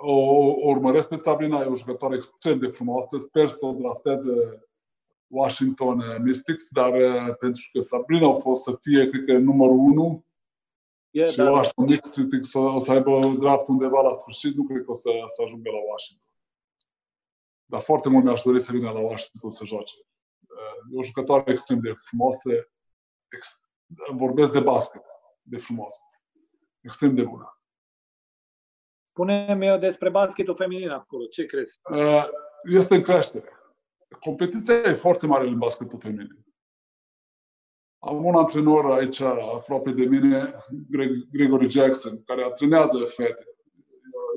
O, 0.00 0.12
o 0.12 0.68
urmăresc 0.68 1.08
pe 1.08 1.16
Sabrina, 1.16 1.60
e 1.60 1.64
o 1.64 1.74
jucătoare 1.74 2.14
extrem 2.14 2.58
de 2.58 2.68
frumoasă. 2.68 3.18
Sper 3.18 3.48
să 3.48 3.66
o 3.66 3.72
drafteze 3.72 4.64
Washington 5.26 5.98
uh, 5.98 6.16
Mystics, 6.18 6.68
dar 6.70 6.92
uh, 6.92 7.36
pentru 7.38 7.68
că 7.72 7.80
Sabrina 7.80 8.28
a 8.28 8.34
fost 8.34 8.62
să 8.62 8.76
fie, 8.80 9.08
cred 9.08 9.24
că, 9.24 9.32
numărul 9.32 9.78
1 9.78 10.24
yeah, 11.10 11.28
și 11.28 11.36
da. 11.36 11.50
Washington 11.50 11.84
Mystics 11.84 12.54
o, 12.54 12.60
o 12.60 12.78
să 12.78 12.92
aibă 12.92 13.36
draft 13.38 13.68
undeva 13.68 14.00
la 14.00 14.12
sfârșit, 14.12 14.54
nu 14.54 14.62
cred 14.62 14.84
că 14.84 14.90
o 14.90 14.94
să, 14.94 15.10
să 15.26 15.42
ajungă 15.44 15.70
la 15.70 15.90
Washington. 15.90 16.34
Dar 17.64 17.80
foarte 17.80 18.08
mult 18.08 18.24
mi-aș 18.24 18.42
dori 18.42 18.60
să 18.60 18.72
vină 18.72 18.90
la 18.90 19.00
Washington 19.00 19.50
să 19.50 19.64
joace. 19.64 19.94
Uh, 20.48 20.94
e 20.94 20.98
o 20.98 21.02
jucătoare 21.02 21.50
extrem 21.50 21.80
de 21.80 21.92
frumoasă, 21.96 22.50
ex, 23.36 23.60
vorbesc 24.12 24.52
de 24.52 24.60
basket, 24.60 25.02
de 25.42 25.58
frumoasă. 25.58 26.00
Extrem 26.80 27.14
de 27.14 27.22
bună. 27.22 27.60
Pune-mi 29.12 29.78
despre 29.78 30.10
basketul 30.10 30.54
feminin 30.54 30.90
acolo. 30.90 31.26
Ce 31.26 31.46
crezi? 31.46 31.80
Este 32.64 32.94
în 32.94 33.02
creștere 33.02 33.60
competiția 34.18 34.74
e 34.74 34.92
foarte 34.92 35.26
mare 35.26 35.46
în 35.46 35.58
basketul 35.58 35.98
feminin. 35.98 36.44
Am 37.98 38.24
un 38.24 38.34
antrenor 38.34 38.90
aici, 38.90 39.20
aproape 39.20 39.90
de 39.90 40.04
mine, 40.04 40.54
Greg, 40.88 41.10
Gregory 41.32 41.70
Jackson, 41.70 42.22
care 42.22 42.42
antrenează 42.42 43.04
fete. 43.04 43.44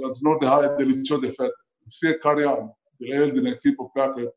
E 0.02 0.06
antrenor 0.06 0.38
de 0.38 0.45
haie 0.45 0.74
de 0.78 0.84
liceu 0.84 1.20
de 1.20 1.30
fete. 1.30 1.53
În 1.84 1.90
fiecare 1.90 2.45
an, 2.45 2.70
de 2.98 3.06
la 3.07 3.15
el 3.15 3.32
din 3.32 3.45
echipă 3.45 3.90
pleacă 3.94 4.20
4-5 4.22 4.28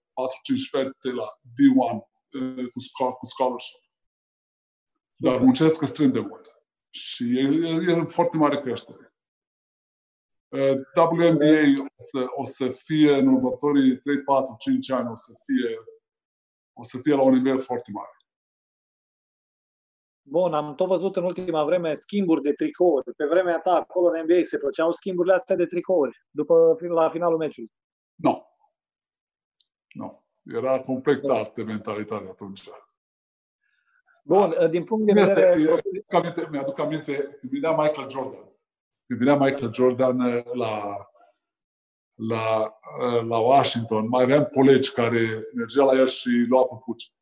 fete 0.70 1.14
la 1.14 1.26
D1 1.56 1.98
eh, 2.28 2.68
cu, 2.68 2.80
cu 3.18 3.26
scholarship. 3.26 3.80
Dar 5.16 5.40
muncesc 5.40 5.80
extrem 5.80 6.12
de 6.12 6.20
mult. 6.20 6.50
Și 6.90 7.38
e, 7.38 7.42
e, 7.42 7.90
e 7.90 7.92
în 7.92 8.06
foarte 8.06 8.36
mare 8.36 8.60
creștere. 8.60 9.14
Uh, 10.48 10.76
WNBA 10.94 11.82
o 11.82 11.94
să, 11.96 12.24
o 12.36 12.44
să 12.44 12.70
fie 12.70 13.16
în 13.16 13.26
următorii 13.26 13.98
3, 13.98 14.22
4, 14.22 14.54
5 14.58 14.90
ani, 14.90 15.10
o 15.10 15.14
să 15.14 15.32
fie, 15.42 15.76
o 16.72 16.82
să 16.82 16.98
fie 16.98 17.14
la 17.14 17.22
un 17.22 17.32
nivel 17.32 17.58
foarte 17.58 17.90
mare. 17.90 18.10
Bun, 20.28 20.54
am 20.54 20.74
tot 20.74 20.86
văzut 20.86 21.16
în 21.16 21.24
ultima 21.24 21.64
vreme 21.64 21.94
schimburi 21.94 22.42
de 22.42 22.52
tricouri. 22.52 23.14
Pe 23.14 23.24
vremea 23.24 23.60
ta, 23.60 23.70
acolo 23.70 24.06
în 24.06 24.22
NBA, 24.22 24.44
se 24.44 24.56
făceau 24.58 24.92
schimburile 24.92 25.34
astea 25.34 25.56
de 25.56 25.66
tricouri 25.66 26.24
după, 26.30 26.76
la 26.80 27.10
finalul 27.10 27.38
meciului. 27.38 27.72
Nu. 28.14 28.46
Nu. 29.94 30.24
Era 30.44 30.80
complet 30.80 31.28
altă 31.28 31.64
mentalitate 31.64 32.28
atunci. 32.28 32.68
Bun, 34.26 34.70
din 34.70 34.84
punct 34.84 35.06
de 35.06 35.20
vedere... 35.20 35.60
Este, 35.60 36.48
mi-aduc 36.50 36.78
aminte, 36.78 37.36
când 37.40 37.52
vinea 37.52 37.70
Michael 37.70 38.10
Jordan. 38.10 38.44
Când 39.06 39.18
vinea 39.18 39.36
Michael 39.36 39.72
Jordan 39.72 40.18
la, 40.52 41.06
la, 42.14 42.74
la 43.28 43.38
Washington, 43.38 44.08
mai 44.08 44.22
aveam 44.22 44.44
colegi 44.44 44.92
care 44.92 45.48
mergea 45.54 45.84
la 45.84 45.92
el 45.92 46.06
și 46.06 46.28
lua 46.48 46.64
păpuci. 46.64 47.12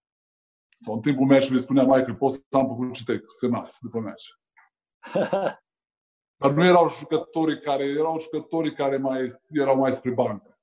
Sau 0.69 0.95
în 0.95 1.01
timpul 1.01 1.27
meciului 1.27 1.61
spunea 1.61 1.83
Michael, 1.83 2.15
poți 2.15 2.35
să 2.49 2.57
am 2.57 2.67
păpuci 2.67 3.05
tăi, 3.05 3.23
semnați 3.27 3.79
după 3.81 3.99
meci. 3.99 4.39
Dar 6.41 6.51
nu 6.51 6.65
erau 6.65 6.89
jucătorii 6.89 7.61
care, 7.61 7.85
erau 7.85 8.21
jucătorii 8.21 8.73
care 8.73 8.97
mai, 8.97 9.41
erau 9.49 9.77
mai 9.77 9.93
spre 9.93 10.11
bancă. 10.11 10.54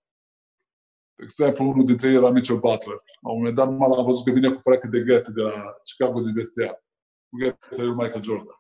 De 1.16 1.24
exemplu, 1.24 1.70
unul 1.70 1.86
dintre 1.86 2.08
ei 2.08 2.16
era 2.16 2.30
Mitchell 2.30 2.60
Butler. 2.60 3.02
La 3.22 3.32
un 3.32 3.38
moment 3.38 3.56
dat 3.56 3.70
numai 3.70 3.90
l-am 3.90 4.06
văzut 4.06 4.26
că 4.26 4.32
vine 4.32 4.50
cu 4.50 4.60
proiecte 4.64 4.88
de 4.88 5.00
ghete 5.00 5.32
de 5.32 5.42
la 5.42 5.76
Chicago 5.84 6.20
din 6.20 6.34
vestiar. 6.34 6.84
Cu 7.30 7.38
ghete 7.38 7.84
lui 7.84 7.96
Michael 7.96 8.24
Jordan. 8.24 8.56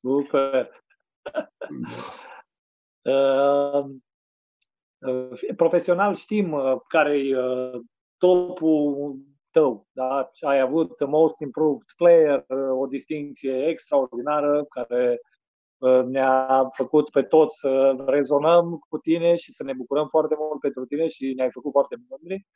Super. 0.00 0.84
uh, 3.02 3.84
profesional 5.56 6.14
știm 6.14 6.52
uh, 6.52 6.76
care 6.88 7.18
e 7.18 7.38
uh, 7.38 7.80
topul 8.18 9.18
tău. 9.50 9.86
Da? 9.92 10.30
Ai 10.40 10.60
avut 10.60 11.06
Most 11.06 11.40
Improved 11.40 11.86
Player, 11.96 12.44
uh, 12.48 12.80
o 12.80 12.86
distinție 12.86 13.66
extraordinară 13.66 14.64
care 14.64 15.20
Uh, 15.20 15.35
ne-a 16.06 16.68
făcut 16.70 17.10
pe 17.10 17.22
toți 17.22 17.58
să 17.58 17.96
rezonăm 18.06 18.78
cu 18.88 18.98
tine 18.98 19.36
și 19.36 19.52
să 19.52 19.62
ne 19.62 19.72
bucurăm 19.72 20.08
foarte 20.08 20.34
mult 20.38 20.60
pentru 20.60 20.84
tine 20.84 21.08
și 21.08 21.32
ne-ai 21.36 21.50
făcut 21.50 21.72
foarte 21.72 21.96
mândri. 22.08 22.46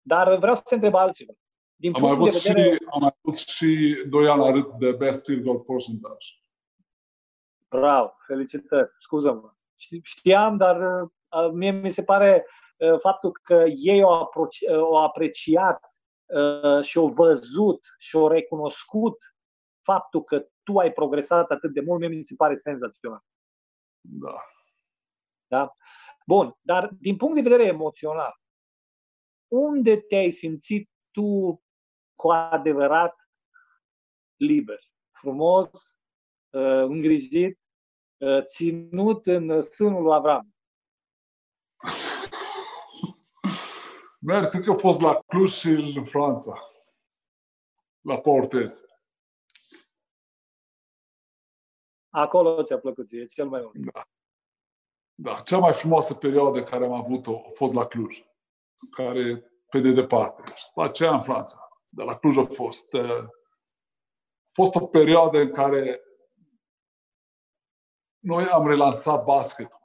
Dar 0.00 0.36
vreau 0.38 0.54
să 0.54 0.62
te 0.64 0.74
întreb 0.74 0.94
altceva. 0.94 1.32
Din 1.74 1.92
am, 1.94 2.04
avut 2.04 2.32
de 2.32 2.40
vedere... 2.42 2.74
și, 2.74 2.84
am 2.90 3.14
avut 3.20 3.36
și 3.36 3.96
doi 4.08 4.28
ani 4.28 4.40
la 4.40 4.50
rând 4.50 4.70
de 4.78 4.92
best 4.92 5.24
field 5.24 5.42
goal 5.42 5.58
percentage. 5.58 6.26
Bravo, 7.68 8.12
felicitări, 8.26 8.90
scuză-mă. 8.98 9.52
Știam, 10.02 10.56
dar 10.56 11.02
uh, 11.02 11.50
mie 11.52 11.70
mi 11.70 11.90
se 11.90 12.02
pare 12.02 12.46
uh, 12.76 12.98
faptul 12.98 13.38
că 13.42 13.64
ei 13.76 14.02
au, 14.02 14.28
au 14.68 14.94
apreciat 14.94 15.86
și 16.80 16.98
au 16.98 17.06
văzut 17.06 17.80
și 17.98 18.16
au 18.16 18.28
recunoscut 18.28 19.16
faptul 19.82 20.22
că 20.22 20.46
tu 20.62 20.78
ai 20.78 20.92
progresat 20.92 21.50
atât 21.50 21.72
de 21.72 21.80
mult, 21.80 22.00
mie 22.00 22.08
mi 22.08 22.22
se 22.22 22.34
pare 22.34 22.56
senzațional. 22.56 23.24
Da. 24.00 24.36
Da? 25.46 25.76
Bun, 26.26 26.56
dar 26.60 26.90
din 27.00 27.16
punct 27.16 27.34
de 27.34 27.48
vedere 27.48 27.64
emoțional, 27.64 28.40
unde 29.48 29.96
te-ai 29.96 30.30
simțit 30.30 30.90
tu 31.10 31.62
cu 32.14 32.30
adevărat 32.30 33.30
liber, 34.36 34.78
frumos, 35.10 35.70
uh, 36.50 36.82
îngrijit, 36.82 37.60
uh, 38.16 38.44
ținut 38.44 39.26
în 39.26 39.62
sânul 39.62 40.02
lui 40.02 40.14
Avram? 40.14 40.54
Merg, 44.18 44.48
cred 44.48 44.64
că 44.64 44.70
a 44.70 44.74
fost 44.74 45.00
la 45.00 45.22
Cluj 45.26 45.50
și 45.50 45.68
în 45.68 46.04
Franța, 46.04 46.58
la 48.00 48.18
Portez. 48.18 48.82
Acolo 52.14 52.62
ți-a 52.62 52.78
plăcut 52.78 53.08
ție 53.08 53.26
cel 53.26 53.48
mai 53.48 53.60
mult. 53.60 53.92
Da. 53.92 54.08
Da, 55.14 55.34
cea 55.34 55.58
mai 55.58 55.72
frumoasă 55.72 56.14
perioadă 56.14 56.62
care 56.62 56.84
am 56.84 56.92
avut-o 56.92 57.36
a 57.36 57.48
fost 57.54 57.74
la 57.74 57.86
Cluj, 57.86 58.24
care 58.90 59.52
pe 59.68 59.80
de 59.80 59.92
departe. 59.92 60.42
Și 60.54 60.66
după 60.66 60.82
aceea 60.82 61.14
în 61.14 61.22
Franța. 61.22 61.68
De 61.88 62.02
la 62.02 62.16
Cluj 62.16 62.36
a 62.36 62.44
fost, 62.44 62.92
uh, 62.92 63.24
a 64.44 64.50
fost 64.52 64.74
o 64.74 64.86
perioadă 64.86 65.38
în 65.38 65.52
care 65.52 66.00
noi 68.18 68.46
am 68.48 68.66
relansat 68.66 69.24
basketul 69.24 69.80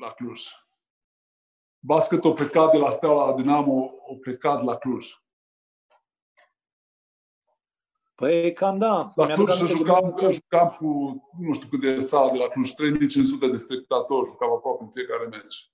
la 0.00 0.10
Cluj. 0.10 0.48
Basketul 1.78 2.30
a 2.30 2.34
plecat 2.34 2.70
de 2.70 2.78
la 2.78 2.90
Steaua 2.90 3.26
la 3.26 3.36
Dinamo, 3.36 3.94
a 4.12 4.16
plecat 4.20 4.62
la 4.62 4.76
Cluj. 4.76 5.23
Păi 8.14 8.52
cam 8.52 8.78
da. 8.78 9.12
La 9.14 9.26
Cluj 9.26 9.52
jucam, 9.52 10.14
jucam 10.32 10.68
cu, 10.78 10.86
nu 11.38 11.52
știu 11.52 11.68
cât 11.68 11.80
de 11.80 12.00
sală 12.00 12.30
de 12.32 12.38
la 12.38 12.46
Cluj, 12.46 12.70
3500 12.70 13.46
de 13.48 13.56
spectatori, 13.56 14.28
jucam 14.28 14.52
aproape 14.52 14.82
în 14.82 14.90
fiecare 14.90 15.26
meci. 15.26 15.72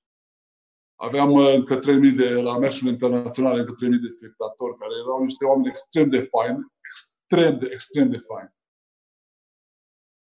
Aveam 0.95 1.31
uh, 1.31 1.55
încă 1.55 1.77
3000 1.77 2.13
de, 2.13 2.41
la 2.41 2.59
meciurile 2.59 2.91
internaționale, 2.91 3.61
încă 3.61 3.73
3000 3.73 4.01
de 4.01 4.09
spectatori, 4.09 4.79
care 4.79 4.91
erau 5.05 5.23
niște 5.23 5.45
oameni 5.45 5.69
extrem 5.69 6.09
de 6.09 6.21
faini, 6.21 6.67
extrem 6.81 7.59
de, 7.59 7.69
extrem 7.73 8.11
de 8.11 8.19
faini. 8.19 8.55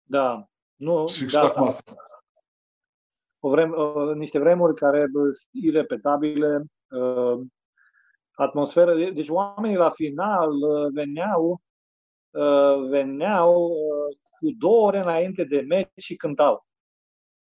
Da. 0.04 0.48
Nu, 0.76 1.08
și 1.08 1.26
da, 1.26 1.42
acum 1.42 1.68
da. 1.86 1.94
O 3.40 3.50
vrem, 3.50 3.72
uh, 3.72 4.16
niște 4.16 4.40
vremuri 4.40 4.76
care 4.76 5.06
sunt 5.12 5.36
irepetabile, 5.52 6.64
uh, 6.90 7.40
atmosferă. 8.32 8.96
Deci 8.96 9.30
oamenii 9.30 9.78
la 9.78 9.90
final 9.90 10.52
uh, 10.52 10.92
veneau 10.94 11.42
Uh, 11.52 11.66
veneau 12.90 13.64
uh, 13.64 14.18
cu 14.40 14.52
două 14.58 14.86
ore 14.88 14.99
înainte 14.99 15.44
de 15.44 15.62
meci 15.62 15.91
și 15.95 16.16
cântau. 16.16 16.66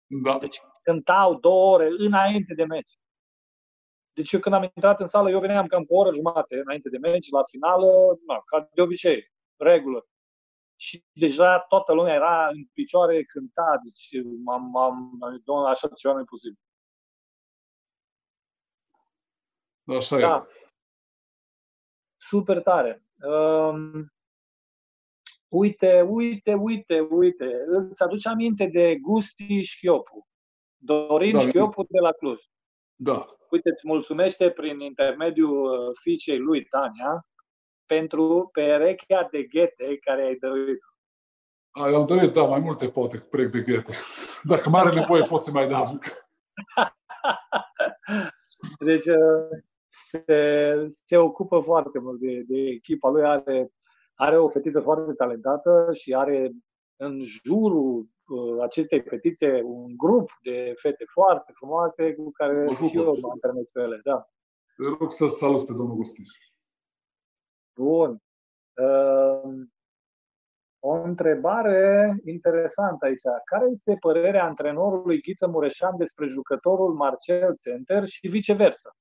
Da. 0.07 0.39
Deci 0.39 0.61
cântau 0.82 1.35
două 1.40 1.74
ore 1.74 1.89
înainte 1.99 2.55
de 2.55 2.65
meci. 2.65 2.99
Deci 4.12 4.32
eu 4.32 4.40
când 4.40 4.55
am 4.55 4.62
intrat 4.62 5.01
în 5.01 5.07
sală, 5.07 5.31
eu 5.31 5.40
veneam 5.40 5.66
cam 5.66 5.85
cu 5.85 5.95
o 5.95 5.99
oră 5.99 6.12
jumate 6.12 6.59
înainte 6.59 6.89
de 6.89 6.99
meci, 6.99 7.31
la 7.31 7.43
finală, 7.45 8.19
na, 8.27 8.43
ca 8.45 8.69
de 8.73 8.82
obicei, 8.82 9.32
regulă. 9.57 10.07
Și 10.77 11.05
deja 11.12 11.59
toată 11.59 11.93
lumea 11.93 12.15
era 12.15 12.49
în 12.49 12.65
picioare, 12.73 13.24
cânta, 13.24 13.81
deci 13.85 14.09
am, 14.47 14.77
am, 14.77 15.19
am 15.47 15.65
așa 15.65 15.89
ceva 15.89 16.15
nu 16.15 16.20
e 16.20 16.24
posibil. 16.24 16.59
Așa 19.85 20.19
da. 20.19 20.47
e. 20.49 20.53
Super 22.16 22.62
tare. 22.62 23.03
Um, 23.23 24.12
Uite, 25.49 26.01
uite, 26.09 26.55
uite, 26.55 27.01
uite, 27.01 27.65
îți 27.66 28.03
aduce 28.03 28.29
aminte 28.29 28.66
de 28.66 28.97
Gusti 28.97 29.62
Șchiopu, 29.62 30.29
Dorin 30.77 31.33
da, 31.33 31.41
Șchiopu 31.41 31.83
de 31.89 31.99
la 31.99 32.12
Cluj. 32.12 32.41
Da. 32.95 33.27
Uite, 33.51 33.69
îți 33.69 33.87
mulțumește 33.87 34.51
prin 34.51 34.81
intermediul 34.81 35.65
uh, 35.65 35.97
fiicei 36.01 36.39
lui 36.39 36.65
Tania 36.65 37.27
pentru 37.87 38.49
perechea 38.53 39.29
de 39.31 39.43
ghete 39.43 39.99
care 40.01 40.23
ai 40.23 40.35
dăruit. 40.35 40.81
Ai 41.70 41.95
am 41.95 42.07
dăruit, 42.07 42.33
da, 42.33 42.43
mai 42.43 42.61
multe 42.61 42.89
poate 42.89 43.19
perechi 43.31 43.51
de 43.51 43.61
ghete. 43.61 43.93
Dacă 44.51 44.69
mai 44.69 44.81
are 44.81 44.99
nevoie, 44.99 45.23
pot 45.23 45.43
să 45.43 45.51
mai 45.51 45.69
dau. 45.69 45.85
deci 48.87 49.07
uh, 49.07 49.59
se, 49.89 50.93
se 51.05 51.16
ocupă 51.16 51.61
foarte 51.61 51.99
mult 51.99 52.20
de, 52.20 52.43
de 52.47 52.59
echipa 52.59 53.09
lui, 53.09 53.25
are 53.25 53.73
are 54.19 54.39
o 54.39 54.49
fetiță 54.49 54.81
foarte 54.81 55.12
talentată 55.12 55.89
și 55.93 56.15
are 56.15 56.53
în 56.97 57.23
jurul 57.45 58.09
uh, 58.28 58.62
acestei 58.62 59.01
fetițe 59.01 59.61
un 59.65 59.97
grup 59.97 60.31
de 60.43 60.73
fete 60.77 61.05
foarte 61.12 61.53
frumoase 61.55 62.15
cu 62.15 62.31
care 62.31 62.69
și 62.74 62.97
eu 62.97 63.19
mă 63.20 63.28
antrenez 63.31 63.65
pe 63.73 63.81
ele. 63.81 64.01
Da. 64.03 64.28
Te 64.77 64.82
rog 64.99 65.11
să 65.11 65.27
salut 65.27 65.66
pe 65.66 65.73
domnul 65.73 65.97
Gustiș. 65.97 66.28
Bun. 67.74 68.23
Uh, 68.82 69.66
o 70.78 70.93
întrebare 70.93 72.15
interesantă 72.24 73.05
aici. 73.05 73.23
Care 73.45 73.66
este 73.70 73.97
părerea 74.01 74.45
antrenorului 74.45 75.20
Ghiță 75.20 75.47
Mureșan 75.47 75.97
despre 75.97 76.27
jucătorul 76.27 76.95
Marcel 76.95 77.57
Center 77.57 78.07
și 78.07 78.28
viceversa? 78.28 78.97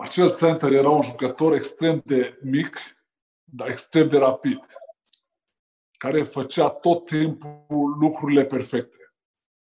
Acel 0.00 0.36
center 0.36 0.72
era 0.72 0.90
un 0.90 1.02
jucător 1.02 1.52
extrem 1.52 2.02
de 2.04 2.38
mic, 2.42 2.76
dar 3.44 3.68
extrem 3.68 4.08
de 4.08 4.18
rapid, 4.18 4.60
care 5.98 6.22
făcea 6.22 6.70
tot 6.70 7.06
timpul 7.06 7.98
lucrurile 7.98 8.44
perfecte. 8.44 9.12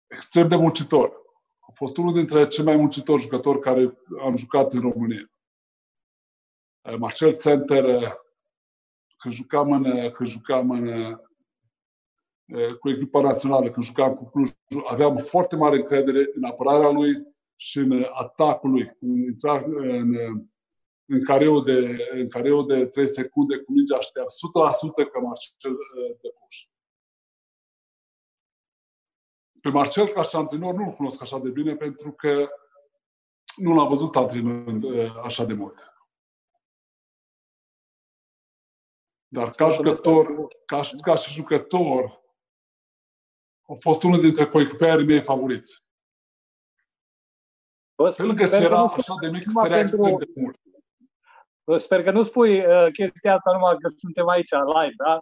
Extrem 0.06 0.48
de 0.48 0.56
muncitor. 0.56 1.12
A 1.60 1.72
fost 1.74 1.96
unul 1.96 2.12
dintre 2.12 2.46
cei 2.46 2.64
mai 2.64 2.76
muncitori 2.76 3.22
jucători 3.22 3.59
care 3.59 3.98
am 4.20 4.36
jucat 4.36 4.72
în 4.72 4.80
România. 4.80 5.30
Eh, 6.80 6.96
Marcel 6.98 7.36
Center, 7.36 7.84
eh, 7.84 8.12
când 9.16 9.34
jucam 9.34 9.72
în, 9.72 9.84
eh, 9.84 10.10
când 10.10 10.28
jucam 10.28 10.70
în, 10.70 11.16
cu 12.80 12.88
echipa 12.88 13.20
națională, 13.20 13.70
când 13.70 13.84
jucam 13.84 14.14
cu 14.14 14.24
Cluj, 14.24 14.50
aveam 14.88 15.16
foarte 15.16 15.56
mare 15.56 15.76
încredere 15.76 16.30
în 16.34 16.44
apărarea 16.44 16.90
lui, 16.90 17.34
și 17.56 17.78
în 17.78 18.06
atacul 18.12 18.70
lui. 18.70 18.96
Intra 19.00 19.62
în, 19.64 20.14
în 21.04 21.24
careu 21.24 21.60
de, 21.60 22.08
în 22.10 22.28
careu 22.28 22.62
de 22.62 22.86
3 22.86 23.08
secunde 23.08 23.58
cu 23.58 23.72
mingea 23.72 24.00
ștea 24.00 24.22
100% 24.22 24.26
că 25.12 25.20
Marcel 25.20 25.72
uh, 25.72 26.16
de 26.20 26.28
fuș. 26.34 26.66
Pe 29.60 29.68
Marcel, 29.68 30.08
ca 30.08 30.22
și 30.22 30.36
antrenor, 30.36 30.74
nu-l 30.74 30.90
cunosc 30.90 31.22
așa 31.22 31.38
de 31.38 31.48
bine 31.48 31.76
pentru 31.76 32.12
că 32.12 32.48
nu 33.56 33.74
l-am 33.74 33.88
văzut 33.88 34.16
antrenând 34.16 34.82
uh, 34.84 35.16
așa 35.22 35.44
de 35.44 35.52
mult. 35.52 35.92
Dar 39.28 39.50
ca 39.50 39.70
jucător, 39.70 40.48
ca, 40.64 40.80
ca 41.00 41.16
și 41.16 41.32
jucător, 41.32 42.22
a 43.62 43.72
fost 43.80 44.02
unul 44.02 44.20
dintre 44.20 44.46
coechipierii 44.46 45.06
mei 45.06 45.22
favoriți. 45.22 45.84
Pe 48.10 48.22
lângă 48.22 48.46
ce 48.46 48.56
era 48.56 48.80
așa 48.82 49.14
de 49.20 49.28
mic, 49.28 49.42
sărea 49.50 49.78
extrem 49.78 50.16
de 50.16 50.26
mult. 50.34 50.58
Sper 51.80 52.02
că 52.02 52.10
nu 52.10 52.22
spui 52.22 52.66
uh, 52.66 52.86
chestia 52.92 53.34
asta 53.34 53.52
numai 53.52 53.76
că 53.80 53.88
suntem 53.88 54.28
aici, 54.28 54.50
live, 54.50 54.94
da? 54.96 55.20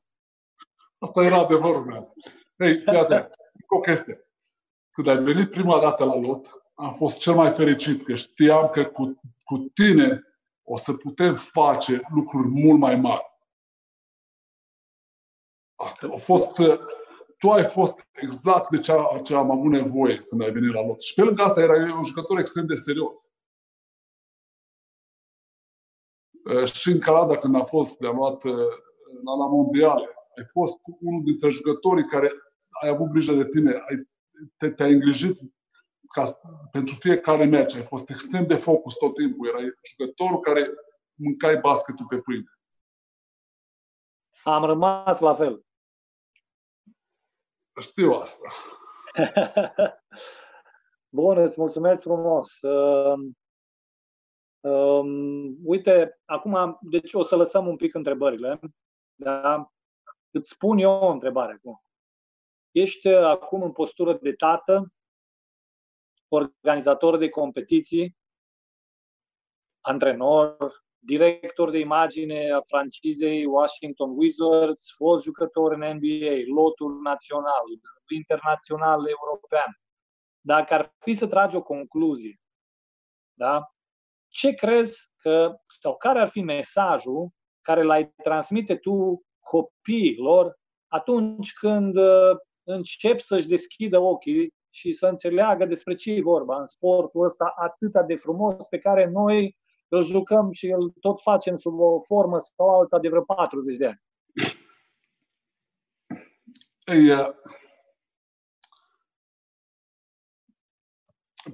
Asta 0.98 1.23
era 1.23 1.36
adevărul 1.36 1.85
meu. 1.85 2.15
Ei, 2.57 2.81
fii 2.81 2.97
atent, 2.97 3.31
o 3.69 3.78
chestie. 3.78 4.28
Când 4.90 5.07
ai 5.07 5.23
venit 5.23 5.51
prima 5.51 5.81
dată 5.81 6.05
la 6.05 6.16
lot, 6.16 6.62
am 6.74 6.93
fost 6.93 7.19
cel 7.19 7.35
mai 7.35 7.51
fericit, 7.51 8.05
că 8.05 8.15
știam 8.15 8.69
că 8.69 8.85
cu, 8.85 9.20
cu 9.44 9.59
tine 9.74 10.23
o 10.62 10.77
să 10.77 10.93
putem 10.93 11.35
face 11.35 12.01
lucruri 12.15 12.48
mult 12.48 12.78
mai 12.78 12.97
mari. 12.97 13.24
A 16.12 16.16
fost, 16.16 16.59
tu 17.41 17.51
ai 17.51 17.65
fost 17.65 18.09
exact 18.12 18.71
de 18.71 18.79
ce, 18.79 18.93
ce 19.23 19.35
am 19.35 19.51
avut 19.51 19.71
nevoie 19.71 20.17
când 20.19 20.43
ai 20.43 20.53
venit 20.53 20.73
la 20.73 20.87
lot. 20.87 21.01
Și 21.01 21.15
pe 21.15 21.23
lângă 21.23 21.43
asta 21.43 21.61
era 21.61 21.95
un 21.95 22.05
jucător 22.05 22.39
extrem 22.39 22.67
de 22.67 22.75
serios. 22.75 23.31
Și 26.65 26.91
în 26.91 26.99
Canada, 26.99 27.37
când 27.37 27.55
a 27.55 27.65
fost 27.65 27.99
de 27.99 28.07
luat 28.07 28.45
la, 29.25 29.35
la 29.39 29.47
mondiale, 29.47 30.09
ai 30.39 30.45
fost 30.47 30.79
unul 31.01 31.23
dintre 31.25 31.49
jucătorii 31.49 32.05
care 32.05 32.33
ai 32.83 32.89
avut 32.89 33.11
grijă 33.11 33.33
de 33.33 33.49
tine, 33.49 33.71
ai, 33.71 34.09
te, 34.57 34.71
te-ai 34.71 34.93
îngrijit 34.93 35.41
ca, 36.15 36.41
pentru 36.71 36.95
fiecare 36.95 37.45
meci, 37.45 37.75
ai 37.75 37.85
fost 37.85 38.11
extrem 38.11 38.47
de 38.47 38.57
focus 38.57 38.97
tot 38.97 39.15
timpul, 39.15 39.49
erai 39.49 39.73
jucătorul 39.91 40.39
care 40.39 40.71
mâncai 41.15 41.57
basketul 41.57 42.07
pe 42.07 42.17
pâine. 42.17 42.59
Am 44.43 44.65
rămas 44.65 45.21
la 45.21 45.35
fel. 45.35 45.65
Știu 47.81 48.12
asta. 48.12 48.48
Bun, 51.09 51.39
îți 51.39 51.61
mulțumesc 51.61 52.02
frumos. 52.02 52.61
Uh, 52.61 53.19
um, 54.61 55.57
uite, 55.65 56.20
acum, 56.24 56.78
deci 56.81 57.12
o 57.15 57.23
să 57.23 57.36
lăsăm 57.36 57.66
un 57.66 57.77
pic 57.77 57.94
întrebările. 57.94 58.61
Da? 59.15 59.73
Îți 60.31 60.51
spun 60.51 60.78
eu 60.78 60.90
o 60.90 61.11
întrebare. 61.11 61.61
Ești 62.70 63.09
acum 63.09 63.62
în 63.62 63.73
postură 63.73 64.19
de 64.23 64.32
tată, 64.32 64.93
organizator 66.28 67.16
de 67.16 67.28
competiții, 67.28 68.16
antrenor, 69.81 70.85
director 71.03 71.71
de 71.71 71.79
imagine 71.79 72.51
a 72.51 72.61
francizei 72.61 73.45
Washington 73.45 74.11
Wizards, 74.17 74.95
fost 74.97 75.25
jucător 75.25 75.73
în 75.73 75.81
NBA, 75.81 76.35
lotul 76.55 77.01
național, 77.03 77.65
internațional 78.17 78.99
european. 78.99 79.81
Dacă 80.41 80.75
ar 80.75 80.95
fi 80.99 81.15
să 81.15 81.27
tragi 81.27 81.57
o 81.57 81.63
concluzie, 81.63 82.41
da? 83.33 83.71
ce 84.31 84.53
crezi 84.53 85.11
că, 85.17 85.57
sau 85.81 85.97
care 85.97 86.21
ar 86.21 86.29
fi 86.29 86.41
mesajul 86.41 87.29
care 87.61 87.83
l-ai 87.83 88.13
transmite 88.23 88.77
tu 88.77 89.23
copiilor 89.41 90.59
atunci 90.89 91.53
când 91.53 91.97
uh, 91.97 92.37
încep 92.63 93.19
să-și 93.19 93.49
deschidă 93.49 93.99
ochii 93.99 94.55
și 94.71 94.93
să 94.93 95.07
înțeleagă 95.07 95.65
despre 95.65 95.95
ce 95.95 96.13
e 96.13 96.23
vorba 96.23 96.59
în 96.59 96.67
sportul 96.67 97.25
ăsta 97.25 97.53
atât 97.57 98.07
de 98.07 98.15
frumos 98.15 98.67
pe 98.67 98.79
care 98.79 99.07
noi 99.07 99.57
îl 99.91 100.05
jucăm 100.05 100.53
și 100.53 100.67
îl 100.67 100.91
tot 101.01 101.23
facem 101.23 101.57
sub 101.57 101.81
o 101.81 102.01
formă 102.01 102.39
sau 102.39 102.81
alta 102.81 102.99
de 102.99 103.09
vreo 103.09 103.23
40 103.23 103.77
de 103.77 103.87
ani. 103.87 104.03
Ei, 106.85 107.11
uh, 107.11 107.29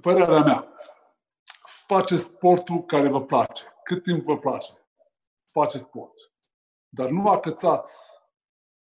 părerea 0.00 0.42
mea, 0.42 0.72
face 1.86 2.16
sportul 2.16 2.84
care 2.84 3.08
vă 3.08 3.24
place. 3.24 3.64
Cât 3.82 4.02
timp 4.02 4.24
vă 4.24 4.38
place, 4.38 4.72
face 5.50 5.78
sport. 5.78 6.12
Dar 6.88 7.08
nu 7.08 7.28
acățați, 7.28 8.10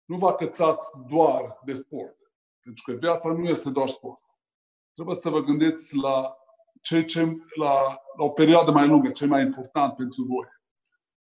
nu 0.05 0.17
vă 0.17 0.29
acățați 0.29 0.91
doar 1.09 1.61
de 1.65 1.73
sport. 1.73 2.17
Pentru 2.61 2.83
că 2.87 2.93
viața 2.93 3.29
nu 3.29 3.49
este 3.49 3.71
doar 3.71 3.89
sport. 3.89 4.21
Trebuie 4.95 5.17
să 5.17 5.31
vă 5.31 5.41
gândiți 5.41 5.97
la 5.97 6.37
ce, 6.85 7.05
ce, 7.05 7.21
la, 7.59 8.03
la 8.17 8.25
o 8.25 8.31
perioadă 8.31 8.71
mai 8.71 8.87
lungă, 8.87 9.11
ce 9.11 9.27
mai 9.27 9.43
important 9.43 9.95
pentru 9.95 10.23
voi. 10.23 10.49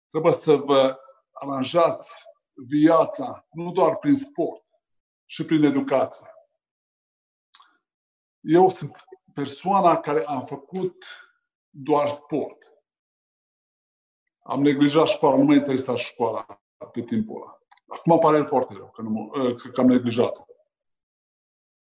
Trebuie 0.10 0.34
să 0.34 0.56
vă 0.56 1.00
aranjați 1.32 2.24
viața 2.54 3.48
nu 3.52 3.72
doar 3.72 3.98
prin 3.98 4.16
sport, 4.16 4.64
și 5.30 5.46
prin 5.46 5.64
educație. 5.64 6.28
Eu 8.40 8.70
sunt 8.70 8.96
persoana 9.34 9.98
care 9.98 10.26
am 10.26 10.46
făcut 10.46 11.06
doar 11.70 12.10
sport. 12.10 12.58
Am 14.44 14.62
neglijat 14.62 15.08
școala, 15.08 15.38
nu 15.38 15.44
mă 15.44 15.54
interesa 15.54 15.96
școala 15.96 16.46
pe 16.92 17.02
timpul 17.02 17.42
ăla. 17.42 17.60
Acum 17.88 18.12
îmi 18.12 18.22
pare 18.22 18.44
foarte 18.44 18.74
rău 18.74 18.90
că, 18.90 19.02
nu, 19.02 19.32
că 19.72 19.82
am 19.82 19.88
neglijat-o. 19.88 20.46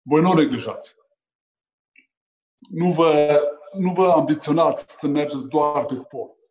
Voi 0.02 0.20
nu 0.20 0.32
neglijați. 0.32 0.94
Nu 2.70 2.91
vă, 2.91 3.41
nu 3.73 3.93
vă 3.93 4.11
ambiționați 4.11 4.99
să 4.99 5.07
mergeți 5.07 5.49
doar 5.49 5.85
pe 5.85 5.95
sport. 5.95 6.51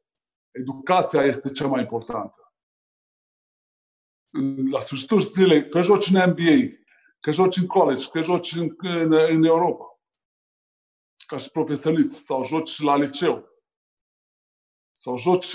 Educația 0.52 1.24
este 1.24 1.50
cea 1.50 1.68
mai 1.68 1.82
importantă. 1.82 2.54
La 4.72 4.80
sfârșitul 4.80 5.20
zilei, 5.20 5.70
că 5.70 5.82
joci 5.82 6.10
în 6.10 6.30
NBA, 6.30 6.76
că 7.20 7.32
joci 7.32 7.58
în 7.58 7.68
college, 7.68 8.10
că 8.10 8.22
joci 8.22 8.56
în, 8.56 8.76
în, 8.78 9.14
în 9.14 9.44
Europa, 9.44 10.02
ca 11.28 11.38
și 11.38 11.52
profesionist, 11.52 12.26
sau 12.26 12.44
joci 12.44 12.82
la 12.82 12.96
liceu, 12.96 13.48
sau 14.92 15.18
joci 15.18 15.54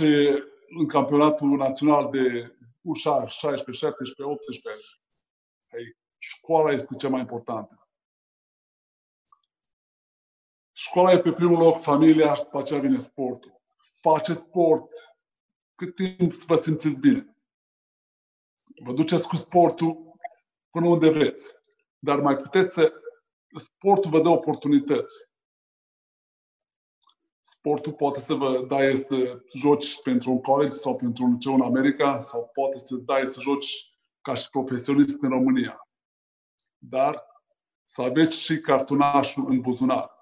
în 0.78 0.86
campionatul 0.86 1.56
național 1.56 2.10
de 2.10 2.56
ușa 2.80 3.26
16, 3.26 3.84
17, 3.84 4.22
18, 4.22 4.82
hey, 5.70 5.96
școala 6.18 6.70
este 6.70 6.94
cea 6.94 7.08
mai 7.08 7.20
importantă. 7.20 7.87
Școala 10.88 11.12
e 11.12 11.20
pe 11.20 11.32
primul 11.32 11.58
loc, 11.58 11.80
familia 11.80 12.34
și 12.34 12.42
după 12.42 12.58
aceea 12.58 12.80
vine 12.80 12.98
sportul. 12.98 13.60
Faceți 14.00 14.40
sport 14.40 14.88
cât 15.74 15.94
timp 15.94 16.32
să 16.32 16.44
vă 16.46 16.56
simțiți 16.56 17.00
bine. 17.00 17.36
Vă 18.84 18.92
duceți 18.92 19.28
cu 19.28 19.36
sportul 19.36 20.16
până 20.70 20.86
unde 20.86 21.08
vreți. 21.08 21.50
Dar 21.98 22.20
mai 22.20 22.36
puteți 22.36 22.72
să... 22.72 22.92
Sportul 23.56 24.10
vă 24.10 24.20
dă 24.20 24.28
oportunități. 24.28 25.14
Sportul 27.40 27.92
poate 27.92 28.20
să 28.20 28.34
vă 28.34 28.64
dai 28.68 28.96
să 28.96 29.42
joci 29.56 30.02
pentru 30.02 30.30
un 30.30 30.40
college 30.40 30.76
sau 30.76 30.96
pentru 30.96 31.24
un 31.24 31.32
liceu 31.32 31.54
în 31.54 31.62
America 31.62 32.20
sau 32.20 32.50
poate 32.52 32.78
să-ți 32.78 33.04
dai 33.04 33.26
să 33.26 33.40
joci 33.40 33.92
ca 34.20 34.34
și 34.34 34.50
profesionist 34.50 35.22
în 35.22 35.28
România. 35.28 35.88
Dar 36.78 37.26
să 37.84 38.02
aveți 38.02 38.42
și 38.42 38.60
cartonașul 38.60 39.50
în 39.50 39.60
buzunar 39.60 40.16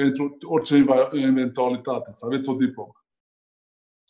pentru 0.00 0.36
orice 0.46 0.84
eventualitate, 1.12 2.12
să 2.12 2.26
aveți 2.26 2.48
o 2.48 2.54
diplomă, 2.54 3.04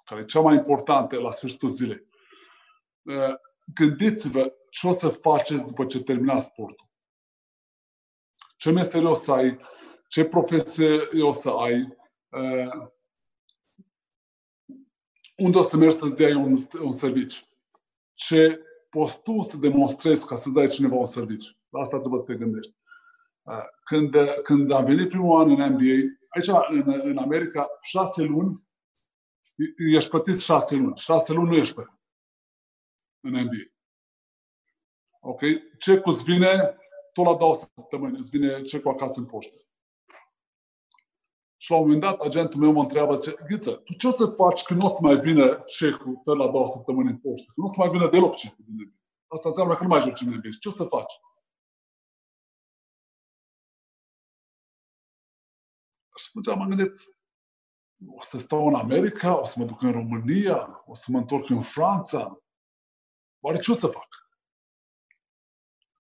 care 0.05 0.21
e 0.21 0.25
cea 0.25 0.41
mai 0.41 0.55
importantă 0.55 1.21
la 1.21 1.31
sfârșitul 1.31 1.69
zilei. 1.69 2.07
Gândiți-vă 3.75 4.53
ce 4.71 4.87
o 4.87 4.93
să 4.93 5.09
faceți 5.09 5.65
după 5.65 5.85
ce 5.85 6.03
terminați 6.03 6.45
sportul. 6.45 6.89
Ce 8.57 8.71
meserie 8.71 9.09
o 9.09 9.15
să 9.15 9.33
ai, 9.33 9.59
ce 10.09 10.25
profesie 10.25 11.23
o 11.23 11.33
să 11.33 11.51
ai, 11.51 11.97
unde 15.37 15.59
o 15.59 15.63
să 15.63 15.77
mergi 15.77 15.97
să-ți 15.97 16.23
iei 16.23 16.35
un, 16.35 16.57
un 16.81 16.93
serviciu. 16.93 17.45
Ce 18.15 18.61
poți 18.91 19.23
tu 19.23 19.43
să 19.43 19.57
demonstrezi 19.57 20.27
ca 20.27 20.37
să-ți 20.37 20.55
dai 20.55 20.69
cineva 20.69 20.95
un 20.95 21.07
serviciu. 21.07 21.53
La 21.69 21.81
asta 21.81 21.99
trebuie 21.99 22.21
să 22.21 22.27
te 22.27 22.35
gândești. 22.35 22.75
Când, 23.85 24.15
când 24.43 24.71
am 24.71 24.85
venit 24.85 25.09
primul 25.09 25.41
an 25.41 25.51
în 25.51 25.73
NBA, 25.73 26.17
aici 26.29 26.49
în, 26.69 27.01
în 27.03 27.17
America, 27.17 27.69
șase 27.81 28.23
luni, 28.23 28.67
ești 29.95 30.11
plătit 30.11 30.41
șase 30.41 30.77
luni. 30.77 30.97
Șase 30.97 31.33
luni 31.33 31.49
nu 31.49 31.57
ești 31.57 31.75
plătit 31.75 31.99
în 33.21 33.33
NBA. 33.33 33.63
Ok? 35.21 35.41
Ce 35.79 35.99
cu 35.99 36.11
vine, 36.11 36.77
tot 37.13 37.25
la 37.25 37.37
două 37.37 37.55
săptămâni, 37.55 38.19
îți 38.19 38.31
vine 38.31 38.63
cecul 38.63 38.91
acasă 38.91 39.21
în 39.21 39.27
poștă. 39.27 39.57
Și 41.61 41.71
la 41.71 41.77
un 41.77 41.83
moment 41.83 42.01
dat, 42.01 42.21
agentul 42.21 42.61
meu 42.61 42.73
mă 42.73 42.81
întreabă, 42.81 43.15
zice, 43.15 43.37
Ghiță, 43.49 43.73
tu 43.73 43.93
ce 43.93 44.07
o 44.07 44.11
să 44.11 44.27
faci 44.27 44.63
când 44.63 44.81
nu 44.81 44.87
o 44.87 44.95
să 44.95 45.01
mai 45.03 45.19
vină 45.19 45.63
cecul 45.67 46.21
tot 46.23 46.37
la 46.37 46.49
două 46.49 46.67
săptămâni 46.67 47.09
în 47.09 47.19
poștă? 47.19 47.53
Când 47.55 47.57
nu 47.57 47.65
o 47.65 47.73
să 47.73 47.81
mai 47.81 47.91
vină 47.91 48.09
deloc 48.11 48.35
cecul 48.35 48.65
din 48.65 48.75
NBA. 48.75 48.97
Asta 49.27 49.49
înseamnă 49.49 49.75
că 49.75 49.83
nu 49.83 49.89
mai 49.89 50.01
joci 50.01 50.21
în 50.21 50.29
NBA. 50.29 50.49
Ce 50.61 50.69
o 50.69 50.71
să 50.71 50.85
faci? 50.85 51.13
Și 56.19 56.29
atunci 56.29 56.57
m-am 56.57 56.69
gândit, 56.69 56.93
o 58.07 58.21
să 58.21 58.39
stau 58.39 58.67
în 58.67 58.75
America, 58.75 59.41
o 59.41 59.45
să 59.45 59.59
mă 59.59 59.65
duc 59.65 59.83
în 59.83 59.93
România, 59.93 60.83
o 60.87 60.95
să 60.95 61.07
mă 61.11 61.19
întorc 61.19 61.49
în 61.49 61.63
Franța. 61.63 62.43
Oare 63.41 63.59
ce 63.59 63.71
o 63.71 63.75
să 63.75 63.87
fac? 63.87 64.09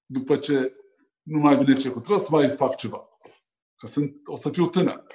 După 0.06 0.38
ce 0.38 0.74
nu 1.22 1.38
mai 1.38 1.56
vine 1.56 1.74
ce 1.74 1.90
cu 1.90 1.98
trebuie 1.98 2.26
să 2.26 2.30
mai 2.30 2.50
fac 2.50 2.76
ceva. 2.76 3.08
Că 3.76 3.86
sunt, 3.86 4.26
o 4.26 4.36
să 4.36 4.50
fiu 4.50 4.68
tânăr. 4.68 5.06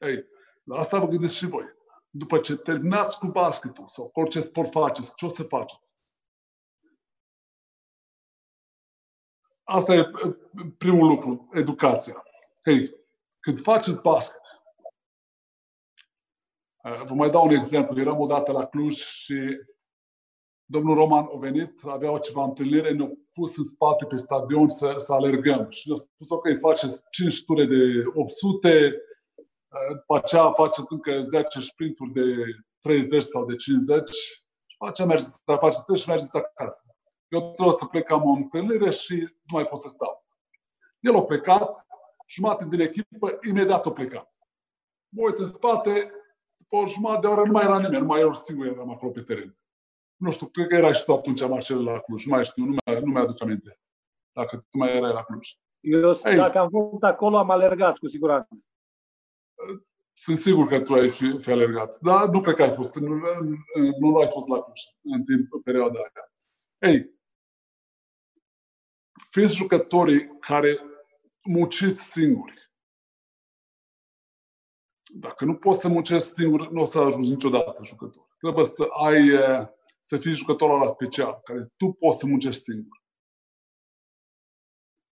Ei, 0.00 0.26
la 0.62 0.78
asta 0.78 0.98
vă 0.98 1.06
gândiți 1.06 1.36
și 1.36 1.46
voi. 1.46 1.64
După 2.10 2.38
ce 2.38 2.56
terminați 2.56 3.18
cu 3.18 3.26
basketul 3.26 3.88
sau 3.88 4.08
cu 4.08 4.20
orice 4.20 4.40
sport 4.40 4.70
faceți, 4.70 5.14
ce 5.14 5.24
o 5.24 5.28
să 5.28 5.42
faceți? 5.42 5.94
Asta 9.62 9.94
e 9.94 10.10
primul 10.78 11.08
lucru, 11.08 11.48
educația. 11.52 12.24
Hei, 12.64 13.03
când 13.44 13.60
faceți 13.60 14.00
basket, 14.00 14.40
vă 17.04 17.14
mai 17.14 17.30
dau 17.30 17.44
un 17.44 17.50
exemplu. 17.50 18.00
Eram 18.00 18.20
odată 18.20 18.52
la 18.52 18.66
Cluj 18.66 18.94
și 18.94 19.60
domnul 20.64 20.94
Roman 20.94 21.24
a 21.24 21.38
venit, 21.38 21.80
avea 21.84 22.10
o 22.10 22.18
ceva 22.18 22.44
întâlnire, 22.44 22.92
ne-a 22.92 23.10
pus 23.32 23.56
în 23.56 23.64
spate 23.64 24.06
pe 24.06 24.16
stadion 24.16 24.68
să, 24.68 24.94
să 24.96 25.12
alergăm. 25.12 25.70
Și 25.70 25.88
ne-a 25.88 25.96
spus, 25.96 26.30
ok, 26.30 26.58
faceți 26.58 27.04
5 27.10 27.44
ture 27.44 27.64
de 27.64 28.02
800, 28.14 29.02
după 29.96 30.16
aceea 30.16 30.52
faceți 30.52 30.86
încă 30.92 31.20
10 31.20 31.60
sprinturi 31.60 32.12
de 32.12 32.22
30 32.78 33.22
sau 33.22 33.44
de 33.44 33.54
50 33.54 34.08
și 34.08 34.42
după 34.72 34.90
aceea 34.90 35.08
mergeți 35.08 35.42
să 35.44 35.56
faceți 35.60 36.02
și 36.02 36.08
mergeți 36.08 36.36
acasă. 36.36 36.84
Eu 37.28 37.52
trebuie 37.52 37.76
să 37.76 37.84
plecam 37.84 38.24
o 38.24 38.32
întâlnire 38.32 38.90
și 38.90 39.14
nu 39.16 39.52
mai 39.52 39.64
pot 39.64 39.80
să 39.80 39.88
stau. 39.88 40.24
El 41.00 41.16
a 41.16 41.22
plecat, 41.22 41.86
jumate 42.26 42.66
din 42.68 42.80
echipă, 42.80 43.38
imediat 43.48 43.86
a 43.86 43.92
plecat. 43.92 44.34
Mă 45.08 45.22
uit 45.22 45.38
în 45.38 45.46
spate, 45.46 46.10
după 46.56 46.76
o 46.76 46.88
jumătate 46.88 47.20
de 47.20 47.26
oră 47.26 47.44
nu 47.44 47.52
mai 47.52 47.64
era 47.64 47.78
nimeni, 47.78 48.00
nu 48.00 48.06
mai 48.06 48.20
eu 48.20 48.34
singur 48.34 48.66
eram 48.66 48.90
acolo 48.90 49.12
pe 49.12 49.22
teren. 49.22 49.58
Nu 50.16 50.30
știu, 50.30 50.46
cred 50.46 50.66
că 50.66 50.74
era 50.74 50.92
și 50.92 51.04
tu 51.04 51.12
atunci, 51.12 51.48
Marcel, 51.48 51.84
la 51.84 51.98
Cluj. 51.98 52.24
Nu 52.24 52.34
mai 52.34 52.44
știu, 52.44 52.64
nu 52.64 52.76
mai, 52.84 53.00
nu 53.00 53.10
mai 53.10 53.22
aduc 53.22 53.42
aminte. 53.42 53.80
Dacă 54.32 54.56
tu 54.56 54.78
mai 54.78 54.96
erai 54.96 55.12
la 55.12 55.22
Cluj. 55.22 55.48
Eu, 55.80 56.20
Ei, 56.24 56.36
dacă 56.36 56.58
am 56.58 56.68
fost 56.68 57.02
acolo, 57.02 57.38
am 57.38 57.50
alergat, 57.50 57.98
cu 57.98 58.08
siguranță. 58.08 58.48
Sunt 60.12 60.36
sigur 60.36 60.66
că 60.66 60.80
tu 60.80 60.92
ai 60.92 61.10
fi, 61.10 61.38
fi 61.38 61.50
alergat. 61.50 61.98
Dar 62.00 62.28
nu 62.28 62.40
cred 62.40 62.54
că 62.54 62.62
ai 62.62 62.70
fost. 62.70 62.94
Nu, 62.94 63.14
nu, 63.14 63.56
nu 64.00 64.16
ai 64.16 64.28
fost 64.30 64.48
la 64.48 64.62
Cluj 64.62 64.80
în 65.02 65.24
timp, 65.24 65.52
în 65.52 65.60
perioada 65.62 65.98
aia. 65.98 66.32
Ei, 66.92 67.10
fiți 69.30 69.54
jucătorii 69.54 70.38
care 70.38 70.78
munciți 71.44 72.10
singuri. 72.10 72.72
Dacă 75.14 75.44
nu 75.44 75.56
poți 75.56 75.80
să 75.80 75.88
muncești 75.88 76.28
singur, 76.28 76.70
nu 76.70 76.80
o 76.80 76.84
să 76.84 76.98
ajungi 76.98 77.30
niciodată 77.30 77.84
jucător. 77.84 78.34
Trebuie 78.38 78.64
să 78.64 78.82
ai, 79.04 79.30
să 80.00 80.18
fii 80.18 80.32
jucătorul 80.32 80.78
la 80.78 80.86
special, 80.86 81.40
care 81.42 81.72
tu 81.76 81.92
poți 81.92 82.18
să 82.18 82.26
muncești 82.26 82.62
singur. 82.62 83.02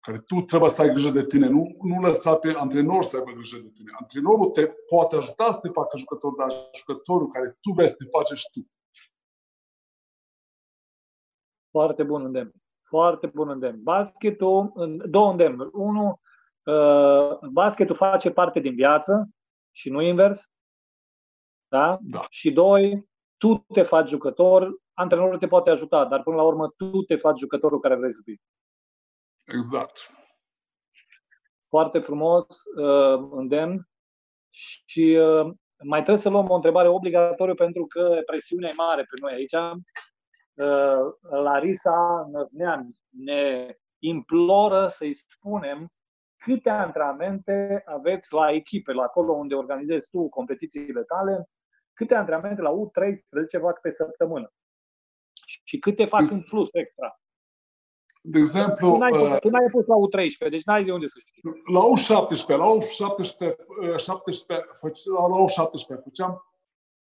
Care 0.00 0.18
tu 0.18 0.40
trebuie 0.40 0.70
să 0.70 0.82
ai 0.82 0.88
grijă 0.88 1.10
de 1.10 1.26
tine, 1.26 1.46
nu, 1.48 1.76
nu 1.82 2.00
lăsa 2.00 2.36
pe 2.36 2.54
antrenor 2.56 3.02
să 3.02 3.16
aibă 3.16 3.30
grijă 3.30 3.58
de 3.58 3.70
tine. 3.70 3.90
Antrenorul 4.00 4.50
te 4.50 4.66
poate 4.66 5.16
ajuta 5.16 5.52
să 5.52 5.58
te 5.58 5.68
facă 5.68 5.96
jucător, 5.96 6.34
dar 6.34 6.52
jucătorul 6.74 7.28
care 7.28 7.58
tu 7.60 7.70
vezi 7.72 7.96
te 7.96 8.04
face 8.04 8.34
și 8.34 8.50
tu. 8.52 8.70
Foarte 11.70 12.02
bun 12.02 12.24
îndemn. 12.24 12.61
Foarte 12.92 13.26
bun 13.26 13.48
îndemn. 13.48 13.82
Basketul, 13.82 14.72
două 15.08 15.30
îndemnuri. 15.30 15.70
Unu, 15.72 16.20
uh, 16.62 17.38
basketul 17.50 17.94
face 17.94 18.30
parte 18.30 18.60
din 18.60 18.74
viață 18.74 19.28
și 19.70 19.90
nu 19.90 20.00
invers. 20.00 20.50
Da? 21.68 21.98
da. 22.00 22.26
Și 22.28 22.52
doi, 22.52 23.08
tu 23.36 23.64
te 23.72 23.82
faci 23.82 24.08
jucător, 24.08 24.70
antrenorul 24.92 25.38
te 25.38 25.46
poate 25.46 25.70
ajuta, 25.70 26.04
dar 26.04 26.22
până 26.22 26.36
la 26.36 26.42
urmă 26.42 26.68
tu 26.68 27.02
te 27.02 27.16
faci 27.16 27.38
jucătorul 27.38 27.80
care 27.80 27.94
vrei 27.94 28.14
să 28.14 28.20
fii. 28.24 28.40
Exact. 29.46 30.10
Foarte 31.68 31.98
frumos, 31.98 32.46
uh, 32.76 33.28
îndemn. 33.30 33.88
Și 34.50 35.18
uh, 35.20 35.52
mai 35.84 36.00
trebuie 36.00 36.22
să 36.22 36.28
luăm 36.28 36.50
o 36.50 36.54
întrebare 36.54 36.88
obligatoriu 36.88 37.54
pentru 37.54 37.86
că 37.86 38.22
presiunea 38.26 38.68
e 38.68 38.74
mare 38.76 39.02
pe 39.02 39.16
noi 39.20 39.32
aici. 39.32 39.80
Uh, 40.62 41.12
Larisa 41.20 42.28
Năznean 42.32 42.96
ne 43.08 43.76
imploră 43.98 44.86
să-i 44.86 45.14
spunem 45.14 45.92
câte 46.36 46.70
antrenamente 46.70 47.82
aveți 47.86 48.32
la 48.32 48.50
echipe, 48.50 48.92
la 48.92 49.02
acolo 49.02 49.32
unde 49.32 49.54
organizezi 49.54 50.10
tu 50.10 50.28
competițiile 50.28 51.02
tale, 51.02 51.48
câte 51.92 52.14
antrenamente 52.14 52.62
la 52.62 52.70
U13 52.70 53.60
fac 53.60 53.80
pe 53.80 53.90
săptămână 53.90 54.52
și 55.64 55.78
câte 55.78 56.04
fac 56.04 56.30
în 56.30 56.42
plus 56.42 56.68
extra. 56.72 57.20
De 58.22 58.38
exemplu... 58.38 58.90
Tu 58.90 58.96
n-ai, 58.96 59.12
uh, 59.12 59.38
tu 59.40 59.48
n-ai 59.48 59.70
fost 59.70 59.86
la 59.86 59.94
U13, 59.94 60.50
deci 60.50 60.64
n-ai 60.64 60.84
de 60.84 60.92
unde 60.92 61.06
să 61.06 61.18
știi. 61.18 61.42
La 61.72 61.82
U17, 61.92 62.46
la 62.46 62.76
U17, 62.76 63.96
17, 63.96 65.10
la 65.10 65.44
U17 65.44 66.02
făceam 66.02 66.42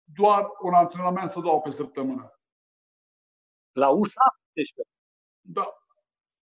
doar 0.03 0.47
un 0.61 0.73
antrenament 0.73 1.29
să 1.29 1.39
dau 1.39 1.61
pe 1.61 1.69
săptămână. 1.69 2.36
La 3.77 3.89
U17? 3.89 4.87
Da. 5.41 5.77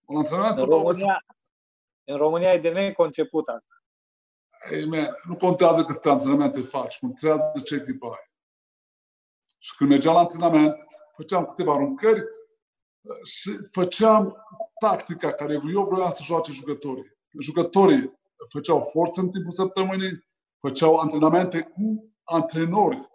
Un 0.06 0.18
antrenament 0.18 0.56
să 0.56 0.66
dau 0.66 0.78
România, 0.78 1.26
în 2.04 2.18
România 2.18 2.54
e 2.54 2.60
de 2.60 2.70
neconceput 2.70 3.48
asta. 3.48 3.74
Ei, 4.72 4.86
man, 4.86 5.18
nu 5.28 5.36
contează 5.36 5.84
câte 5.84 6.10
antrenamente 6.10 6.62
faci, 6.62 7.00
contează 7.00 7.62
ce 7.66 7.76
echipă 7.76 8.06
ai. 8.06 8.32
Și 9.58 9.76
când 9.76 9.90
mergeam 9.90 10.14
la 10.14 10.20
antrenament, 10.20 10.76
făceam 11.16 11.46
câteva 11.46 11.74
aruncări 11.74 12.24
și 13.24 13.58
făceam 13.72 14.46
tactica 14.80 15.32
care 15.32 15.54
eu 15.54 15.84
vreau 15.84 16.12
să 16.12 16.24
joace 16.24 16.52
jucătorii. 16.52 17.18
Jucătorii 17.40 18.20
făceau 18.52 18.82
forță 18.82 19.22
în 19.22 19.32
timpul 19.32 19.52
săptămânii, 19.52 20.26
făceau 20.60 20.98
antrenamente 20.98 21.62
cu 21.62 22.14
antrenori 22.24 23.10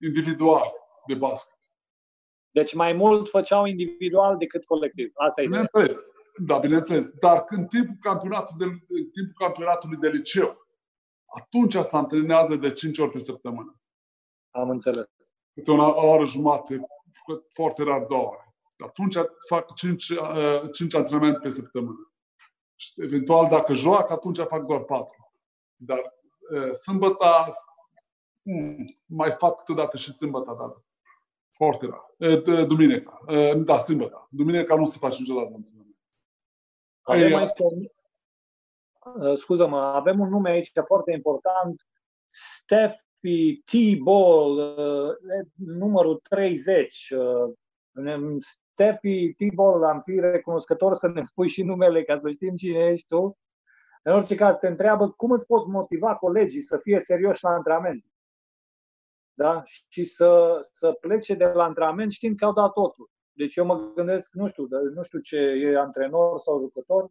individuali 0.00 0.72
de 1.06 1.14
basket. 1.14 1.56
Deci 2.52 2.74
mai 2.74 2.92
mult 2.92 3.28
făceau 3.28 3.64
individual 3.64 4.36
decât 4.36 4.64
colectiv. 4.64 5.12
Asta 5.14 5.42
e 5.42 5.44
Bineînțeles. 5.44 6.04
Da, 6.46 6.58
bineînțeles. 6.58 7.10
Dar 7.10 7.44
în 7.48 7.66
timpul 7.66 7.96
campionatului 8.00 8.66
de, 8.66 8.74
în 8.88 9.10
timpul 9.10 9.34
campionatului 9.46 9.96
de 9.96 10.08
liceu, 10.08 10.66
atunci 11.36 11.74
se 11.74 11.96
antrenează 11.96 12.56
de 12.56 12.72
5 12.72 12.98
ori 12.98 13.10
pe 13.10 13.18
săptămână. 13.18 13.80
Am 14.50 14.70
înțeles. 14.70 15.06
Câte 15.54 15.70
o 15.70 16.08
oră 16.10 16.24
jumate, 16.24 16.80
foarte 17.54 17.82
rar 17.82 18.04
două 18.04 18.26
ore. 18.26 18.54
Atunci 18.76 19.16
fac 19.48 19.74
5, 19.74 20.08
uh, 20.08 20.62
5 20.72 20.94
antrenamente 20.94 21.38
pe 21.38 21.48
săptămână. 21.48 22.12
Și 22.74 22.92
eventual, 22.96 23.48
dacă 23.48 23.74
joac, 23.74 24.10
atunci 24.10 24.38
fac 24.38 24.66
doar 24.66 24.80
4. 24.80 25.32
Dar 25.76 25.98
uh, 25.98 26.70
sâmbătă, 26.70 27.26
hmm, 28.42 28.84
mai 29.06 29.30
fac 29.30 29.56
câteodată 29.56 29.96
și 29.96 30.12
sâmbătă, 30.12 30.56
dar 30.58 30.82
foarte 31.52 31.86
rar. 31.86 32.14
Uh, 32.18 32.66
duminica. 32.66 33.18
Uh, 33.28 33.64
da, 33.64 33.78
sâmbătă. 33.78 34.28
Duminica 34.30 34.74
nu 34.74 34.84
se 34.84 34.98
face 35.00 35.20
niciodată 35.20 35.52
antrenament. 35.54 35.96
Avem 37.02 37.34
aici 37.34 37.58
un, 37.58 37.82
uh, 39.28 39.38
scuză-mă, 39.38 39.78
avem 39.78 40.20
un 40.20 40.28
nume 40.28 40.50
aici 40.50 40.72
foarte 40.86 41.12
important, 41.12 41.86
Steffi 42.26 43.62
T-Ball, 43.64 44.56
uh, 44.58 45.14
numărul 45.54 46.20
30. 46.28 47.12
Uh, 47.16 48.40
Steffi 48.40 49.32
T-Ball, 49.32 49.84
am 49.84 50.00
fi 50.00 50.20
recunoscător 50.20 50.96
să 50.96 51.08
ne 51.08 51.22
spui 51.22 51.48
și 51.48 51.62
numele 51.62 52.04
ca 52.04 52.16
să 52.16 52.30
știm 52.30 52.56
cine 52.56 52.78
ești 52.78 53.06
tu. 53.06 53.38
În 54.02 54.12
orice 54.12 54.34
caz, 54.34 54.56
te 54.60 54.66
întreabă 54.66 55.10
cum 55.10 55.30
îți 55.30 55.46
poți 55.46 55.68
motiva 55.68 56.16
colegii 56.16 56.62
să 56.62 56.78
fie 56.78 57.00
serioși 57.00 57.44
la 57.44 57.50
antrenament. 57.50 58.04
Da? 59.42 59.62
Și 59.64 60.04
să, 60.04 60.58
să 60.72 60.92
plece 60.92 61.34
de 61.34 61.44
la 61.44 61.64
antrenament 61.64 62.12
știind 62.12 62.38
că 62.38 62.44
au 62.44 62.52
dat 62.52 62.72
totul. 62.72 63.10
Deci 63.32 63.56
eu 63.56 63.64
mă 63.64 63.92
gândesc, 63.94 64.32
nu 64.32 64.46
știu, 64.46 64.66
nu 64.94 65.02
știu 65.02 65.18
ce 65.18 65.36
e 65.36 65.78
antrenor 65.78 66.38
sau 66.38 66.60
jucător, 66.60 67.10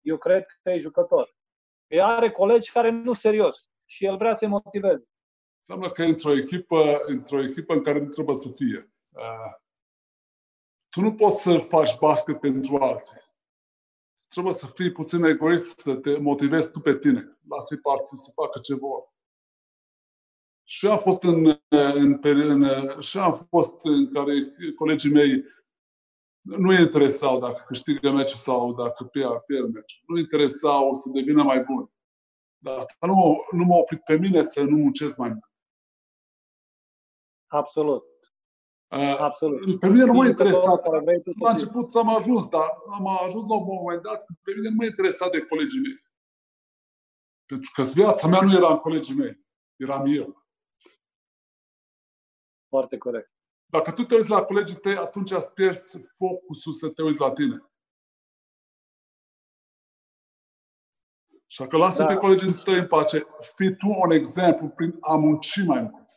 eu 0.00 0.18
cred 0.18 0.46
că 0.62 0.70
e 0.70 0.76
jucător. 0.76 1.36
El 1.86 2.00
are 2.00 2.30
colegi 2.30 2.72
care 2.72 2.90
nu 2.90 3.12
serios 3.14 3.68
și 3.84 4.04
el 4.04 4.16
vrea 4.16 4.34
să-i 4.34 4.48
motiveze. 4.48 5.08
Înseamnă 5.58 5.90
că 5.90 6.02
într-o 6.02 6.36
echipă, 6.36 7.00
într-o 7.06 7.42
echipă 7.42 7.72
în 7.72 7.82
care 7.82 7.98
nu 8.00 8.08
trebuie 8.08 8.34
să 8.34 8.48
fie. 8.54 8.92
Uh, 9.08 9.52
tu 10.88 11.00
nu 11.00 11.14
poți 11.14 11.42
să 11.42 11.58
faci 11.58 11.98
basket 11.98 12.40
pentru 12.40 12.76
alții. 12.76 13.20
Trebuie 14.28 14.54
să 14.54 14.66
fii 14.66 14.92
puțin 14.92 15.24
egoist, 15.24 15.78
să 15.78 15.94
te 15.94 16.18
motivezi 16.18 16.70
tu 16.70 16.80
pe 16.80 16.98
tine. 16.98 17.38
Lasă-i 17.48 17.78
parții 17.78 18.16
să 18.16 18.32
facă 18.34 18.58
ce 18.58 18.74
vor. 18.74 19.14
Și 20.68 20.86
am 20.86 20.98
fost 20.98 21.22
în, 21.22 21.60
în, 21.68 22.18
în, 22.22 22.66
și 23.00 23.18
am 23.18 23.46
fost 23.48 23.84
în 23.84 24.10
care 24.10 24.32
colegii 24.74 25.12
mei 25.12 25.44
nu 26.40 26.68
îi 26.68 26.80
interesau 26.80 27.40
dacă 27.40 27.62
câștigă 27.66 28.10
meciul 28.10 28.36
sau 28.36 28.74
dacă 28.74 29.04
pierd, 29.04 29.38
pierd 29.38 29.72
meciul. 29.72 30.02
Nu 30.06 30.18
interesau 30.18 30.94
să 30.94 31.08
devină 31.08 31.42
mai 31.42 31.62
bun. 31.62 31.90
Dar 32.58 32.76
asta 32.76 33.06
nu, 33.06 33.44
nu 33.50 33.64
m-a 33.64 33.76
oprit 33.76 34.00
pe 34.00 34.16
mine 34.16 34.42
să 34.42 34.62
nu 34.62 34.76
muncesc 34.76 35.16
mai 35.16 35.28
mult. 35.28 35.50
Absolut. 37.46 38.04
Uh, 38.88 39.16
Absolut. 39.18 39.78
Pe 39.78 39.88
mine 39.88 40.04
nu 40.04 40.12
m-a 40.12 40.26
interesat. 40.26 40.86
La 41.40 41.50
început 41.50 41.94
am 41.94 42.14
ajuns, 42.14 42.48
dar 42.48 42.68
am 42.90 43.06
ajuns 43.06 43.48
la 43.48 43.56
un 43.56 43.64
moment 43.64 44.02
dat 44.02 44.24
că 44.24 44.34
pe 44.42 44.52
mine 44.54 44.68
nu 44.68 44.74
m-a 44.74 44.84
interesat 44.84 45.30
de 45.30 45.40
colegii 45.40 45.80
mei. 45.80 46.04
Pentru 47.46 47.70
că 47.74 47.82
viața 47.82 48.28
mea 48.28 48.40
nu 48.40 48.52
era 48.52 48.68
în 48.68 48.78
colegii 48.78 49.14
mei, 49.14 49.40
eram 49.76 50.06
eu. 50.06 50.45
Foarte 52.76 52.98
corect. 52.98 53.32
Dacă 53.66 53.92
tu 53.92 54.02
te 54.02 54.14
uiți 54.14 54.30
la 54.30 54.44
colegii 54.44 54.76
tăi, 54.76 54.96
atunci 54.96 55.30
îți 55.30 55.52
pierzi 55.52 56.06
focusul 56.14 56.72
să 56.72 56.88
te 56.88 57.02
uiți 57.02 57.20
la 57.20 57.32
tine. 57.32 57.70
Și 61.46 61.66
că 61.66 61.76
lasă 61.76 62.02
da. 62.02 62.08
pe 62.08 62.14
colegii 62.14 62.54
tăi 62.64 62.78
în 62.78 62.86
pace. 62.86 63.26
Fii 63.54 63.76
tu 63.76 63.88
un 63.88 64.10
exemplu 64.10 64.68
prin 64.68 64.96
a 65.00 65.16
munci 65.16 65.64
mai 65.66 65.80
mult. 65.80 66.10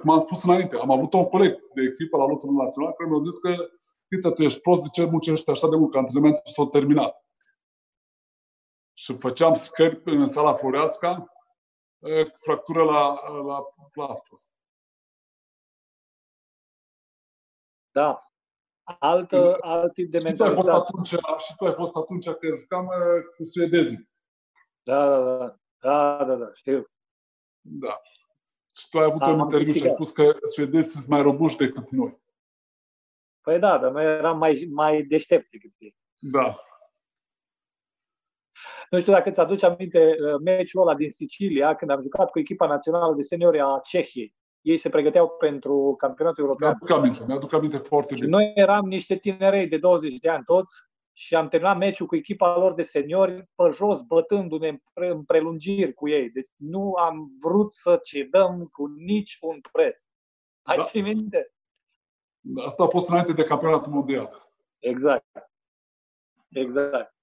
Cum 0.00 0.10
am 0.10 0.20
spus 0.20 0.42
înainte, 0.42 0.76
am 0.76 0.90
avut 0.90 1.12
un 1.12 1.24
coleg 1.24 1.72
de 1.74 1.82
echipă 1.82 2.16
la 2.16 2.26
lotul 2.26 2.52
național 2.52 2.92
care 2.92 3.10
mi-a 3.10 3.18
zis 3.18 3.38
că 3.38 3.70
Chița, 4.08 4.32
tu 4.32 4.42
ești 4.42 4.60
prost, 4.60 4.82
de 4.82 4.88
ce 4.92 5.04
muncești 5.04 5.50
așa 5.50 5.68
de 5.68 5.76
mult, 5.76 5.90
că 5.90 5.98
antrenamentul 5.98 6.42
s-a 6.44 6.66
terminat. 6.66 7.24
Și 8.94 9.16
făceam 9.16 9.54
scări 9.54 10.00
în 10.04 10.26
sala 10.26 10.54
Floreasca 10.54 11.26
cu 12.00 12.36
fractură 12.38 12.84
la, 12.84 13.30
la 13.42 13.64
plastros. 13.92 14.50
Da. 17.96 18.30
Altă, 18.82 19.56
alt 19.60 19.92
tip 19.92 20.10
de 20.10 20.18
și 20.18 20.34
tu, 20.34 20.44
ai 20.44 20.54
fost 20.54 20.68
atunci, 20.68 21.08
și 21.38 21.54
tu 21.56 21.64
ai 21.64 21.72
fost 21.72 21.96
atunci 21.96 22.28
că 22.30 22.54
jucam 22.56 22.88
cu 23.36 23.44
suedezii. 23.44 24.10
Da, 24.82 25.08
da, 25.08 25.36
da. 25.36 25.56
Da, 25.78 26.24
da, 26.24 26.34
da, 26.34 26.50
știu. 26.54 26.90
Da. 27.60 28.00
Și 28.76 28.88
tu 28.90 28.98
ai 28.98 29.04
avut 29.04 29.26
un 29.26 29.38
interviu 29.38 29.72
și 29.72 29.82
ai 29.82 29.90
spus 29.90 30.10
că 30.10 30.36
suedezii 30.54 30.90
sunt 30.90 31.06
mai 31.06 31.22
robuști 31.22 31.58
decât 31.58 31.90
noi. 31.90 32.20
Păi 33.40 33.58
da, 33.58 33.78
dar 33.78 33.90
noi 33.90 34.04
eram 34.04 34.38
mai, 34.38 34.68
mai 34.70 35.02
deștepți 35.02 35.50
decât 35.50 35.72
ei. 35.78 35.96
Da. 36.18 36.54
Nu 38.90 39.00
știu 39.00 39.12
dacă 39.12 39.28
îți 39.28 39.40
aduci 39.40 39.62
aminte 39.62 40.16
uh, 40.20 40.40
meciul 40.44 40.80
ăla 40.80 40.94
din 40.94 41.10
Sicilia, 41.10 41.76
când 41.76 41.90
am 41.90 42.02
jucat 42.02 42.30
cu 42.30 42.38
echipa 42.38 42.66
națională 42.66 43.14
de 43.14 43.22
seniori 43.22 43.60
a 43.60 43.80
Cehiei. 43.84 44.34
Ei 44.66 44.76
se 44.76 44.88
pregăteau 44.88 45.28
pentru 45.28 45.94
campionatul 45.98 46.44
european. 46.44 46.70
Mi-aduc 46.70 46.96
aminte, 46.96 47.24
mi-aduc 47.26 47.52
aminte 47.52 47.76
foarte 47.76 48.14
bine. 48.14 48.26
Noi 48.26 48.52
eram 48.54 48.86
niște 48.86 49.16
tinerei 49.16 49.68
de 49.68 49.78
20 49.78 50.18
de 50.18 50.28
ani 50.28 50.44
toți 50.44 50.74
și 51.12 51.34
am 51.34 51.48
terminat 51.48 51.76
meciul 51.76 52.06
cu 52.06 52.16
echipa 52.16 52.56
lor 52.56 52.74
de 52.74 52.82
seniori 52.82 53.50
pe 53.54 53.70
jos, 53.74 54.02
bătându-ne 54.02 54.78
în 54.94 55.24
prelungiri 55.24 55.94
cu 55.94 56.08
ei. 56.08 56.30
Deci 56.30 56.48
nu 56.56 56.92
am 56.92 57.30
vrut 57.40 57.74
să 57.74 57.98
cedăm 58.02 58.64
cu 58.72 58.86
nici 58.86 59.38
un 59.40 59.60
preț. 59.72 60.02
Ai 60.62 60.76
da. 60.76 60.84
ții 60.84 61.02
minte? 61.02 61.54
Asta 62.64 62.82
a 62.82 62.88
fost 62.88 63.08
înainte 63.08 63.32
de 63.32 63.44
campionatul 63.44 63.92
mondial. 63.92 64.48
Exact. 64.78 65.50
Exact. 66.48 67.14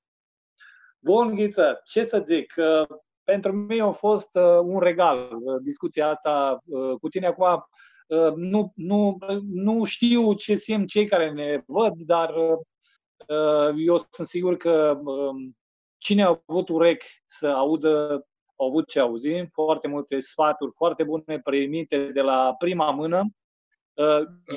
Bun, 1.00 1.36
Ghiță, 1.36 1.82
ce 1.86 2.04
să 2.04 2.24
zic? 2.26 2.54
Pentru 3.24 3.52
mine 3.52 3.82
a 3.82 3.92
fost 3.92 4.36
uh, 4.36 4.60
un 4.64 4.80
regal 4.80 5.30
uh, 5.32 5.62
discuția 5.62 6.10
asta 6.10 6.64
uh, 6.66 6.94
cu 7.02 7.10
tine 7.10 7.28
acum. 7.28 7.68
Nu, 8.36 8.72
nu, 8.76 9.18
nu 9.44 9.84
știu 9.84 10.34
ce 10.34 10.56
simt 10.56 10.88
cei 10.88 11.06
care 11.06 11.32
ne 11.32 11.64
văd, 11.68 11.94
dar 11.96 12.34
eu 13.76 13.98
sunt 14.10 14.28
sigur 14.28 14.58
că 14.58 15.00
um, 15.04 15.58
cine 15.98 16.24
a 16.24 16.42
avut 16.48 16.70
urechi 16.70 17.06
să 17.26 17.48
audă, 17.48 18.26
au 18.56 18.68
avut 18.68 18.88
ce 18.88 19.00
auzi, 19.00 19.50
foarte 19.52 19.88
multe 19.88 20.20
sfaturi 20.20 20.72
foarte 20.76 21.04
bune 21.04 21.40
primite 21.44 22.06
de 22.06 22.22
la 22.22 22.56
prima 22.58 22.92
mână. 22.92 23.24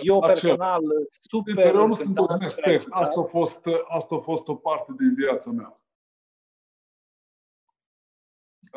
Eu 0.03 0.21
personal 0.21 0.81
super... 1.09 1.75
Eu 1.75 1.87
nu 1.87 1.95
sunt 1.95 2.19
un 2.19 2.41
expert. 2.41 2.87
Asta 2.91 3.21
a, 3.21 3.25
fost, 3.25 3.61
asta 3.89 4.15
a 4.15 4.19
fost 4.19 4.49
o 4.49 4.55
parte 4.55 4.95
din 4.99 5.15
viața 5.15 5.51
mea. 5.51 5.81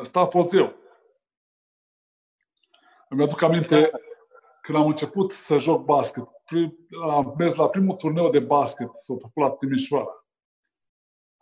Asta 0.00 0.20
a 0.20 0.26
fost 0.26 0.52
eu. 0.52 0.74
Îmi 3.08 3.22
aduc 3.22 3.42
aminte 3.42 3.90
când 4.62 4.78
am 4.78 4.86
început 4.86 5.32
să 5.32 5.58
joc 5.58 5.84
basket. 5.84 6.28
Am 7.02 7.34
mers 7.38 7.54
la 7.54 7.68
primul 7.68 7.96
turneu 7.96 8.30
de 8.30 8.38
basket, 8.38 8.90
s-a 8.96 9.14
făcut 9.20 9.42
la 9.42 9.50
Timișoara. 9.50 10.26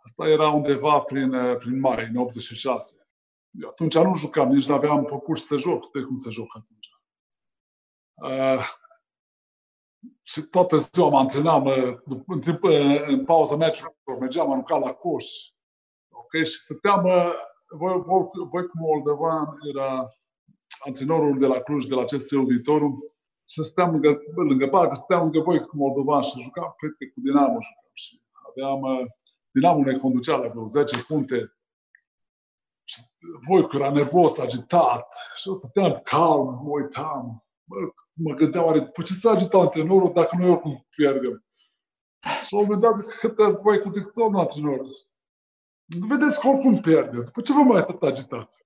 Asta 0.03 0.27
era 0.27 0.49
undeva 0.49 0.99
prin, 0.99 1.57
prin 1.57 1.79
mai, 1.79 2.07
în 2.07 2.15
86. 2.15 3.07
Eu 3.51 3.69
atunci 3.69 3.97
nu 3.97 4.15
jucam, 4.15 4.49
nici 4.49 4.67
nu 4.67 4.73
aveam 4.73 5.05
păpuși 5.05 5.43
să 5.43 5.57
joc. 5.57 5.91
De 5.91 6.01
cum 6.01 6.15
să 6.15 6.29
joc 6.29 6.55
atunci? 6.55 6.89
Uh, 8.13 8.65
și 10.21 10.41
toată 10.41 10.77
ziua 10.77 11.09
mă 11.09 11.17
antrenam, 11.17 11.65
în, 12.27 12.41
timp, 12.41 12.63
în 13.07 13.25
pauza 13.25 13.55
meciului, 13.55 13.95
mergeam, 14.19 14.51
aruncat 14.51 14.79
la 14.79 14.93
coș. 14.93 15.25
Ok? 16.09 16.31
Și 16.31 16.57
stăteam 16.57 17.05
voi, 17.77 18.03
voi 18.49 18.65
cu 18.67 18.77
Moldovan 18.79 19.57
era 19.73 20.09
antrenorul 20.85 21.39
de 21.39 21.45
la 21.45 21.59
Cluj, 21.59 21.85
de 21.85 21.95
la 21.95 22.03
CSU 22.03 22.41
Viitorul, 22.41 23.13
să 23.45 23.63
stăm 23.63 23.91
lângă, 23.91 24.21
lângă 24.35 24.67
parcă, 24.67 24.95
stăteam 24.95 25.21
lângă 25.21 25.39
voi 25.39 25.65
cu 25.65 25.77
Moldovan 25.77 26.21
și 26.21 26.41
jucam, 26.41 26.73
cred 26.77 26.91
că 26.91 27.05
cu 27.13 27.19
Dinamo 27.19 27.57
jucam. 27.61 27.89
Și 27.93 28.21
aveam, 28.49 28.81
uh, 28.81 29.05
Dinamo 29.51 29.83
ne 29.83 29.97
conducea 29.97 30.35
la 30.35 30.47
vreo 30.47 30.67
10 30.67 31.03
puncte. 31.03 31.53
Și 32.83 33.01
voi 33.47 33.67
că 33.67 33.75
era 33.75 33.91
nervos, 33.91 34.37
agitat. 34.37 35.07
Și 35.35 35.49
eu 35.49 35.55
stăteam 35.55 35.99
calm, 36.03 36.45
mă 36.63 36.69
uitam. 36.69 37.43
Mă, 37.63 37.75
mă 38.15 38.33
gândeam, 38.33 38.65
oare, 38.65 38.83
pe 38.83 39.03
ce 39.03 39.13
s-a 39.13 39.31
agitat 39.31 39.61
antrenorul 39.61 40.13
dacă 40.13 40.35
noi 40.39 40.49
oricum 40.49 40.87
pierdem? 40.95 41.45
Și 42.45 42.53
la 42.53 42.59
un 42.59 42.65
moment 42.65 42.81
dat, 42.81 43.15
câte 43.19 43.43
voi 43.43 43.79
că 43.79 43.89
zic, 43.89 44.11
domnul 44.11 44.39
antrenor, 44.39 44.85
Vedeți 45.97 46.39
că 46.39 46.47
oricum 46.47 46.81
pierde. 46.81 47.21
După 47.21 47.41
ce 47.41 47.53
vă 47.53 47.59
mai 47.59 47.79
atât 47.79 48.01
agitați? 48.01 48.65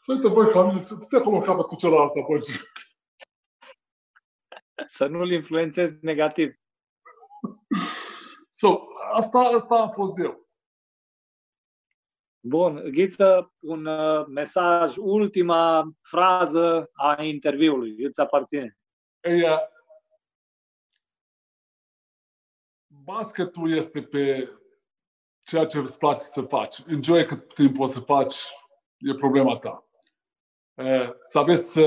Să 0.00 0.12
uite 0.12 0.28
voi 0.28 0.50
ca 0.50 0.62
mine, 0.62 0.84
te 1.08 1.16
acolo 1.16 1.40
capăt 1.40 1.66
cu 1.66 1.76
celălalt 1.76 2.16
apoi. 2.16 2.40
Să 4.86 5.06
nu-l 5.06 5.32
influențezi 5.32 5.96
negativ. 6.00 6.54
So, 8.50 8.82
asta, 9.12 9.38
asta 9.38 9.74
a 9.74 9.88
fost 9.88 10.18
eu. 10.18 10.48
Bun, 12.40 12.90
Ghiță, 12.90 13.54
un 13.58 13.86
uh, 13.86 14.26
mesaj, 14.26 14.96
ultima 14.96 15.92
frază 16.00 16.90
a 16.92 17.22
interviului, 17.22 18.04
îți 18.04 18.20
aparține. 18.20 18.78
Ei, 19.20 19.42
uh, 19.42 19.58
basketul 22.86 23.72
este 23.72 24.02
pe 24.02 24.52
ceea 25.48 25.66
ce 25.66 25.78
îți 25.78 25.98
place 25.98 26.20
să 26.20 26.42
faci. 26.42 26.82
Enjoy 26.86 27.26
cât 27.26 27.54
timp 27.54 27.76
poți 27.76 27.92
să 27.92 28.00
faci, 28.00 28.34
e 28.98 29.14
problema 29.14 29.58
ta. 29.58 29.88
Să 31.20 31.38
aveți 31.38 31.80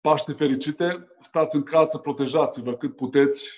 Paște 0.00 0.32
fericite, 0.32 1.06
stați 1.22 1.56
în 1.56 1.62
casă, 1.62 1.98
protejați-vă 1.98 2.76
cât 2.76 2.96
puteți, 2.96 3.50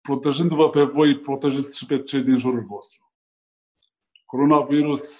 protejându-vă 0.00 0.70
pe 0.70 0.82
voi, 0.82 1.18
protejați 1.20 1.78
și 1.78 1.86
pe 1.86 2.02
cei 2.02 2.22
din 2.22 2.38
jurul 2.38 2.64
vostru. 2.64 3.12
Coronavirus 4.24 5.18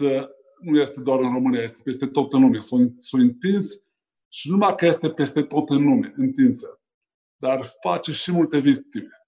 nu 0.60 0.80
este 0.80 1.00
doar 1.00 1.18
în 1.18 1.32
România, 1.32 1.62
este 1.62 1.80
peste 1.82 2.06
tot 2.06 2.32
în 2.32 2.40
lume. 2.40 2.58
S-a 2.98 3.16
întins 3.18 3.82
și 4.28 4.50
numai 4.50 4.74
că 4.74 4.86
este 4.86 5.10
peste 5.10 5.42
tot 5.42 5.70
în 5.70 5.84
lume, 5.84 6.12
întinsă, 6.16 6.80
dar 7.36 7.64
face 7.80 8.12
și 8.12 8.32
multe 8.32 8.58
victime. 8.58 9.25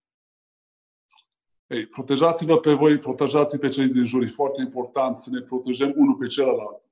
Ei, 1.69 1.86
protejați-vă 1.86 2.59
pe 2.61 2.73
voi, 2.73 2.99
protejați 2.99 3.59
pe 3.59 3.69
cei 3.69 3.89
din 3.89 4.05
jur. 4.05 4.23
E 4.23 4.27
foarte 4.27 4.61
important 4.61 5.16
să 5.16 5.31
ne 5.31 5.40
protejăm 5.40 5.93
unul 5.97 6.15
pe 6.15 6.27
celălalt. 6.27 6.82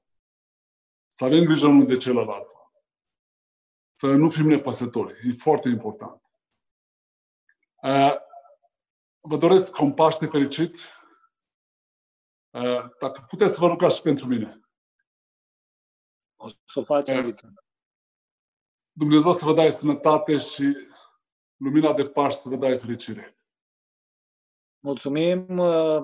Să 1.07 1.24
avem 1.24 1.44
grijă 1.44 1.66
unul 1.66 1.86
de 1.86 1.97
celălalt. 1.97 2.48
Să 3.94 4.07
nu 4.07 4.31
fim 4.31 4.47
nepăsători. 4.47 5.28
E 5.28 5.32
foarte 5.32 5.69
important. 5.69 6.23
Vă 9.20 9.36
doresc 9.39 9.81
un 9.81 9.94
Paște 9.94 10.27
fericit. 10.27 10.77
Dacă 13.01 13.24
puteți 13.28 13.55
să 13.55 13.61
vă 13.61 13.66
rugați 13.66 13.97
și 13.97 14.03
pentru 14.03 14.27
mine. 14.27 14.61
O 16.36 16.48
să 16.48 16.78
o 16.81 16.85
facem. 16.85 17.35
Dumnezeu 18.93 19.32
să 19.32 19.44
vă 19.44 19.55
dai 19.55 19.73
sănătate 19.73 20.39
și 20.39 20.77
lumina 21.57 21.93
de 21.93 22.07
Paște 22.07 22.40
să 22.40 22.48
vă 22.48 22.57
dai 22.57 22.78
fericire. 22.78 23.36
Mulțumim 24.81 25.59
uh, 25.59 26.03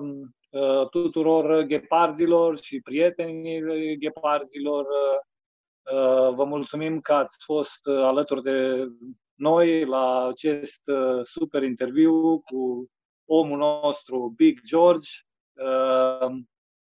uh, 0.49 0.89
tuturor 0.89 1.61
gheparzilor 1.61 2.59
și 2.59 2.81
prietenii 2.81 3.97
gheparzilor. 3.97 4.85
Uh, 4.85 6.33
vă 6.35 6.43
mulțumim 6.43 7.01
că 7.01 7.13
ați 7.13 7.43
fost 7.45 7.87
alături 7.87 8.43
de 8.43 8.87
noi 9.33 9.85
la 9.85 10.27
acest 10.27 10.81
super 11.23 11.63
interviu 11.63 12.39
cu 12.39 12.91
omul 13.25 13.57
nostru, 13.57 14.33
Big 14.35 14.59
George. 14.65 15.09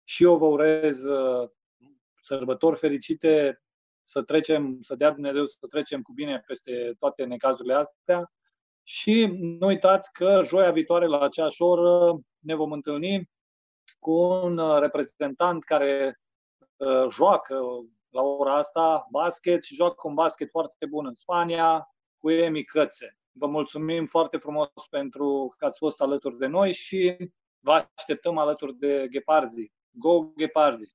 și 0.05 0.22
eu 0.22 0.36
vă 0.36 0.46
urez 0.46 1.05
uh, 1.05 1.48
sărbători 2.22 2.78
fericite, 2.78 3.62
să 4.02 4.22
trecem, 4.22 4.78
să 4.80 4.94
dea 4.94 5.10
Dumnezeu 5.10 5.46
să 5.46 5.66
trecem 5.70 6.02
cu 6.02 6.12
bine 6.12 6.42
peste 6.46 6.94
toate 6.98 7.24
necazurile 7.24 7.74
astea 7.74 8.32
și 8.86 9.24
nu 9.40 9.66
uitați 9.66 10.12
că 10.12 10.40
joia 10.44 10.70
viitoare 10.70 11.06
la 11.06 11.20
aceeași 11.20 11.62
oră 11.62 12.19
ne 12.39 12.55
vom 12.55 12.73
întâlni 12.73 13.31
cu 13.98 14.12
un 14.12 14.59
uh, 14.59 14.78
reprezentant 14.78 15.65
care 15.65 16.20
uh, 16.77 17.06
joacă 17.11 17.61
la 18.11 18.23
ora 18.23 18.56
asta 18.56 19.06
basket 19.11 19.62
și 19.62 19.74
joacă 19.74 20.09
un 20.09 20.15
basket 20.15 20.51
foarte 20.51 20.86
bun 20.86 21.06
în 21.06 21.15
Spania 21.15 21.89
cu 22.19 22.31
Emi 22.31 22.65
Cățe. 22.65 23.19
Vă 23.32 23.47
mulțumim 23.47 24.06
foarte 24.06 24.36
frumos 24.36 24.69
pentru 24.90 25.55
că 25.59 25.65
ați 25.65 25.78
fost 25.78 26.01
alături 26.01 26.39
de 26.39 26.47
noi 26.47 26.73
și 26.73 27.16
vă 27.59 27.86
așteptăm 27.97 28.39
alături 28.39 28.74
de 28.74 29.06
Gheparzi. 29.11 29.73
Go 29.90 30.20
Gheparzi! 30.20 30.94